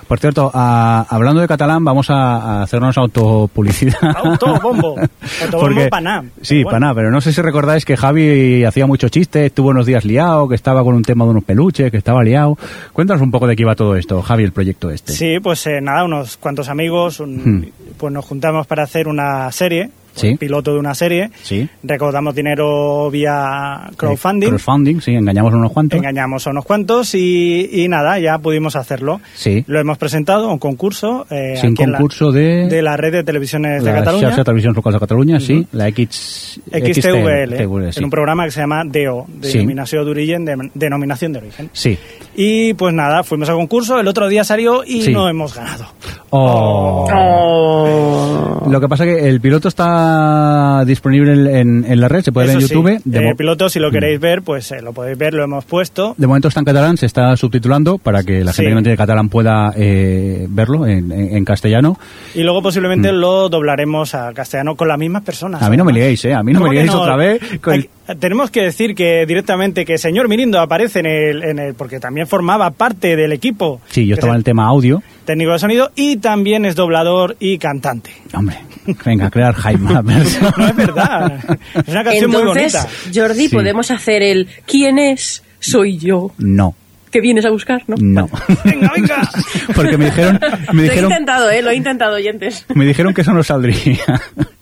Por 0.09 0.19
cierto, 0.19 0.51
a- 0.55 1.07
hablando 1.11 1.41
de 1.43 1.47
catalán, 1.49 1.85
vamos 1.85 2.09
a, 2.11 2.15
a 2.61 2.63
hacernos 2.63 2.97
autopublicidad. 2.97 3.99
Autobombo. 4.17 4.97
Autobombo 5.45 5.89
paná. 5.91 6.25
Sí, 6.41 6.63
Bueno. 6.65 6.71
paná, 6.77 6.95
pero 6.95 7.11
no 7.11 7.21
sé 7.21 7.33
si 7.35 7.43
recordáis 7.43 7.85
que 7.85 7.97
Javi 7.99 8.65
hacía 8.65 8.87
mucho 8.87 9.11
chiste, 9.11 9.45
estuvo 9.47 9.69
unos 9.69 9.85
días 9.85 10.05
liado, 10.07 10.49
que 10.49 10.55
estaba 10.55 10.83
con 10.83 10.95
un 10.95 11.03
tema 11.03 11.25
de 11.27 11.33
unos 11.33 11.45
peluches, 11.45 11.91
que 11.91 11.99
estaba 11.99 12.23
liado. 12.25 12.57
Cuéntanos 12.95 13.23
un 13.23 13.31
poco 13.31 13.47
de 13.47 13.55
qué 13.57 13.63
iba 13.63 13.75
todo 13.75 13.95
esto, 13.95 14.23
Javi, 14.23 14.43
el 14.45 14.53
proyecto 14.53 14.91
este. 14.91 15.13
Sí, 15.13 15.39
pues 15.43 15.67
eh, 15.67 15.81
nada, 15.83 16.05
unos 16.05 16.39
cuantos 16.39 16.71
amigos, 16.71 17.21
un- 17.21 17.37
Hmm. 17.37 17.65
pues 17.99 18.13
nos 18.13 18.25
juntamos 18.25 18.67
para 18.67 18.83
hacer 18.85 19.07
una 19.09 19.53
serie, 19.53 19.66
Sí. 20.15 20.29
un 20.31 20.39
piloto 20.39 20.73
de 20.73 20.79
una 20.79 20.95
serie. 20.95 21.31
Sí. 21.43 21.69
Recaudamos 21.83 22.35
dinero 22.35 23.11
vía 23.11 23.91
crowdfunding. 23.99 24.47
Eh, 24.47 24.51
crowdfunding, 24.53 25.01
sí, 25.03 25.11
engañamos 25.13 25.53
a 25.53 25.57
unos 25.59 25.73
cuantos. 25.73 25.99
Engañamos 25.99 26.47
a 26.47 26.51
unos 26.53 26.65
cuantos 26.65 27.15
y, 27.15 27.69
y 27.71 27.87
nada, 27.89 28.19
ya 28.19 28.39
pudimos 28.39 28.77
hacerlo. 28.77 29.21
Sí. 29.35 29.63
Lo 29.67 29.79
hemos 29.79 29.99
presentado 29.99 30.49
a 30.49 30.53
un 30.55 30.59
concurso. 30.59 31.27
eh, 31.29 31.59
Sí, 31.61 31.67
un 31.67 31.75
la- 31.93 31.99
concurso 31.99 32.33
de... 32.33 32.67
de 32.67 32.81
la 32.81 32.97
red 32.97 33.13
de 33.13 33.25
televisiones 33.25 33.85
de 33.85 33.91
la 33.93 33.99
Cataluña. 33.99 34.29
Xarxa 34.29 34.41
de 34.41 34.45
Televisions 34.45 34.77
Locals 34.77 34.95
de 34.95 35.01
Catalunya, 35.01 35.39
sí, 35.39 35.67
la 35.73 35.89
X... 35.89 36.61
XTVL, 36.73 37.57
XTVL, 37.59 37.93
sí. 37.93 37.99
en 37.99 38.05
un 38.05 38.11
programa 38.11 38.47
que 38.47 38.53
se 38.53 38.61
llama 38.61 38.85
DEO, 38.87 39.27
Sí. 39.43 39.59
Denominación 39.59 40.05
de 40.07 40.11
Origen, 40.13 40.45
de- 40.47 40.71
Denominación 40.73 41.33
de 41.35 41.39
Origen. 41.41 41.69
Sí. 41.75 41.99
Y 42.37 42.75
pues 42.75 42.93
nada, 42.93 43.23
fuimos 43.25 43.49
al 43.49 43.57
concurso, 43.57 43.99
el 43.99 44.07
otro 44.09 44.29
día 44.29 44.45
salió 44.45 44.85
y 44.85 45.03
Sí. 45.03 45.13
no 45.13 45.29
hemos 45.29 45.55
ganado. 45.55 45.87
Oh. 46.31 47.07
Oh. 47.11 48.67
Lo 48.71 48.81
que 48.81 48.89
pasa 48.89 49.05
que 49.05 49.29
el 49.29 49.41
piloto 49.41 49.69
está 49.69 50.83
disponible 50.85 51.33
en, 51.33 51.47
en- 51.47 51.85
en 51.91 52.01
la 52.01 52.09
red, 52.09 52.23
se 52.23 52.33
puede 52.33 52.49
ver 52.49 52.55
en 52.57 52.59
Eso 52.59 52.69
sí, 52.69 52.75
YouTube. 52.75 53.01
De, 53.05 53.19
eh, 53.29 53.33
Mm. 53.33 53.37
piloto, 53.37 53.69
si 53.69 53.79
lo 53.79 53.91
queréis 53.91 54.19
ver, 54.21 54.43
pues 54.43 54.71
eh, 54.73 54.83
lo 54.83 54.93
podéis 54.93 55.17
ver, 55.17 55.35
lo 55.35 55.45
hemos 55.45 55.65
puesto. 55.65 56.15
de 56.19 56.27
momento 56.27 56.49
está 56.49 56.61
en 56.61 56.67
catalán, 56.67 56.97
se 56.97 57.07
está 57.07 57.37
subtitulando 57.37 57.99
para 57.99 58.23
que 58.23 58.45
la 58.45 58.53
gente 58.53 58.63
Sí. 58.63 58.69
que 58.69 58.75
no 58.75 58.83
tiene 58.83 58.97
catalán 58.97 59.29
pueda 59.29 59.73
eh, 59.77 60.47
verlo 60.49 60.87
en, 60.87 61.13
en- 61.13 61.37
en 61.37 61.45
castellano. 61.45 61.99
Y 62.35 62.43
luego 62.43 62.61
posiblemente 62.63 63.13
lo 63.13 63.49
doblaremos 63.49 64.15
a 64.15 64.33
castellano 64.35 64.75
con 64.75 64.89
las 64.89 64.99
mismas 64.99 65.23
personas. 65.23 65.61
Mm. 65.61 65.65
A 65.65 65.71
mí 65.71 65.77
no 65.77 65.85
me 65.85 65.93
liéis, 65.93 66.25
¿eh? 66.25 66.35
A 66.35 66.43
mí 66.43 66.53
no 66.53 66.59
¿Cómo 66.61 66.71
me 66.71 66.77
liéis 66.77 66.93
no? 66.93 67.01
otra 67.01 67.17
vez. 67.17 67.41
con 67.61 67.75
el- 67.75 67.89
Hay- 68.09 68.17
tenemos 68.19 68.51
que 68.51 68.63
decir 68.63 68.95
que 68.95 69.27
directamente 69.27 69.85
que 69.85 69.99
señor 69.99 70.29
Mirindo 70.29 70.61
aparece 70.61 71.01
en 71.01 71.07
el, 71.07 71.43
en 71.45 71.59
el 71.59 71.75
porque 71.75 71.99
también 71.99 72.26
formaba 72.27 72.71
parte 72.71 73.17
del 73.17 73.33
equipo. 73.33 73.81
Sí, 73.89 74.07
yo 74.07 74.15
estaba 74.15 74.33
en 74.35 74.39
el 74.39 74.45
tema 74.45 74.67
audio. 74.67 75.03
técnico 75.25 75.53
de 75.53 75.59
sonido 75.59 75.91
y 75.97 76.17
también 76.19 76.65
es 76.65 76.75
doblador 76.77 77.37
y 77.41 77.59
cantante. 77.59 78.11
Hombre, 78.35 78.59
venga, 79.05 79.31
crear 79.31 79.55
Jaime. 79.55 79.93
No 80.57 80.67
es 80.69 80.77
verdad. 80.77 81.33
Es 81.75 81.89
una 81.89 82.05
canción 82.05 82.31
muy 82.31 82.41
Entonces, 82.43 82.73
bonita. 82.75 82.89
Jordi, 83.21 83.49
Sí. 83.49 83.55
podemos 83.55 83.91
hacer 83.91 84.23
el 84.23 84.49
¿Quién 84.67 84.99
es? 84.99 85.43
Soy 85.59 85.99
yo. 85.99 86.31
No, 86.39 86.75
Que 87.11 87.21
vienes 87.21 87.45
a 87.47 87.51
buscar, 87.51 87.83
¿no? 87.87 87.97
no. 87.99 88.29
Venga, 88.65 88.93
venga. 88.95 89.31
Porque 89.75 89.97
me 89.97 90.07
dijeron, 90.07 90.39
me 90.73 90.75
Lo 90.75 90.81
he 90.81 90.85
dijeron, 90.85 91.11
intentado, 91.11 91.51
¿eh? 91.51 91.63
Lo 91.63 91.71
he 91.71 91.75
intentado, 91.77 92.15
oyentes. 92.17 92.65
me 92.75 92.85
dijeron 92.85 93.15
que 93.15 93.23
eso 93.23 93.33
no 93.33 93.43
saldría. 93.43 93.99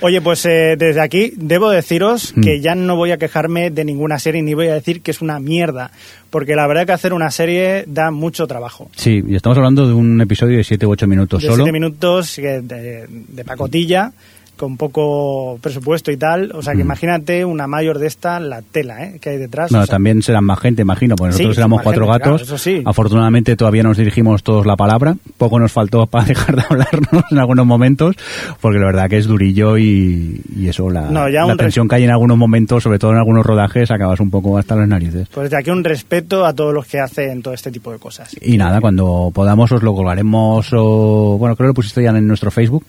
Oye, 0.00 0.20
pues 0.20 0.46
eh, 0.46 0.76
desde 0.78 1.00
aquí 1.00 1.32
debo 1.36 1.70
deciros 1.70 2.32
Mm. 2.36 2.40
que 2.42 2.60
ya 2.60 2.74
no 2.76 2.94
voy 2.94 3.10
a 3.10 3.16
quejarme 3.18 3.70
de 3.70 3.84
ninguna 3.84 4.18
serie 4.18 4.42
ni 4.42 4.54
voy 4.54 4.68
a 4.68 4.74
decir 4.74 5.00
que 5.02 5.10
es 5.10 5.20
una 5.20 5.40
mierda, 5.40 5.90
porque 6.30 6.54
la 6.54 6.66
verdad 6.68 6.86
que 6.86 6.92
hacer 6.92 7.12
una 7.12 7.30
serie 7.32 7.84
da 7.86 8.10
mucho 8.12 8.46
trabajo. 8.46 8.90
Sí, 8.94 9.22
y 9.26 9.34
estamos 9.34 9.58
hablando 9.58 9.86
de 9.86 9.94
un 9.94 10.20
episodio 10.20 10.56
de 10.56 10.64
7 10.64 10.86
u 10.86 10.90
8 10.90 11.06
minutos 11.08 11.42
de 11.42 11.48
solo. 11.48 11.64
siete 11.64 11.72
minutos 11.72 12.38
eh, 12.38 12.60
de, 12.62 13.06
de 13.08 13.44
pacotilla, 13.44 14.12
con 14.58 14.76
poco 14.76 15.58
presupuesto 15.62 16.10
y 16.12 16.16
tal. 16.18 16.52
O 16.54 16.62
sea 16.62 16.72
que 16.74 16.78
Mm. 16.80 16.86
imagínate 16.88 17.44
una 17.44 17.66
mayor 17.66 17.98
de 17.98 18.06
esta, 18.08 18.38
la 18.40 18.60
tela 18.62 19.04
¿eh? 19.04 19.18
que 19.20 19.30
hay 19.30 19.38
detrás. 19.38 19.70
Bueno, 19.70 19.84
O 19.84 19.86
sea, 19.86 19.94
también 19.94 20.22
serán 20.22 20.44
más 20.44 20.58
gente, 20.60 20.82
imagino, 20.82 21.16
porque 21.16 21.32
Sí, 21.32 21.38
nosotros 21.44 21.58
éramos 21.58 21.82
cuatro 21.82 22.06
gente, 22.06 22.18
gatos. 22.24 22.42
eso 22.42 22.58
sí. 22.58 22.82
Afortunadamente 22.84 23.56
todavía 23.56 23.82
nos 23.82 23.96
dirigimos 23.96 24.42
todos 24.42 24.66
la 24.66 24.76
palabra. 24.76 25.16
Poco 25.38 25.58
nos 25.58 25.72
faltó 25.72 26.06
para 26.06 26.24
dejar 26.26 26.56
de 26.56 26.62
hablarnos 26.68 27.24
en 27.30 27.38
algunos 27.38 27.64
momentos, 27.66 28.16
porque 28.60 28.78
la 28.78 28.86
verdad 28.86 29.08
que 29.08 29.16
es 29.18 29.26
durillo 29.26 29.78
y, 29.78 30.42
y 30.56 30.68
eso, 30.68 30.90
la, 30.90 31.02
No, 31.10 31.28
la 31.28 31.56
tensión 31.56 31.88
que 31.88 31.94
hay 31.96 32.04
en 32.04 32.10
algunos 32.10 32.36
momentos, 32.36 32.82
sobre 32.82 32.98
todo 32.98 33.12
en 33.12 33.18
algunos 33.18 33.46
rodajes, 33.46 33.90
acabas 33.90 34.20
un 34.20 34.30
poco 34.30 34.58
hasta 34.58 34.74
las 34.76 34.88
narices. 34.88 35.28
Pues 35.32 35.44
desde 35.50 35.58
aquí 35.60 35.70
un 35.70 35.84
respeto 35.84 36.44
a 36.44 36.52
todos 36.52 36.74
los 36.74 36.86
que 36.86 36.98
hacen 37.00 37.40
todo 37.42 37.54
este 37.54 37.70
tipo 37.70 37.92
de 37.92 37.98
cosas. 37.98 38.34
Y 38.42 38.56
nada, 38.58 38.80
cuando 38.80 39.30
podamos 39.32 39.70
os 39.72 39.82
lo 39.82 39.94
colgaremos, 39.94 40.66
o, 40.72 41.36
bueno, 41.38 41.54
creo 41.56 41.66
que 41.66 41.70
lo 41.70 41.74
pusiste 41.74 42.02
ya 42.02 42.10
en 42.10 42.26
nuestro 42.26 42.50
Facebook. 42.50 42.84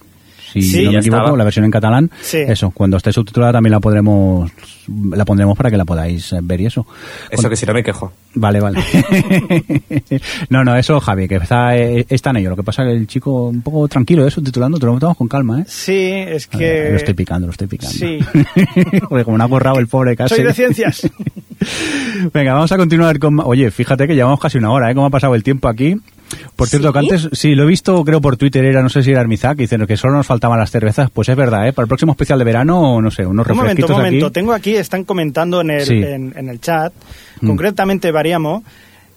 Si 0.52 0.62
Sí, 0.62 0.86
no 0.86 0.92
me 0.94 1.00
equivoco, 1.00 1.22
estaba. 1.24 1.38
la 1.38 1.44
versión 1.44 1.66
en 1.66 1.72
catalán. 1.72 2.12
Sí. 2.22 2.38
Eso, 2.38 2.72
cuando 2.72 2.98
esté 2.98 3.12
subtitulada 3.14 3.54
también 3.54 3.72
la 3.72 3.80
podremos, 3.80 4.52
la 5.12 5.26
pondremos 5.26 5.56
para 5.58 5.70
que 5.70 5.78
la 5.78 5.86
podáis 5.86 6.34
eh, 6.34 6.40
ver 6.42 6.62
y 6.62 6.66
eso. 6.66 6.86
Eso 7.30 7.50
que 7.50 7.56
si 7.56 7.66
no 7.66 7.74
me 7.74 7.84
quejo. 7.84 8.12
Vale, 8.36 8.60
vale. 8.60 8.80
no, 10.50 10.64
no, 10.64 10.76
eso 10.76 11.00
Javi, 11.00 11.28
que 11.28 11.36
está, 11.36 11.78
eh, 11.78 12.06
está 12.10 12.30
en 12.32 12.38
ello. 12.38 12.50
Lo 12.52 12.56
que 12.56 12.64
pasa 12.64 12.84
es 12.84 12.90
que 12.90 12.98
el 12.98 13.08
chico 13.08 13.48
un 13.48 13.62
poco 13.62 13.88
tranquilo, 13.88 14.26
¿eh? 14.28 14.32
subtitulando, 14.32 14.78
te 14.80 14.86
lo 14.86 14.94
tomamos 15.00 15.18
con 15.18 15.28
calma, 15.28 15.62
¿eh? 15.62 15.66
Sí, 15.68 16.10
es 16.12 16.48
que... 16.48 16.58
ver, 16.58 16.92
Lo 16.92 16.98
estoy 16.98 17.14
picando, 17.14 17.48
lo 17.48 17.52
estoy 17.52 17.68
picando. 17.68 17.96
Sí. 17.96 18.20
Porque 19.10 19.24
como 19.26 19.38
no 19.38 19.44
ha 19.44 19.48
borrado 19.48 19.80
el 19.80 19.88
pobre 19.88 20.16
casi. 20.16 20.36
Soy 20.36 20.44
de 20.44 20.54
ciencias. 20.54 21.10
Venga, 22.34 22.54
vamos 22.54 22.72
a 22.72 22.78
continuar 22.78 23.20
con... 23.20 23.40
Oye, 23.40 23.72
fíjate 23.72 24.08
que 24.08 24.16
llevamos 24.16 24.40
casi 24.40 24.58
una 24.58 24.72
hora, 24.72 24.90
¿eh? 24.92 24.96
Cómo 24.96 25.08
ha 25.08 25.10
pasado 25.12 25.36
el 25.36 25.44
tiempo 25.44 25.68
aquí. 25.68 25.96
Por 26.56 26.68
cierto, 26.68 26.90
¿Sí? 26.90 26.94
que 26.94 27.00
antes, 27.00 27.30
sí, 27.34 27.56
lo 27.56 27.64
he 27.64 27.68
visto, 27.68 28.04
creo 28.06 28.22
por 28.22 28.38
Twitter, 28.38 28.64
era, 28.66 28.82
no 28.84 28.90
sé 28.90 29.02
si 29.04 29.12
era 29.12 29.22
Armizac, 29.22 29.58
diciendo 29.58 29.88
que 29.88 29.98
solo 29.98 30.14
nos 30.16 30.28
faltaban 30.28 30.60
las 30.60 30.70
cervezas. 30.72 31.10
Pues 31.10 31.28
es 31.30 31.36
verdad, 31.36 31.68
¿eh? 31.68 31.74
Para 31.74 31.86
el 31.86 31.88
próximo 31.88 32.12
especial 32.12 32.38
de 32.40 32.46
verano, 32.46 33.02
no 33.02 33.10
sé, 33.12 33.26
unos 33.26 33.48
Un 33.48 33.56
momento, 33.58 33.64
refresquitos 33.64 33.90
un 33.90 33.96
momento. 33.98 34.26
aquí. 34.28 34.34
Tengo 34.34 34.54
aquí, 34.54 34.76
están 34.76 35.04
comentando 35.06 35.62
en 35.62 35.70
el, 35.72 35.86
Sí. 35.86 35.94
en, 36.04 36.34
en 36.38 36.50
el 36.50 36.60
chat, 36.62 36.94
Mm. 37.42 37.48
concretamente 37.48 38.12
Variamo, 38.12 38.64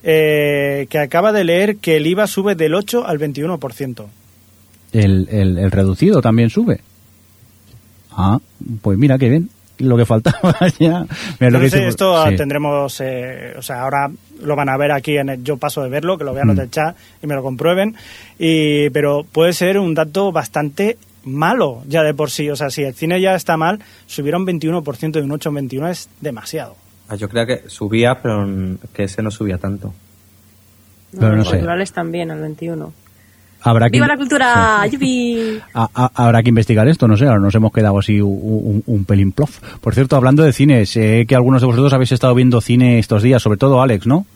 eh, 0.04 0.86
que 0.88 0.98
acaba 0.98 1.32
de 1.32 1.44
leer 1.44 1.76
que 1.76 1.96
el 1.96 2.06
IVA 2.06 2.26
sube 2.26 2.54
del 2.54 2.74
8 2.74 3.06
al 3.06 3.18
21%. 3.18 4.06
El, 4.92 5.28
el, 5.30 5.58
el 5.58 5.70
reducido 5.70 6.20
también 6.20 6.50
sube. 6.50 6.80
Ah, 8.10 8.38
pues 8.82 8.98
mira, 8.98 9.18
qué 9.18 9.28
bien. 9.28 9.48
Lo 9.82 9.96
que 9.96 10.06
faltaba 10.06 10.54
ya. 10.78 11.04
Mira, 11.40 11.50
lo 11.50 11.58
No 11.58 11.70
que 11.70 11.88
esto 11.88 12.26
sí. 12.28 12.36
tendremos, 12.36 13.00
eh, 13.00 13.54
o 13.58 13.62
sea, 13.62 13.82
ahora 13.82 14.10
lo 14.42 14.56
van 14.56 14.68
a 14.68 14.76
ver 14.76 14.92
aquí 14.92 15.16
en 15.16 15.28
el, 15.28 15.42
yo 15.44 15.56
paso 15.56 15.82
de 15.82 15.88
verlo, 15.90 16.16
que 16.16 16.24
lo 16.24 16.32
vean 16.34 16.46
los 16.48 16.56
Mm. 16.56 16.60
del 16.60 16.70
chat 16.70 16.96
y 17.22 17.26
me 17.26 17.34
lo 17.34 17.42
comprueben, 17.42 17.94
y, 18.38 18.90
pero 18.90 19.24
puede 19.24 19.52
ser 19.52 19.78
un 19.78 19.94
dato 19.94 20.30
bastante 20.32 20.96
malo 21.24 21.82
ya 21.86 22.02
de 22.02 22.14
por 22.14 22.30
sí, 22.30 22.48
o 22.50 22.56
sea, 22.56 22.70
si 22.70 22.82
el 22.82 22.94
cine 22.94 23.20
ya 23.20 23.34
está 23.34 23.56
mal, 23.56 23.78
subir 24.06 24.34
un 24.34 24.44
21% 24.46 25.12
de 25.12 25.22
un 25.22 25.32
8 25.32 25.48
a 25.48 25.50
un 25.50 25.54
21 25.56 25.88
es 25.88 26.08
demasiado. 26.20 26.76
Ah, 27.08 27.14
Yo 27.16 27.28
creo 27.28 27.46
que 27.46 27.68
subía, 27.68 28.20
pero 28.22 28.46
que 28.92 29.04
ese 29.04 29.22
no 29.22 29.30
subía 29.30 29.58
tanto. 29.58 29.92
Pero 31.12 31.28
no 31.30 31.36
los 31.36 31.46
sé. 31.48 31.54
culturales 31.56 31.92
también, 31.92 32.30
al 32.30 32.40
21. 32.40 32.92
Habrá 33.64 33.86
que, 33.88 33.92
¡Viva 33.98 34.06
la 34.08 34.16
cultura! 34.16 34.86
¡Yupi! 34.90 35.58
a- 35.74 35.88
a- 35.94 36.10
habrá 36.14 36.42
que 36.42 36.48
investigar 36.48 36.88
esto, 36.88 37.06
no 37.06 37.16
sé, 37.16 37.26
ahora 37.26 37.38
nos 37.40 37.54
hemos 37.54 37.72
quedado 37.72 37.98
así 37.98 38.20
un, 38.20 38.30
un- 38.32 38.82
un 38.86 39.04
pelín 39.04 39.32
plof. 39.32 39.58
Por 39.80 39.94
cierto, 39.94 40.16
hablando 40.16 40.42
de 40.42 40.52
cine, 40.52 40.84
sé 40.86 41.26
que 41.26 41.34
algunos 41.34 41.60
de 41.62 41.66
vosotros 41.66 41.92
habéis 41.92 42.12
estado 42.12 42.34
viendo 42.34 42.60
cine 42.60 42.98
estos 42.98 43.22
días, 43.22 43.40
sobre 43.42 43.58
todo 43.58 43.80
Alex, 43.82 44.06
¿no? 44.06 44.26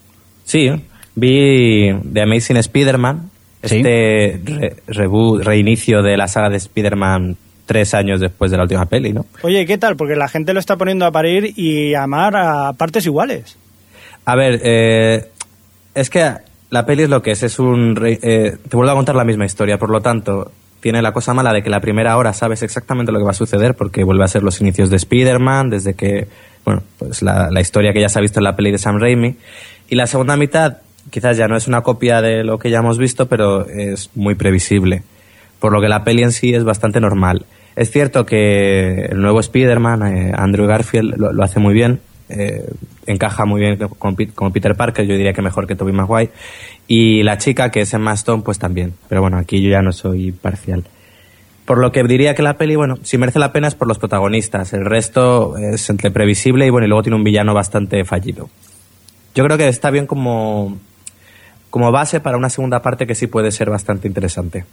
Sí, 0.44 0.70
vi 1.16 1.92
The 2.12 2.22
Amazing 2.22 2.58
Spider-Man, 2.58 3.30
Sí. 3.64 3.76
este 3.78 4.40
re- 4.44 4.76
reboot, 4.86 5.42
reinicio 5.42 6.02
de 6.02 6.16
la 6.16 6.28
saga 6.28 6.50
de 6.50 6.58
Spider-Man 6.58 7.36
tres 7.64 7.94
años 7.94 8.20
después 8.20 8.52
de 8.52 8.56
la 8.58 8.62
última 8.62 8.86
peli, 8.86 9.12
¿no? 9.12 9.26
Oye, 9.42 9.66
¿qué 9.66 9.76
tal? 9.76 9.96
Porque 9.96 10.14
la 10.14 10.28
gente 10.28 10.52
lo 10.54 10.60
está 10.60 10.76
poniendo 10.76 11.04
a 11.04 11.10
parir 11.10 11.52
y 11.58 11.94
a 11.94 12.04
amar 12.04 12.36
a 12.36 12.72
partes 12.74 13.04
iguales. 13.06 13.56
A 14.24 14.36
ver, 14.36 14.60
eh, 14.62 15.24
es 15.94 16.08
que 16.10 16.30
la 16.70 16.86
peli 16.86 17.04
es 17.04 17.10
lo 17.10 17.22
que 17.22 17.32
es, 17.32 17.42
es 17.42 17.58
un... 17.58 17.96
eh, 18.04 18.56
te 18.68 18.76
vuelvo 18.76 18.92
a 18.92 18.94
contar 18.94 19.14
la 19.14 19.24
misma 19.24 19.44
historia, 19.44 19.78
por 19.78 19.90
lo 19.90 20.00
tanto, 20.00 20.50
tiene 20.80 21.02
la 21.02 21.12
cosa 21.12 21.34
mala 21.34 21.52
de 21.52 21.62
que 21.62 21.70
la 21.70 21.80
primera 21.80 22.16
hora 22.16 22.32
sabes 22.32 22.62
exactamente 22.62 23.12
lo 23.12 23.18
que 23.18 23.24
va 23.24 23.30
a 23.30 23.34
suceder 23.34 23.74
porque 23.74 24.04
vuelve 24.04 24.24
a 24.24 24.28
ser 24.28 24.42
los 24.42 24.60
inicios 24.60 24.90
de 24.90 24.96
Spider-Man, 24.96 25.70
desde 25.70 25.94
que, 25.94 26.28
bueno, 26.64 26.82
pues 26.98 27.22
la, 27.22 27.50
la 27.50 27.60
historia 27.60 27.92
que 27.92 28.00
ya 28.00 28.08
se 28.08 28.18
ha 28.18 28.22
visto 28.22 28.40
en 28.40 28.44
la 28.44 28.56
peli 28.56 28.72
de 28.72 28.78
Sam 28.78 28.98
Raimi. 28.98 29.36
Y 29.88 29.94
la 29.94 30.06
segunda 30.06 30.36
mitad 30.36 30.78
quizás 31.10 31.36
ya 31.36 31.48
no 31.48 31.56
es 31.56 31.68
una 31.68 31.82
copia 31.82 32.20
de 32.20 32.44
lo 32.44 32.58
que 32.58 32.70
ya 32.70 32.78
hemos 32.78 32.98
visto, 32.98 33.26
pero 33.26 33.66
es 33.66 34.10
muy 34.14 34.34
previsible. 34.34 35.02
Por 35.60 35.72
lo 35.72 35.80
que 35.80 35.88
la 35.88 36.04
peli 36.04 36.22
en 36.22 36.32
sí 36.32 36.52
es 36.52 36.64
bastante 36.64 37.00
normal. 37.00 37.46
Es 37.76 37.90
cierto 37.90 38.26
que 38.26 39.06
el 39.10 39.20
nuevo 39.20 39.40
Spider-Man, 39.40 40.02
eh, 40.06 40.32
Andrew 40.36 40.66
Garfield, 40.66 41.16
lo, 41.16 41.32
lo 41.32 41.44
hace 41.44 41.60
muy 41.60 41.74
bien. 41.74 42.00
Eh, 42.28 42.68
encaja 43.06 43.44
muy 43.44 43.60
bien 43.60 43.78
con, 43.98 44.16
Peter 44.16 44.74
Parker, 44.74 45.06
yo 45.06 45.16
diría 45.16 45.32
que 45.32 45.42
mejor 45.42 45.66
que 45.66 45.76
Tobey 45.76 45.94
Maguire. 45.94 46.32
Y 46.88 47.22
la 47.22 47.38
chica, 47.38 47.70
que 47.70 47.82
es 47.82 47.94
Emma 47.94 48.12
Stone, 48.14 48.42
pues 48.42 48.58
también. 48.58 48.94
Pero 49.08 49.20
bueno, 49.20 49.38
aquí 49.38 49.62
yo 49.62 49.70
ya 49.70 49.82
no 49.82 49.92
soy 49.92 50.32
parcial. 50.32 50.84
Por 51.64 51.78
lo 51.78 51.90
que 51.90 52.02
diría 52.04 52.34
que 52.34 52.42
la 52.42 52.56
peli, 52.56 52.76
bueno, 52.76 52.98
si 53.02 53.18
merece 53.18 53.38
la 53.38 53.52
pena 53.52 53.66
es 53.66 53.74
por 53.74 53.88
los 53.88 53.98
protagonistas. 53.98 54.72
El 54.72 54.84
resto 54.84 55.56
es 55.56 55.90
entre 55.90 56.10
previsible 56.10 56.66
y 56.66 56.70
bueno, 56.70 56.86
y 56.86 56.88
luego 56.88 57.02
tiene 57.02 57.16
un 57.16 57.24
villano 57.24 57.54
bastante 57.54 58.04
fallido. 58.04 58.48
Yo 59.34 59.44
creo 59.44 59.58
que 59.58 59.68
está 59.68 59.90
bien 59.90 60.06
como, 60.06 60.78
como 61.70 61.90
base 61.90 62.20
para 62.20 62.36
una 62.36 62.50
segunda 62.50 62.82
parte 62.82 63.06
que 63.06 63.14
sí 63.14 63.26
puede 63.26 63.50
ser 63.50 63.68
bastante 63.68 64.06
interesante. 64.06 64.64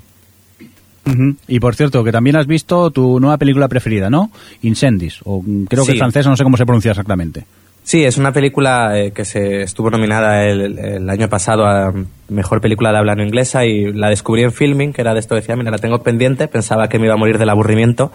Ujú. 1.05 1.35
Y 1.47 1.59
por 1.59 1.75
cierto, 1.75 2.03
que 2.03 2.11
también 2.11 2.35
has 2.35 2.47
visto 2.47 2.91
tu 2.91 3.19
nueva 3.19 3.37
película 3.37 3.67
preferida, 3.67 4.09
¿no? 4.09 4.31
Incendis, 4.61 5.19
o 5.25 5.43
creo 5.67 5.85
que 5.85 5.91
es 5.93 5.97
francesa, 5.97 6.29
no 6.29 6.37
sé 6.37 6.43
cómo 6.43 6.57
se 6.57 6.65
pronuncia 6.65 6.91
exactamente. 6.91 7.45
Sí, 7.83 8.05
es 8.05 8.17
una 8.17 8.31
película 8.31 8.97
eh, 8.97 9.11
que 9.11 9.25
se 9.25 9.63
estuvo 9.63 9.89
nominada 9.89 10.45
el, 10.45 10.79
el 10.79 11.09
año 11.09 11.27
pasado 11.27 11.65
a 11.65 11.93
mejor 12.29 12.61
película 12.61 12.93
de 12.93 12.97
habla 12.97 13.15
no 13.15 13.23
inglesa 13.23 13.65
y 13.65 13.91
la 13.91 14.07
descubrí 14.07 14.43
en 14.43 14.53
filming, 14.53 14.93
que 14.93 15.01
era 15.01 15.13
de 15.13 15.19
esto 15.19 15.35
decía, 15.35 15.57
mira, 15.57 15.71
la 15.71 15.79
tengo 15.79 16.01
pendiente, 16.01 16.47
pensaba 16.47 16.87
que 16.87 16.97
me 16.97 17.05
iba 17.05 17.15
a 17.15 17.17
morir 17.17 17.37
del 17.37 17.49
aburrimiento 17.49 18.11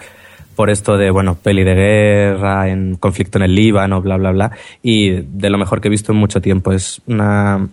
por 0.55 0.69
esto 0.69 0.97
de, 0.97 1.09
bueno, 1.09 1.35
peli 1.35 1.63
de 1.63 1.73
guerra, 1.73 2.67
en 2.67 2.95
conflicto 2.95 3.37
en 3.37 3.45
el 3.45 3.55
Líbano, 3.55 4.01
bla, 4.01 4.17
bla, 4.17 4.31
bla, 4.31 4.51
y 4.83 5.11
de 5.11 5.49
lo 5.49 5.57
mejor 5.57 5.79
que 5.79 5.87
he 5.87 5.91
visto 5.91 6.11
en 6.11 6.17
mucho 6.17 6.41
tiempo. 6.41 6.73
Es 6.73 7.01
una... 7.07 7.69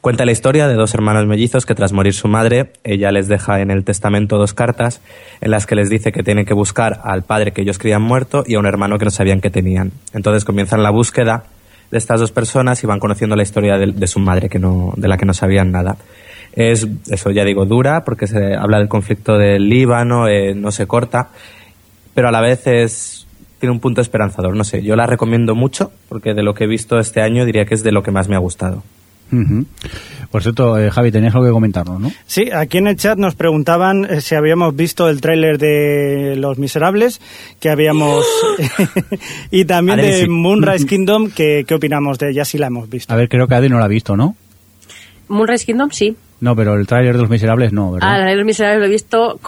Cuenta 0.00 0.24
la 0.24 0.32
historia 0.32 0.66
de 0.66 0.76
dos 0.76 0.94
hermanos 0.94 1.26
mellizos 1.26 1.66
que 1.66 1.74
tras 1.74 1.92
morir 1.92 2.14
su 2.14 2.26
madre, 2.26 2.72
ella 2.84 3.12
les 3.12 3.28
deja 3.28 3.60
en 3.60 3.70
el 3.70 3.84
testamento 3.84 4.38
dos 4.38 4.54
cartas 4.54 5.02
en 5.42 5.50
las 5.50 5.66
que 5.66 5.74
les 5.74 5.90
dice 5.90 6.10
que 6.10 6.22
tienen 6.22 6.46
que 6.46 6.54
buscar 6.54 7.02
al 7.04 7.22
padre 7.22 7.52
que 7.52 7.60
ellos 7.60 7.78
creían 7.78 8.00
muerto 8.00 8.42
y 8.46 8.54
a 8.54 8.60
un 8.60 8.64
hermano 8.64 8.98
que 8.98 9.04
no 9.04 9.10
sabían 9.10 9.42
que 9.42 9.50
tenían. 9.50 9.92
Entonces 10.14 10.46
comienzan 10.46 10.82
la 10.82 10.88
búsqueda 10.88 11.44
de 11.90 11.98
estas 11.98 12.18
dos 12.18 12.32
personas 12.32 12.82
y 12.82 12.86
van 12.86 12.98
conociendo 12.98 13.36
la 13.36 13.42
historia 13.42 13.76
de, 13.76 14.06
su 14.06 14.20
madre 14.20 14.48
que 14.48 14.58
no, 14.58 14.94
de 14.96 15.06
la 15.06 15.18
que 15.18 15.26
no 15.26 15.34
sabían 15.34 15.70
nada. 15.70 15.98
Es, 16.54 16.88
eso 17.10 17.30
ya 17.30 17.44
digo, 17.44 17.66
dura 17.66 18.02
porque 18.02 18.26
se 18.26 18.54
habla 18.54 18.78
del 18.78 18.88
conflicto 18.88 19.36
del 19.36 19.68
Líbano, 19.68 20.28
eh, 20.28 20.54
no 20.54 20.72
se 20.72 20.86
corta, 20.86 21.28
pero 22.14 22.28
a 22.28 22.32
la 22.32 22.40
vez 22.40 22.66
es, 22.66 23.26
tiene 23.58 23.74
un 23.74 23.80
punto 23.80 24.00
esperanzador. 24.00 24.56
No 24.56 24.64
sé, 24.64 24.82
yo 24.82 24.96
la 24.96 25.04
recomiendo 25.04 25.54
mucho 25.54 25.92
porque 26.08 26.32
de 26.32 26.42
lo 26.42 26.54
que 26.54 26.64
he 26.64 26.68
visto 26.68 26.98
este 26.98 27.20
año 27.20 27.44
diría 27.44 27.66
que 27.66 27.74
es 27.74 27.82
de 27.82 27.92
lo 27.92 28.02
que 28.02 28.12
más 28.12 28.26
me 28.26 28.36
ha 28.36 28.40
gustado. 28.40 28.82
Por 30.30 30.42
cierto, 30.42 30.78
eh, 30.78 30.90
Javi, 30.90 31.10
tenías 31.10 31.34
algo 31.34 31.46
que 31.46 31.52
comentarnos, 31.52 32.00
¿no? 32.00 32.12
Sí, 32.26 32.50
aquí 32.52 32.78
en 32.78 32.86
el 32.86 32.96
chat 32.96 33.18
nos 33.18 33.34
preguntaban 33.34 34.04
eh, 34.04 34.20
si 34.20 34.34
habíamos 34.36 34.76
visto 34.76 35.08
el 35.08 35.20
tráiler 35.20 35.58
de 35.58 36.36
Los 36.36 36.58
Miserables, 36.58 37.20
que 37.58 37.68
habíamos... 37.68 38.24
y 39.50 39.64
también 39.64 39.98
de 39.98 40.22
sí. 40.22 40.28
Moonrise 40.28 40.86
Kingdom, 40.86 41.30
que 41.30 41.64
qué 41.66 41.74
opinamos 41.74 42.18
de 42.18 42.30
ella, 42.30 42.44
si 42.44 42.58
la 42.58 42.68
hemos 42.68 42.88
visto. 42.88 43.12
A 43.12 43.16
ver, 43.16 43.28
creo 43.28 43.48
que 43.48 43.54
Adri 43.54 43.68
no 43.68 43.78
la 43.78 43.86
ha 43.86 43.88
visto, 43.88 44.16
¿no? 44.16 44.36
Moonrise 45.28 45.66
Kingdom, 45.66 45.90
sí. 45.90 46.16
No, 46.40 46.56
pero 46.56 46.74
el 46.74 46.86
tráiler 46.86 47.14
de 47.16 47.20
Los 47.20 47.30
Miserables 47.30 47.72
no, 47.72 47.92
¿verdad? 47.92 48.08
Ah, 48.10 48.18
la 48.18 48.24
de 48.30 48.36
los 48.36 48.44
miserables 48.46 48.80
lo 48.80 48.86
he 48.86 48.90
visto 48.90 49.38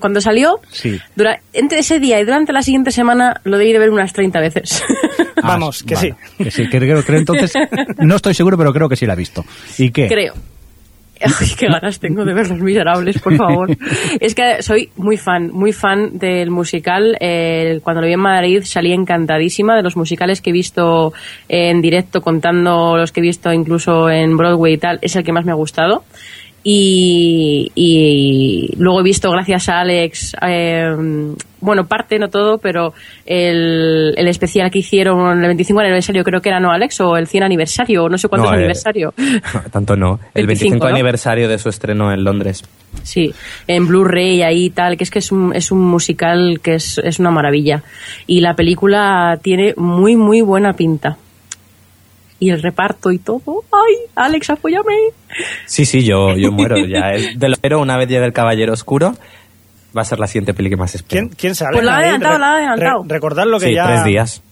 cuando 0.00 0.20
salió. 0.20 0.58
Sí. 0.70 0.98
dura- 1.14 1.40
entre 1.52 1.78
ese 1.78 2.00
día 2.00 2.20
y 2.20 2.24
durante 2.24 2.52
la 2.52 2.62
siguiente 2.62 2.90
semana 2.90 3.40
lo 3.44 3.56
debí 3.58 3.72
de 3.72 3.78
ver 3.78 3.90
unas 3.90 4.12
30 4.12 4.40
veces. 4.40 4.82
Ah, 5.42 5.52
Vamos, 5.56 5.82
que 5.82 5.94
vale, 5.94 6.14
sí. 6.36 6.44
Que 6.44 6.50
sí, 6.50 6.68
que 6.68 6.78
creo, 6.78 7.02
creo 7.02 7.18
entonces... 7.18 7.54
No 7.96 8.16
estoy 8.16 8.34
seguro, 8.34 8.58
pero 8.58 8.74
creo 8.74 8.90
que 8.90 8.96
sí 8.96 9.06
la 9.06 9.14
ha 9.14 9.16
visto. 9.16 9.42
¿Y 9.78 9.90
qué? 9.90 10.06
Creo. 10.06 10.34
Ay, 11.22 11.48
qué 11.58 11.66
ganas 11.66 11.98
tengo 11.98 12.26
de 12.26 12.34
ver 12.34 12.48
Los 12.50 12.58
Miserables, 12.60 13.18
por 13.20 13.34
favor. 13.36 13.70
es 14.20 14.34
que 14.34 14.62
soy 14.62 14.90
muy 14.96 15.16
fan, 15.16 15.50
muy 15.50 15.72
fan 15.72 16.18
del 16.18 16.50
musical. 16.50 17.16
Eh, 17.20 17.80
cuando 17.82 18.02
lo 18.02 18.06
vi 18.06 18.12
en 18.14 18.20
Madrid 18.20 18.60
salí 18.64 18.92
encantadísima 18.92 19.76
de 19.76 19.82
los 19.82 19.96
musicales 19.96 20.42
que 20.42 20.50
he 20.50 20.52
visto 20.52 21.14
en 21.48 21.80
directo, 21.80 22.20
contando 22.20 22.98
los 22.98 23.10
que 23.10 23.20
he 23.20 23.22
visto 23.22 23.50
incluso 23.50 24.10
en 24.10 24.36
Broadway 24.36 24.74
y 24.74 24.78
tal. 24.78 24.98
Es 25.00 25.16
el 25.16 25.24
que 25.24 25.32
más 25.32 25.46
me 25.46 25.52
ha 25.52 25.56
gustado. 25.56 26.04
Y, 26.62 27.72
y 27.74 28.74
luego 28.76 29.00
he 29.00 29.02
visto, 29.02 29.30
gracias 29.30 29.68
a 29.70 29.80
Alex, 29.80 30.36
eh, 30.42 30.94
bueno, 31.60 31.86
parte, 31.86 32.18
no 32.18 32.28
todo, 32.28 32.58
pero 32.58 32.92
el, 33.24 34.14
el 34.16 34.28
especial 34.28 34.70
que 34.70 34.80
hicieron 34.80 35.38
el 35.42 35.46
25 35.46 35.80
aniversario, 35.80 36.24
creo 36.24 36.40
que 36.40 36.48
era, 36.48 36.60
¿no, 36.60 36.70
Alex? 36.70 37.00
O 37.00 37.16
el 37.16 37.26
100 37.26 37.44
aniversario, 37.44 38.08
no 38.08 38.18
sé 38.18 38.28
cuánto 38.28 38.46
No, 38.46 38.52
es 38.52 38.56
eh, 38.56 38.58
aniversario. 38.60 39.14
Tanto 39.72 39.96
no. 39.96 40.20
El 40.34 40.46
25, 40.46 40.72
25 40.72 40.84
¿no? 40.84 40.90
aniversario 40.90 41.48
de 41.48 41.58
su 41.58 41.68
estreno 41.68 42.12
en 42.12 42.24
Londres. 42.24 42.62
Sí, 43.02 43.32
en 43.66 43.86
Blu-ray 43.86 44.42
ahí 44.42 44.66
y 44.66 44.70
tal, 44.70 44.96
que 44.96 45.04
es 45.04 45.10
que 45.10 45.20
es 45.20 45.32
un, 45.32 45.54
es 45.54 45.70
un 45.70 45.80
musical 45.80 46.60
que 46.62 46.74
es, 46.74 46.98
es 46.98 47.18
una 47.18 47.30
maravilla. 47.30 47.82
Y 48.26 48.40
la 48.40 48.54
película 48.54 49.38
tiene 49.42 49.74
muy, 49.76 50.16
muy 50.16 50.40
buena 50.40 50.74
pinta. 50.74 51.16
Y 52.40 52.50
el 52.50 52.60
reparto 52.62 53.12
y 53.12 53.18
todo. 53.18 53.42
¡Ay, 53.72 53.94
Alex, 54.16 54.50
apóyame! 54.50 54.94
Sí, 55.66 55.84
sí, 55.84 56.02
yo, 56.04 56.34
yo 56.36 56.50
muero 56.52 56.76
ya. 56.86 57.10
Es 57.12 57.38
de 57.38 57.48
lo 57.50 57.56
pero 57.60 57.80
una 57.80 57.96
vez 57.98 58.08
llegue 58.08 58.24
el 58.24 58.32
Caballero 58.32 58.72
Oscuro, 58.72 59.14
va 59.96 60.02
a 60.02 60.04
ser 60.04 60.18
la 60.18 60.26
siguiente 60.26 60.54
peli 60.54 60.70
que 60.70 60.76
más 60.76 60.94
espero. 60.94 61.10
¿Quién, 61.10 61.28
quién 61.36 61.54
sale? 61.54 61.72
Pues 61.74 61.84
la 61.84 61.96
ha 61.96 61.98
adelantado, 61.98 62.38
la 62.38 62.46
ha 62.46 62.56
adelantado. 62.56 63.02
re- 63.04 63.08
recordad 63.14 63.44
lo 63.46 63.60
que 63.60 63.66
Sí, 63.66 63.74
ya... 63.74 63.86
tres 63.86 64.04
días. 64.04 64.42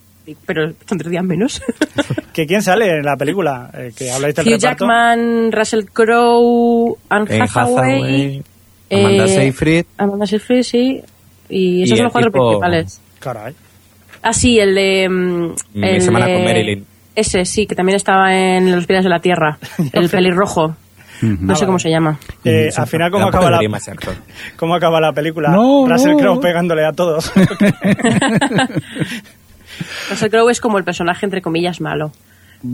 Pero 0.45 0.71
son 0.87 0.99
tres 0.99 1.11
días 1.11 1.25
menos. 1.25 1.63
Que 2.35 2.47
¿Quién 2.47 2.63
sale 2.63 2.99
en 2.99 3.03
la 3.03 3.17
película? 3.17 3.69
Eh, 3.75 3.93
que 3.97 4.13
habláis 4.13 4.35
del 4.37 4.47
Hugh 4.47 4.53
reparto. 4.61 4.85
Jackman, 4.87 5.51
Russell 5.51 5.85
Crowe, 5.93 6.97
Anne 7.09 7.27
En 7.35 7.43
Hathaway, 7.43 7.95
Hathaway, 7.97 8.43
Amanda 8.93 9.25
eh, 9.25 9.29
Seyfried. 9.29 9.85
Amanda 9.97 10.27
Seyfried, 10.27 10.63
sí. 10.63 11.01
Y 11.49 11.83
esos 11.83 11.95
Y 11.95 11.97
son 11.97 12.05
los 12.05 12.13
cuatro 12.13 12.31
tipo- 12.31 12.49
principales. 12.49 13.01
Caray. 13.19 13.55
Ah, 14.23 14.33
sí, 14.33 14.59
el 14.61 14.75
de... 14.75 15.09
mm, 15.09 15.55
Mi 15.75 15.89
el 15.89 16.03
semana 16.03 16.27
de- 16.27 16.35
con 16.35 16.45
Marilyn. 16.45 16.87
Ese, 17.19 17.45
sí, 17.45 17.67
que 17.67 17.75
también 17.75 17.97
estaba 17.97 18.33
en 18.33 18.71
Los 18.71 18.87
Pies 18.87 19.03
de 19.03 19.11
la 19.11 19.19
Tierra. 19.19 19.59
el 19.93 20.09
pelirrojo. 20.09 20.77
No 21.21 21.57
sé 21.57 21.67
cómo 21.67 21.81
se 21.81 21.91
llama. 21.91 22.17
Eh, 22.45 22.71
al 22.77 22.87
final, 22.87 23.11
¿cómo 23.11 23.27
acaba, 23.27 23.51
la. 23.51 23.59
¿cómo 24.55 24.77
acaba 24.77 25.01
la 25.01 25.13
película? 25.13 25.49
No, 25.49 25.85
Russell 25.89 26.13
no. 26.13 26.19
Crowe 26.19 26.41
pegándole 26.41 26.87
a 26.87 26.93
todos. 26.93 27.33
Russell 30.11 30.31
Crowe 30.31 30.49
es 30.49 30.61
como 30.61 30.79
el 30.79 30.85
personaje, 30.85 31.27
entre 31.27 31.43
comillas, 31.43 31.81
malo. 31.81 32.13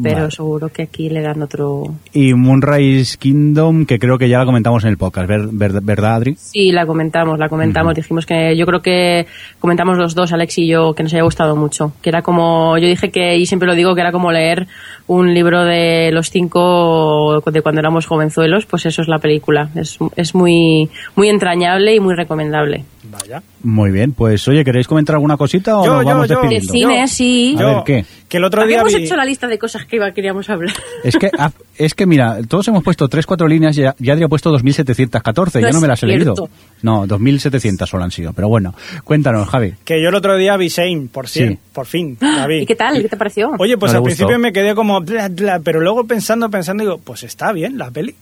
Pero 0.02 0.30
seguro 0.30 0.70
que 0.70 0.82
aquí 0.84 1.10
le 1.10 1.20
dan 1.20 1.42
otro... 1.42 1.84
Y 2.12 2.32
Moonrise 2.32 3.18
Kingdom, 3.18 3.84
que 3.84 3.98
creo 3.98 4.16
que 4.16 4.28
ya 4.30 4.38
la 4.38 4.46
comentamos 4.46 4.82
en 4.84 4.90
el 4.90 4.96
podcast, 4.96 5.28
¿ver- 5.28 5.48
ver- 5.52 5.80
¿verdad, 5.82 6.14
Adri? 6.14 6.36
Sí, 6.38 6.72
la 6.72 6.86
comentamos, 6.86 7.38
la 7.38 7.48
comentamos. 7.50 7.94
Dijimos 7.94 8.24
que 8.24 8.56
yo 8.56 8.64
creo 8.64 8.80
que 8.80 9.26
comentamos 9.58 9.98
los 9.98 10.14
dos, 10.14 10.32
Alex 10.32 10.56
y 10.58 10.68
yo, 10.68 10.94
que 10.94 11.02
nos 11.02 11.12
haya 11.12 11.22
gustado 11.22 11.54
mucho. 11.54 11.92
Que 12.00 12.08
era 12.08 12.22
como, 12.22 12.78
yo 12.78 12.88
dije 12.88 13.10
que, 13.10 13.36
y 13.36 13.44
siempre 13.44 13.68
lo 13.68 13.74
digo, 13.74 13.94
que 13.94 14.00
era 14.00 14.10
como 14.12 14.32
leer 14.32 14.66
un 15.06 15.34
libro 15.34 15.64
de 15.64 16.10
los 16.12 16.30
cinco 16.30 17.42
de 17.44 17.60
cuando 17.60 17.80
éramos 17.80 18.06
jovenzuelos, 18.06 18.64
pues 18.64 18.86
eso 18.86 19.02
es 19.02 19.08
la 19.08 19.18
película. 19.18 19.68
Es, 19.74 19.98
es 20.16 20.34
muy, 20.34 20.88
muy 21.14 21.28
entrañable 21.28 21.94
y 21.94 22.00
muy 22.00 22.14
recomendable. 22.14 22.84
Vaya. 23.10 23.42
Muy 23.64 23.90
bien, 23.90 24.12
pues 24.12 24.46
oye, 24.46 24.62
¿queréis 24.62 24.86
comentar 24.86 25.14
alguna 25.16 25.36
cosita 25.38 25.78
o 25.78 25.84
Yo, 25.86 25.94
nos 25.94 26.02
yo, 26.02 26.08
vamos 26.10 26.28
yo. 26.28 26.40
De 26.42 26.48
despidiendo? 26.48 26.72
cine, 26.72 27.00
Yo- 27.00 27.06
sí. 27.08 27.56
A 27.58 27.64
ver, 27.64 27.76
¿qué? 27.84 28.04
Que 28.28 28.36
el 28.36 28.44
otro 28.44 28.60
día 28.66 28.76
Habíamos 28.80 28.94
vi... 28.94 29.04
hecho 29.04 29.16
la 29.16 29.24
lista 29.24 29.46
de 29.48 29.58
cosas 29.58 29.86
que 29.86 29.96
iba, 29.96 30.12
queríamos 30.12 30.48
hablar. 30.50 30.74
Es 31.02 31.16
que, 31.16 31.30
ah, 31.38 31.50
es 31.76 31.94
que 31.94 32.04
mira, 32.06 32.38
todos 32.48 32.68
hemos 32.68 32.82
puesto 32.84 33.08
tres, 33.08 33.24
cuatro 33.26 33.48
líneas 33.48 33.76
y 33.78 33.84
Adri 33.84 34.22
ha 34.24 34.28
puesto 34.28 34.50
2.714, 34.52 35.60
No 35.60 35.68
yo 35.68 35.72
no 35.72 35.80
me 35.80 35.88
las 35.88 36.02
he 36.02 36.06
leído. 36.06 36.34
No, 36.82 37.06
2.700 37.06 37.86
solo 37.86 38.04
han 38.04 38.10
sido, 38.10 38.32
pero 38.34 38.48
bueno, 38.48 38.74
cuéntanos, 39.04 39.48
Javi. 39.48 39.72
Que 39.84 40.02
yo 40.02 40.10
el 40.10 40.14
otro 40.14 40.36
día 40.36 40.56
vi 40.58 40.68
Shane, 40.68 41.08
por, 41.10 41.28
Sí. 41.28 41.48
sí. 41.48 41.58
por 41.72 41.86
fin. 41.86 42.18
La 42.20 42.46
vi. 42.46 42.58
¿Y 42.62 42.66
qué 42.66 42.74
tal? 42.76 43.00
¿Qué 43.00 43.08
te 43.08 43.16
pareció? 43.16 43.50
Oye, 43.58 43.78
pues 43.78 43.92
No 43.92 43.96
al 43.98 44.02
gustó. 44.02 44.16
principio 44.26 44.38
me 44.38 44.52
quedé 44.52 44.74
como... 44.74 45.00
bla, 45.00 45.28
bla, 45.28 45.60
pero 45.64 45.80
luego 45.80 46.04
pensando, 46.04 46.50
pensando, 46.50 46.82
digo, 46.84 46.98
pues 47.02 47.22
está 47.22 47.52
bien 47.52 47.78
la 47.78 47.90
peli. 47.90 48.14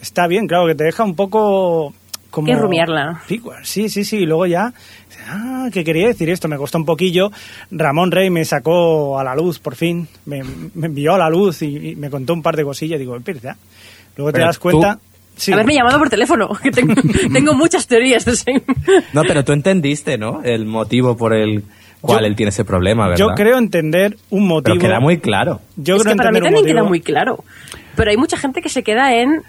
Está 0.00 0.26
bien, 0.28 0.46
claro, 0.46 0.66
que 0.66 0.74
te 0.74 0.84
deja 0.84 1.02
un 1.04 1.14
poco... 1.16 1.92
Como... 2.30 2.46
Que 2.46 2.54
rumiarla. 2.56 3.22
Sí, 3.62 3.88
sí, 3.88 4.04
sí, 4.04 4.18
y 4.18 4.26
luego 4.26 4.46
ya... 4.46 4.72
Ah, 5.28 5.68
¿qué 5.72 5.82
quería 5.84 6.06
decir 6.08 6.28
esto? 6.30 6.48
Me 6.48 6.56
costó 6.56 6.78
un 6.78 6.84
poquillo. 6.84 7.30
Ramón 7.70 8.10
Rey 8.10 8.30
me 8.30 8.44
sacó 8.44 9.18
a 9.18 9.24
la 9.24 9.34
luz, 9.34 9.58
por 9.58 9.74
fin. 9.74 10.06
Me, 10.26 10.42
me 10.74 10.86
envió 10.86 11.14
a 11.14 11.18
la 11.18 11.30
luz 11.30 11.62
y, 11.62 11.90
y 11.90 11.96
me 11.96 12.10
contó 12.10 12.32
un 12.34 12.42
par 12.42 12.56
de 12.56 12.64
cosillas. 12.64 12.98
Digo, 13.00 13.16
espera. 13.16 13.56
Luego 14.16 14.32
te 14.32 14.40
das 14.40 14.58
cuenta... 14.58 14.94
tú- 14.96 15.00
Sí. 15.38 15.52
Haberme 15.52 15.74
llamado 15.74 15.98
por 15.98 16.08
teléfono, 16.08 16.48
que 16.62 16.70
tengo, 16.70 16.94
tengo 17.30 17.52
muchas 17.52 17.86
teorías 17.86 18.24
de 18.24 18.32
ese. 18.32 18.52
No, 19.12 19.20
pero 19.22 19.44
tú 19.44 19.52
entendiste, 19.52 20.16
¿no? 20.16 20.42
El 20.42 20.64
motivo 20.64 21.14
por 21.14 21.34
el 21.34 21.62
cual 22.00 22.20
Yo- 22.20 22.26
él 22.28 22.36
tiene 22.36 22.48
ese 22.48 22.64
problema, 22.64 23.06
¿verdad? 23.06 23.18
Yo 23.18 23.34
creo 23.34 23.58
entender 23.58 24.16
un 24.30 24.46
motivo... 24.46 24.74
Pero 24.78 24.80
queda 24.88 24.98
muy 24.98 25.18
claro. 25.18 25.60
Yo 25.76 25.96
es 25.96 26.02
creo 26.04 26.14
que 26.14 26.16
para 26.16 26.30
mí 26.32 26.40
también 26.40 26.64
queda 26.64 26.84
muy 26.84 27.00
claro. 27.02 27.44
Pero 27.96 28.10
hay 28.10 28.16
mucha 28.16 28.38
gente 28.38 28.62
que 28.62 28.70
se 28.70 28.82
queda 28.82 29.14
en 29.14 29.42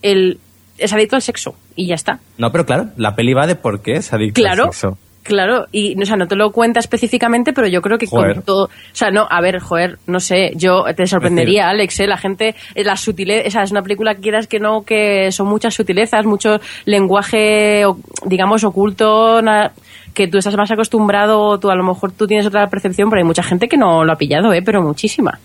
el 0.00 0.38
es 0.78 0.92
adicto 0.92 1.16
al 1.16 1.22
sexo 1.22 1.54
y 1.74 1.86
ya 1.86 1.94
está. 1.94 2.20
No, 2.38 2.50
pero 2.52 2.64
claro, 2.66 2.88
la 2.96 3.14
peli 3.14 3.32
va 3.34 3.46
de 3.46 3.54
por 3.56 3.80
qué 3.82 3.94
es 3.96 4.12
adicto 4.12 4.40
Claro. 4.40 4.64
al 4.66 4.72
sexo. 4.72 4.98
Claro, 5.22 5.66
y 5.72 6.00
o 6.00 6.06
sea, 6.06 6.14
no 6.14 6.28
te 6.28 6.36
lo 6.36 6.52
cuenta 6.52 6.78
específicamente, 6.78 7.52
pero 7.52 7.66
yo 7.66 7.82
creo 7.82 7.98
que 7.98 8.06
Joder. 8.06 8.34
con 8.36 8.42
todo. 8.44 8.64
O 8.66 8.70
sea, 8.92 9.10
no, 9.10 9.26
a 9.28 9.40
ver, 9.40 9.58
joder, 9.58 9.98
no 10.06 10.20
sé, 10.20 10.52
yo 10.54 10.84
te 10.96 11.04
sorprendería, 11.08 11.68
Alex, 11.68 11.98
¿eh? 11.98 12.06
la 12.06 12.16
gente, 12.16 12.54
eh, 12.76 12.84
la 12.84 12.96
sutileza, 12.96 13.48
o 13.48 13.50
sea, 13.50 13.62
es 13.64 13.72
una 13.72 13.82
película, 13.82 14.14
quieras 14.14 14.46
que 14.46 14.60
no, 14.60 14.82
que 14.84 15.32
son 15.32 15.48
muchas 15.48 15.74
sutilezas, 15.74 16.24
mucho 16.26 16.60
lenguaje, 16.84 17.84
digamos, 18.24 18.64
oculto, 18.64 19.40
na- 19.42 19.72
que 20.14 20.28
tú 20.28 20.38
estás 20.38 20.56
más 20.56 20.70
acostumbrado, 20.70 21.58
tú 21.58 21.70
a 21.70 21.74
lo 21.74 21.84
mejor 21.84 22.12
tú 22.12 22.26
tienes 22.26 22.46
otra 22.46 22.68
percepción, 22.68 23.10
pero 23.10 23.20
hay 23.20 23.26
mucha 23.26 23.42
gente 23.42 23.68
que 23.68 23.76
no 23.76 24.04
lo 24.04 24.12
ha 24.12 24.16
pillado, 24.16 24.52
¿eh? 24.52 24.62
Pero 24.64 24.80
muchísima. 24.82 25.38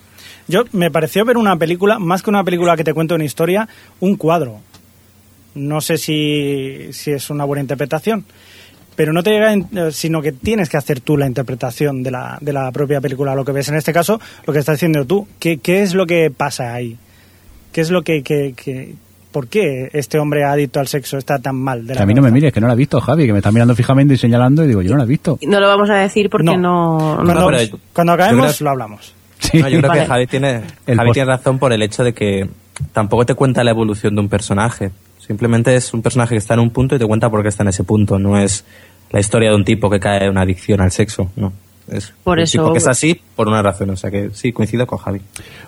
Yo 0.48 0.64
me 0.74 0.90
pareció 0.92 1.26
ver 1.26 1.38
una 1.38 1.56
película, 1.58 2.00
más 2.00 2.22
que 2.24 2.30
una 2.30 2.44
película 2.44 2.76
que 2.78 2.84
te 2.84 2.94
cuente 2.94 3.14
una 3.14 3.24
historia, 3.26 3.68
un 4.00 4.16
cuadro. 4.16 4.60
No 5.56 5.82
sé 5.82 5.98
si, 5.98 6.88
si 6.92 7.12
es 7.12 7.30
una 7.30 7.44
buena 7.46 7.62
interpretación, 7.62 8.26
pero 8.96 9.14
no 9.14 9.24
te 9.24 9.32
llega, 9.32 9.54
en- 9.54 9.68
eh, 9.76 9.92
sino 9.92 10.22
que 10.22 10.32
tienes 10.32 10.70
que 10.70 10.78
hacer 10.78 11.00
tú 11.02 11.18
la 11.18 11.28
interpretación 11.28 12.04
de 12.04 12.12
la, 12.12 12.38
de 12.42 12.54
la 12.54 12.72
propia 12.72 13.02
película. 13.02 13.36
Lo 13.36 13.44
que 13.46 13.52
ves 13.52 13.70
en 13.70 13.76
este 13.76 13.94
caso, 13.94 14.20
lo 14.46 14.54
que 14.54 14.60
estás 14.60 14.76
diciendo 14.78 15.06
tú. 15.06 15.28
¿Qué, 15.40 15.58
qué 15.58 15.82
es 15.82 15.94
lo 15.94 16.06
que 16.06 16.32
pasa 16.36 16.74
ahí? 16.74 16.98
¿Qué 17.72 17.82
es 17.82 17.90
lo 17.92 18.02
que, 18.04 18.22
que, 18.24 18.54
que- 18.56 18.96
¿Por 19.32 19.48
qué 19.48 19.90
este 19.94 20.20
hombre 20.20 20.44
adicto 20.44 20.82
al 20.82 20.90
sexo 20.90 21.18
está 21.18 21.40
tan 21.40 21.56
mal? 21.56 21.88
De 21.88 21.94
Que 21.94 22.00
la 22.00 22.04
a 22.04 22.06
mí 22.06 22.14
no 22.14 22.22
me 22.22 22.32
mires, 22.32 22.52
que 22.52 22.60
no 22.60 22.68
la 22.68 22.74
he 22.74 22.76
visto, 22.76 23.00
Javi, 23.00 23.26
que 23.26 23.32
me 23.32 23.40
está 23.40 23.50
mirando 23.50 23.74
fijamente 23.76 24.14
y 24.14 24.18
señalando 24.18 24.62
y 24.66 24.68
digo, 24.68 24.82
yo 24.82 24.92
no 24.92 24.98
la 24.98 25.04
he 25.06 25.08
visto. 25.08 25.40
No 25.48 25.58
lo 25.62 25.68
vamos 25.70 25.90
a 25.90 25.96
decir 25.96 26.30
porque 26.30 26.48
no... 26.48 26.58
no- 26.58 27.34
Cuando, 27.34 27.80
cuando 27.94 28.12
acabemos 28.14 28.58
creo- 28.58 28.66
lo 28.66 28.72
hablamos. 28.72 29.14
Sí. 29.40 29.60
No, 29.60 29.70
yo 29.70 29.78
creo 29.80 29.88
Vale. 29.90 30.02
que 30.02 30.08
Javi 30.08 30.28
tiene, 30.28 30.62
Javi 30.86 31.12
tiene 31.14 31.26
razón 31.32 31.60
por 31.60 31.72
el 31.72 31.82
hecho 31.82 32.04
de 32.04 32.14
que 32.14 32.48
tampoco 32.92 33.26
te 33.26 33.34
cuenta 33.34 33.64
la 33.64 33.72
evolución 33.72 34.16
de 34.16 34.22
un 34.22 34.28
personaje. 34.28 34.92
Simplemente 35.32 35.74
es 35.78 35.94
un 35.94 36.02
personaje 36.02 36.36
que 36.36 36.40
está 36.40 36.56
en 36.56 36.60
un 36.60 36.72
punto 36.72 36.94
y 36.96 37.00
te 37.00 37.06
cuenta 37.06 37.30
por 37.30 37.42
qué 37.42 37.48
está 37.48 37.64
en 37.64 37.70
ese 37.70 37.86
punto. 37.86 38.20
No 38.20 38.38
es 38.38 38.66
la 39.12 39.22
historia 39.22 39.50
de 39.52 39.56
un 39.56 39.64
tipo 39.64 39.90
que 39.90 39.98
cae 39.98 40.26
en 40.26 40.32
una 40.32 40.42
adicción 40.42 40.82
al 40.82 40.92
sexo. 40.92 41.32
No. 41.38 41.54
Es 41.90 42.14
Por 42.26 42.38
un 42.38 42.44
eso- 42.44 42.58
tipo 42.64 42.74
que 42.74 42.80
es 42.80 42.88
así 42.88 43.22
por 43.38 43.48
una 43.48 43.62
razón. 43.62 43.92
O 43.92 43.96
sea 43.96 44.12
que 44.12 44.32
sí, 44.34 44.52
coincido 44.52 44.86
con 44.86 44.98
Javi. 44.98 45.22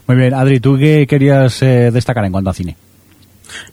Muy 0.05 0.17
bien, 0.17 0.33
Adri, 0.33 0.59
¿tú 0.59 0.77
qué 0.77 1.07
querías 1.07 1.61
eh, 1.61 1.91
destacar 1.93 2.25
en 2.25 2.33
cuanto 2.33 2.49
a 2.49 2.53
cine? 2.53 2.75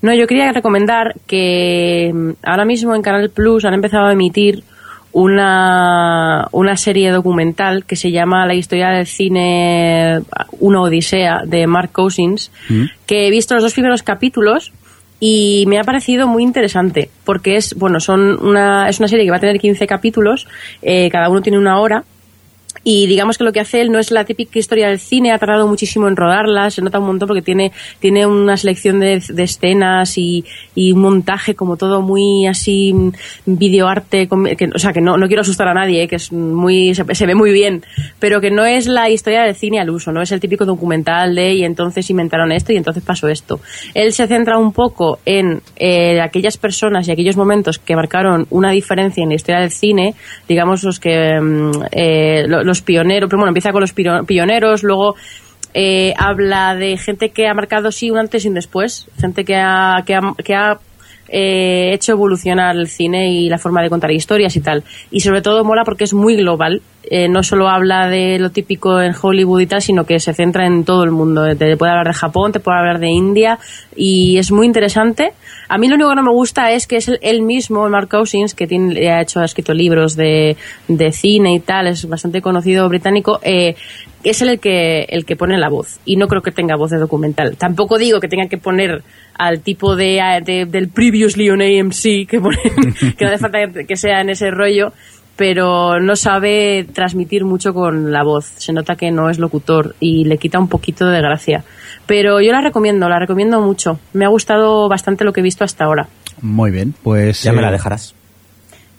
No, 0.00 0.14
yo 0.14 0.28
quería 0.28 0.52
recomendar 0.52 1.16
que 1.26 2.12
mm, 2.14 2.30
ahora 2.44 2.64
mismo 2.64 2.94
en 2.94 3.02
Canal 3.02 3.30
Plus 3.30 3.64
han 3.64 3.74
empezado 3.74 4.06
a 4.06 4.12
emitir 4.12 4.62
una, 5.12 6.46
una 6.52 6.76
serie 6.76 7.10
documental 7.10 7.84
que 7.84 7.96
se 7.96 8.12
llama 8.12 8.46
La 8.46 8.54
historia 8.54 8.90
del 8.90 9.06
cine, 9.06 10.20
una 10.60 10.82
odisea, 10.82 11.42
de 11.46 11.66
Mark 11.66 11.90
Cousins, 11.92 12.50
que 13.06 13.26
he 13.26 13.30
visto 13.30 13.54
los 13.54 13.64
dos 13.64 13.72
primeros 13.74 14.02
capítulos 14.04 14.72
y 15.20 15.64
me 15.68 15.78
ha 15.78 15.84
parecido 15.84 16.26
muy 16.26 16.42
interesante 16.42 17.10
porque 17.24 17.56
es, 17.56 17.74
bueno, 17.74 18.00
son 18.00 18.42
una, 18.42 18.88
es 18.88 18.98
una 18.98 19.08
serie 19.08 19.26
que 19.26 19.30
va 19.30 19.36
a 19.36 19.40
tener 19.40 19.60
15 19.60 19.86
capítulos, 19.86 20.48
eh, 20.82 21.10
cada 21.10 21.28
uno 21.28 21.42
tiene 21.42 21.58
una 21.58 21.78
hora 21.78 22.04
y 22.82 23.06
digamos 23.06 23.38
que 23.38 23.44
lo 23.44 23.52
que 23.52 23.60
hace 23.60 23.80
él 23.80 23.92
no 23.92 23.98
es 23.98 24.10
la 24.10 24.24
típica 24.24 24.58
historia 24.58 24.88
del 24.88 24.98
cine, 24.98 25.32
ha 25.32 25.38
tardado 25.38 25.66
muchísimo 25.66 26.08
en 26.08 26.16
rodarla, 26.16 26.70
se 26.70 26.82
nota 26.82 26.98
un 26.98 27.06
montón 27.06 27.28
porque 27.28 27.42
tiene, 27.42 27.72
tiene 27.98 28.26
una 28.26 28.56
selección 28.56 29.00
de, 29.00 29.22
de 29.28 29.42
escenas 29.42 30.16
y, 30.16 30.44
y 30.74 30.92
un 30.92 31.00
montaje 31.00 31.54
como 31.54 31.76
todo 31.76 32.00
muy 32.02 32.46
así, 32.46 32.92
mm, 32.92 33.12
videoarte, 33.46 34.28
o 34.74 34.78
sea 34.78 34.92
que 34.92 35.00
no, 35.00 35.16
no 35.16 35.26
quiero 35.26 35.42
asustar 35.42 35.68
a 35.68 35.74
nadie, 35.74 36.02
eh, 36.02 36.08
que 36.08 36.16
es 36.16 36.32
muy, 36.32 36.94
se, 36.94 37.26
ve 37.26 37.34
muy 37.34 37.52
bien, 37.52 37.82
pero 38.18 38.40
que 38.40 38.50
no 38.50 38.64
es 38.64 38.86
la 38.86 39.10
historia 39.10 39.42
del 39.42 39.54
cine 39.54 39.80
al 39.80 39.90
uso, 39.90 40.12
no 40.12 40.22
es 40.22 40.32
el 40.32 40.40
típico 40.40 40.64
documental 40.64 41.34
de 41.34 41.54
y 41.54 41.64
entonces 41.64 42.08
inventaron 42.10 42.52
esto 42.52 42.72
y 42.72 42.76
entonces 42.76 43.02
pasó 43.02 43.28
esto. 43.28 43.60
Él 43.94 44.12
se 44.12 44.26
centra 44.26 44.58
un 44.58 44.72
poco 44.72 45.18
en 45.24 45.62
eh, 45.76 46.20
aquellas 46.20 46.56
personas 46.56 47.08
y 47.08 47.12
aquellos 47.12 47.36
momentos 47.36 47.78
que 47.78 47.94
marcaron 47.94 48.46
una 48.50 48.70
diferencia 48.70 49.22
en 49.22 49.30
la 49.30 49.34
historia 49.34 49.60
del 49.60 49.70
cine, 49.70 50.14
digamos 50.48 50.82
los 50.82 50.98
que 50.98 51.40
mm, 51.40 51.70
eh, 51.92 52.44
los 52.70 52.82
pioneros, 52.82 53.28
pero 53.28 53.38
bueno, 53.38 53.50
empieza 53.50 53.72
con 53.72 53.82
los 53.82 53.92
pioneros, 53.92 54.82
luego 54.82 55.14
eh, 55.74 56.14
habla 56.16 56.74
de 56.74 56.96
gente 56.96 57.30
que 57.30 57.46
ha 57.46 57.54
marcado 57.54 57.92
sí 57.92 58.10
un 58.10 58.18
antes 58.18 58.44
y 58.44 58.48
un 58.48 58.54
después, 58.54 59.08
gente 59.20 59.44
que 59.44 59.56
ha, 59.56 60.02
que 60.06 60.14
ha, 60.14 60.20
que 60.44 60.54
ha 60.54 60.78
eh, 61.28 61.92
hecho 61.94 62.12
evolucionar 62.12 62.74
el 62.76 62.88
cine 62.88 63.30
y 63.30 63.48
la 63.48 63.58
forma 63.58 63.82
de 63.82 63.88
contar 63.88 64.10
historias 64.10 64.56
y 64.56 64.60
tal. 64.60 64.82
Y 65.10 65.20
sobre 65.20 65.42
todo 65.42 65.64
mola 65.64 65.84
porque 65.84 66.04
es 66.04 66.12
muy 66.12 66.36
global. 66.36 66.82
Eh, 67.02 67.28
no 67.28 67.42
solo 67.42 67.68
habla 67.68 68.08
de 68.08 68.38
lo 68.38 68.50
típico 68.50 69.00
en 69.00 69.14
Hollywood 69.20 69.60
y 69.60 69.66
tal, 69.66 69.80
sino 69.80 70.04
que 70.04 70.20
se 70.20 70.34
centra 70.34 70.66
en 70.66 70.84
todo 70.84 71.02
el 71.02 71.10
mundo. 71.10 71.44
Te 71.56 71.76
puede 71.78 71.92
hablar 71.92 72.08
de 72.08 72.12
Japón, 72.12 72.52
te 72.52 72.60
puede 72.60 72.78
hablar 72.78 72.98
de 73.00 73.08
India 73.08 73.58
y 73.96 74.36
es 74.36 74.52
muy 74.52 74.66
interesante. 74.66 75.32
A 75.68 75.78
mí 75.78 75.88
lo 75.88 75.94
único 75.94 76.10
que 76.10 76.16
no 76.16 76.22
me 76.22 76.32
gusta 76.32 76.72
es 76.72 76.86
que 76.86 76.96
es 76.96 77.10
él 77.22 77.40
mismo, 77.42 77.88
Mark 77.88 78.08
Cousins, 78.08 78.54
que 78.54 78.66
tiene, 78.66 79.10
ha 79.10 79.22
hecho, 79.22 79.40
ha 79.40 79.44
escrito 79.46 79.72
libros 79.72 80.14
de, 80.14 80.56
de 80.88 81.12
cine 81.12 81.54
y 81.54 81.60
tal, 81.60 81.86
es 81.86 82.06
bastante 82.06 82.42
conocido 82.42 82.86
británico, 82.88 83.40
eh, 83.42 83.76
es 84.22 84.42
el 84.42 84.60
que, 84.60 85.04
el 85.08 85.24
que 85.24 85.36
pone 85.36 85.56
la 85.56 85.70
voz. 85.70 86.00
Y 86.04 86.16
no 86.16 86.28
creo 86.28 86.42
que 86.42 86.50
tenga 86.52 86.76
voz 86.76 86.90
de 86.90 86.98
documental. 86.98 87.56
Tampoco 87.56 87.96
digo 87.98 88.20
que 88.20 88.28
tenga 88.28 88.46
que 88.48 88.58
poner 88.58 89.02
al 89.38 89.60
tipo 89.60 89.96
de, 89.96 90.20
de- 90.44 90.66
del 90.66 90.88
previously 90.90 91.48
on 91.48 91.62
AMC, 91.62 92.02
que, 92.02 92.26
que 93.16 93.24
no 93.24 93.30
hace 93.30 93.38
falta 93.38 93.58
que 93.88 93.96
sea 93.96 94.20
en 94.20 94.28
ese 94.30 94.50
rollo, 94.50 94.92
pero 95.40 95.98
no 96.00 96.16
sabe 96.16 96.86
transmitir 96.92 97.46
mucho 97.46 97.72
con 97.72 98.12
la 98.12 98.22
voz. 98.22 98.52
Se 98.58 98.74
nota 98.74 98.94
que 98.94 99.10
no 99.10 99.30
es 99.30 99.38
locutor 99.38 99.94
y 99.98 100.26
le 100.26 100.36
quita 100.36 100.58
un 100.58 100.68
poquito 100.68 101.06
de 101.06 101.18
gracia. 101.22 101.64
Pero 102.04 102.42
yo 102.42 102.52
la 102.52 102.60
recomiendo, 102.60 103.08
la 103.08 103.18
recomiendo 103.18 103.58
mucho. 103.62 103.98
Me 104.12 104.26
ha 104.26 104.28
gustado 104.28 104.86
bastante 104.90 105.24
lo 105.24 105.32
que 105.32 105.40
he 105.40 105.42
visto 105.42 105.64
hasta 105.64 105.86
ahora. 105.86 106.08
Muy 106.42 106.70
bien, 106.70 106.92
pues... 107.02 107.42
Ya 107.42 107.52
me 107.52 107.60
eh, 107.60 107.62
la 107.62 107.70
dejarás. 107.70 108.14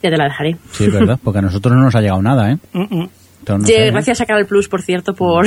Ya 0.01 0.09
te 0.09 0.17
la 0.17 0.23
dejaré. 0.23 0.57
Sí, 0.71 0.85
es 0.85 0.91
verdad, 0.91 1.19
porque 1.23 1.37
a 1.37 1.41
nosotros 1.43 1.75
no 1.75 1.81
nos 1.83 1.93
ha 1.93 2.01
llegado 2.01 2.23
nada, 2.23 2.51
¿eh? 2.53 2.57
Mm, 2.73 2.79
mm. 3.01 3.09
Entonces, 3.41 3.67
Sí, 3.67 3.73
sé, 3.79 3.87
¿eh? 3.87 3.91
gracias 3.91 4.21
a 4.21 4.25
Canal 4.25 4.47
Plus, 4.47 4.67
por 4.67 4.81
cierto, 4.81 5.13
por... 5.13 5.45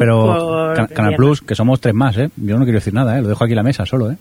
Pero 0.00 0.24
por 0.26 0.74
Can- 0.74 0.86
Canal 0.88 1.14
Plus, 1.14 1.42
que 1.42 1.54
somos 1.54 1.80
tres 1.80 1.94
más, 1.94 2.18
¿eh? 2.18 2.28
Yo 2.38 2.58
no 2.58 2.64
quiero 2.64 2.80
decir 2.80 2.92
nada, 2.92 3.16
¿eh? 3.18 3.22
Lo 3.22 3.28
dejo 3.28 3.44
aquí 3.44 3.52
en 3.52 3.56
la 3.58 3.62
mesa 3.62 3.86
solo, 3.86 4.10
¿eh? 4.10 4.16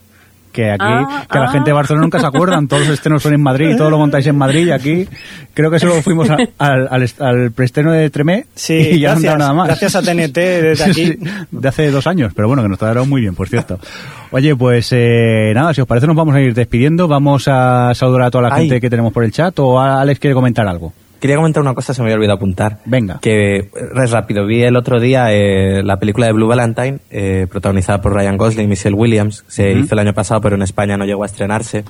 Que 0.52 0.70
aquí, 0.72 0.84
Ah, 0.86 1.26
que 1.32 1.39
la 1.39 1.45
ah. 1.45 1.52
gente 1.52 1.70
de 1.70 1.74
Barcelona 1.74 2.04
nunca 2.06 2.20
se 2.20 2.28
acuerdan, 2.28 2.68
todos 2.68 2.84
los 2.88 2.93
estrenos 2.95 3.24
son 3.24 3.34
en 3.34 3.41
Madrid 3.41 3.70
y 3.72 3.78
todo 3.78 3.89
lo 3.89 3.97
montáis 3.97 4.28
en 4.28 4.38
Madrid 4.38 4.68
y 4.68 4.72
aquí 4.72 5.08
creo 5.54 5.72
que 5.72 5.80
solo 5.80 6.02
fuimos 6.02 6.30
a- 6.30 6.38
al, 6.58 6.88
al, 6.91 7.04
est- 7.04 7.22
al 7.22 7.52
preestreno 7.52 7.91
de 7.91 8.10
Tremé 8.10 8.45
Sí, 8.56 8.74
y 8.74 8.99
ya 8.99 9.10
no 9.10 9.16
han 9.18 9.22
gracias, 9.22 9.24
dado 9.24 9.38
nada 9.38 9.54
más. 9.54 9.68
gracias 9.68 9.95
a 9.95 10.02
TNT 10.02 10.36
desde 10.38 10.84
aquí. 10.91 11.18
De 11.52 11.68
hace 11.68 11.89
dos 11.91 12.06
años, 12.08 12.34
pero 12.36 12.47
bueno, 12.47 12.64
que 12.64 12.70
nos 12.70 12.78
trataron 12.80 13.08
muy 13.10 13.22
bien, 13.22 13.34
por 13.36 13.47
cierto. 13.47 13.80
Oye, 14.32 14.56
pues 14.56 14.89
eh, 14.91 15.52
nada, 15.56 15.74
si 15.74 15.82
os 15.82 15.88
parece 15.88 16.08
nos 16.08 16.16
vamos 16.16 16.36
a 16.36 16.41
ir 16.41 16.54
despidiendo, 16.54 17.08
vamos 17.08 17.47
a 17.47 17.93
saludar 17.93 18.24
a 18.24 18.32
toda 18.32 18.49
la 18.49 18.56
Ay. 18.56 18.64
gente 18.64 18.82
que 18.82 18.89
tenemos 18.89 19.12
por 19.14 19.24
el 19.24 19.32
chat 19.32 19.58
o 19.60 19.80
Alex 19.80 20.20
quiere 20.20 20.34
comentar 20.34 20.68
algo. 20.68 20.93
Quería 21.22 21.38
comentar 21.38 21.61
una 21.61 21.74
cosa, 21.76 21.93
se 21.93 22.01
me 22.01 22.07
había 22.07 22.15
olvidado 22.15 22.36
apuntar. 22.38 22.80
Venga. 22.84 23.19
Que 23.22 23.57
eh, 23.57 23.69
es 24.03 24.11
rápido. 24.11 24.45
Vi 24.45 24.63
el 24.63 24.76
otro 24.76 24.99
día 24.99 25.32
eh, 25.32 25.82
la 25.84 25.97
película 25.97 26.26
de 26.26 26.34
Blue 26.34 26.47
Valentine, 26.47 26.97
eh, 27.11 27.47
protagonizada 27.49 28.01
por 28.01 28.13
Ryan 28.13 28.38
Gosling 28.38 28.65
y 28.65 28.67
Michelle 28.69 28.95
Williams. 28.95 29.45
Se 29.47 29.72
hizo 29.72 29.93
el 29.95 29.99
año 29.99 30.13
pasado, 30.13 30.41
pero 30.41 30.55
en 30.55 30.63
España 30.63 30.97
no 30.97 31.05
llegó 31.05 31.24
a 31.24 31.28
estrenarse. 31.28 31.86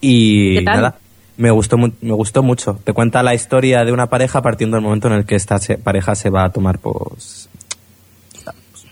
Y 0.00 0.56
¿Qué 0.58 0.62
tal? 0.64 0.76
nada, 0.76 0.94
me 1.36 1.50
gustó, 1.50 1.78
mu- 1.78 1.92
me 2.00 2.12
gustó 2.12 2.42
mucho. 2.42 2.78
Te 2.84 2.92
cuenta 2.92 3.22
la 3.22 3.34
historia 3.34 3.84
de 3.84 3.92
una 3.92 4.08
pareja 4.08 4.42
partiendo 4.42 4.76
del 4.76 4.84
momento 4.84 5.08
en 5.08 5.14
el 5.14 5.24
que 5.24 5.36
esta 5.36 5.58
se- 5.58 5.78
pareja 5.78 6.14
se 6.14 6.30
va 6.30 6.44
a 6.44 6.50
tomar 6.50 6.78
pues, 6.78 7.45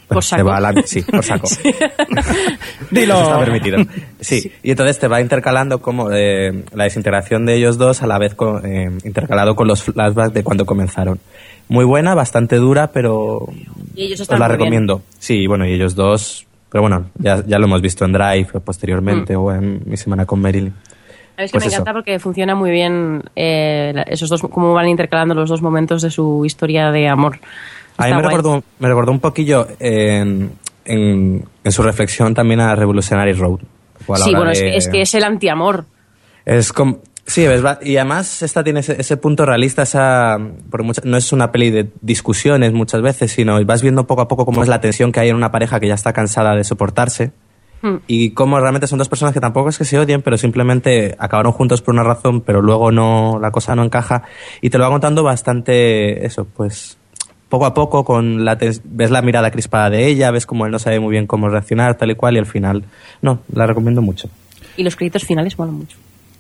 Por 0.09 0.23
saco. 0.25 0.45
va 0.45 0.57
a 0.59 0.61
la- 0.61 0.83
sí, 0.85 1.03
por 1.03 1.23
saco. 1.25 1.49
Dilo. 2.91 3.15
Eso 3.15 3.23
está 3.25 3.39
permitido. 3.39 3.79
Sí, 4.21 4.53
y 4.63 4.71
entonces 4.71 4.99
te 4.99 5.09
va 5.09 5.21
intercalando 5.21 5.81
como 5.81 6.11
eh, 6.13 6.65
la 6.75 6.85
desintegración 6.85 7.47
de 7.47 7.57
ellos 7.57 7.79
dos 7.79 8.03
a 8.03 8.07
la 8.07 8.19
vez 8.19 8.35
con, 8.35 8.65
eh, 8.67 8.91
intercalado 9.05 9.55
con 9.57 9.67
los 9.69 9.83
flashbacks 9.83 10.35
de 10.35 10.43
cuando 10.45 10.65
comenzaron. 10.67 11.19
Muy 11.69 11.85
buena, 11.85 12.15
bastante 12.15 12.57
dura, 12.57 12.89
pero 12.93 13.49
Y 13.95 14.05
ellos 14.05 14.21
os 14.21 14.23
están 14.23 14.39
la 14.39 14.47
muy 14.47 14.51
bien. 14.57 14.61
recomiendo. 14.61 15.03
Sí, 15.19 15.47
bueno, 15.47 15.67
y 15.67 15.73
ellos 15.73 15.95
dos, 15.95 16.47
pero 16.71 16.83
bueno, 16.83 17.07
ya, 17.19 17.43
ya 17.47 17.59
lo 17.59 17.65
hemos 17.67 17.81
visto 17.81 18.05
en 18.05 18.13
Drive 18.13 18.49
Mm. 18.55 18.61
posteriormente 18.61 19.37
o 19.37 19.51
en 19.53 19.81
Mi 19.87 19.97
Semana 19.97 20.27
con 20.27 20.41
Marilyn. 20.41 20.75
A 21.37 21.41
mí 21.41 21.45
es 21.47 21.51
que 21.51 21.57
Pues 21.57 21.65
me 21.65 21.69
eso. 21.69 21.77
encanta 21.77 21.93
porque 21.95 22.19
funciona 22.21 22.55
muy 22.55 22.71
bien 22.71 23.23
eh, 23.35 23.93
esos 24.07 24.29
dos, 24.29 24.41
cómo 24.43 24.73
van 24.73 24.89
intercalando 24.89 25.35
los 25.35 25.49
dos 25.49 25.63
momentos 25.63 26.03
de 26.03 26.11
su 26.11 26.45
historia 26.45 26.93
de 26.93 27.09
amor. 27.09 27.41
A 27.97 28.07
mí 28.07 28.15
me 28.15 28.23
recordó, 28.23 28.63
me 28.79 28.89
recordó 28.89 29.13
un 29.13 29.21
poquillo 29.21 29.67
en, 29.79 30.53
en, 30.85 31.45
en 31.63 31.73
su 31.73 31.83
reflexión 31.83 32.35
también 32.35 32.61
a 32.61 32.75
Revolutionary 32.75 33.33
Road. 33.33 33.61
a 34.09 34.17
Sí, 34.17 34.35
bueno, 34.35 34.51
es 34.51 34.61
que, 34.61 34.77
es 34.77 34.89
que 34.89 35.01
es 35.03 35.15
el 35.15 35.25
antiamor. 35.25 35.85
Es 36.45 36.73
como... 36.73 36.99
Sí, 37.27 37.47
y 37.83 37.97
además 37.97 38.43
esta 38.43 38.63
tiene 38.63 38.81
ese, 38.81 39.01
ese 39.01 39.17
punto 39.17 39.47
realista, 39.47 39.83
esa, 39.85 40.39
por 40.71 40.83
mucha- 40.83 41.01
no 41.07 41.17
es 41.17 41.33
una 41.33 41.53
peli 41.53 41.71
de 41.71 41.89
discusiones 42.03 42.75
muchas 42.75 43.01
veces, 43.01 43.33
sino 43.33 43.65
vas 43.65 43.81
viendo 43.81 44.07
poco 44.07 44.21
a 44.21 44.29
poco 44.29 44.45
cómo 44.45 44.63
es 44.63 44.69
la 44.69 44.83
tensión 44.83 45.11
que 45.11 45.21
hay 45.21 45.31
en 45.31 45.37
una 45.37 45.51
pareja 45.51 45.81
que 45.81 45.89
ya 45.89 45.95
está 45.95 46.13
cansada 46.13 46.55
de 46.55 46.65
soportarse 46.65 47.33
Hmm. 47.81 47.97
y 48.07 48.31
cómo 48.31 48.59
realmente 48.61 48.87
son 48.87 48.99
dos 48.99 49.09
personas 49.11 49.33
que 49.35 49.41
tampoco 49.41 49.69
es 49.71 49.77
que 49.79 49.85
se 49.85 49.99
odien, 49.99 50.23
pero 50.23 50.39
simplemente 50.39 51.17
acabaron 51.19 51.53
juntos 51.53 51.83
por 51.83 51.93
una 51.95 52.03
razón, 52.03 52.41
pero 52.43 52.63
luego 52.63 52.91
no 52.93 53.39
la 53.41 53.51
cosa 53.51 53.75
no 53.75 53.85
encaja 53.85 54.23
y 54.63 54.71
te 54.71 54.79
lo 54.79 54.85
va 54.85 54.91
contando 54.91 55.23
bastante 55.23 56.25
eso, 56.27 56.47
pues 56.47 56.97
poco 57.55 57.67
a 57.67 57.75
poco 57.75 58.05
con 58.05 58.45
la 58.45 58.57
ves 58.57 59.11
la 59.13 59.23
mirada 59.23 59.53
crispada 59.53 59.89
de 59.91 60.07
ella, 60.09 60.33
ves 60.33 60.45
como 60.45 60.67
él 60.67 60.73
no 60.73 60.81
sabe 60.81 60.99
muy 60.99 61.13
bien 61.13 61.29
cómo 61.29 61.49
reaccionar 61.49 61.97
tal 61.97 62.11
y 62.11 62.17
cual 62.17 62.35
y 62.35 62.39
al 62.39 62.47
final 62.47 62.83
no, 63.23 63.39
la 63.53 63.65
recomiendo 63.67 64.03
mucho. 64.03 64.29
Y 64.77 64.83
los 64.83 64.97
créditos 64.97 65.23
finales 65.25 65.57
molan 65.57 65.75
mucho. 65.77 65.97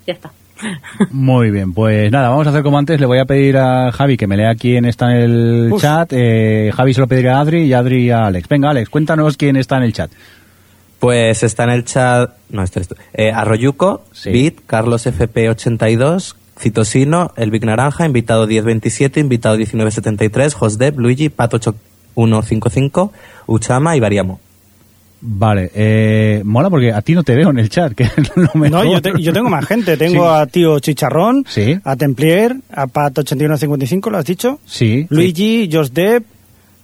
Ya 0.08 0.14
está. 0.14 0.32
Muy 1.12 1.50
bien, 1.52 1.72
pues 1.72 2.10
nada, 2.10 2.30
vamos 2.30 2.46
a 2.46 2.50
hacer 2.50 2.62
como 2.64 2.78
antes. 2.78 2.98
Le 2.98 3.06
voy 3.06 3.18
a 3.18 3.24
pedir 3.26 3.56
a 3.58 3.92
Javi 3.92 4.16
que 4.16 4.26
me 4.26 4.36
lea 4.36 4.54
quién 4.56 4.86
está 4.86 5.12
en 5.12 5.16
el 5.22 5.70
Uf. 5.72 5.80
chat. 5.82 6.12
Eh, 6.12 6.72
Javi 6.74 6.94
se 6.94 7.00
lo 7.00 7.06
pedirá 7.06 7.36
a 7.36 7.40
Adri 7.42 7.62
y 7.62 7.72
Adri 7.72 8.10
a 8.10 8.26
Alex. 8.26 8.48
Venga, 8.48 8.70
Alex, 8.70 8.88
cuéntanos 8.88 9.36
quién 9.36 9.54
está 9.56 9.76
en 9.76 9.82
el 9.84 9.92
chat. 9.92 10.10
Pues 10.98 11.42
está 11.44 11.64
en 11.64 11.70
el 11.70 11.84
chat. 11.84 12.30
No, 12.50 12.62
este 12.62 12.80
eres 12.80 12.88
tú. 12.88 12.94
Eh, 13.12 13.30
Arroyuco, 13.30 14.04
Sí. 14.12 14.30
Bit, 14.30 14.60
Carlos 14.66 15.06
FP82, 15.06 16.34
Citosino, 16.58 17.32
El 17.36 17.50
Big 17.50 17.64
Naranja, 17.64 18.06
invitado 18.06 18.46
1027, 18.46 19.20
invitado 19.20 19.56
1973, 19.56 20.54
Josdep, 20.54 20.98
Luigi, 20.98 21.28
Pat8155, 21.30 23.10
Uchama 23.46 23.96
y 23.96 24.00
Variamo. 24.00 24.40
Vale, 25.26 25.70
eh, 25.74 26.42
mola 26.44 26.68
porque 26.68 26.92
a 26.92 27.00
ti 27.00 27.14
no 27.14 27.22
te 27.22 27.34
veo 27.34 27.48
en 27.48 27.58
el 27.58 27.70
chat, 27.70 27.92
que 27.94 28.02
es 28.16 28.36
lo 28.36 28.50
mejor. 28.54 28.70
No, 28.70 28.84
yo, 28.92 29.00
te- 29.00 29.20
yo 29.22 29.32
tengo 29.32 29.48
más 29.48 29.64
gente. 29.66 29.96
Tengo 29.96 30.24
Sí. 30.24 30.40
a 30.42 30.46
Tío 30.46 30.78
Chicharrón, 30.80 31.44
Sí. 31.48 31.78
a 31.82 31.96
Templier, 31.96 32.56
a 32.70 32.86
Pat8155, 32.86 34.10
¿lo 34.10 34.18
has 34.18 34.26
dicho? 34.26 34.60
Sí. 34.66 35.06
Luigi, 35.08 35.68
Josh 35.72 35.88
Depp, 35.90 36.24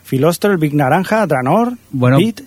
Filoster, 0.04 0.56
Big 0.56 0.74
Naranja, 0.74 1.26
Dranor, 1.26 1.74
Bueno, 1.90 2.16
Beat. 2.16 2.40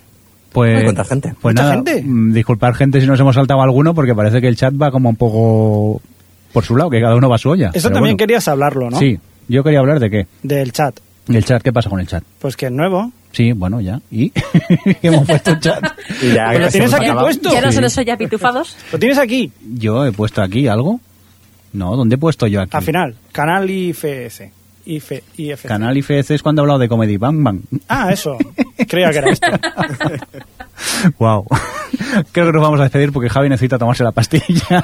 Pues, 0.52 0.84
cuánta 0.84 1.04
gente. 1.04 1.34
Pues 1.42 1.54
Mucha 1.56 1.64
nada, 1.64 1.76
gente. 1.76 2.04
mm, 2.04 2.34
disculpar 2.34 2.74
gente 2.76 3.00
si 3.02 3.08
nos 3.08 3.20
hemos 3.20 3.36
saltado 3.36 3.62
alguno 3.62 3.94
porque 3.96 4.14
parece 4.16 4.42
que 4.42 4.48
el 4.48 4.56
chat 4.56 4.74
va 4.80 4.92
como 4.92 5.10
un 5.10 5.16
poco 5.16 6.02
por 6.54 6.64
su 6.64 6.76
lado, 6.76 6.90
que 6.90 7.02
cada 7.02 7.16
uno 7.16 7.28
va 7.30 7.36
a 7.36 7.40
su 7.40 7.50
olla. 7.50 7.68
Eso 7.74 7.90
Pero 7.90 7.96
también 7.96 8.14
bueno. 8.16 8.18
querías 8.18 8.48
hablarlo, 8.48 8.90
¿no? 8.90 9.00
Sí, 9.00 9.20
yo 9.48 9.64
quería 9.64 9.80
hablar 9.80 10.00
de 10.00 10.10
qué. 10.10 10.28
Del 10.44 10.72
chat. 10.72 11.00
El 11.28 11.44
chat, 11.46 11.62
¿qué 11.64 11.72
pasa 11.74 11.90
con 11.90 12.00
el 12.00 12.08
chat? 12.08 12.24
Pues 12.40 12.56
que 12.56 12.66
es 12.68 12.72
nuevo. 12.72 13.12
Sí, 13.32 13.52
bueno, 13.54 13.82
ya. 13.82 14.00
¿Y? 14.12 14.32
hemos 15.02 15.26
puesto 15.26 15.52
el 15.52 15.60
chat. 15.60 15.84
Y 16.22 16.34
ya, 16.34 16.48
Pues 16.52 16.60
lo 16.62 16.68
tienes 16.70 16.94
aquí 16.94 17.06
acaba. 17.06 17.22
puesto. 17.24 17.52
¿Ya 17.52 17.62
no 17.62 17.70
Sí. 17.70 17.76
se 17.76 17.82
nos 17.82 17.98
oye 17.98 18.12
apitufados? 18.12 18.78
Lo 18.92 19.00
tienes 19.00 19.18
aquí, 19.18 19.52
Yo 19.76 20.06
he 20.06 20.12
puesto 20.12 20.42
aquí 20.42 20.68
algo. 20.68 21.00
No, 21.72 21.96
¿dónde 21.96 22.16
he 22.16 22.18
puesto 22.20 22.46
yo 22.46 22.62
aquí? 22.62 22.76
al 22.78 22.84
final. 22.84 23.16
Canal 23.32 23.68
IFS. 23.70 24.52
IF, 24.86 25.12
IFC. 25.38 25.66
Canal 25.68 25.98
IFC 25.98 26.32
es 26.32 26.44
cuando 26.44 26.62
he 26.62 26.64
hablado 26.64 26.78
de 26.80 26.90
Comedy 26.90 27.16
Bang 27.18 27.42
Bang. 27.42 27.62
Ah, 27.88 28.10
eso. 28.12 28.38
Creía 28.88 29.10
que 29.12 29.18
era 29.20 29.30
esto. 29.32 29.48
Wow. 31.20 31.46
Creo 32.32 32.48
que 32.48 32.54
nos 32.54 32.62
vamos 32.62 32.80
a 32.80 32.84
despedir 32.84 33.12
porque 33.12 33.30
Javi 33.30 33.50
necesita 33.50 33.78
tomarse 33.78 34.04
la 34.04 34.12
pastilla. 34.12 34.84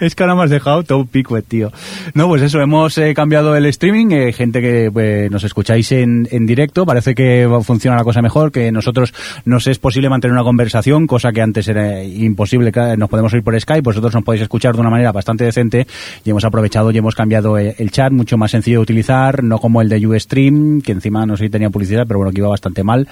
es 0.00 0.14
que 0.14 0.22
ahora 0.22 0.34
me 0.34 0.42
has 0.44 0.50
dejado 0.50 0.82
todo 0.82 1.04
pico, 1.04 1.40
tío. 1.42 1.70
No, 2.14 2.28
pues 2.28 2.42
eso, 2.42 2.60
hemos 2.60 2.96
eh, 2.98 3.14
cambiado 3.14 3.54
el 3.56 3.66
streaming. 3.66 4.10
eh, 4.10 4.32
gente 4.32 4.60
que 4.60 4.90
pues, 4.92 5.30
nos 5.30 5.44
escucháis 5.44 5.92
en, 5.92 6.28
en 6.30 6.46
directo. 6.46 6.84
Parece 6.86 7.14
que 7.14 7.48
funciona 7.62 7.96
la 7.96 8.04
cosa 8.04 8.22
mejor, 8.22 8.50
que 8.50 8.72
nosotros 8.72 9.14
nos 9.44 9.66
es 9.66 9.78
posible 9.78 10.08
mantener 10.08 10.32
una 10.32 10.42
conversación, 10.44 11.06
cosa 11.06 11.32
que 11.32 11.42
antes 11.42 11.68
era 11.68 12.02
imposible. 12.02 12.72
Nos 12.96 13.08
podemos 13.08 13.32
oír 13.32 13.42
por 13.42 13.58
Skype, 13.58 13.82
vosotros 13.82 14.14
nos 14.14 14.24
podéis 14.24 14.42
escuchar 14.42 14.74
de 14.74 14.80
una 14.80 14.90
manera 14.90 15.12
bastante 15.12 15.44
decente 15.44 15.86
y 16.24 16.30
hemos 16.30 16.44
aprovechado 16.44 16.90
y 16.90 16.98
hemos 16.98 17.14
cambiado 17.14 17.58
eh, 17.58 17.74
el 17.78 17.90
chat, 17.90 18.12
mucho 18.12 18.36
más 18.36 18.50
sencillo 18.50 18.78
de 18.78 18.82
utilizar, 18.82 19.42
no 19.42 19.58
como 19.58 19.80
el 19.82 19.88
de 19.88 20.06
Ustream, 20.06 20.80
que 20.80 20.92
encima 20.92 21.26
no 21.26 21.36
sé 21.36 21.44
si 21.44 21.50
tenía 21.50 21.70
publicidad, 21.70 22.06
pero 22.06 22.18
bueno, 22.18 22.32
que 22.32 22.38
iba 22.38 22.48
bastante 22.48 22.82
mal. 22.82 23.08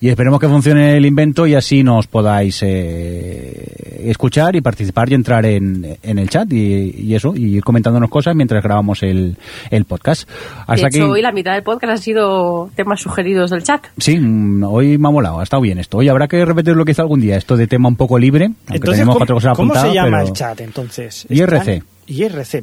Y 0.00 0.08
esperemos 0.26 0.40
que 0.40 0.48
funcione 0.48 0.96
el 0.96 1.06
invento 1.06 1.46
y 1.46 1.54
así 1.54 1.84
nos 1.84 2.08
podáis 2.08 2.60
eh, 2.64 4.00
escuchar 4.10 4.56
y 4.56 4.60
participar 4.60 5.08
y 5.08 5.14
entrar 5.14 5.46
en, 5.46 5.98
en 6.02 6.18
el 6.18 6.28
chat 6.28 6.52
y, 6.52 6.92
y 6.98 7.14
eso, 7.14 7.32
y 7.36 7.56
ir 7.56 7.62
comentándonos 7.62 8.10
cosas 8.10 8.34
mientras 8.34 8.60
grabamos 8.60 9.04
el, 9.04 9.36
el 9.70 9.84
podcast. 9.84 10.28
De 10.28 10.34
Hasta 10.66 10.74
hecho, 10.74 10.86
aquí. 10.86 11.00
hoy 11.02 11.22
la 11.22 11.30
mitad 11.30 11.52
del 11.54 11.62
podcast 11.62 11.92
ha 11.92 11.96
sido 11.98 12.70
temas 12.74 13.00
sugeridos 13.00 13.50
del 13.52 13.62
chat. 13.62 13.84
Sí, 13.98 14.18
mm, 14.18 14.64
hoy 14.64 14.98
me 14.98 15.06
ha 15.06 15.12
molado, 15.12 15.38
ha 15.38 15.44
estado 15.44 15.62
bien 15.62 15.78
esto. 15.78 15.98
Hoy 15.98 16.08
habrá 16.08 16.26
que 16.26 16.44
repetir 16.44 16.74
lo 16.74 16.84
que 16.84 16.90
hizo 16.90 17.02
algún 17.02 17.20
día, 17.20 17.36
esto 17.36 17.56
de 17.56 17.68
tema 17.68 17.88
un 17.88 17.94
poco 17.96 18.18
libre, 18.18 18.46
aunque 18.46 18.74
Entonces, 18.74 18.94
tenemos 18.96 19.14
¿cómo, 19.14 19.18
cuatro 19.20 19.36
cosas 19.36 19.56
cómo 19.56 19.72
apuntadas. 19.72 19.90
se 19.90 19.94
llama 19.94 20.16
pero 20.18 20.26
el 20.28 20.32
chat 20.32 20.60
entonces? 20.60 21.26
IRC. 21.30 21.52
¿Están? 21.54 21.68
IRC, 21.74 21.84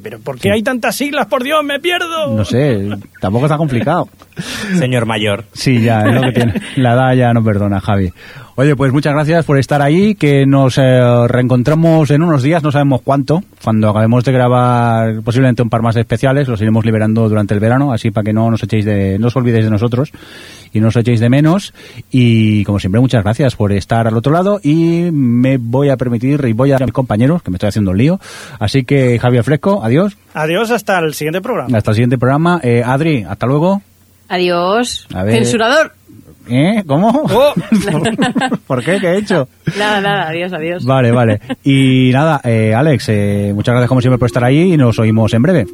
pero 0.01 0.19
¿por 0.19 0.39
qué 0.39 0.51
hay 0.51 0.63
tantas 0.63 0.95
siglas? 0.95 1.27
Por 1.27 1.43
Dios, 1.43 1.63
me 1.63 1.79
pierdo. 1.79 2.35
No 2.35 2.45
sé, 2.45 2.89
tampoco 3.19 3.45
está 3.45 3.57
complicado. 3.57 4.07
Señor 4.77 5.05
mayor. 5.05 5.45
Sí, 5.53 5.81
ya, 5.81 6.01
es 6.01 6.15
lo 6.15 6.21
que 6.21 6.31
tiene. 6.31 6.53
La 6.77 6.93
edad 6.93 7.13
ya 7.13 7.33
no 7.33 7.43
perdona, 7.43 7.79
Javi. 7.79 8.11
Oye, 8.55 8.75
pues 8.75 8.93
muchas 8.93 9.13
gracias 9.13 9.45
por 9.45 9.57
estar 9.57 9.81
ahí, 9.81 10.13
que 10.13 10.45
nos 10.45 10.77
eh, 10.77 11.27
reencontramos 11.27 12.11
en 12.11 12.21
unos 12.21 12.43
días, 12.43 12.61
no 12.61 12.71
sabemos 12.71 13.01
cuánto, 13.03 13.43
cuando 13.63 13.89
acabemos 13.89 14.23
de 14.23 14.31
grabar 14.31 15.21
posiblemente 15.23 15.63
un 15.63 15.71
par 15.71 15.81
más 15.81 15.95
de 15.95 16.01
especiales, 16.01 16.47
los 16.47 16.61
iremos 16.61 16.85
liberando 16.85 17.27
durante 17.27 17.55
el 17.55 17.59
verano, 17.59 17.91
así 17.91 18.11
para 18.11 18.25
que 18.25 18.33
no 18.33 18.51
nos 18.51 18.61
echéis 18.61 18.85
de, 18.85 19.17
no 19.17 19.27
os 19.27 19.35
olvidéis 19.35 19.65
de 19.65 19.71
nosotros 19.71 20.11
y 20.71 20.79
no 20.79 20.89
os 20.89 20.95
echéis 20.95 21.19
de 21.19 21.29
menos. 21.29 21.73
Y 22.11 22.63
como 22.65 22.79
siempre, 22.79 23.01
muchas 23.01 23.23
gracias 23.23 23.55
por 23.55 23.71
estar 23.71 24.07
al 24.07 24.15
otro 24.15 24.31
lado 24.31 24.59
y 24.61 25.09
me 25.11 25.57
voy 25.57 25.89
a 25.89 25.97
permitir 25.97 26.43
y 26.45 26.53
voy 26.53 26.71
a 26.71 26.77
a 26.77 26.85
mis 26.85 26.93
compañeros, 26.93 27.41
que 27.41 27.49
me 27.49 27.55
estoy 27.55 27.69
haciendo 27.69 27.91
un 27.91 27.97
lío. 27.97 28.19
Así 28.59 28.83
que 28.83 29.17
Javier 29.19 29.43
Fresco, 29.43 29.81
adiós. 29.83 30.17
Adiós 30.33 30.71
hasta 30.71 30.99
el 30.99 31.13
siguiente 31.13 31.41
programa. 31.41 31.77
Hasta 31.77 31.91
el 31.91 31.95
siguiente 31.95 32.17
programa. 32.17 32.59
Eh, 32.63 32.83
Adri, 32.85 33.23
hasta 33.23 33.45
luego. 33.45 33.81
Adiós. 34.27 35.07
A 35.13 35.23
ver. 35.23 35.35
Censurador. 35.35 35.93
¿Eh? 36.49 36.83
¿Cómo? 36.85 37.09
Oh. 37.09 37.53
¿Por 38.67 38.83
qué? 38.83 38.99
¿Qué 38.99 39.07
he 39.07 39.17
hecho? 39.17 39.47
Nada, 39.77 40.01
nada, 40.01 40.29
adiós, 40.29 40.51
adiós. 40.53 40.85
Vale, 40.85 41.11
vale. 41.11 41.39
Y 41.63 42.11
nada, 42.11 42.41
eh, 42.43 42.73
Alex, 42.73 43.09
eh, 43.09 43.51
muchas 43.55 43.73
gracias 43.73 43.89
como 43.89 44.01
siempre 44.01 44.17
por 44.17 44.27
estar 44.27 44.43
ahí 44.43 44.73
y 44.73 44.77
nos 44.77 44.99
oímos 44.99 45.33
en 45.33 45.41
breve. 45.41 45.67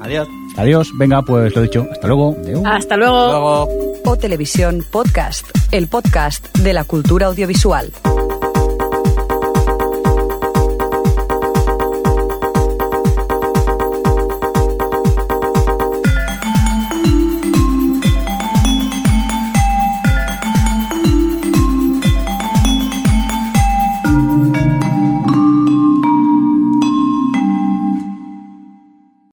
Adiós. 0.00 0.28
Adiós, 0.56 0.92
venga, 0.96 1.22
pues 1.22 1.54
lo 1.54 1.62
dicho, 1.62 1.86
hasta 1.90 2.06
luego. 2.06 2.36
Hasta 2.64 2.96
luego. 2.96 3.30
Luego. 3.30 3.68
O 4.04 4.16
Televisión 4.16 4.84
Podcast, 4.90 5.46
el 5.72 5.88
podcast 5.88 6.56
de 6.58 6.72
la 6.72 6.84
cultura 6.84 7.26
audiovisual. 7.26 7.92